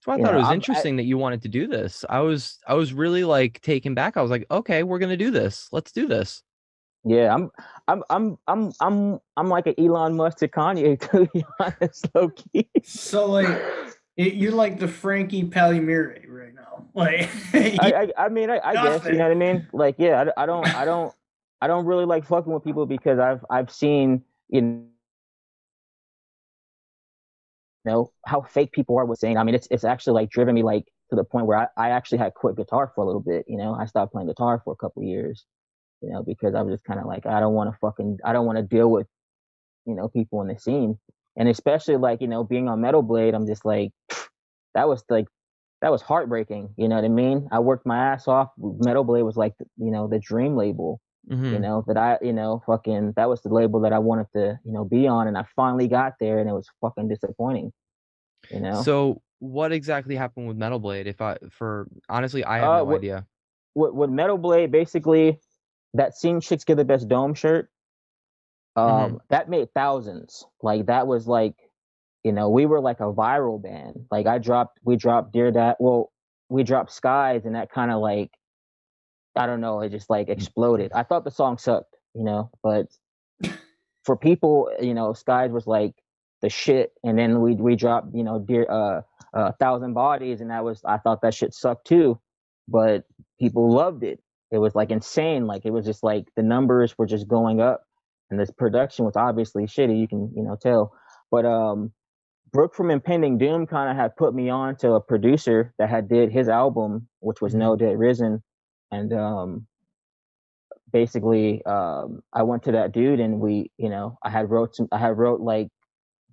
So 0.04 0.12
I 0.12 0.16
thought 0.18 0.22
know, 0.22 0.32
it 0.32 0.36
was 0.36 0.44
I'm- 0.46 0.52
I- 0.52 0.56
interesting 0.56 0.96
that 0.98 1.04
you 1.04 1.18
wanted 1.18 1.42
to 1.44 1.50
do 1.50 1.68
this. 1.68 2.04
I 2.10 2.20
was 2.22 2.58
I 2.68 2.74
was 2.74 2.94
really 2.94 3.24
like 3.24 3.62
taken 3.62 3.94
back. 3.94 4.18
I 4.18 4.22
was 4.22 4.32
like, 4.32 4.46
okay, 4.50 4.84
we're 4.84 5.00
gonna 5.00 5.18
do 5.18 5.30
this. 5.32 5.68
Let's 5.72 5.92
do 5.92 6.08
this. 6.08 6.42
yeah 7.06 7.34
I'm 7.34 7.52
I'm 7.88 8.04
I'm 8.10 8.38
I'm 8.48 8.72
I'm 8.82 9.20
I'm 9.38 9.50
like 9.50 9.68
an 9.68 9.76
Elon 9.78 10.16
Musk 10.16 10.40
to 10.40 10.48
Kanye 10.48 10.98
to 11.12 11.28
be 11.34 11.46
honest, 11.60 12.08
low 12.16 12.30
key. 12.30 12.68
So 12.84 13.30
like, 13.30 13.48
it, 14.18 14.34
you're 14.34 14.52
like 14.52 14.80
the 14.80 14.88
Frankie 14.88 15.44
Palmeri 15.44 16.26
right 16.28 16.54
now. 16.54 16.64
Like, 16.94 17.30
I, 17.54 18.10
I 18.18 18.26
I 18.26 18.30
mean 18.30 18.50
I, 18.50 18.60
I 18.64 18.74
guess 18.74 19.06
you 19.06 19.14
know 19.14 19.26
what 19.26 19.32
I 19.32 19.36
mean. 19.36 19.68
Like 19.72 19.96
yeah, 20.00 20.32
I, 20.36 20.44
I 20.44 20.46
don't 20.48 20.68
I 20.76 20.84
don't 20.84 21.14
I 21.62 21.68
don't 21.68 21.86
really 21.86 22.06
like 22.06 22.26
fucking 22.26 22.52
with 22.52 22.64
people 22.64 22.88
because 22.88 23.20
I've 23.20 23.46
I've 23.52 23.72
seen 23.72 24.24
you 24.50 24.86
know 27.86 28.12
how 28.26 28.42
fake 28.42 28.72
people 28.72 28.98
are 28.98 29.06
with 29.06 29.20
saying. 29.20 29.38
I 29.38 29.44
mean 29.44 29.54
it's 29.54 29.68
it's 29.70 29.84
actually 29.84 30.14
like 30.14 30.32
driven 30.32 30.56
me 30.56 30.64
like 30.64 30.86
to 31.12 31.16
the 31.16 31.24
point 31.24 31.46
where 31.46 31.58
I, 31.58 31.68
I 31.78 31.90
actually 31.92 32.18
had 32.18 32.34
quit 32.34 32.56
guitar 32.56 32.92
for 32.96 33.04
a 33.04 33.06
little 33.06 33.22
bit. 33.22 33.46
You 33.48 33.58
know 33.58 33.76
I 33.76 33.86
stopped 33.86 34.12
playing 34.12 34.28
guitar 34.28 34.62
for 34.64 34.74
a 34.74 34.78
couple 34.78 35.04
years. 35.04 35.46
You 36.02 36.10
know 36.10 36.24
because 36.24 36.56
I 36.56 36.62
was 36.62 36.74
just 36.74 36.84
kind 36.84 37.00
of 37.00 37.06
like 37.06 37.28
I 37.28 37.40
don't 37.40 37.54
want 37.54 37.72
to 37.72 37.78
fucking 37.80 38.20
I 38.26 38.34
don't 38.34 38.46
want 38.48 38.58
to 38.58 38.64
deal 38.64 38.90
with 38.90 39.08
you 39.86 39.94
know 39.94 40.08
people 40.08 40.42
in 40.42 40.48
the 40.48 40.58
scene 40.58 40.98
and 41.38 41.48
especially 41.48 41.96
like 41.98 42.20
you 42.22 42.28
know 42.28 42.44
being 42.44 42.68
on 42.68 42.82
Metal 42.82 43.02
Blade 43.02 43.34
I'm 43.34 43.48
just 43.48 43.64
like 43.66 43.92
that 44.76 44.88
was 44.88 45.04
like 45.10 45.28
that 45.82 45.92
was 45.92 46.02
heartbreaking. 46.02 46.70
You 46.76 46.88
know 46.88 46.96
what 46.96 47.06
I 47.06 47.10
mean? 47.10 47.48
I 47.52 47.60
worked 47.60 47.86
my 47.86 47.98
ass 48.14 48.28
off. 48.28 48.50
Metal 48.58 49.04
Blade 49.04 49.22
was 49.22 49.38
like, 49.38 49.54
you 49.78 49.92
know, 49.92 50.08
the 50.08 50.18
dream 50.18 50.56
label. 50.56 51.00
Mhm. 51.30 51.52
You 51.54 51.60
know 51.60 51.84
that 51.88 51.98
I, 51.98 52.18
you 52.22 52.34
know, 52.34 52.64
fucking 52.66 53.14
that 53.16 53.30
was 53.30 53.42
the 53.42 53.50
label 53.50 53.82
that 53.82 53.94
I 53.94 54.00
wanted 54.00 54.28
to, 54.34 54.58
you 54.64 54.72
know, 54.72 54.86
be 54.86 55.08
on, 55.08 55.28
and 55.28 55.38
I 55.38 55.44
finally 55.56 55.88
got 55.88 56.14
there, 56.20 56.40
and 56.40 56.50
it 56.50 56.54
was 56.54 56.68
fucking 56.82 57.10
disappointing. 57.10 57.72
You 58.50 58.62
know, 58.62 58.82
So 58.82 59.22
what 59.40 59.72
exactly 59.74 60.16
happened 60.16 60.48
with 60.48 60.58
Metal 60.58 60.80
Blade? 60.80 61.06
If 61.06 61.22
I 61.22 61.38
for 61.52 61.88
honestly, 62.10 62.44
I 62.46 62.60
have 62.60 62.70
Uh, 62.70 62.78
no 62.78 62.84
what- 62.86 62.98
idea. 62.98 63.28
with, 63.76 63.94
with 63.94 64.10
Metal 64.10 64.38
Blade, 64.38 64.72
basically, 64.72 65.38
that 65.94 66.16
scene 66.16 66.40
chicks 66.42 66.64
get 66.64 66.78
the 66.78 66.86
best 66.86 67.08
dome 67.08 67.34
shirt. 67.36 67.70
Um, 68.78 69.16
Mhm. 69.16 69.22
that 69.32 69.50
made 69.50 69.74
thousands. 69.76 70.46
Like 70.64 70.88
that 70.88 71.08
was 71.08 71.28
like, 71.28 71.56
you 72.24 72.34
know, 72.34 72.50
we 72.52 72.68
were 72.68 72.82
like 72.82 73.02
a 73.02 73.14
viral 73.14 73.62
band. 73.62 74.08
Like 74.12 74.28
I 74.28 74.40
dropped, 74.40 74.80
we 74.86 74.98
dropped 74.98 75.34
Dear 75.34 75.52
Dad. 75.52 75.78
Well, 75.80 76.12
we 76.50 76.64
dropped 76.64 76.92
Skies, 76.94 77.46
and 77.46 77.56
that 77.56 77.72
kind 77.72 77.92
of 77.92 78.02
like, 78.02 78.32
I 79.36 79.48
don't 79.48 79.62
know, 79.62 79.82
it 79.82 79.90
just 79.92 80.10
like 80.10 80.30
exploded. 80.30 80.94
I 80.94 81.04
thought 81.04 81.26
the 81.26 81.32
song 81.32 81.58
sucked, 81.60 81.96
you 82.16 82.24
know, 82.26 82.52
but 82.64 82.88
for 84.06 84.18
people, 84.18 84.72
you 84.82 84.96
know, 84.96 85.14
Skies 85.14 85.52
was 85.52 85.68
like 85.68 85.96
the 86.42 86.50
shit. 86.50 86.94
And 87.04 87.18
then 87.20 87.42
we 87.42 87.56
we 87.56 87.76
dropped, 87.78 88.16
you 88.16 88.24
know, 88.24 88.40
Dear 88.40 88.68
uh, 88.70 89.02
uh 89.34 89.54
Thousand 89.60 89.94
Bodies, 89.96 90.42
and 90.42 90.52
that 90.52 90.66
was 90.66 90.82
I 90.86 90.98
thought 91.00 91.22
that 91.24 91.36
shit 91.36 91.56
sucked 91.56 91.88
too, 91.88 92.20
but 92.70 93.06
people 93.40 93.72
loved 93.72 94.04
it. 94.04 94.22
It 94.52 94.60
was 94.60 94.76
like 94.76 94.92
insane. 94.92 95.48
Like 95.48 95.66
it 95.66 95.72
was 95.72 95.86
just 95.86 96.04
like 96.04 96.28
the 96.38 96.44
numbers 96.44 96.98
were 96.98 97.08
just 97.08 97.28
going 97.28 97.62
up, 97.62 97.84
and 98.30 98.40
this 98.40 98.52
production 98.52 99.06
was 99.06 99.16
obviously 99.16 99.66
shitty. 99.66 100.00
You 100.00 100.08
can 100.08 100.32
you 100.36 100.44
know 100.44 100.58
tell, 100.62 100.94
but 101.32 101.46
um. 101.46 101.92
Brooke 102.54 102.76
from 102.76 102.92
Impending 102.92 103.38
Doom 103.38 103.68
kind 103.68 103.92
of 103.92 103.98
had 103.98 104.16
put 104.16 104.34
me 104.34 104.50
on 104.50 104.78
to 104.78 104.94
a 104.94 105.02
producer 105.02 105.74
that 105.80 105.90
had 105.90 106.08
did 106.08 106.32
his 106.32 106.48
album, 106.48 107.10
which 107.20 107.42
was 107.42 107.54
Nailed 107.54 107.80
Dead 107.80 108.00
Risen, 108.00 108.42
and 108.90 109.12
um, 109.12 109.68
basically 110.92 111.64
um, 111.66 112.22
I 112.34 112.44
went 112.44 112.64
to 112.64 112.72
that 112.74 112.92
dude 112.92 113.20
and 113.20 113.40
we, 113.40 113.72
you 113.78 113.90
know, 113.90 114.18
I 114.24 114.30
had 114.30 114.50
wrote 114.50 114.76
some, 114.76 114.88
I 114.92 114.98
had 114.98 115.18
wrote 115.18 115.42
like 115.42 115.68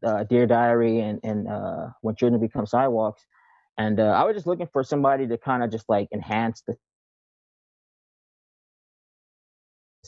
uh, 0.04 0.24
Dear 0.24 0.46
Diary 0.46 1.00
and 1.00 1.20
and 1.22 1.48
uh, 1.48 1.88
When 2.02 2.14
Children 2.16 2.40
Become 2.40 2.66
Sidewalks, 2.66 3.24
and 3.78 3.98
uh, 3.98 4.04
I 4.04 4.24
was 4.24 4.34
just 4.34 4.46
looking 4.46 4.68
for 4.72 4.84
somebody 4.84 5.26
to 5.26 5.38
kind 5.38 5.62
of 5.62 5.70
just 5.70 5.88
like 5.88 6.08
enhance 6.12 6.62
the 6.66 6.76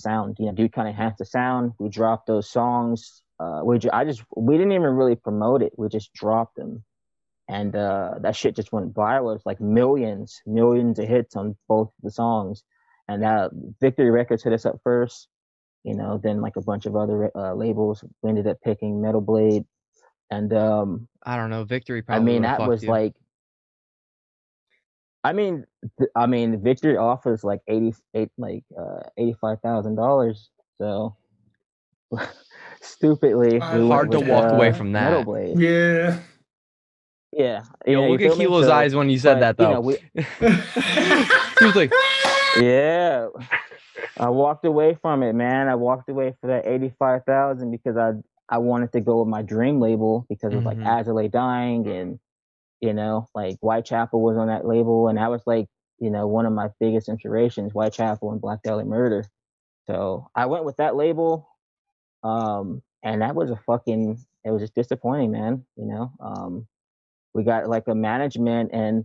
sound. 0.07 0.37
You 0.39 0.47
know, 0.47 0.53
dude 0.53 0.73
kind 0.73 0.89
of 0.89 0.95
enhanced 0.95 1.19
the 1.19 1.25
sound. 1.25 1.73
We 1.79 1.89
dropped 1.89 2.27
those 2.27 2.49
songs. 2.49 3.23
Uh, 3.39 3.61
we 3.65 3.79
I 3.93 4.05
just 4.05 4.23
we 4.37 4.57
didn't 4.57 4.73
even 4.73 4.95
really 5.01 5.17
promote 5.17 5.63
it. 5.63 5.73
We 5.77 5.89
just 5.89 6.13
dropped 6.13 6.57
them, 6.57 6.85
and 7.49 7.75
uh, 7.75 8.15
that 8.23 8.37
shit 8.37 8.57
just 8.57 8.73
went 8.73 8.95
viral. 8.95 9.35
It's 9.35 9.47
like 9.47 9.61
millions, 9.61 10.41
millions 10.47 10.99
of 10.99 11.09
hits 11.09 11.37
on 11.37 11.57
both 11.69 11.91
the 12.03 12.11
songs. 12.11 12.63
And 13.09 13.25
uh, 13.25 13.51
Victory 13.81 14.11
Records 14.11 14.43
hit 14.43 14.53
us 14.53 14.67
up 14.67 14.77
first. 14.83 15.29
You 15.85 15.95
know, 15.95 16.19
then 16.23 16.41
like 16.41 16.57
a 16.57 16.63
bunch 16.63 16.87
of 16.87 16.97
other 16.97 17.31
uh, 17.37 17.55
labels. 17.55 18.03
We 18.23 18.31
ended 18.31 18.49
up 18.49 18.59
picking 18.65 19.01
Metal 19.01 19.21
Blade, 19.21 19.65
and 20.31 20.53
um, 20.53 21.09
I 21.23 21.37
don't 21.37 21.51
know. 21.51 21.65
Victory 21.65 22.03
I 22.09 22.19
mean, 22.21 22.43
that 22.43 22.67
was 22.67 22.83
you. 22.83 22.91
like. 22.91 23.15
I 25.27 25.33
mean, 25.33 25.65
th- 25.99 26.11
I 26.15 26.27
mean, 26.27 26.63
Victory 26.63 26.97
offers 26.97 27.43
like 27.43 27.61
eighty 27.67 27.93
eight, 28.15 28.31
like 28.39 28.63
uh, 28.79 29.01
eighty 29.17 29.35
five 29.41 29.61
thousand 29.61 29.97
dollars. 29.97 30.51
So 30.81 31.17
stupidly, 32.81 33.61
Uh, 33.61 33.73
we 33.73 33.79
went 33.81 33.91
Hard 33.91 34.11
to 34.13 34.21
with, 34.21 34.29
walk 34.29 34.53
away 34.53 34.69
uh, 34.69 34.73
from 34.73 34.93
Metal 34.93 35.21
that. 35.21 35.27
Blade. 35.27 35.59
yeah. 35.59 36.19
Yeah, 37.33 37.65
Yo, 37.87 38.01
yeah, 38.01 38.07
you 38.07 38.13
look 38.13 38.23
at 38.23 38.33
feel? 38.35 38.51
Keilo's 38.51 38.67
So, 38.67 38.73
eyes 38.73 38.95
when 38.95 39.11
you 39.11 39.19
said 39.19 39.41
but, 39.41 39.57
that 39.57 39.59
you 39.59 39.67
though. 39.67 39.75
know, 39.75 39.81
we, 39.81 39.97
he 41.59 41.65
was 41.67 41.75
like, 41.77 41.93
yeah, 42.61 43.27
I 44.17 44.31
walked 44.31 44.65
away 44.65 44.97
from 45.03 45.23
it, 45.23 45.35
man. 45.35 45.69
I 45.69 45.75
walked 45.75 46.09
away 46.09 46.35
for 46.41 46.47
that 46.47 46.67
eighty 46.67 46.93
five 46.99 47.25
thousand 47.25 47.73
because 47.73 47.97
I 47.97 48.13
I 48.49 48.59
wanted 48.59 48.93
to 48.93 49.01
go 49.01 49.19
with 49.21 49.29
my 49.29 49.43
dream 49.43 49.81
label 49.81 50.25
because 50.31 50.53
it 50.53 50.57
was 50.57 50.65
like 50.65 50.79
As 50.87 51.09
I 51.09 51.27
Dying 51.27 51.89
and 51.89 52.19
you 52.81 52.93
know 52.93 53.29
like 53.35 53.59
Whitechapel 53.61 54.21
was 54.21 54.37
on 54.37 54.49
that 54.49 54.67
label 54.67 55.09
and 55.09 55.19
that 55.19 55.31
was 55.31 55.43
like 55.47 55.67
you 55.99 56.11
know 56.11 56.27
one 56.27 56.47
of 56.47 56.53
my 56.53 56.69
biggest 56.81 57.09
inspirations, 57.09 57.73
Whitechapel 57.73 58.31
and 58.33 58.41
Black 58.41 58.63
Dahlia 58.63 58.85
Murder. 58.85 59.25
So 59.87 60.29
I 60.35 60.47
went 60.47 60.65
with 60.65 60.77
that 60.79 60.97
label, 60.97 61.49
um, 62.25 62.83
and 63.03 63.23
that 63.23 63.35
was 63.35 63.51
a 63.51 63.57
fucking 63.67 64.19
it 64.45 64.51
was 64.51 64.63
just 64.63 64.75
disappointing, 64.75 65.33
man. 65.33 65.65
You 65.77 65.87
know, 65.87 66.13
um, 66.21 66.67
we 67.37 67.45
got 67.45 67.69
like 67.69 67.87
a 67.87 67.95
management 67.95 68.71
and 68.73 69.05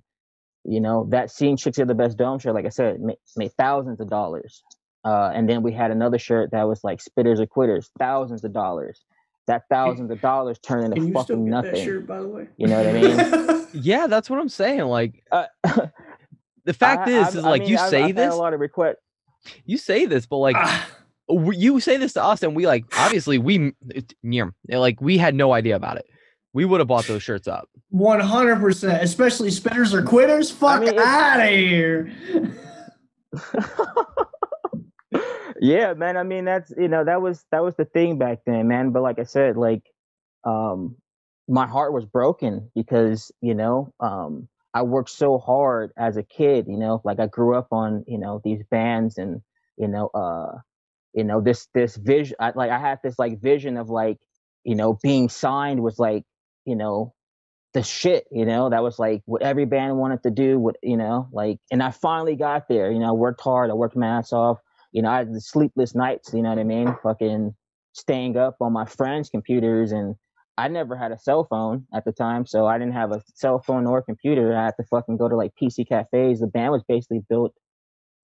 you 0.64 0.80
know 0.80 1.07
that 1.10 1.30
scene 1.30 1.57
chicks 1.57 1.80
are 1.80 1.85
the 1.85 1.93
best 1.93 2.18
dome 2.18 2.39
shirt 2.39 2.53
like 2.53 2.65
i 2.65 2.69
said 2.69 2.99
made, 2.99 3.18
made 3.35 3.52
thousands 3.53 3.99
of 3.99 4.10
dollars 4.10 4.64
uh, 5.03 5.31
and 5.34 5.49
then 5.49 5.64
we 5.64 5.73
had 5.73 5.89
another 5.89 6.19
shirt 6.19 6.52
that 6.52 6.68
was 6.68 6.84
like 6.84 6.99
spitters 6.99 7.39
or 7.39 7.48
quitters 7.48 7.89
thousands 7.99 8.43
of 8.43 8.53
dollars 8.53 9.03
that 9.51 9.63
thousands 9.69 10.09
of 10.11 10.19
dollars 10.21 10.57
turned 10.59 10.85
into 10.85 10.95
Can 10.95 11.05
you 11.07 11.11
still 11.11 11.23
fucking 11.23 11.45
get 11.45 11.51
that 11.51 11.65
nothing 11.67 11.85
shirt, 11.85 12.07
by 12.07 12.19
the 12.19 12.27
way? 12.27 12.47
You 12.57 12.67
know 12.67 12.77
what 12.83 12.87
I 12.87 12.93
mean? 13.53 13.67
Yeah, 13.73 14.07
that's 14.07 14.29
what 14.29 14.37
I'm 14.39 14.49
saying. 14.49 14.81
Like 14.81 15.23
uh, 15.31 15.45
the 16.65 16.73
fact 16.73 17.07
I- 17.07 17.11
is, 17.11 17.27
I've- 17.27 17.37
is 17.39 17.45
I 17.45 17.49
like 17.49 17.61
mean, 17.61 17.69
you 17.71 17.77
I've- 17.77 17.89
say 17.89 17.99
I've 18.01 18.07
had 18.07 18.15
this, 18.17 18.33
a 18.33 18.37
lot 18.37 18.53
of 18.53 18.59
requests 18.59 18.99
you 19.65 19.77
say 19.77 20.05
this, 20.05 20.25
but 20.25 20.37
like 20.37 20.55
Ah, 20.57 20.87
you 21.29 21.79
say 21.79 21.97
this 21.97 22.13
to 22.13 22.23
us, 22.23 22.43
and 22.43 22.55
we 22.55 22.67
like 22.67 22.85
obviously 22.97 23.37
we 23.39 23.71
near 24.21 24.53
like 24.69 24.99
we 25.01 25.17
had 25.17 25.33
no 25.35 25.53
idea 25.53 25.75
about 25.75 25.97
it. 25.97 26.05
We 26.53 26.65
would 26.65 26.79
have 26.81 26.87
bought 26.87 27.05
those 27.05 27.23
shirts 27.23 27.47
up. 27.47 27.69
One 27.89 28.19
hundred 28.19 28.59
percent, 28.59 29.01
especially 29.01 29.49
spitters 29.49 29.93
or 29.93 30.03
quitters. 30.03 30.51
Fuck 30.51 30.81
mean, 30.81 30.99
out 30.99 31.39
of 31.39 31.47
here. 31.49 32.11
yeah, 35.61 35.93
man. 35.93 36.17
I 36.17 36.23
mean, 36.23 36.45
that's 36.45 36.73
you 36.75 36.88
know 36.88 37.05
that 37.05 37.21
was 37.21 37.45
that 37.51 37.63
was 37.63 37.75
the 37.75 37.85
thing 37.85 38.17
back 38.17 38.39
then, 38.47 38.67
man. 38.67 38.89
But 38.91 39.03
like 39.03 39.19
I 39.19 39.23
said, 39.23 39.57
like 39.57 39.83
um, 40.43 40.95
my 41.47 41.67
heart 41.67 41.93
was 41.93 42.03
broken 42.05 42.71
because 42.75 43.31
you 43.41 43.53
know 43.53 43.93
um, 43.99 44.47
I 44.73 44.81
worked 44.81 45.11
so 45.11 45.38
hard 45.38 45.91
as 45.95 46.17
a 46.17 46.23
kid. 46.23 46.65
You 46.67 46.77
know, 46.77 46.99
like 47.05 47.19
I 47.19 47.27
grew 47.27 47.55
up 47.55 47.67
on 47.71 48.03
you 48.07 48.17
know 48.17 48.41
these 48.43 48.63
bands 48.71 49.19
and 49.19 49.41
you 49.77 49.88
know 49.88 50.07
uh, 50.07 50.57
you 51.13 51.23
know 51.23 51.41
this 51.41 51.67
this 51.75 51.95
vision. 51.95 52.38
I, 52.39 52.53
like 52.55 52.71
I 52.71 52.79
had 52.79 52.99
this 53.03 53.19
like 53.19 53.39
vision 53.39 53.77
of 53.77 53.88
like 53.88 54.17
you 54.63 54.73
know 54.73 54.97
being 55.03 55.29
signed 55.29 55.83
was 55.83 55.99
like 55.99 56.23
you 56.65 56.75
know 56.75 57.13
the 57.73 57.83
shit, 57.83 58.25
you 58.31 58.45
know, 58.45 58.69
that 58.69 58.83
was 58.83 58.99
like 58.99 59.21
what 59.25 59.41
every 59.41 59.65
band 59.65 59.97
wanted 59.97 60.23
to 60.23 60.31
do, 60.31 60.59
what 60.59 60.75
you 60.83 60.97
know, 60.97 61.29
like 61.31 61.59
and 61.71 61.83
I 61.83 61.91
finally 61.91 62.35
got 62.35 62.67
there, 62.67 62.91
you 62.91 62.99
know, 62.99 63.09
I 63.09 63.11
worked 63.11 63.41
hard, 63.41 63.69
I 63.69 63.73
worked 63.73 63.95
my 63.95 64.07
ass 64.07 64.33
off, 64.33 64.57
you 64.91 65.01
know, 65.01 65.09
I 65.09 65.19
had 65.19 65.34
the 65.34 65.41
sleepless 65.41 65.95
nights, 65.95 66.34
you 66.34 66.41
know 66.41 66.49
what 66.49 66.59
I 66.59 66.63
mean? 66.63 66.95
Fucking 67.03 67.55
staying 67.93 68.38
up 68.38 68.57
on 68.61 68.73
my 68.73 68.85
friends' 68.85 69.30
computers 69.30 69.91
and 69.91 70.15
I 70.57 70.68
never 70.68 70.95
had 70.95 71.11
a 71.11 71.18
cell 71.18 71.45
phone 71.45 71.88
at 71.93 72.05
the 72.05 72.11
time, 72.11 72.45
so 72.45 72.68
I 72.68 72.77
didn't 72.77 72.93
have 72.93 73.11
a 73.11 73.22
cell 73.35 73.59
phone 73.59 73.88
or 73.88 73.99
a 73.99 74.03
computer. 74.03 74.55
I 74.55 74.65
had 74.65 74.76
to 74.77 74.84
fucking 74.84 75.18
go 75.18 75.27
to 75.30 75.35
like 75.35 75.53
PC 75.61 75.88
cafes. 75.88 76.41
The 76.41 76.47
band 76.47 76.72
was 76.72 76.84
basically 76.88 77.22
built, 77.30 77.53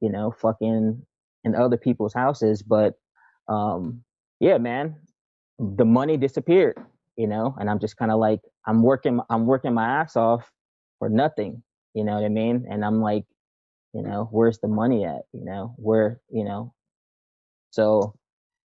you 0.02 0.12
know, 0.12 0.32
fucking 0.32 1.02
in 1.44 1.56
other 1.56 1.78
people's 1.78 2.14
houses. 2.14 2.62
But 2.62 2.96
um 3.48 4.04
yeah, 4.40 4.58
man, 4.58 4.96
the 5.60 5.86
money 5.86 6.18
disappeared 6.18 6.78
you 7.18 7.28
know 7.28 7.56
and 7.60 7.70
i'm 7.70 7.80
just 7.80 7.98
kind 7.98 8.12
of 8.12 8.20
like 8.20 8.40
i'm 8.66 8.84
working 8.84 9.20
i'm 9.30 9.46
working 9.46 9.74
my 9.74 10.02
ass 10.02 10.16
off 10.16 10.52
for 11.00 11.10
nothing 11.10 11.62
you 11.94 12.04
know 12.04 12.14
what 12.14 12.24
i 12.24 12.30
mean 12.30 12.66
and 12.70 12.86
i'm 12.86 13.02
like 13.02 13.26
you 13.94 14.02
know 14.02 14.28
where's 14.32 14.60
the 14.60 14.68
money 14.68 15.06
at 15.06 15.24
you 15.34 15.44
know 15.46 15.74
where 15.78 16.20
you 16.30 16.44
know? 16.44 16.74
So 17.72 18.16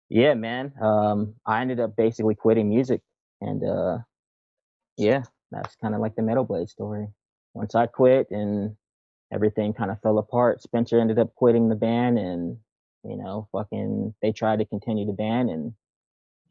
yeah 0.10 0.34
man 0.34 0.72
um 0.82 1.34
i 1.46 1.60
ended 1.62 1.82
up 1.82 1.96
basically 1.98 2.34
quitting 2.34 2.70
music 2.70 3.02
and 3.42 3.62
uh 3.64 3.98
yeah 4.98 5.22
that's 5.52 5.76
kind 5.78 5.94
of 5.94 6.00
like 6.00 6.16
the 6.16 6.22
metal 6.22 6.46
blade 6.46 6.70
story. 6.70 7.08
Once 7.54 7.76
i 7.76 7.86
quit 7.86 8.28
and 8.32 8.76
everything 9.34 9.74
kind 9.74 9.92
of 9.92 10.02
fell 10.02 10.18
apart 10.18 10.62
spencer 10.62 11.00
ended 11.00 11.20
up 11.20 11.34
quitting 11.36 11.68
the 11.70 11.76
band 11.76 12.18
and 12.18 12.58
you 13.04 13.18
know 13.18 13.48
fucking 13.52 14.14
they 14.22 14.32
tried 14.32 14.60
to 14.60 14.66
continue 14.66 15.06
the 15.06 15.14
band 15.14 15.50
and 15.50 15.74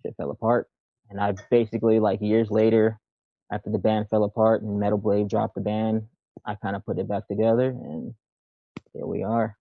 shit 0.06 0.14
fell 0.16 0.30
apart. 0.30 0.68
And 1.10 1.20
I 1.20 1.34
basically 1.50 2.00
like 2.00 2.20
years 2.20 2.50
later, 2.50 2.98
after 3.52 3.70
the 3.70 3.78
band 3.78 4.08
fell 4.10 4.24
apart 4.24 4.62
and 4.62 4.80
Metal 4.80 4.98
Blade 4.98 5.28
dropped 5.28 5.54
the 5.54 5.60
band, 5.60 6.02
I 6.44 6.54
kind 6.56 6.76
of 6.76 6.84
put 6.84 6.98
it 6.98 7.08
back 7.08 7.28
together, 7.28 7.68
and 7.68 8.14
here 8.96 9.06
we 9.06 9.22
are. 9.22 9.56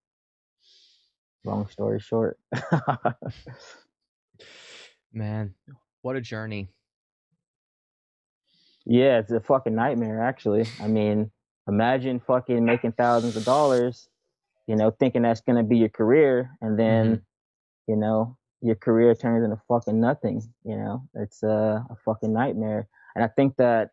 Long 1.44 1.68
story 1.68 2.00
short, 2.00 2.40
Man, 5.14 5.54
what 6.02 6.16
a 6.16 6.22
journey. 6.22 6.70
yeah, 8.86 9.20
it's 9.20 9.32
a 9.32 9.40
fucking 9.40 9.76
nightmare. 9.76 10.24
Actually, 10.24 10.66
I 10.82 10.88
mean, 10.88 11.32
imagine 11.68 12.20
fucking 12.20 12.66
making 12.66 12.94
thousands 12.94 13.36
of 13.36 13.44
dollars, 13.44 14.08
you 14.68 14.76
know, 14.76 14.90
thinking 14.90 15.22
that's 15.22 15.42
gonna 15.42 15.64
be 15.64 15.78
your 15.78 15.90
career, 15.90 16.50
and 16.62 16.80
then, 16.80 17.06
mm-hmm. 17.06 17.92
you 17.92 17.98
know, 17.98 18.38
your 18.62 18.76
career 18.76 19.14
turns 19.14 19.44
into 19.44 19.62
fucking 19.68 20.00
nothing. 20.00 20.42
You 20.64 20.78
know, 20.78 21.04
it's 21.14 21.44
a, 21.44 21.86
a 21.90 21.96
fucking 22.06 22.34
nightmare. 22.34 22.88
And 23.16 23.24
I 23.24 23.28
think 23.28 23.58
that, 23.58 23.90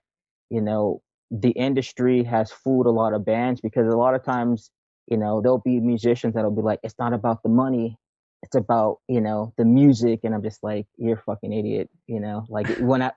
you 0.48 0.62
know, 0.62 1.02
the 1.31 1.51
industry 1.51 2.23
has 2.24 2.51
fooled 2.51 2.86
a 2.86 2.90
lot 2.90 3.12
of 3.12 3.24
bands 3.24 3.60
because 3.60 3.93
a 3.93 3.97
lot 3.97 4.14
of 4.14 4.24
times, 4.24 4.70
you 5.08 5.16
know, 5.16 5.40
there'll 5.40 5.58
be 5.58 5.80
musicians 5.80 6.34
that'll 6.34 6.50
be 6.50 6.62
like, 6.62 6.80
it's 6.82 6.98
not 6.98 7.12
about 7.12 7.42
the 7.42 7.48
money. 7.48 7.98
It's 8.42 8.56
about, 8.56 8.98
you 9.08 9.20
know, 9.20 9.52
the 9.56 9.64
music. 9.64 10.20
And 10.24 10.34
I'm 10.34 10.42
just 10.42 10.62
like, 10.62 10.86
you're 10.96 11.18
a 11.18 11.22
fucking 11.22 11.52
idiot. 11.52 11.90
You 12.06 12.20
know, 12.20 12.44
like 12.48 12.68
when 12.80 13.02
I, 13.02 13.12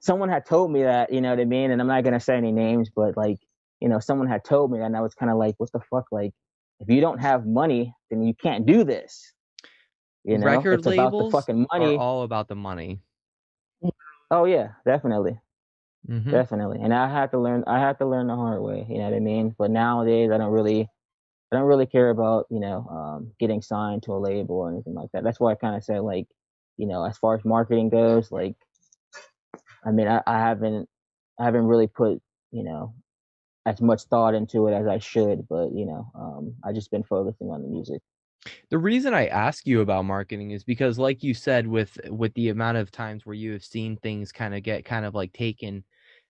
someone 0.00 0.28
had 0.28 0.44
told 0.46 0.72
me 0.72 0.82
that, 0.82 1.12
you 1.12 1.20
know 1.20 1.30
what 1.30 1.40
I 1.40 1.44
mean? 1.44 1.70
And 1.70 1.80
I'm 1.80 1.86
not 1.86 2.02
going 2.02 2.14
to 2.14 2.20
say 2.20 2.36
any 2.36 2.52
names, 2.52 2.90
but 2.94 3.16
like, 3.16 3.38
you 3.80 3.88
know, 3.88 4.00
someone 4.00 4.28
had 4.28 4.44
told 4.44 4.72
me 4.72 4.78
that 4.78 4.86
and 4.86 4.96
I 4.96 5.00
was 5.00 5.14
kind 5.14 5.30
of 5.30 5.38
like, 5.38 5.54
what 5.58 5.70
the 5.72 5.80
fuck? 5.90 6.06
Like, 6.10 6.32
if 6.80 6.88
you 6.88 7.00
don't 7.00 7.18
have 7.18 7.46
money, 7.46 7.94
then 8.10 8.22
you 8.22 8.34
can't 8.34 8.66
do 8.66 8.84
this. 8.84 9.32
You 10.24 10.38
know, 10.38 10.46
Record 10.46 10.74
it's 10.74 10.86
about 10.86 11.12
the 11.12 11.18
labels 11.18 11.32
fucking 11.32 11.66
money. 11.72 11.96
Are 11.96 12.00
all 12.00 12.22
about 12.22 12.48
the 12.48 12.54
money. 12.54 13.00
Oh 14.30 14.44
yeah, 14.44 14.68
definitely, 14.84 15.38
Mhm. 16.08 16.30
definitely. 16.30 16.78
And 16.82 16.94
I 16.94 17.08
had 17.08 17.30
to 17.32 17.38
learn. 17.38 17.64
I 17.66 17.80
had 17.80 17.98
to 17.98 18.06
learn 18.06 18.26
the 18.28 18.36
hard 18.36 18.62
way. 18.62 18.86
You 18.88 18.98
know 18.98 19.04
what 19.04 19.14
I 19.14 19.20
mean? 19.20 19.54
But 19.58 19.70
nowadays, 19.70 20.30
I 20.30 20.38
don't 20.38 20.52
really, 20.52 20.88
I 21.52 21.56
don't 21.56 21.66
really 21.66 21.86
care 21.86 22.10
about 22.10 22.46
you 22.50 22.60
know 22.60 22.86
um, 22.90 23.32
getting 23.38 23.62
signed 23.62 24.02
to 24.04 24.12
a 24.12 24.18
label 24.18 24.56
or 24.56 24.70
anything 24.70 24.94
like 24.94 25.10
that. 25.12 25.24
That's 25.24 25.40
why 25.40 25.52
I 25.52 25.56
kind 25.56 25.76
of 25.76 25.84
said 25.84 26.00
like, 26.00 26.26
you 26.76 26.86
know, 26.86 27.04
as 27.04 27.18
far 27.18 27.34
as 27.34 27.44
marketing 27.44 27.88
goes, 27.88 28.30
like, 28.30 28.54
I 29.84 29.90
mean, 29.90 30.08
I, 30.08 30.22
I 30.26 30.38
haven't, 30.38 30.88
I 31.38 31.44
haven't 31.44 31.66
really 31.66 31.88
put 31.88 32.20
you 32.52 32.64
know 32.64 32.94
as 33.66 33.80
much 33.80 34.02
thought 34.04 34.34
into 34.34 34.66
it 34.68 34.74
as 34.74 34.86
I 34.86 34.98
should. 34.98 35.46
But 35.48 35.72
you 35.72 35.86
know, 35.86 36.10
um, 36.14 36.54
I 36.64 36.72
just 36.72 36.90
been 36.90 37.04
focusing 37.04 37.50
on 37.50 37.62
the 37.62 37.68
music. 37.68 38.00
The 38.70 38.78
reason 38.78 39.12
I 39.12 39.26
ask 39.26 39.66
you 39.66 39.80
about 39.80 40.06
marketing 40.06 40.52
is 40.52 40.64
because 40.64 40.98
like 40.98 41.22
you 41.22 41.34
said 41.34 41.66
with 41.66 41.98
with 42.08 42.32
the 42.34 42.48
amount 42.48 42.78
of 42.78 42.90
times 42.90 43.26
where 43.26 43.34
you 43.34 43.52
have 43.52 43.64
seen 43.64 43.96
things 43.96 44.32
kind 44.32 44.54
of 44.54 44.62
get 44.62 44.84
kind 44.84 45.04
of 45.04 45.14
like 45.14 45.32
taken 45.32 45.84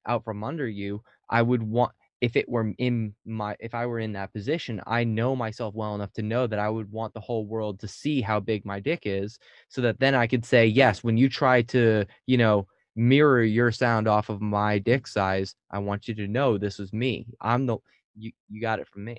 out 0.07 0.25
from 0.25 0.43
under 0.43 0.67
you, 0.67 1.03
I 1.29 1.43
would 1.43 1.63
want 1.63 1.93
if 2.21 2.37
it 2.37 2.49
were 2.49 2.73
in 2.79 3.15
my 3.25 3.57
if 3.61 3.75
I 3.75 3.87
were 3.87 3.99
in 3.99 4.13
that 4.13 4.33
position, 4.33 4.81
I 4.87 5.05
know 5.05 5.35
myself 5.35 5.75
well 5.75 5.95
enough 5.95 6.13
to 6.15 6.23
know 6.23 6.47
that 6.47 6.59
I 6.59 6.69
would 6.69 6.91
want 6.93 7.15
the 7.15 7.21
whole 7.21 7.47
world 7.47 7.81
to 7.81 7.89
see 7.89 8.21
how 8.21 8.41
big 8.41 8.65
my 8.65 8.79
dick 8.81 9.01
is 9.05 9.39
so 9.69 9.81
that 9.83 9.99
then 10.01 10.15
I 10.15 10.27
could 10.27 10.45
say, 10.45 10.67
"Yes, 10.67 11.03
when 11.03 11.17
you 11.17 11.29
try 11.29 11.63
to, 11.63 12.05
you 12.27 12.37
know, 12.37 12.67
mirror 12.97 13.43
your 13.43 13.71
sound 13.73 14.07
off 14.09 14.29
of 14.29 14.41
my 14.43 14.79
dick 14.79 15.07
size, 15.07 15.55
I 15.71 15.79
want 15.79 16.09
you 16.09 16.15
to 16.17 16.29
know 16.29 16.59
this 16.59 16.79
is 16.79 16.93
me. 16.93 17.27
I'm 17.41 17.67
the 17.67 17.79
you 18.17 18.33
you 18.51 18.61
got 18.61 18.81
it 18.81 18.89
from 18.89 19.05
me." 19.05 19.17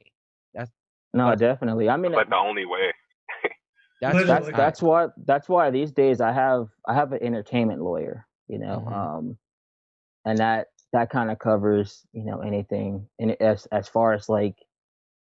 That's 0.54 0.72
No, 1.14 1.26
But- 1.32 1.40
definitely. 1.40 1.90
I 1.90 1.98
mean, 1.98 2.12
like 2.12 2.30
the 2.30 2.36
only 2.38 2.66
way. 2.66 2.92
That's 4.00 4.26
that's 4.26 4.46
just- 4.48 4.58
that's 4.58 4.82
why 4.82 5.08
that's 5.26 5.50
why 5.50 5.72
these 5.72 5.92
days 5.92 6.22
I 6.22 6.32
have 6.32 6.68
I 6.86 6.94
have 6.94 7.14
an 7.14 7.24
entertainment 7.24 7.82
lawyer, 7.82 8.28
you 8.48 8.60
know, 8.60 8.84
Mhm. 8.88 8.94
um, 8.94 9.38
and 10.26 10.38
that 10.38 10.68
that 10.94 11.10
kind 11.10 11.32
of 11.32 11.40
covers 11.40 12.06
you 12.14 12.26
know 12.26 12.40
anything 12.40 13.08
and 13.20 13.36
as 13.42 13.68
as 13.72 13.88
far 13.88 14.14
as 14.14 14.30
like 14.30 14.56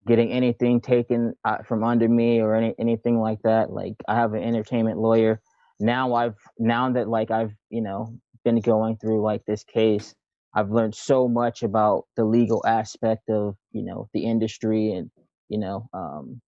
getting 0.07 0.33
anything 0.33 0.81
taken 0.81 1.35
uh, 1.45 1.59
from 1.63 1.85
under 1.85 2.09
me 2.09 2.41
or 2.41 2.55
any 2.55 2.75
anything 2.79 3.19
like 3.21 3.41
that. 3.45 3.71
Like 3.71 3.95
I 4.09 4.15
have 4.17 4.35
an 4.35 4.43
entertainment 4.43 4.99
lawyer 4.99 5.41
now. 5.79 6.15
I've 6.15 6.37
now 6.59 6.91
that 6.93 7.09
like 7.09 7.31
I've 7.31 7.53
you 7.71 7.83
know 7.83 8.15
been 8.45 8.61
going 8.61 8.97
through 8.97 9.23
like 9.23 9.45
this 9.47 9.65
case. 9.65 10.15
I've 10.55 10.71
learned 10.71 10.97
so 10.97 11.29
much 11.29 11.63
about 11.63 12.07
the 12.17 12.25
legal 12.25 12.65
aspect 12.67 13.31
of 13.31 13.57
you 13.73 13.85
know 13.85 14.09
the 14.15 14.25
industry 14.25 14.93
and 14.93 15.11
you 15.49 15.59
know 15.59 15.89
um, 15.93 16.41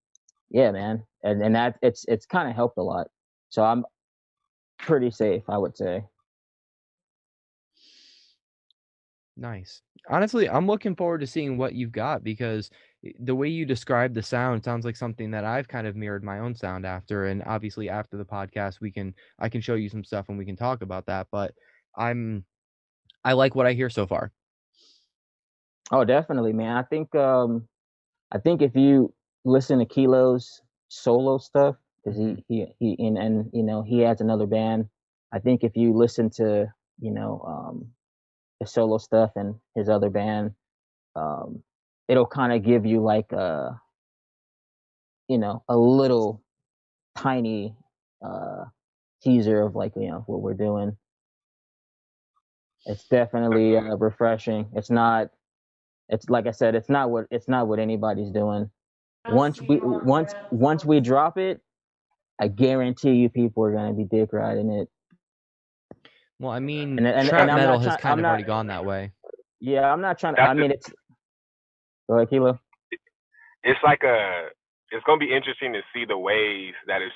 yeah 0.51 0.71
man 0.71 1.05
and 1.23 1.43
and 1.43 1.55
that 1.55 1.77
it's 1.83 2.05
it's 2.09 2.27
kind 2.27 2.49
of 2.49 2.55
helped 2.55 2.79
a 2.79 2.83
lot 2.83 3.09
so 3.49 3.63
i'm 3.63 3.85
pretty 4.79 5.11
safe 5.11 5.43
i 5.49 5.57
would 5.57 5.77
say 5.77 6.05
Nice. 9.37 9.83
Honestly, 10.09 10.49
I'm 10.49 10.67
looking 10.67 10.95
forward 10.95 11.21
to 11.21 11.27
seeing 11.27 11.57
what 11.57 11.75
you've 11.75 11.93
got 11.93 12.23
because 12.23 12.71
the 13.19 13.35
way 13.35 13.49
you 13.49 13.65
describe 13.65 14.15
the 14.15 14.23
sound 14.23 14.63
sounds 14.63 14.85
like 14.85 14.97
something 14.97 15.31
that 15.31 15.45
I've 15.45 15.69
kind 15.69 15.87
of 15.87 15.97
mirrored 15.97 16.23
my 16.23 16.39
own 16.41 16.55
sound 16.55 16.85
after. 16.85 17.27
And 17.27 17.43
obviously, 17.47 17.89
after 17.89 18.17
the 18.17 18.25
podcast, 18.25 18.81
we 18.81 18.91
can 18.91 19.15
I 19.39 19.49
can 19.49 19.61
show 19.61 19.75
you 19.75 19.89
some 19.89 20.05
stuff 20.05 20.29
and 20.29 20.37
we 20.39 20.45
can 20.45 20.57
talk 20.57 20.83
about 20.83 21.07
that. 21.07 21.29
But 21.33 21.55
I'm 21.97 22.45
I 23.25 23.33
like 23.33 23.55
what 23.55 23.67
I 23.67 23.73
hear 23.73 23.91
so 23.91 24.07
far. 24.07 24.33
Oh, 25.91 26.05
definitely, 26.05 26.53
man. 26.53 26.77
I 26.77 26.83
think 26.83 27.15
um 27.15 27.69
I 28.33 28.39
think 28.39 28.63
if 28.63 28.77
you 28.77 29.15
listen 29.45 29.79
to 29.79 29.87
Keilo's 29.87 30.61
solo 30.89 31.39
stuff, 31.39 31.77
because 32.05 32.19
he 32.19 32.45
he 32.49 32.67
he 32.79 33.07
and, 33.07 33.17
and 33.19 33.51
you 33.53 33.63
know 33.63 33.83
he 33.83 34.01
has 34.01 34.21
another 34.21 34.47
band. 34.47 34.89
I 35.33 35.39
think 35.39 35.65
if 35.65 35.77
you 35.77 35.95
listen 35.97 36.29
to 36.37 36.73
you 37.01 37.11
know 37.11 37.43
um 37.47 37.87
his 38.63 38.73
solo 38.73 38.99
stuff 38.99 39.33
and 39.37 39.57
his 39.75 39.89
other 39.89 40.11
band, 40.11 40.53
um, 41.17 41.63
it'll 42.09 42.27
kind 42.27 42.53
of 42.53 42.65
give 42.65 42.87
you 42.87 43.03
like 43.03 43.33
a 43.33 43.81
you 45.29 45.39
know 45.39 45.63
a 45.69 45.77
little 45.77 46.43
tiny 47.17 47.75
uh 48.25 48.65
teaser 49.23 49.63
of 49.63 49.75
like 49.75 49.93
you 49.97 50.09
know 50.11 50.25
what 50.27 50.41
we're 50.43 50.55
doing. 50.55 50.97
It's 52.87 53.07
definitely 53.09 53.77
uh, 53.77 53.97
refreshing. 53.97 54.69
It's 54.75 54.91
not. 54.91 55.29
It's 56.09 56.29
like 56.29 56.47
I 56.47 56.51
said. 56.51 56.75
It's 56.75 56.89
not 56.89 57.11
what 57.11 57.27
it's 57.31 57.49
not 57.49 57.69
what 57.69 57.79
anybody's 57.79 58.31
doing. 58.31 58.71
Once 59.29 59.61
we 59.63 59.79
once 59.83 60.35
once 60.51 60.85
we 60.85 61.01
drop 61.01 61.39
it, 61.39 61.61
I 62.41 62.49
guarantee 62.49 63.13
you 63.13 63.29
people 63.29 63.65
are 63.65 63.73
gonna 63.73 63.95
be 63.95 64.05
dick 64.05 64.33
riding 64.33 64.71
it. 64.71 64.89
Well, 66.43 66.51
I 66.51 66.59
mean, 66.59 66.99
And- 66.99 67.07
and- 67.07 67.29
trap 67.29 67.43
and 67.49 67.55
metal 67.55 67.79
has 67.79 67.87
try- 67.87 67.97
kind 67.99 68.13
I'm 68.15 68.19
of 68.19 68.23
not- 68.23 68.29
already 68.31 68.43
gone 68.45 68.67
that 68.67 68.85
way. 68.85 69.13
Yeah, 69.61 69.93
I'm 69.93 70.01
not 70.01 70.19
trying 70.19 70.35
to. 70.35 70.41
That's 70.41 70.51
I 70.51 70.55
mean, 70.55 70.69
the- 70.71 70.75
it's. 70.75 70.93
Go 72.11 72.17
ahead, 72.17 72.29
Keilo. 72.31 72.59
it's 73.63 73.81
like 73.85 74.03
a 74.03 74.51
it's 74.91 75.05
gonna 75.05 75.19
be 75.21 75.33
interesting 75.33 75.73
to 75.73 75.83
see 75.95 76.05
the 76.05 76.19
ways 76.19 76.75
that 76.89 77.01
it's 77.01 77.15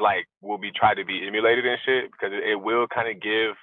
like 0.00 0.26
will 0.40 0.56
be 0.56 0.72
tried 0.72 0.94
to 0.94 1.04
be 1.04 1.26
emulated 1.26 1.66
and 1.66 1.78
shit 1.84 2.10
because 2.10 2.32
it, 2.32 2.42
it 2.44 2.54
will 2.56 2.86
kind 2.88 3.08
of 3.14 3.20
give 3.20 3.54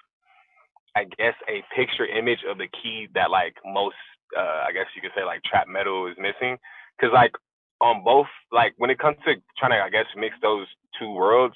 I 0.96 1.06
guess 1.06 1.34
a 1.50 1.64
picture 1.76 2.06
image 2.06 2.44
of 2.48 2.60
the 2.60 2.68
key 2.68 3.08
that 3.16 3.32
like 3.32 3.56
most 3.66 3.96
uh 4.38 4.62
I 4.68 4.72
guess 4.74 4.86
you 4.96 5.02
could 5.02 5.12
say 5.16 5.24
like 5.26 5.42
trap 5.44 5.68
metal 5.68 6.06
is 6.06 6.16
missing 6.20 6.60
because 6.96 7.12
like 7.12 7.32
on 7.82 8.04
both 8.04 8.28
like 8.52 8.74
when 8.78 8.92
it 8.92 9.00
comes 9.00 9.18
to 9.26 9.34
trying 9.58 9.72
to 9.72 9.82
I 9.84 9.90
guess 9.90 10.06
mix 10.16 10.36
those 10.44 10.68
two 11.00 11.12
worlds 11.12 11.56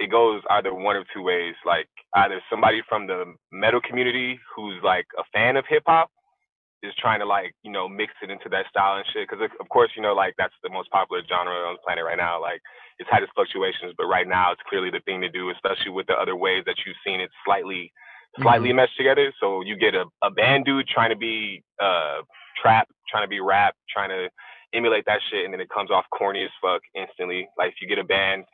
it 0.00 0.10
goes 0.10 0.42
either 0.50 0.74
one 0.74 0.96
of 0.96 1.04
two 1.14 1.22
ways. 1.22 1.54
Like 1.64 1.86
either 2.16 2.40
somebody 2.50 2.80
from 2.88 3.06
the 3.06 3.34
metal 3.52 3.80
community 3.86 4.40
who's 4.56 4.82
like 4.82 5.06
a 5.18 5.22
fan 5.32 5.56
of 5.56 5.64
hip 5.68 5.84
hop 5.86 6.10
is 6.82 6.94
trying 6.98 7.20
to 7.20 7.26
like 7.26 7.52
you 7.62 7.70
know 7.70 7.86
mix 7.86 8.14
it 8.22 8.30
into 8.30 8.48
that 8.48 8.64
style 8.70 8.96
and 8.96 9.04
shit. 9.12 9.28
Because 9.28 9.44
of 9.60 9.68
course 9.68 9.90
you 9.94 10.02
know 10.02 10.14
like 10.14 10.34
that's 10.38 10.54
the 10.64 10.70
most 10.70 10.90
popular 10.90 11.22
genre 11.28 11.52
on 11.68 11.74
the 11.74 11.84
planet 11.86 12.04
right 12.04 12.16
now. 12.16 12.40
Like 12.40 12.62
it's 12.98 13.10
had 13.12 13.22
its 13.22 13.32
fluctuations 13.34 13.92
but 13.96 14.06
right 14.06 14.26
now 14.26 14.52
it's 14.52 14.62
clearly 14.68 14.90
the 14.90 15.00
thing 15.04 15.20
to 15.20 15.28
do 15.28 15.50
especially 15.50 15.92
with 15.92 16.06
the 16.06 16.14
other 16.14 16.34
ways 16.34 16.64
that 16.66 16.76
you've 16.86 16.96
seen 17.06 17.20
it 17.20 17.30
slightly 17.44 17.92
slightly 18.40 18.72
meshed 18.72 18.96
together. 18.96 19.32
So 19.40 19.60
you 19.62 19.76
get 19.76 19.94
a, 19.94 20.06
a 20.22 20.30
band 20.30 20.64
dude 20.64 20.88
trying 20.88 21.10
to 21.10 21.16
be 21.16 21.62
uh 21.80 22.24
trap 22.60 22.88
trying 23.08 23.24
to 23.24 23.28
be 23.28 23.40
rap 23.40 23.74
trying 23.92 24.08
to 24.08 24.30
emulate 24.72 25.04
that 25.04 25.20
shit 25.30 25.44
and 25.44 25.52
then 25.52 25.60
it 25.60 25.68
comes 25.68 25.90
off 25.90 26.06
corny 26.16 26.44
as 26.44 26.50
fuck 26.62 26.80
instantly. 26.94 27.48
Like 27.58 27.68
if 27.70 27.74
you 27.82 27.88
get 27.88 27.98
a 27.98 28.04
band 28.04 28.44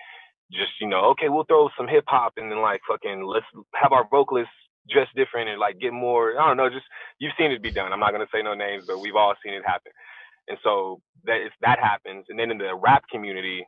just 0.53 0.73
you 0.81 0.89
know 0.89 1.05
okay 1.07 1.29
we'll 1.29 1.45
throw 1.45 1.69
some 1.77 1.89
hip 1.89 2.05
hop 2.07 2.35
and 2.37 2.51
then 2.51 2.61
like 2.63 2.81
fucking 2.89 3.25
let's 3.25 3.47
have 3.75 3.93
our 3.93 4.07
vocalists 4.11 4.53
dress 4.89 5.09
different 5.17 5.49
and 5.49 5.59
like 5.59 5.79
get 5.81 5.93
more 5.93 6.41
i 6.41 6.47
don't 6.47 6.57
know 6.57 6.69
just 6.69 6.85
you've 7.19 7.33
seen 7.39 7.51
it 7.53 7.63
be 7.63 7.71
done. 7.71 7.93
I'm 7.93 8.01
not 8.01 8.13
gonna 8.13 8.27
say 8.33 8.43
no 8.43 8.55
names, 8.55 8.85
but 8.87 9.01
we've 9.01 9.17
all 9.17 9.35
seen 9.45 9.55
it 9.55 9.63
happen. 9.67 9.93
And 10.49 10.59
so 10.63 11.01
that 11.25 11.39
if 11.45 11.53
that 11.63 11.79
happens, 11.81 12.27
and 12.29 12.39
then 12.39 12.51
in 12.51 12.59
the 12.59 12.75
rap 12.75 13.05
community, 13.11 13.67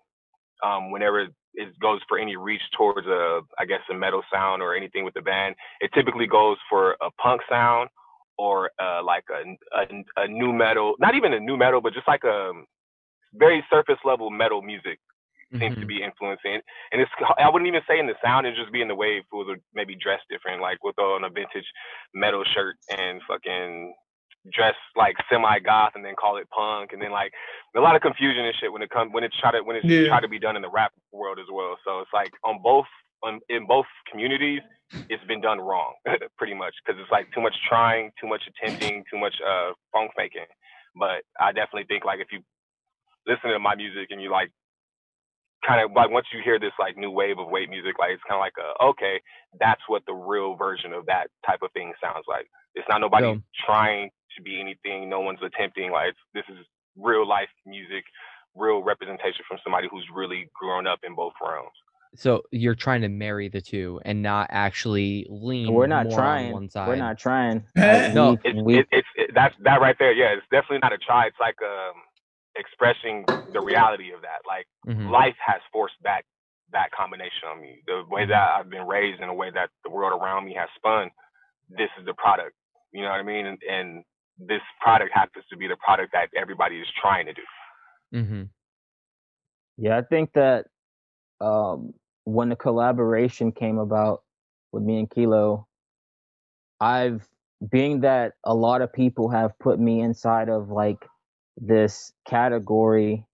um, 0.65 0.91
whenever 0.91 1.27
it 1.55 1.81
goes 1.81 2.01
for 2.09 2.19
any 2.19 2.37
reach 2.37 2.63
towards 2.77 3.07
a, 3.07 3.41
I 3.59 3.65
guess 3.65 3.81
a 3.91 3.95
metal 3.95 4.23
sound 4.33 4.63
or 4.63 4.75
anything 4.75 5.05
with 5.05 5.15
the 5.15 5.23
band, 5.23 5.55
it 5.81 5.91
typically 5.95 6.27
goes 6.27 6.57
for 6.71 6.93
a 7.03 7.11
punk 7.21 7.43
sound 7.49 7.91
or 8.37 8.71
uh, 8.81 9.03
like 9.03 9.25
a, 9.31 9.57
a 9.77 10.25
a 10.25 10.29
nu 10.29 10.53
metal, 10.53 10.95
not 11.01 11.15
even 11.15 11.33
a 11.33 11.41
nu 11.41 11.57
metal, 11.57 11.81
but 11.81 11.95
just 11.95 12.09
like 12.09 12.25
a 12.25 12.53
very 13.35 13.65
surface 13.71 13.99
level 14.05 14.31
metal 14.31 14.63
music 14.63 14.99
seems 15.61 15.79
to 15.81 15.87
Mhm. 15.87 15.89
be 15.89 16.03
influencing. 16.03 16.61
And 16.93 17.01
it's 17.01 17.11
I 17.39 17.49
wouldn't 17.51 17.69
even 17.69 17.83
say 17.89 17.99
in 17.99 18.07
the 18.07 18.17
sound, 18.25 18.47
it's 18.47 18.59
just 18.59 18.73
being 18.73 18.89
the 18.89 18.95
way 18.95 19.23
fools 19.31 19.49
would 19.49 19.63
maybe 19.75 19.95
dress 19.97 20.21
different, 20.31 20.61
like 20.63 20.83
with 20.85 20.99
on 20.99 21.25
a 21.25 21.31
vintage 21.31 21.67
metal 22.15 22.45
shirt 22.45 22.77
and 22.91 23.23
fucking 23.29 23.95
dress 24.53 24.77
like 24.97 25.17
semi 25.31 25.59
goth 25.61 25.93
and 25.95 26.05
then 26.05 26.15
call 26.17 26.37
it 26.39 26.49
punk 26.51 26.93
and 26.93 27.03
then 27.03 27.11
like 27.13 27.33
a 27.77 27.81
lot 27.81 27.97
of 27.97 28.03
confusion 28.03 28.45
and 28.47 28.55
shit 28.57 28.73
when 28.73 28.83
it 28.83 28.91
comes 28.91 29.13
when 29.13 29.25
it's 29.25 29.37
try 29.39 29.53
to 29.53 29.61
when 29.63 29.77
it's 29.77 29.87
Yeah. 29.87 30.09
try 30.09 30.21
to 30.21 30.29
be 30.29 30.39
done 30.39 30.57
in 30.57 30.63
the 30.63 30.71
rap 30.71 30.93
world 31.13 31.39
as 31.39 31.47
well. 31.53 31.77
So 31.85 32.01
it's 32.01 32.13
like 32.15 32.33
on 32.45 32.61
both 32.63 32.87
on 33.25 33.41
in 33.49 33.67
both 33.67 33.87
communities, 34.11 34.63
it's 35.09 35.25
been 35.25 35.41
done 35.41 35.61
wrong 35.61 35.95
pretty 36.39 36.55
much 36.55 36.75
because 36.85 37.01
it's 37.01 37.11
like 37.11 37.29
too 37.35 37.41
much 37.41 37.57
trying, 37.69 38.13
too 38.21 38.29
much 38.29 38.43
attempting, 38.49 39.05
too 39.11 39.19
much 39.19 39.35
uh 39.47 39.73
funk 39.93 40.13
making. 40.17 40.47
But 40.97 41.23
I 41.41 41.53
definitely 41.53 41.85
think 41.89 42.05
like 42.05 42.21
if 42.21 42.29
you 42.33 42.41
listen 43.27 43.51
to 43.51 43.59
my 43.59 43.75
music 43.75 44.09
and 44.11 44.23
you 44.23 44.31
like 44.31 44.51
kind 45.67 45.81
of 45.85 45.91
like 45.95 46.11
once 46.11 46.27
you 46.33 46.41
hear 46.45 46.59
this 46.59 46.73
like 46.79 46.97
new 46.97 47.11
wave 47.11 47.39
of 47.39 47.49
weight 47.49 47.69
music, 47.71 47.99
like 47.99 48.11
it's 48.13 48.23
kind 48.29 48.39
of 48.39 48.43
like 48.43 48.55
a 48.59 48.85
okay, 48.85 49.21
that's 49.61 49.81
what 49.89 50.03
the 50.07 50.15
real 50.15 50.55
version 50.55 50.93
of 50.93 51.07
that 51.07 51.29
type 51.47 51.61
of 51.63 51.71
thing 51.73 51.93
sounds 52.03 52.25
like. 52.29 52.47
It's 52.75 52.87
not 52.89 53.01
nobody 53.01 53.27
Yeah. 53.27 53.37
trying 53.67 54.11
to 54.37 54.43
be 54.43 54.61
anything. 54.61 55.09
No 55.09 55.21
one's 55.21 55.41
attempting. 55.43 55.91
Like 55.91 56.11
it's, 56.11 56.19
this 56.35 56.45
is 56.49 56.65
real 56.97 57.27
life 57.27 57.49
music, 57.67 58.05
real 58.55 58.83
representation 58.83 59.43
from 59.49 59.59
somebody 59.65 59.89
who's 59.91 60.07
really 60.15 60.49
grown 60.59 60.87
up 60.87 61.01
in 61.05 61.15
both 61.15 61.33
realms. 61.43 61.71
So 62.15 62.43
you're 62.53 62.75
trying 62.75 63.03
to 63.03 63.09
marry 63.09 63.49
the 63.49 63.61
two 63.61 64.01
and 64.05 64.23
not 64.23 64.47
actually 64.51 65.27
lean 65.29 65.73
We're 65.75 65.87
not 65.87 66.07
more 66.07 66.17
trying. 66.17 66.47
on 66.49 66.53
one 66.53 66.71
side. 66.71 66.89
We're 66.89 66.97
not 66.97 67.19
trying. 67.19 67.65
No, 67.77 68.39
we- 68.65 68.79
It's 68.79 68.89
it, 68.93 68.99
it's 68.99 69.09
it, 69.17 69.31
that's 69.35 69.55
that 69.65 69.81
right 69.81 69.97
there. 69.99 70.13
Yeah, 70.13 70.33
it's 70.33 70.47
definitely 70.51 70.79
not 70.83 70.93
a 70.95 70.99
try. 70.99 71.27
It's 71.27 71.37
like 71.41 71.57
um 71.63 71.95
expressing 72.59 73.25
the 73.53 73.61
reality 73.61 74.13
of 74.13 74.23
that. 74.23 74.41
Like 74.47 74.67
Mhm. 74.87 75.11
life 75.11 75.37
has 75.45 75.61
forced 75.73 75.97
that 76.03 76.23
that 76.71 76.91
combination 76.93 77.49
on 77.49 77.61
me. 77.63 77.83
The 77.87 78.05
way 78.11 78.27
that 78.27 78.51
I've 78.57 78.69
been 78.69 78.87
raised 78.87 79.21
and 79.21 79.31
the 79.31 79.35
way 79.35 79.51
that 79.51 79.71
the 79.85 79.91
world 79.91 80.21
around 80.21 80.45
me 80.45 80.55
has 80.55 80.69
spun, 80.77 81.11
this 81.71 81.89
is 81.99 82.05
the 82.05 82.15
product. 82.15 82.55
You 82.93 83.03
know 83.03 83.11
what 83.11 83.21
I 83.21 83.23
mean? 83.23 83.47
And, 83.47 83.59
and 83.63 84.05
this 84.39 84.61
product 84.81 85.11
happens 85.15 85.45
to 85.51 85.57
be 85.57 85.67
the 85.67 85.77
product 85.77 86.13
that 86.13 86.29
everybody 86.37 86.79
is 86.79 86.87
trying 87.01 87.27
to 87.27 87.33
do. 87.33 87.43
Mm-hmm. 88.15 88.43
Yeah, 89.79 89.97
I 89.97 90.03
think 90.03 90.33
that 90.35 90.67
um, 91.41 91.95
when 92.25 92.49
the 92.49 92.57
collaboration 92.57 93.53
came 93.53 93.79
about 93.79 94.23
with 94.73 94.83
me 94.83 94.99
and 94.99 95.09
Keilo, 95.09 95.65
I've 96.81 97.27
being 97.71 98.01
that 98.03 98.35
a 98.45 98.55
lot 98.55 98.83
of 98.83 98.93
people 98.93 99.29
have 99.31 99.59
put 99.59 99.81
me 99.81 100.01
inside 100.01 100.49
of 100.49 100.71
like 100.71 101.05
this 101.61 102.13
category, 102.27 103.27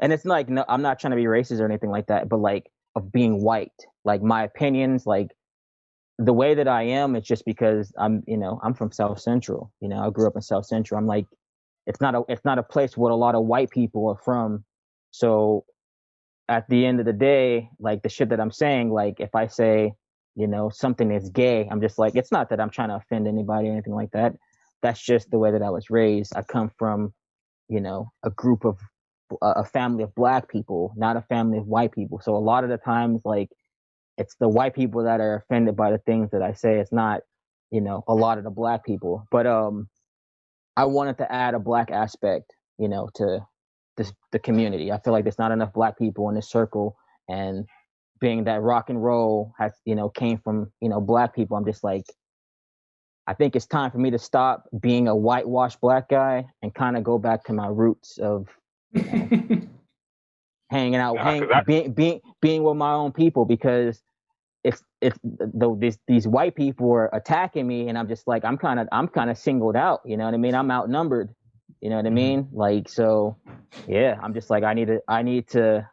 and 0.00 0.12
it's 0.12 0.24
like 0.24 0.48
no, 0.48 0.64
I'm 0.68 0.82
not 0.82 0.98
trying 0.98 1.12
to 1.12 1.16
be 1.16 1.24
racist 1.24 1.60
or 1.60 1.64
anything 1.66 1.90
like 1.90 2.06
that, 2.08 2.28
but 2.28 2.38
like 2.38 2.70
of 2.94 3.12
being 3.12 3.42
white, 3.42 3.72
like 4.04 4.22
my 4.22 4.44
opinions, 4.44 5.06
like 5.06 5.28
the 6.18 6.32
way 6.32 6.54
that 6.54 6.66
I 6.66 6.84
am, 6.84 7.14
it's 7.14 7.28
just 7.28 7.44
because 7.44 7.92
I'm, 7.98 8.22
you 8.26 8.38
know, 8.38 8.58
I'm 8.62 8.74
from 8.74 8.90
South 8.90 9.20
Central. 9.20 9.70
You 9.80 9.88
know, 9.88 9.98
I 9.98 10.10
grew 10.10 10.26
up 10.26 10.36
in 10.36 10.42
South 10.42 10.66
Central. 10.66 10.98
I'm 10.98 11.06
like, 11.06 11.26
it's 11.86 12.00
not 12.00 12.14
a, 12.14 12.22
it's 12.28 12.44
not 12.44 12.58
a 12.58 12.62
place 12.62 12.96
where 12.96 13.12
a 13.12 13.16
lot 13.16 13.34
of 13.34 13.44
white 13.44 13.70
people 13.70 14.08
are 14.08 14.16
from. 14.24 14.64
So 15.10 15.66
at 16.48 16.68
the 16.68 16.86
end 16.86 17.00
of 17.00 17.06
the 17.06 17.12
day, 17.12 17.68
like 17.78 18.02
the 18.02 18.08
shit 18.08 18.30
that 18.30 18.40
I'm 18.40 18.50
saying, 18.50 18.90
like 18.90 19.20
if 19.20 19.34
I 19.34 19.46
say, 19.46 19.92
you 20.34 20.46
know, 20.46 20.70
something 20.70 21.10
is 21.10 21.28
gay, 21.30 21.68
I'm 21.70 21.80
just 21.80 21.98
like, 21.98 22.16
it's 22.16 22.32
not 22.32 22.48
that 22.50 22.60
I'm 22.60 22.70
trying 22.70 22.88
to 22.88 22.96
offend 22.96 23.28
anybody 23.28 23.68
or 23.68 23.72
anything 23.72 23.94
like 23.94 24.12
that. 24.12 24.34
That's 24.82 25.00
just 25.00 25.30
the 25.30 25.38
way 25.38 25.50
that 25.52 25.62
I 25.62 25.70
was 25.70 25.90
raised. 25.90 26.32
I 26.34 26.42
come 26.42 26.70
from, 26.78 27.12
you 27.68 27.80
know, 27.80 28.10
a 28.24 28.30
group 28.30 28.64
of 28.64 28.78
a 29.42 29.64
family 29.64 30.04
of 30.04 30.14
black 30.14 30.48
people, 30.48 30.92
not 30.96 31.16
a 31.16 31.22
family 31.22 31.58
of 31.58 31.66
white 31.66 31.92
people. 31.92 32.20
So 32.20 32.36
a 32.36 32.38
lot 32.38 32.64
of 32.64 32.70
the 32.70 32.78
times, 32.78 33.22
like 33.24 33.50
it's 34.18 34.36
the 34.36 34.48
white 34.48 34.74
people 34.74 35.04
that 35.04 35.20
are 35.20 35.36
offended 35.36 35.76
by 35.76 35.90
the 35.90 35.98
things 35.98 36.30
that 36.30 36.42
I 36.42 36.52
say. 36.52 36.78
It's 36.78 36.92
not, 36.92 37.22
you 37.70 37.80
know, 37.80 38.02
a 38.08 38.14
lot 38.14 38.38
of 38.38 38.44
the 38.44 38.50
black 38.50 38.84
people. 38.84 39.26
But 39.30 39.46
um, 39.46 39.88
I 40.76 40.84
wanted 40.86 41.18
to 41.18 41.32
add 41.32 41.54
a 41.54 41.58
black 41.58 41.90
aspect, 41.90 42.52
you 42.78 42.88
know, 42.88 43.08
to 43.16 43.40
this 43.96 44.12
the 44.32 44.38
community. 44.38 44.92
I 44.92 45.00
feel 45.00 45.12
like 45.12 45.24
there's 45.24 45.38
not 45.38 45.52
enough 45.52 45.72
black 45.72 45.98
people 45.98 46.28
in 46.28 46.34
this 46.34 46.50
circle, 46.50 46.96
and 47.28 47.66
being 48.20 48.44
that 48.44 48.62
rock 48.62 48.90
and 48.90 49.02
roll 49.02 49.52
has, 49.58 49.72
you 49.84 49.94
know, 49.94 50.08
came 50.08 50.38
from 50.38 50.72
you 50.80 50.88
know 50.88 51.00
black 51.00 51.34
people. 51.34 51.56
I'm 51.56 51.66
just 51.66 51.84
like, 51.84 52.04
I 53.26 53.34
think 53.34 53.56
it's 53.56 53.66
time 53.66 53.90
for 53.90 53.98
me 53.98 54.10
to 54.10 54.18
stop 54.18 54.68
being 54.80 55.08
a 55.08 55.16
whitewashed 55.16 55.80
black 55.80 56.08
guy 56.08 56.46
and 56.62 56.74
kind 56.74 56.96
of 56.96 57.02
go 57.04 57.18
back 57.18 57.44
to 57.44 57.52
my 57.52 57.66
roots 57.68 58.18
of 58.18 58.48
hanging 60.70 60.96
out, 60.96 61.16
Nah, 61.16 61.22
hang, 61.22 61.52
I- 61.52 61.62
being 61.62 61.92
being 61.92 62.20
being 62.40 62.62
with 62.62 62.76
my 62.76 62.92
own 62.92 63.12
people 63.12 63.44
because 63.44 64.02
if 64.64 64.80
if 65.00 65.16
though 65.22 65.76
these 65.78 65.98
these 66.06 66.26
white 66.26 66.54
people 66.54 66.90
are 66.92 67.08
attacking 67.12 67.66
me 67.66 67.88
and 67.88 67.96
I'm 67.98 68.08
just 68.08 68.26
like 68.26 68.44
I'm 68.44 68.56
kind 68.58 68.80
of 68.80 68.88
I'm 68.92 69.08
kind 69.08 69.30
of 69.30 69.38
singled 69.38 69.76
out, 69.76 70.00
you 70.04 70.16
know 70.16 70.24
what 70.24 70.34
I 70.34 70.38
mean? 70.38 70.54
I'm 70.54 70.70
outnumbered, 70.70 71.34
You 71.80 71.90
know 71.90 71.96
what 71.96 72.06
I 72.06 72.10
Mhm. 72.10 72.14
mean? 72.14 72.48
Like 72.52 72.88
so, 72.88 73.36
yeah. 73.86 74.18
I'm 74.22 74.34
just 74.34 74.50
like 74.50 74.64
I 74.64 74.74
need 74.74 74.86
to 74.88 75.00
I 75.08 75.22
need 75.22 75.48
to 75.48 75.88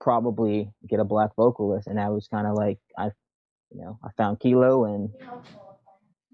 probably 0.00 0.70
get 0.88 1.00
a 1.00 1.04
black 1.04 1.34
vocalist, 1.36 1.88
and 1.88 1.98
I 2.00 2.08
was 2.10 2.28
kind 2.28 2.46
of 2.46 2.54
like 2.54 2.78
I, 2.98 3.06
you 3.70 3.80
know, 3.80 3.98
I 4.04 4.10
found 4.16 4.38
Keilo, 4.38 4.86
and 4.94 5.10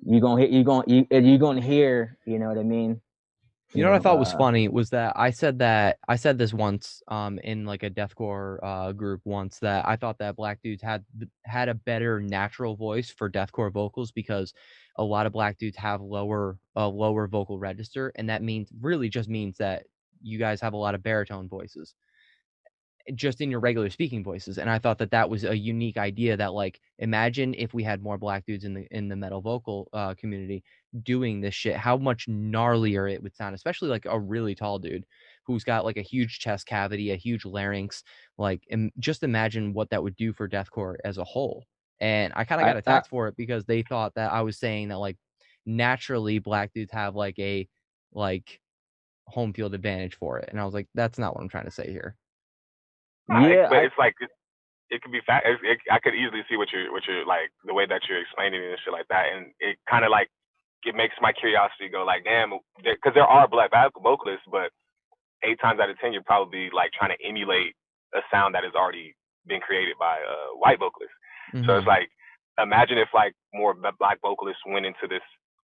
you 0.04 0.20
gonna 0.20 0.42
hear 0.42 0.50
you 0.50 0.64
gonna 0.64 0.84
you 0.86 1.06
you 1.10 1.38
gonna 1.38 1.60
hear. 1.60 2.18
You 2.26 2.38
know 2.38 2.48
what 2.48 2.58
I 2.58 2.62
mean? 2.62 3.00
You 3.72 3.84
know 3.84 3.92
what 3.92 4.00
I 4.00 4.02
thought 4.02 4.18
was 4.18 4.34
uh, 4.34 4.38
funny 4.38 4.66
was 4.66 4.90
that 4.90 5.12
I 5.16 5.30
said 5.30 5.60
that 5.60 5.98
I 6.08 6.16
said 6.16 6.38
this 6.38 6.52
once 6.52 7.02
um 7.06 7.38
in 7.38 7.64
like 7.64 7.84
a 7.84 7.90
deathcore 7.90 8.58
uh 8.62 8.92
group 8.92 9.20
once 9.24 9.60
that 9.60 9.86
I 9.86 9.94
thought 9.96 10.18
that 10.18 10.36
black 10.36 10.60
dudes 10.62 10.82
had 10.82 11.04
had 11.44 11.68
a 11.68 11.74
better 11.74 12.20
natural 12.20 12.74
voice 12.74 13.10
for 13.10 13.30
deathcore 13.30 13.72
vocals 13.72 14.10
because 14.10 14.52
a 14.96 15.04
lot 15.04 15.26
of 15.26 15.32
black 15.32 15.56
dudes 15.56 15.76
have 15.76 16.00
lower 16.00 16.58
a 16.74 16.86
lower 16.88 17.28
vocal 17.28 17.58
register 17.58 18.12
and 18.16 18.28
that 18.28 18.42
means 18.42 18.72
really 18.80 19.08
just 19.08 19.28
means 19.28 19.56
that 19.58 19.84
you 20.20 20.38
guys 20.38 20.60
have 20.60 20.72
a 20.72 20.76
lot 20.76 20.96
of 20.96 21.02
baritone 21.02 21.48
voices 21.48 21.94
just 23.14 23.40
in 23.40 23.50
your 23.50 23.60
regular 23.60 23.90
speaking 23.90 24.22
voices 24.22 24.58
and 24.58 24.68
i 24.68 24.78
thought 24.78 24.98
that 24.98 25.10
that 25.10 25.28
was 25.28 25.44
a 25.44 25.56
unique 25.56 25.96
idea 25.96 26.36
that 26.36 26.52
like 26.52 26.80
imagine 26.98 27.54
if 27.54 27.72
we 27.72 27.82
had 27.82 28.02
more 28.02 28.18
black 28.18 28.44
dudes 28.44 28.64
in 28.64 28.74
the 28.74 28.86
in 28.90 29.08
the 29.08 29.16
metal 29.16 29.40
vocal 29.40 29.88
uh, 29.92 30.14
community 30.14 30.62
doing 31.02 31.40
this 31.40 31.54
shit 31.54 31.76
how 31.76 31.96
much 31.96 32.26
gnarlier 32.28 33.10
it 33.12 33.22
would 33.22 33.34
sound 33.34 33.54
especially 33.54 33.88
like 33.88 34.04
a 34.06 34.18
really 34.18 34.54
tall 34.54 34.78
dude 34.78 35.04
who's 35.44 35.64
got 35.64 35.84
like 35.84 35.96
a 35.96 36.02
huge 36.02 36.38
chest 36.38 36.66
cavity 36.66 37.10
a 37.10 37.16
huge 37.16 37.44
larynx 37.44 38.02
like 38.38 38.62
Im- 38.70 38.92
just 38.98 39.22
imagine 39.22 39.72
what 39.72 39.90
that 39.90 40.02
would 40.02 40.16
do 40.16 40.32
for 40.32 40.48
deathcore 40.48 40.96
as 41.04 41.18
a 41.18 41.24
whole 41.24 41.64
and 42.00 42.32
i 42.36 42.44
kind 42.44 42.60
of 42.60 42.66
got 42.66 42.76
attacked 42.76 43.08
for 43.08 43.28
it 43.28 43.36
because 43.36 43.64
they 43.64 43.82
thought 43.82 44.14
that 44.14 44.32
i 44.32 44.42
was 44.42 44.58
saying 44.58 44.88
that 44.88 44.98
like 44.98 45.16
naturally 45.66 46.38
black 46.38 46.72
dudes 46.72 46.92
have 46.92 47.14
like 47.14 47.38
a 47.38 47.68
like 48.12 48.60
home 49.26 49.52
field 49.52 49.74
advantage 49.74 50.16
for 50.16 50.38
it 50.38 50.48
and 50.50 50.60
i 50.60 50.64
was 50.64 50.74
like 50.74 50.88
that's 50.94 51.18
not 51.18 51.34
what 51.34 51.42
i'm 51.42 51.48
trying 51.48 51.64
to 51.64 51.70
say 51.70 51.90
here 51.90 52.16
Yeah, 53.30 53.68
but 53.68 53.78
I- 53.78 53.86
it's 53.86 53.98
like 53.98 54.14
it, 54.20 54.30
it 54.90 55.02
could 55.02 55.12
be 55.12 55.20
fa- 55.26 55.42
it, 55.44 55.58
it, 55.64 55.78
I 55.90 55.98
could 56.00 56.14
easily 56.14 56.42
see 56.50 56.56
what 56.56 56.72
you're 56.72 56.92
what 56.92 57.04
you're 57.08 57.26
like 57.26 57.50
the 57.64 57.74
way 57.74 57.86
that 57.86 58.02
you're 58.08 58.20
explaining 58.22 58.62
it 58.62 58.70
and 58.70 58.80
shit 58.84 58.92
like 58.92 59.08
that, 59.10 59.26
and 59.34 59.52
it 59.60 59.78
kind 59.90 60.04
of 60.04 60.10
like 60.10 60.28
it 60.86 60.94
makes 60.96 61.14
my 61.20 61.32
curiosity 61.32 61.88
go 61.90 62.04
like, 62.04 62.24
damn, 62.24 62.52
because 62.82 63.12
there 63.14 63.26
are 63.26 63.48
black 63.48 63.70
vocalists, 64.02 64.46
but 64.50 64.70
eight 65.44 65.60
times 65.60 65.80
out 65.80 65.90
of 65.90 65.98
ten 66.00 66.14
you're 66.14 66.24
probably 66.24 66.70
like 66.74 66.92
trying 66.92 67.12
to 67.16 67.26
emulate 67.26 67.74
a 68.14 68.20
sound 68.32 68.54
that 68.56 68.64
has 68.64 68.74
already 68.74 69.14
been 69.46 69.60
created 69.60 69.96
by 70.00 70.18
a 70.18 70.56
white 70.58 70.80
vocalist. 70.80 71.12
So 71.66 71.76
Mhm. 71.76 71.78
it's 71.78 71.88
like, 71.88 72.10
imagine 72.62 72.98
if 72.98 73.08
like 73.14 73.34
more 73.54 73.74
black 74.00 74.20
vocalists 74.22 74.62
went 74.66 74.86
into 74.86 75.06
this 75.08 75.22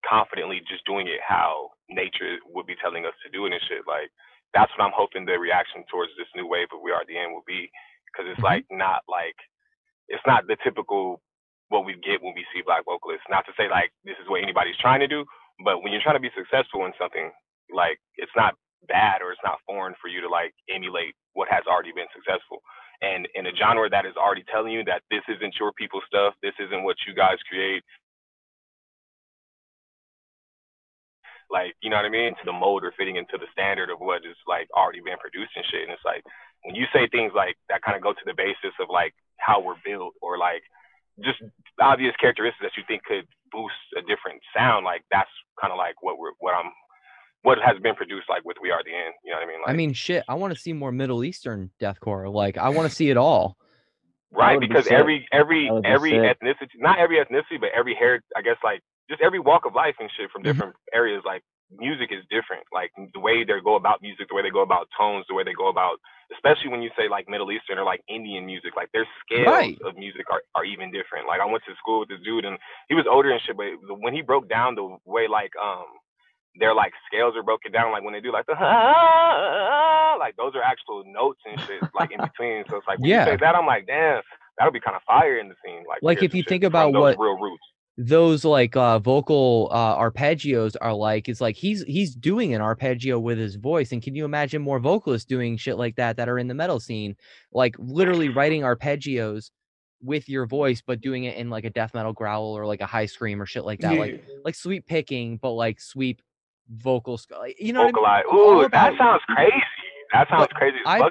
confidently, 0.07 0.61
just 0.69 0.85
doing 0.85 1.07
it 1.07 1.21
how 1.25 1.71
nature 1.89 2.37
would 2.53 2.67
be 2.67 2.75
telling 2.83 3.05
us 3.07 3.13
to 3.25 3.31
do 3.31 3.47
it 3.47 3.53
and 3.53 3.61
shit. 3.69 3.83
Like 3.87 4.11
that's 4.55 4.71
what 4.77 4.85
I'm 4.87 4.95
hoping 4.95 5.25
the 5.27 5.37
reaction 5.39 5.85
towards 5.91 6.13
this 6.17 6.31
new 6.35 6.47
wave 6.47 6.69
of 6.73 6.81
We 6.81 6.91
Are 6.95 7.05
the 7.05 7.19
End 7.19 7.33
will 7.35 7.45
be, 7.47 7.69
because 8.09 8.31
it's 8.31 8.41
Mhm. 8.41 8.43
like 8.43 8.65
not 8.71 9.03
like 9.09 9.37
it's 10.09 10.25
not 10.27 10.47
the 10.47 10.57
typical 10.63 11.21
what 11.69 11.85
we 11.85 11.95
get 12.05 12.21
when 12.23 12.35
we 12.35 12.45
see 12.53 12.61
black 12.63 12.85
vocalists. 12.85 13.25
Not 13.29 13.45
to 13.47 13.53
say 13.57 13.69
like 13.69 13.91
this 14.05 14.17
is 14.21 14.29
what 14.29 14.43
anybody's 14.43 14.77
trying 14.77 15.01
to 15.01 15.09
do, 15.09 15.25
but 15.65 15.83
when 15.83 15.93
you're 15.93 16.03
trying 16.03 16.17
to 16.17 16.23
be 16.23 16.33
successful 16.37 16.85
in 16.85 16.93
something, 16.99 17.31
like 17.73 17.99
it's 18.17 18.35
not 18.37 18.55
bad 18.87 19.23
or 19.23 19.33
it's 19.33 19.41
not 19.43 19.59
foreign 19.65 19.95
for 20.01 20.09
you 20.09 20.21
to 20.21 20.29
like 20.29 20.53
emulate 20.69 21.15
what 21.33 21.49
has 21.49 21.65
already 21.67 21.93
been 21.93 22.11
successful. 22.15 22.61
And 23.01 23.27
in 23.35 23.47
a 23.47 23.55
genre 23.57 23.89
that 23.89 24.05
is 24.07 24.15
already 24.17 24.45
telling 24.51 24.73
you 24.73 24.85
that 24.85 25.03
this 25.11 25.23
isn't 25.29 25.57
your 25.59 25.73
people's 25.73 26.05
stuff, 26.07 26.35
this 26.43 26.55
isn't 26.61 26.83
what 26.85 26.97
you 27.07 27.15
guys 27.15 27.37
create. 27.49 27.83
Like, 31.49 31.73
you 31.81 31.89
know 31.89 31.97
what 31.97 32.05
I 32.05 32.13
mean? 32.13 32.33
To 32.35 32.45
the 32.45 32.53
mold 32.53 32.83
or 32.83 32.93
fitting 32.97 33.15
into 33.15 33.37
the 33.37 33.47
standard 33.51 33.89
of 33.89 33.99
what 33.99 34.25
is 34.25 34.37
like 34.47 34.67
already 34.75 35.01
been 35.03 35.17
produced 35.17 35.53
and 35.55 35.65
shit. 35.69 35.83
And 35.83 35.91
it's 35.91 36.05
like 36.05 36.23
when 36.63 36.75
you 36.75 36.85
say 36.91 37.07
things 37.07 37.31
like 37.35 37.55
that 37.69 37.81
kind 37.81 37.95
of 37.95 38.03
go 38.03 38.13
to 38.13 38.25
the 38.25 38.33
basis 38.33 38.73
of 38.81 38.89
like 38.89 39.13
how 39.37 39.61
we're 39.61 39.79
built 39.85 40.13
or 40.21 40.37
like 40.37 40.63
just 41.23 41.39
obvious 41.79 42.15
characteristics 42.19 42.61
that 42.61 42.75
you 42.75 42.83
think 42.87 43.03
could 43.03 43.27
boost 43.51 43.77
a 43.97 44.01
different 44.01 44.41
sound, 44.55 44.83
like 44.83 45.05
that's 45.11 45.29
kind 45.61 45.71
of 45.71 45.77
like 45.77 45.95
what 46.01 46.17
we're 46.17 46.33
what 46.39 46.53
I'm 46.53 46.71
what 47.45 47.59
has 47.63 47.79
been 47.81 47.93
produced 47.93 48.27
like 48.27 48.43
with 48.43 48.57
We 48.61 48.71
Are 48.71 48.81
the 48.83 48.89
End. 48.89 49.13
You 49.23 49.31
know 49.31 49.37
what 49.37 49.43
I 49.43 49.47
mean? 49.47 49.61
Like, 49.61 49.69
I 49.69 49.73
mean, 49.73 49.93
shit. 49.93 50.23
I 50.27 50.33
want 50.33 50.53
to 50.53 50.59
see 50.59 50.73
more 50.73 50.91
Middle 50.91 51.23
Eastern 51.23 51.69
deathcore. 51.79 52.31
Like, 52.33 52.57
I 52.57 52.69
want 52.69 52.89
to 52.89 52.95
see 52.95 53.11
it 53.11 53.17
all. 53.17 53.55
right? 54.31 54.53
would 54.53 54.61
be 54.61 54.67
Because 54.67 54.87
every 54.87 55.27
every 55.31 55.69
be 55.69 55.87
every 55.87 56.11
ethnicity, 56.13 56.75
not 56.79 56.97
every 56.97 57.17
ethnicity, 57.17 57.61
but 57.61 57.69
every 57.77 57.93
hair, 57.93 58.21
I 58.35 58.41
guess 58.41 58.57
like 58.63 58.81
just 59.09 59.21
every 59.21 59.39
walk 59.39 59.65
of 59.65 59.73
life 59.75 59.95
and 59.99 60.09
shit 60.17 60.29
from 60.31 60.41
Mhm. 60.41 60.45
different 60.45 60.75
areas. 60.93 61.23
Like 61.25 61.43
music 61.71 62.11
is 62.11 62.23
different. 62.29 62.63
Like 62.73 62.91
the 63.13 63.19
way 63.19 63.43
they 63.43 63.59
go 63.63 63.75
about 63.75 64.01
music, 64.01 64.27
the 64.29 64.35
way 64.35 64.41
they 64.41 64.49
go 64.51 64.61
about 64.61 64.87
tones, 64.97 65.25
the 65.27 65.33
way 65.35 65.43
they 65.43 65.53
go 65.53 65.67
about, 65.67 65.99
especially 66.33 66.69
when 66.69 66.81
you 66.81 66.89
say 66.97 67.07
like 67.07 67.27
Middle 67.27 67.51
Eastern 67.51 67.77
or 67.79 67.83
like 67.83 68.01
Indian 68.07 68.45
music, 68.45 68.75
like 68.75 68.91
their 68.93 69.07
scales 69.21 69.47
Right. 69.47 69.77
of 69.83 69.95
music 69.97 70.25
are, 70.31 70.41
are 70.55 70.63
even 70.65 70.91
different. 70.91 71.27
Like 71.27 71.41
I 71.41 71.45
went 71.45 71.63
to 71.65 71.75
school 71.75 71.99
with 72.01 72.09
this 72.09 72.19
dude 72.23 72.45
and 72.45 72.57
he 72.87 72.95
was 72.95 73.05
older 73.09 73.31
and 73.31 73.41
shit, 73.41 73.57
but 73.57 73.67
when 73.99 74.13
he 74.13 74.21
broke 74.21 74.47
down 74.47 74.75
the 74.75 74.97
way 75.05 75.27
like 75.27 75.51
um 75.61 75.85
their 76.57 76.73
like 76.73 76.93
scales 77.07 77.35
are 77.35 77.43
broken 77.43 77.71
down, 77.71 77.91
like 77.91 78.03
when 78.03 78.13
they 78.13 78.21
do 78.21 78.31
like 78.31 78.45
the 78.45 78.53
like 80.19 80.35
those 80.37 80.55
are 80.55 80.61
actual 80.63 81.03
notes 81.05 81.41
and 81.45 81.59
shit 81.61 81.81
like 81.93 82.11
in 82.11 82.19
between. 82.21 82.63
So 82.69 82.77
it's 82.77 82.87
like 82.87 82.99
when 82.99 83.09
Yeah. 83.09 83.25
you 83.25 83.31
say 83.31 83.37
that, 83.37 83.55
I'm 83.55 83.65
like, 83.65 83.85
damn, 83.87 84.21
that 84.57 84.65
would 84.65 84.73
be 84.73 84.79
kind 84.79 84.95
of 84.95 85.03
fire 85.03 85.37
in 85.37 85.49
the 85.49 85.55
scene. 85.65 85.83
Like, 85.87 85.99
Like, 86.01 86.23
if 86.23 86.33
you 86.33 86.43
think 86.43 86.63
about 86.63 86.93
what- 86.93 87.17
real 87.19 87.37
roots. 87.39 87.63
Those 87.97 88.43
like 88.43 88.75
uh 88.75 88.99
vocal 88.99 89.69
uh 89.71 89.95
arpeggios 89.97 90.75
are 90.81 90.93
like 90.93 91.29
it's 91.29 91.39
like 91.39 91.55
he's 91.55 91.81
he's 91.83 92.13
doing 92.13 92.53
an 92.53 92.59
arpeggio 92.61 93.17
with 93.19 93.37
his 93.37 93.55
voice 93.55 93.93
and 93.93 94.01
can 94.03 94.13
you 94.15 94.25
imagine 94.25 94.61
more 94.61 94.79
vocalists 94.79 95.25
doing 95.25 95.55
shit 95.55 95.77
like 95.77 95.95
that 95.95 96.17
that 96.17 96.27
are 96.27 96.37
in 96.37 96.49
the 96.49 96.53
metal 96.53 96.81
scene 96.81 97.15
like 97.53 97.73
literally 97.79 98.27
writing 98.27 98.63
arpeggios 98.63 99.49
with 100.03 100.27
your 100.27 100.45
voice 100.45 100.83
but 100.85 100.99
doing 100.99 101.23
it 101.23 101.37
in 101.37 101.49
like 101.49 101.63
a 101.63 101.69
death 101.69 101.93
metal 101.93 102.11
growl 102.11 102.47
or 102.57 102.65
like 102.65 102.81
a 102.81 102.85
high 102.85 103.05
scream 103.05 103.41
or 103.41 103.45
shit 103.45 103.63
like 103.63 103.79
that 103.79 103.97
like 103.97 104.11
Yeah. 104.15 104.35
like 104.43 104.55
sweep 104.55 104.85
picking 104.85 105.37
but 105.37 105.51
like 105.51 105.79
sweep 105.79 106.21
vocal 106.69 107.17
sc- 107.17 107.31
like, 107.31 107.55
you 107.61 107.71
know 107.71 107.85
what 107.85 107.95
I 107.95 108.23
mean? 108.23 108.25
Vocalize. 108.33 108.65
Ooh, 108.65 108.69
that 108.71 108.97
sounds 108.97 109.21
crazy. 109.29 109.53
That 110.11 110.27
sounds 110.29 110.47
But 110.51 110.53
crazy 110.53 110.77
as 110.85 111.01
I-. 111.01 111.09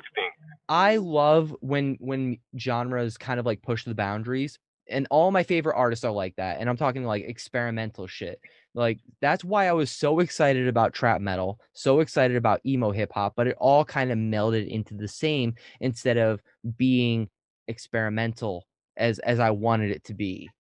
I 0.69 0.97
love 0.97 1.55
when 1.61 1.97
when 2.01 2.39
genres 2.59 3.17
kind 3.17 3.41
of 3.41 3.47
like 3.47 3.63
push 3.63 3.85
the 3.85 3.95
boundaries. 3.95 4.59
And 4.89 5.07
all 5.11 5.31
my 5.31 5.43
favorite 5.43 5.77
artists 5.77 6.05
are 6.05 6.13
like 6.13 6.37
that. 6.37 6.61
And 6.61 6.69
I'm 6.69 6.77
talking 6.77 7.05
like 7.05 7.25
experimental 7.25 8.07
shit. 8.07 8.41
Like 8.75 9.01
that's 9.21 9.45
why 9.45 9.69
I 9.69 9.73
was 9.73 9.91
so 9.91 10.19
excited 10.21 10.69
about 10.69 10.93
trap 10.93 11.21
metal, 11.21 11.61
so 11.73 12.01
excited 12.01 12.37
about 12.37 12.61
emo 12.67 12.91
hip 12.91 13.13
hop, 13.13 13.35
but 13.37 13.47
it 13.47 13.57
all 13.59 13.85
kind 13.85 14.11
of 14.11 14.19
melded 14.19 14.69
into 14.69 14.95
the 14.95 15.09
same 15.09 15.55
instead 15.81 16.19
of 16.19 16.41
being 16.77 17.29
experimental 17.69 18.67
as 18.97 19.19
as 19.21 19.39
I 19.41 19.51
wanted 19.51 19.91
it 19.91 20.05
to 20.05 20.15
be. 20.15 20.51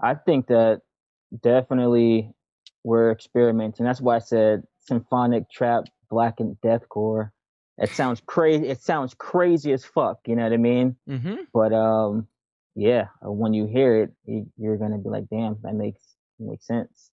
I 0.00 0.14
think 0.14 0.48
that 0.48 0.80
definitely 1.42 2.32
we're 2.82 3.10
experimenting. 3.10 3.86
That's 3.86 4.00
why 4.00 4.16
I 4.16 4.20
said 4.20 4.64
symphonic 4.80 5.50
trap, 5.50 5.84
black 6.10 6.40
and 6.40 6.56
deathcore. 6.62 7.30
It 7.78 7.90
sounds 7.90 8.20
crazy. 8.24 8.68
It 8.68 8.80
sounds 8.80 9.14
crazy 9.14 9.72
as 9.72 9.84
fuck. 9.84 10.18
You 10.26 10.36
know 10.36 10.44
what 10.44 10.52
I 10.52 10.58
mean? 10.58 10.96
Mm-hmm. 11.08 11.34
But 11.52 11.72
um, 11.72 12.28
yeah, 12.74 13.06
uh, 13.24 13.30
when 13.30 13.54
you 13.54 13.66
hear 13.66 14.02
it, 14.02 14.12
you- 14.24 14.50
you're 14.56 14.76
gonna 14.76 14.98
be 14.98 15.08
like, 15.08 15.28
damn, 15.30 15.58
that 15.62 15.74
makes 15.74 16.16
makes 16.38 16.66
sense. 16.66 17.10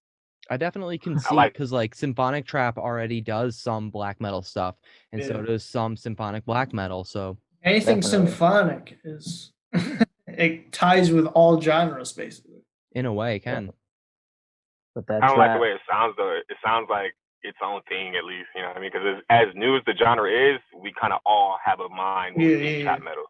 I 0.49 0.57
definitely 0.57 0.97
can 0.97 1.19
see 1.19 1.35
like- 1.35 1.53
because 1.53 1.71
like 1.71 1.93
symphonic 1.95 2.45
trap 2.45 2.77
already 2.77 3.21
does 3.21 3.57
some 3.57 3.89
black 3.91 4.19
metal 4.19 4.41
stuff, 4.41 4.75
and 5.11 5.23
so 5.23 5.41
does 5.41 5.63
some 5.63 5.95
symphonic 5.95 6.45
black 6.45 6.73
metal. 6.73 7.03
So 7.03 7.38
Anything 7.63 7.99
Definitely. 7.99 8.27
symphonic 8.31 8.97
is 9.03 9.53
it 10.27 10.71
ties 10.71 11.11
with 11.11 11.27
all 11.27 11.61
genres 11.61 12.11
basically. 12.11 12.63
in 12.93 13.05
a 13.05 13.13
way, 13.13 13.35
it 13.35 13.41
can. 13.41 13.71
But 14.95 15.05
that 15.07 15.23
I 15.23 15.27
don't 15.27 15.38
like 15.38 15.53
the 15.53 15.59
way 15.61 15.69
it 15.69 15.81
sounds 15.89 16.15
though. 16.17 16.35
It 16.49 16.57
sounds 16.65 16.88
like 16.89 17.13
its 17.43 17.57
own 17.63 17.81
thing 17.88 18.15
at 18.15 18.25
least. 18.25 18.49
You 18.55 18.61
know 18.63 18.69
what 18.69 18.77
I 18.77 18.81
mean? 18.81 18.91
Because 18.91 19.21
as 19.29 19.47
new 19.55 19.77
as 19.77 19.83
the 19.85 19.93
genre 19.95 20.29
is, 20.29 20.59
we 20.81 20.91
kind 20.99 21.13
of 21.13 21.19
all 21.25 21.57
have 21.63 21.79
a 21.79 21.88
mind 21.89 22.35
with 22.35 22.45
Yeah, 22.49 22.57
we 22.57 22.63
yeah, 22.63 22.77
see 22.79 22.83
trap 22.83 23.01
metal. 23.03 23.23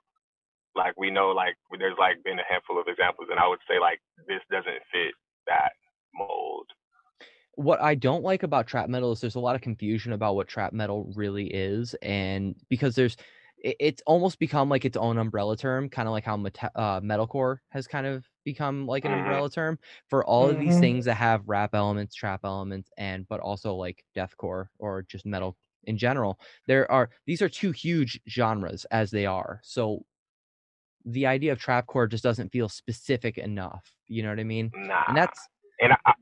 Like 0.76 0.95
we 0.98 1.11
know, 1.11 1.30
like 1.30 1.56
there's 1.77 1.98
like 1.99 2.23
been 2.23 2.39
a 2.39 2.45
handful 2.49 2.80
of 2.80 2.88
examples, 2.88 3.27
and 3.30 3.39
I 3.39 3.48
would 3.48 3.60
say 3.69 3.80
like 3.80 3.99
this 4.27 4.41
doesn't 4.49 4.81
fit 4.91 5.14
that 5.48 5.73
mold. 6.14 6.68
what 7.56 7.81
I 7.81 7.95
don't 7.95 8.23
like 8.23 8.43
about 8.43 8.68
trap 8.68 8.89
metal 8.89 9.11
is 9.11 9.22
there's 9.22 9.35
a 9.35 9.39
lot 9.39 9.56
of 9.56 9.61
confusion 9.61 10.14
about 10.14 10.35
what 10.35 10.48
trap 10.48 10.73
metal 10.73 11.11
really 11.15 11.48
is, 11.48 11.93
and 12.02 12.56
because 12.69 12.95
there's 12.95 13.18
it's 13.64 14.02
almost 14.07 14.39
become 14.39 14.69
like 14.69 14.85
its 14.85 14.98
own 14.98 15.19
umbrella 15.19 15.56
term, 15.56 15.88
kind 15.89 16.07
of 16.07 16.14
like 16.14 16.23
how 16.23 16.35
meta- 16.35 16.72
uh, 16.76 16.99
metalcore 17.02 17.57
has 17.69 17.85
kind 17.88 18.07
of 18.07 18.26
become 18.43 18.88
like 18.88 19.06
an 19.06 19.11
Mhm. 19.11 19.11
umbrella 19.14 19.52
term 19.52 19.77
for 20.07 20.26
all 20.26 20.49
of 20.49 20.57
these 20.57 20.80
Mhm. 20.80 20.80
things 20.80 21.06
that 21.06 21.14
have 21.15 21.48
rap 21.48 21.76
elements, 21.76 22.15
trap 22.15 22.41
elements, 22.43 22.89
and 22.98 23.27
but 23.27 23.39
also 23.39 23.76
like 23.76 24.03
deathcore 24.15 24.68
or 24.80 25.03
just 25.03 25.26
metal 25.27 25.57
in 25.84 25.95
general. 25.98 26.39
There 26.68 26.89
are 26.91 27.10
these 27.27 27.41
are 27.41 27.49
two 27.49 27.72
huge 27.72 28.19
genres 28.27 28.85
as 28.85 29.11
they 29.11 29.26
are, 29.27 29.60
so 29.64 30.06
the 31.06 31.26
idea 31.26 31.52
of 31.52 31.60
trapcore 31.60 32.10
just 32.10 32.23
doesn't 32.23 32.52
feel 32.52 32.69
specific 32.69 33.38
enough. 33.38 33.91
You 34.07 34.23
know 34.23 34.30
what 34.30 34.40
I 34.40 34.44
mean? 34.44 34.72
Nah, 34.73 35.03
And 35.07 35.18
that's 35.18 35.40
and 35.82 35.94
I, 36.06 36.14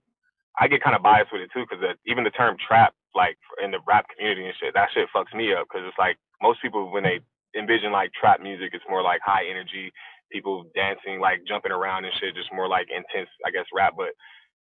I 0.59 0.67
get 0.67 0.83
kind 0.83 0.95
of 0.95 1.03
biased 1.03 1.31
with 1.31 1.41
it 1.41 1.49
too 1.53 1.65
because 1.69 1.83
even 2.05 2.23
the 2.23 2.31
term 2.31 2.57
trap, 2.65 2.93
like 3.15 3.37
in 3.63 3.71
the 3.71 3.79
rap 3.87 4.05
community 4.15 4.45
and 4.45 4.55
shit. 4.59 4.73
That 4.73 4.89
shit 4.93 5.07
fucks 5.15 5.35
me 5.35 5.53
up 5.53 5.67
because 5.69 5.87
it's 5.87 5.97
like 5.97 6.17
most 6.41 6.61
people 6.61 6.91
when 6.91 7.03
they 7.03 7.19
envision 7.57 7.91
like 7.91 8.11
trap 8.13 8.41
music, 8.41 8.71
it's 8.73 8.83
more 8.89 9.01
like 9.03 9.21
high 9.25 9.45
energy, 9.49 9.91
people 10.31 10.65
dancing, 10.75 11.19
like 11.19 11.41
jumping 11.47 11.71
around 11.71 12.05
and 12.05 12.13
shit, 12.19 12.35
just 12.35 12.53
more 12.53 12.67
like 12.67 12.87
intense, 12.89 13.29
I 13.45 13.51
guess, 13.51 13.65
rap. 13.73 13.93
But 13.97 14.13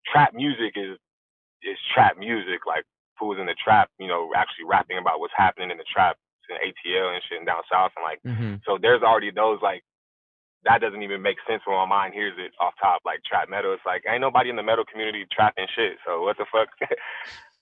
trap 0.06 0.34
music 0.34 0.74
is 0.76 0.98
is 1.62 1.78
trap 1.94 2.18
music, 2.18 2.66
like 2.66 2.84
fools 3.18 3.38
in 3.40 3.46
the 3.46 3.56
trap, 3.62 3.88
you 3.98 4.08
know, 4.08 4.30
actually 4.36 4.66
rapping 4.68 4.98
about 4.98 5.20
what's 5.20 5.32
happening 5.36 5.70
in 5.70 5.78
the 5.78 5.88
trap 5.92 6.16
in 6.50 6.56
ATL 6.60 7.14
and 7.14 7.22
shit 7.28 7.38
and 7.38 7.46
down 7.46 7.62
south 7.72 7.92
and 7.96 8.04
like 8.04 8.20
Mhm. 8.26 8.60
so 8.66 8.76
there's 8.80 9.02
already 9.02 9.30
those 9.30 9.60
like 9.62 9.82
that 10.64 10.80
doesn't 10.80 11.02
even 11.02 11.22
make 11.22 11.36
sense 11.48 11.62
when 11.66 11.76
my 11.76 11.86
mind 11.86 12.14
hears 12.14 12.34
it 12.38 12.52
off 12.60 12.74
top 12.80 13.02
like 13.04 13.22
trap 13.24 13.48
metal. 13.48 13.72
It's 13.72 13.86
like 13.86 14.02
ain't 14.08 14.20
nobody 14.20 14.50
in 14.50 14.56
the 14.56 14.62
metal 14.62 14.84
community 14.84 15.26
trapping 15.30 15.66
shit. 15.74 15.98
So 16.06 16.22
what 16.22 16.36
the 16.36 16.46
fuck 16.50 16.68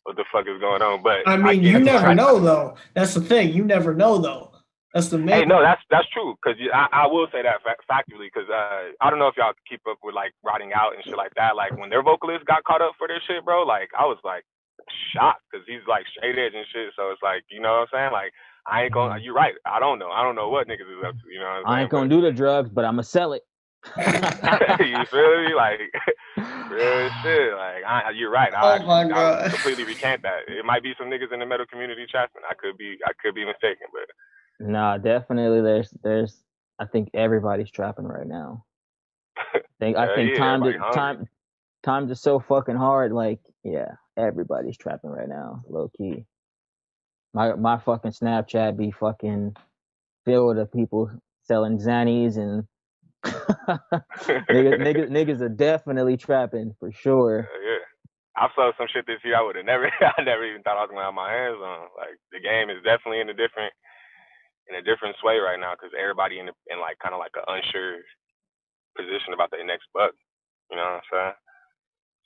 what 0.04 0.16
the 0.16 0.24
fuck 0.32 0.46
is 0.46 0.60
going 0.60 0.82
on? 0.82 1.02
But 1.02 1.26
I 1.26 1.36
mean, 1.36 1.62
get 1.62 1.72
you 1.72 1.78
never 1.80 2.14
know 2.14 2.38
though. 2.38 2.76
That's 2.94 3.14
the 3.14 3.20
thing. 3.20 3.52
You 3.52 3.64
never 3.64 3.94
know 3.94 4.18
though. 4.18 4.52
That's 4.94 5.08
the 5.08 5.16
main. 5.16 5.40
Hey, 5.40 5.44
no, 5.46 5.62
that's 5.62 5.80
that's 5.90 6.08
true. 6.12 6.36
Cause 6.44 6.54
I, 6.72 6.86
I 6.92 7.06
will 7.06 7.26
say 7.32 7.40
that 7.42 7.64
fa- 7.64 7.80
factually. 7.88 8.28
Cause 8.28 8.44
uh, 8.52 8.92
I 9.00 9.08
don't 9.08 9.18
know 9.18 9.28
if 9.28 9.36
y'all 9.36 9.56
keep 9.68 9.80
up 9.88 9.96
with 10.04 10.14
like 10.14 10.32
rotting 10.44 10.72
out 10.76 10.94
and 10.94 11.02
shit 11.04 11.16
like 11.16 11.32
that. 11.36 11.56
Like 11.56 11.76
when 11.78 11.88
their 11.88 12.02
vocalist 12.02 12.44
got 12.44 12.64
caught 12.64 12.82
up 12.82 12.92
for 12.98 13.08
their 13.08 13.20
shit, 13.26 13.44
bro. 13.44 13.62
Like 13.62 13.88
I 13.98 14.04
was 14.04 14.18
like 14.22 14.44
shocked 15.16 15.42
because 15.50 15.64
he's 15.66 15.84
like 15.88 16.04
straight 16.12 16.36
edge 16.36 16.52
and 16.52 16.68
shit. 16.72 16.92
So 16.94 17.10
it's 17.10 17.24
like 17.24 17.44
you 17.48 17.60
know 17.60 17.80
what 17.80 17.88
I'm 17.88 17.92
saying. 17.92 18.12
Like 18.12 18.32
I 18.66 18.84
ain't 18.84 18.92
gonna. 18.92 19.14
Mm-hmm. 19.14 19.24
You're 19.24 19.34
right. 19.34 19.54
I 19.66 19.80
don't 19.80 19.98
know. 19.98 20.10
I 20.10 20.22
don't 20.22 20.34
know 20.34 20.48
what 20.48 20.68
niggas 20.68 20.80
is 20.80 21.04
up 21.06 21.14
to. 21.14 21.32
You 21.32 21.40
know. 21.40 21.46
What 21.46 21.68
I'm 21.68 21.74
I 21.74 21.80
ain't 21.82 21.90
gonna 21.90 22.08
do 22.08 22.20
the 22.20 22.32
drugs, 22.32 22.70
but 22.70 22.84
I'ma 22.84 23.02
sell 23.02 23.32
it. 23.32 23.42
You 23.96 25.04
feel 25.06 25.44
me? 25.44 25.54
Like 25.54 25.80
real 26.70 27.10
shit. 27.22 27.52
Like 27.54 27.84
I, 27.86 28.10
you're 28.14 28.30
right. 28.30 28.52
Oh 28.54 28.68
I, 28.68 28.84
my 28.84 29.00
I 29.02 29.08
God. 29.08 29.50
completely 29.50 29.84
recant 29.84 30.22
that. 30.22 30.48
It 30.48 30.64
might 30.64 30.82
be 30.82 30.94
some 30.98 31.08
niggas 31.08 31.32
in 31.32 31.40
the 31.40 31.46
metal 31.46 31.66
community 31.66 32.06
trapping. 32.08 32.42
I 32.48 32.54
could 32.54 32.76
be. 32.78 32.96
I 33.04 33.12
could 33.20 33.34
be 33.34 33.44
mistaken, 33.44 33.88
but. 33.92 34.66
Nah, 34.68 34.98
definitely. 34.98 35.60
There's, 35.60 35.92
there's. 36.04 36.42
I 36.78 36.86
think 36.86 37.10
everybody's 37.14 37.70
trapping 37.70 38.04
right 38.04 38.26
now. 38.26 38.64
I 39.36 39.60
think, 39.80 39.96
I 39.96 40.14
think 40.14 40.30
yeah, 40.32 40.38
time 40.38 40.62
to 40.62 40.78
hungry. 40.78 40.94
time, 40.94 41.28
times 41.82 42.10
are 42.10 42.16
so 42.16 42.40
fucking 42.40 42.76
hard. 42.76 43.12
Like, 43.12 43.40
yeah, 43.64 43.92
everybody's 44.16 44.76
trapping 44.76 45.10
right 45.10 45.28
now, 45.28 45.62
low 45.68 45.90
key. 45.96 46.24
My 47.34 47.54
my 47.54 47.78
fucking 47.78 48.12
Snapchat 48.12 48.76
be 48.76 48.90
fucking 48.90 49.56
filled 50.24 50.58
of 50.58 50.72
people 50.72 51.10
selling 51.42 51.78
zannies 51.78 52.36
and 52.36 52.64
niggas, 54.50 54.78
niggas, 54.80 55.10
niggas 55.16 55.40
are 55.40 55.48
definitely 55.48 56.16
trapping 56.16 56.74
for 56.78 56.92
sure. 56.92 57.48
Uh, 57.52 57.60
yeah. 57.64 57.84
I 58.36 58.48
saw 58.56 58.72
some 58.78 58.88
shit 58.92 59.06
this 59.06 59.20
year 59.24 59.36
I 59.36 59.42
would 59.42 59.56
have 59.56 59.66
never 59.66 59.90
I 60.00 60.22
never 60.22 60.44
even 60.44 60.62
thought 60.62 60.78
I 60.78 60.82
was 60.82 60.90
gonna 60.90 61.04
have 61.04 61.14
my 61.14 61.32
hands 61.32 61.60
on. 61.60 61.88
Like 61.96 62.16
the 62.32 62.40
game 62.40 62.70
is 62.70 62.82
definitely 62.84 63.20
in 63.20 63.30
a 63.30 63.36
different 63.36 63.72
in 64.68 64.76
a 64.76 64.82
different 64.82 65.16
sway 65.20 65.38
right 65.38 65.60
now 65.60 65.74
because 65.74 65.92
everybody 65.98 66.38
in 66.38 66.46
the, 66.46 66.54
in 66.70 66.80
like 66.80 66.98
kind 67.02 67.14
of 67.14 67.20
like 67.20 67.34
an 67.36 67.48
unsure 67.48 68.00
position 68.96 69.34
about 69.34 69.50
their 69.50 69.66
next 69.66 69.88
buck. 69.94 70.12
You 70.70 70.76
know 70.76 70.84
what 70.84 71.02
I'm 71.02 71.08
saying? 71.12 71.36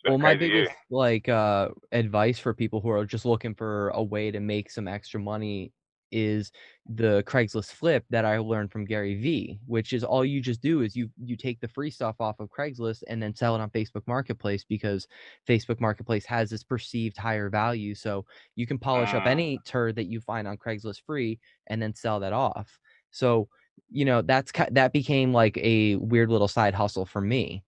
Well, 0.09 0.19
my 0.19 0.35
crazy 0.37 0.47
year. 0.53 0.63
biggest 0.65 0.77
like 0.91 1.29
uh 1.29 1.69
advice 1.93 2.39
for 2.39 2.55
people 2.55 2.81
who 2.81 2.91
are 2.91 3.05
just 3.05 3.25
looking 3.27 3.55
for 3.55 3.89
a 3.91 4.03
way 4.03 4.31
to 4.31 4.41
make 4.41 4.71
some 4.71 4.89
extra 4.89 5.21
money 5.21 5.73
is 6.13 6.53
the 6.89 7.25
Craigslist 7.27 7.73
flip 7.73 8.05
that 8.11 8.25
I 8.25 8.39
learned 8.39 8.71
from 8.71 8.85
Gary 8.85 9.21
Vee, 9.21 9.59
which 9.67 9.93
is 9.93 10.05
all 10.05 10.25
you 10.25 10.41
just 10.41 10.63
do 10.63 10.83
is 10.83 10.95
you 10.95 11.11
you 11.21 11.37
take 11.37 11.59
the 11.61 11.67
free 11.67 11.91
stuff 11.91 12.15
off 12.21 12.39
of 12.39 12.49
Craigslist 12.49 13.03
and 13.09 13.21
then 13.21 13.35
sell 13.35 13.57
it 13.57 13.61
on 13.61 13.71
Facebook 13.71 14.03
Marketplace 14.07 14.65
because 14.65 15.09
Facebook 15.49 15.81
Marketplace 15.81 16.25
has 16.25 16.49
this 16.49 16.63
perceived 16.63 17.17
higher 17.17 17.51
value. 17.51 17.93
So 17.95 18.25
you 18.55 18.69
can 18.69 18.79
polish 18.79 19.15
up 19.15 19.25
Ah. 19.27 19.31
any 19.31 19.59
turd 19.65 19.97
that 19.97 20.07
you 20.07 20.21
find 20.21 20.47
on 20.47 20.57
Craigslist 20.57 21.03
free 21.05 21.41
and 21.67 21.83
then 21.83 21.93
sell 21.95 22.21
that 22.21 22.33
off. 22.33 22.79
So, 23.11 23.49
you 23.91 24.05
know, 24.05 24.23
that's 24.23 24.53
that 24.71 24.93
became 24.93 25.33
like 25.33 25.59
a 25.59 25.97
weird 25.97 26.31
little 26.31 26.49
side 26.49 26.75
hustle 26.75 27.05
for 27.05 27.21
me. 27.21 27.65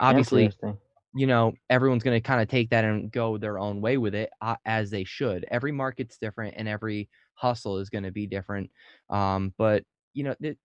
Obviously. 0.00 0.50
You 1.14 1.26
know 1.26 1.52
everyone's 1.68 2.02
going 2.02 2.16
to 2.16 2.26
kind 2.26 2.40
of 2.40 2.48
take 2.48 2.70
that 2.70 2.84
and 2.84 3.12
go 3.12 3.36
their 3.36 3.58
own 3.58 3.80
way 3.80 3.96
with 3.98 4.14
it 4.14 4.30
uh, 4.40 4.56
as 4.64 4.90
they 4.90 5.04
should 5.04 5.44
every 5.50 5.72
market's 5.72 6.18
different 6.18 6.54
and 6.56 6.68
every 6.68 7.08
hustle 7.34 7.78
is 7.78 7.90
going 7.90 8.04
to 8.04 8.10
be 8.12 8.26
different 8.26 8.70
um 9.10 9.52
but 9.58 9.84
you 10.14 10.24
know 10.24 10.34
th- 10.40 10.56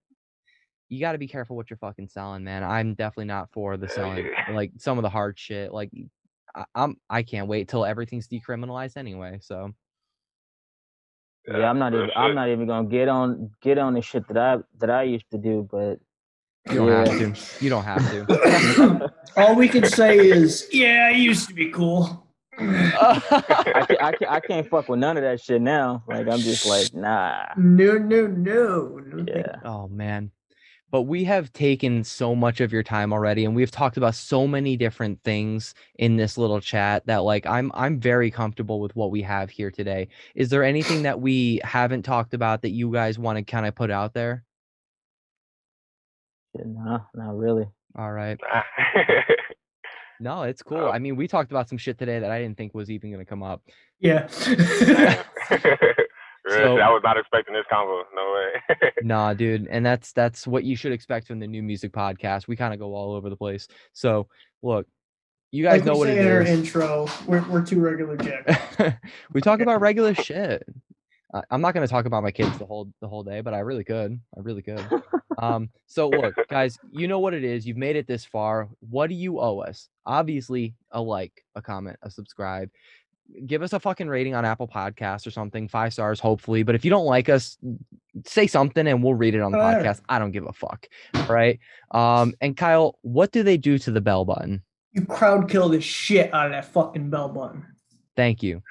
you 0.89 0.99
got 1.01 1.11
to 1.11 1.17
be 1.17 1.27
careful 1.27 1.55
what 1.55 1.69
you're 1.69 1.77
fucking 1.77 2.07
selling 2.07 2.43
man 2.43 2.63
i'm 2.63 2.93
definitely 2.93 3.25
not 3.25 3.51
for 3.51 3.77
the 3.77 3.87
selling 3.89 4.29
like 4.53 4.71
some 4.77 4.97
of 4.97 5.01
the 5.01 5.09
hard 5.09 5.37
shit 5.37 5.73
like 5.73 5.91
I, 6.55 6.65
i'm 6.75 6.95
i 7.09 7.23
can't 7.23 7.47
wait 7.47 7.67
till 7.67 7.85
everything's 7.85 8.27
decriminalized 8.27 8.95
anyway 8.95 9.39
so 9.41 9.73
Yeah, 11.47 11.69
I'm 11.69 11.79
not 11.79 11.93
even. 11.93 12.09
I'm 12.15 12.35
not 12.35 12.49
even 12.49 12.67
gonna 12.67 12.89
get 12.89 13.07
on 13.07 13.51
get 13.61 13.77
on 13.77 13.93
the 13.93 14.01
shit 14.01 14.27
that 14.27 14.37
I 14.37 14.57
that 14.79 14.89
I 14.89 15.03
used 15.03 15.29
to 15.31 15.37
do. 15.37 15.67
But 15.69 15.99
you 16.71 16.85
don't 16.85 17.07
have 17.07 17.35
to 17.35 17.63
you 17.63 17.69
don't 17.69 17.83
have 17.83 18.11
to 18.11 19.13
All 19.37 19.55
we 19.55 19.69
can 19.69 19.85
say 19.85 20.17
is, 20.17 20.67
yeah, 20.71 21.11
it 21.11 21.17
used 21.17 21.47
to 21.47 21.53
be 21.53 21.69
cool. 21.69 22.27
I 22.59 23.85
can't, 23.87 24.01
I 24.01 24.11
can't. 24.11 24.31
I 24.31 24.39
can't 24.39 24.67
fuck 24.67 24.89
with 24.89 24.99
none 24.99 25.15
of 25.15 25.21
that 25.21 25.39
shit 25.39 25.61
now. 25.61 26.03
Like 26.07 26.27
I'm 26.27 26.39
just 26.39 26.65
like 26.65 26.93
nah. 26.93 27.45
No, 27.55 27.99
no, 27.99 28.25
no. 28.25 28.99
no 29.05 29.25
Yeah. 29.27 29.57
Oh 29.63 29.87
man. 29.89 30.31
But 30.89 31.03
we 31.03 31.25
have 31.25 31.51
taken 31.51 32.03
so 32.03 32.33
much 32.33 32.61
of 32.61 32.71
your 32.71 32.81
time 32.81 33.11
already 33.11 33.43
and 33.43 33.53
we've 33.53 33.69
talked 33.69 33.97
about 33.97 34.15
so 34.15 34.47
many 34.47 34.77
different 34.77 35.21
things 35.21 35.75
in 35.99 36.15
this 36.15 36.37
little 36.37 36.61
chat 36.61 37.05
that 37.07 37.23
like 37.23 37.45
I'm 37.45 37.71
I'm 37.75 37.99
very 37.99 38.31
comfortable 38.31 38.79
with 38.79 38.95
what 38.95 39.11
we 39.11 39.21
have 39.21 39.49
here 39.49 39.69
today. 39.69 40.07
Is 40.33 40.49
there 40.49 40.63
anything 40.63 41.03
that 41.03 41.19
we 41.19 41.59
haven't 41.63 42.03
talked 42.03 42.33
about 42.33 42.61
that 42.63 42.71
you 42.71 42.91
guys 42.91 43.19
want 43.19 43.37
to 43.37 43.43
kind 43.43 43.67
of 43.67 43.75
put 43.75 43.91
out 43.91 44.13
there? 44.13 44.45
Shit, 46.57 46.67
Nah, 46.67 46.99
not 47.15 47.37
really. 47.37 47.65
All 47.97 48.11
right. 48.11 48.39
No, 50.19 50.41
it's 50.43 50.63
cool. 50.63 50.79
Oh. 50.79 50.89
I 50.89 50.97
mean, 50.97 51.15
we 51.15 51.27
talked 51.27 51.51
about 51.51 51.69
some 51.69 51.77
shit 51.77 51.99
today 51.99 52.17
that 52.17 52.31
I 52.31 52.41
didn't 52.41 52.57
think 52.57 52.73
was 52.73 52.89
even 52.89 53.11
going 53.11 53.23
to 53.23 53.29
come 53.29 53.43
up. 53.43 53.61
Yeah. 53.99 54.27
Damn. 54.45 55.23
Real 56.43 56.77
So- 56.77 56.79
I 56.79 56.89
was 56.89 57.01
not 57.03 57.17
expecting 57.17 57.53
this 57.53 57.65
combo. 57.69 58.03
No 58.15 58.33
way. 58.33 58.91
Nah, 59.03 59.35
dude, 59.35 59.67
and 59.69 59.85
that's 59.85 60.13
that's 60.13 60.47
what 60.47 60.63
you 60.63 60.75
should 60.75 60.91
expect 60.91 61.27
from 61.27 61.37
the 61.39 61.45
NuMusick 61.45 61.91
podcast. 61.91 62.47
We 62.47 62.55
kind 62.55 62.73
of 62.73 62.79
go 62.79 62.95
all 62.95 63.13
over 63.13 63.29
the 63.29 63.35
place. 63.37 63.67
So, 63.93 64.27
look, 64.63 64.87
you 65.51 65.63
guys 65.63 65.81
like 65.81 65.85
know 65.85 65.93
we 65.93 65.99
what 65.99 66.07
say 66.07 66.17
it 66.17 66.25
in 66.25 66.31
our 66.31 66.41
intro, 66.41 67.07
we're, 67.27 67.47
we're 67.47 67.63
two 67.63 67.79
regular 67.79 68.17
jacks. 68.17 68.97
we 69.33 69.39
talk 69.41 69.59
about 69.59 69.81
regular 69.81 70.15
shit. 70.15 70.63
I- 71.37 71.43
I'm 71.51 71.61
not 71.61 71.73
going 71.73 71.85
to 71.85 71.91
talk 71.91 72.05
about 72.05 72.23
my 72.23 72.31
kids 72.31 72.57
the 72.57 72.65
whole 72.65 72.91
the 73.01 73.07
whole 73.07 73.23
day, 73.23 73.41
but 73.41 73.53
I 73.53 73.59
really 73.59 73.83
could. 73.83 74.19
I 74.35 74.39
really 74.39 74.61
could. 74.61 74.83
Um, 75.37 75.69
so 75.85 76.09
look, 76.09 76.33
guys, 76.49 76.77
you 76.91 77.07
know 77.07 77.19
what 77.19 77.33
it 77.33 77.43
is. 77.43 77.65
You've 77.67 77.77
made 77.77 77.95
it 77.95 78.07
this 78.07 78.25
far. 78.25 78.69
What 78.79 79.07
do 79.07 79.15
you 79.15 79.39
owe 79.39 79.59
us? 79.59 79.89
Obviously, 80.05 80.75
a 80.91 81.01
like, 81.01 81.43
a 81.55 81.61
comment, 81.61 81.97
a 82.01 82.09
subscribe. 82.09 82.69
Give 83.45 83.61
us 83.61 83.73
a 83.73 83.79
fucking 83.79 84.07
rating 84.07 84.35
on 84.35 84.45
Apple 84.45 84.69
Podcasts 84.69 85.27
or 85.27 85.31
something, 85.31 85.67
five 85.67 85.91
stars, 85.91 86.19
hopefully. 86.19 86.63
But 86.63 86.75
if 86.75 86.85
you 86.85 86.89
don't 86.89 87.05
like 87.05 87.27
us, 87.27 87.57
say 88.25 88.47
something 88.47 88.87
and 88.87 89.03
we'll 89.03 89.15
read 89.15 89.35
it 89.35 89.41
on 89.41 89.51
the 89.51 89.57
podcast. 89.57 90.01
I 90.07 90.17
don't 90.17 90.31
give 90.31 90.45
a 90.47 90.53
fuck. 90.53 90.87
Right. 91.27 91.59
Um, 91.91 92.33
and 92.39 92.55
Kyle, 92.55 92.97
what 93.01 93.33
do 93.33 93.43
they 93.43 93.57
do 93.57 93.77
to 93.79 93.91
the 93.91 93.99
bell 93.99 94.23
button? 94.23 94.63
You 94.93 95.05
crowd 95.05 95.49
kill 95.49 95.67
the 95.69 95.81
shit 95.81 96.33
out 96.33 96.45
of 96.47 96.51
that 96.53 96.71
fucking 96.71 97.09
bell 97.09 97.27
button. 97.29 97.65
Thank 98.15 98.41
you. 98.41 98.63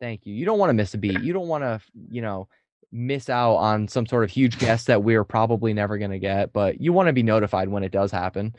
Thank 0.00 0.26
you. 0.26 0.34
You 0.34 0.44
don't 0.44 0.58
want 0.58 0.70
to 0.70 0.74
miss 0.74 0.94
a 0.94 0.98
beat. 0.98 1.20
You 1.20 1.32
don't 1.32 1.48
want 1.48 1.64
to, 1.64 1.80
you 2.10 2.22
know, 2.22 2.48
miss 2.92 3.28
out 3.28 3.56
on 3.56 3.88
some 3.88 4.06
sort 4.06 4.24
of 4.24 4.30
huge 4.30 4.58
guest 4.58 4.86
that 4.86 5.02
we're 5.02 5.24
probably 5.24 5.72
never 5.74 5.98
going 5.98 6.10
to 6.10 6.18
get, 6.18 6.52
but 6.52 6.80
you 6.80 6.92
want 6.92 7.08
to 7.08 7.12
be 7.12 7.22
notified 7.22 7.68
when 7.68 7.82
it 7.82 7.92
does 7.92 8.10
happen. 8.10 8.54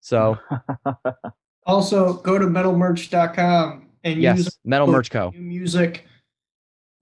So, 0.00 0.38
Also, 1.68 2.14
go 2.14 2.38
to 2.38 2.46
metalmerch.com 2.46 3.88
and 4.02 4.14
use 4.14 4.22
yes, 4.22 4.58
Metal 4.64 4.86
Merch 4.86 5.10
Co. 5.10 5.32
NuMusick, 5.32 6.00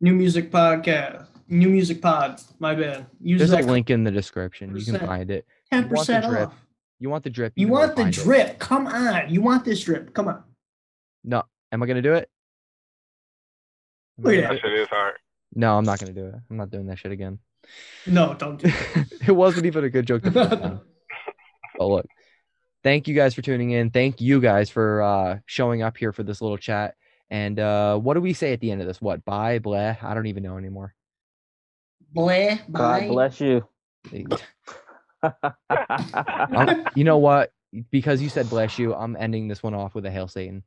new 0.01 0.13
music 0.13 0.51
podcast, 0.51 1.25
NuMusick 1.49 2.03
pod. 2.03 2.41
My 2.59 2.75
bad. 2.75 3.07
Use 3.21 3.39
There's 3.39 3.53
a 3.53 3.65
link 3.69 3.91
in 3.91 4.03
the 4.03 4.11
description. 4.11 4.77
You 4.77 4.85
can 4.85 4.99
find 5.07 5.31
it. 5.31 5.47
ten 5.71 5.85
you 5.85 5.91
want 5.91 6.07
the 6.09 6.15
percent 6.15 6.27
drip. 6.27 6.49
off. 6.49 6.55
You 6.99 7.11
want 7.11 7.23
the 7.23 7.31
drip. 7.31 7.53
You 7.55 7.67
can 7.67 7.75
go 7.75 7.79
want 7.81 7.95
the 7.97 8.03
find 8.03 8.17
it. 8.17 8.21
drip? 8.25 8.59
Come 8.59 8.87
on. 8.89 9.33
You 9.33 9.41
want 9.41 9.65
this 9.65 9.85
drip? 9.85 10.13
Come 10.13 10.27
on. 10.27 10.43
No. 11.23 11.45
Am 11.71 11.81
I 11.81 11.87
going 11.87 11.97
to 11.97 12.03
do 12.03 12.15
it? 12.15 12.29
Am 14.19 14.27
I 14.27 14.31
Look 14.31 14.39
at 14.39 14.43
gonna 14.43 14.55
that 14.55 14.61
shit 14.61 14.73
is 14.73 14.89
hard. 14.89 15.15
No, 15.55 15.77
I'm 15.77 15.85
not 15.85 16.01
going 16.01 16.15
to 16.15 16.21
do 16.21 16.27
it. 16.29 16.35
I'm 16.51 16.57
not 16.57 16.71
doing 16.71 16.87
that 16.87 16.99
shit 16.99 17.13
again. 17.13 17.39
No, 18.07 18.35
don't 18.35 18.59
do 18.59 18.69
it 18.69 19.07
it 19.29 19.33
wasn't 19.33 19.67
even 19.67 19.85
a 19.85 19.91
good 19.91 20.07
joke. 20.07 20.23
The. 20.23 20.81
But 21.79 21.89
look, 21.89 22.07
thank 22.83 23.07
you 23.07 23.15
guys 23.15 23.35
for 23.35 23.43
tuning 23.43 23.73
in. 23.73 23.91
Thank 23.91 24.23
you 24.23 24.41
guys 24.41 24.71
for 24.71 25.03
uh, 25.03 25.39
showing 25.45 25.83
up 25.83 25.99
here 25.99 26.11
for 26.11 26.23
this 26.23 26.41
little 26.41 26.57
chat. 26.57 26.95
And 27.29 27.59
uh, 27.59 27.99
what 27.99 28.15
do 28.15 28.23
we 28.23 28.33
say 28.33 28.55
at 28.55 28.61
the 28.61 28.71
end 28.71 28.81
of 28.81 28.87
this? 28.87 28.99
What? 28.99 29.27
Bye, 29.27 29.59
blah. 29.59 29.97
I 30.01 30.15
don't 30.15 30.27
even 30.27 30.43
know 30.43 30.57
anymore. 30.57 30.95
Blah, 32.15 32.57
God 32.73 33.09
bless 33.09 33.41
you. 33.41 33.69
You 36.95 37.05
know 37.05 37.19
what? 37.19 37.53
Because 37.91 38.23
you 38.23 38.29
said 38.29 38.49
bless 38.49 38.79
you, 38.79 38.95
I'm 38.95 39.17
ending 39.17 39.49
this 39.49 39.63
one 39.63 39.75
off 39.75 39.95
with 39.95 40.07
a 40.07 40.11
hail 40.11 40.29
Satan. 40.29 40.63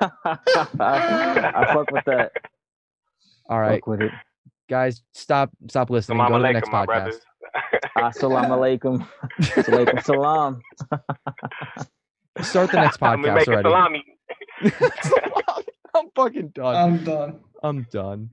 I 0.00 1.70
fuck 1.72 1.90
with 1.90 2.04
that. 2.06 2.32
All 3.48 3.60
right, 3.60 3.80
fuck 3.80 3.86
with 3.86 4.02
it. 4.02 4.12
guys, 4.68 5.02
stop, 5.12 5.50
stop 5.68 5.90
listening. 5.90 6.18
Salam 6.18 6.32
Go 6.32 6.38
to 6.38 6.42
the 6.42 6.52
next 6.52 6.70
podcast. 6.70 7.20
Ah, 7.96 8.10
Assalamu 8.10 8.78
alaikum. 8.78 9.06
salam. 10.04 10.60
Start 12.40 12.70
the 12.70 12.76
next 12.80 13.00
podcast 13.00 13.48
already. 13.48 13.68
Salami. 13.68 14.04
I'm 15.94 16.10
fucking 16.14 16.48
done. 16.54 16.76
I'm 16.76 17.04
done. 17.04 17.40
I'm 17.62 17.86
done. 17.90 18.30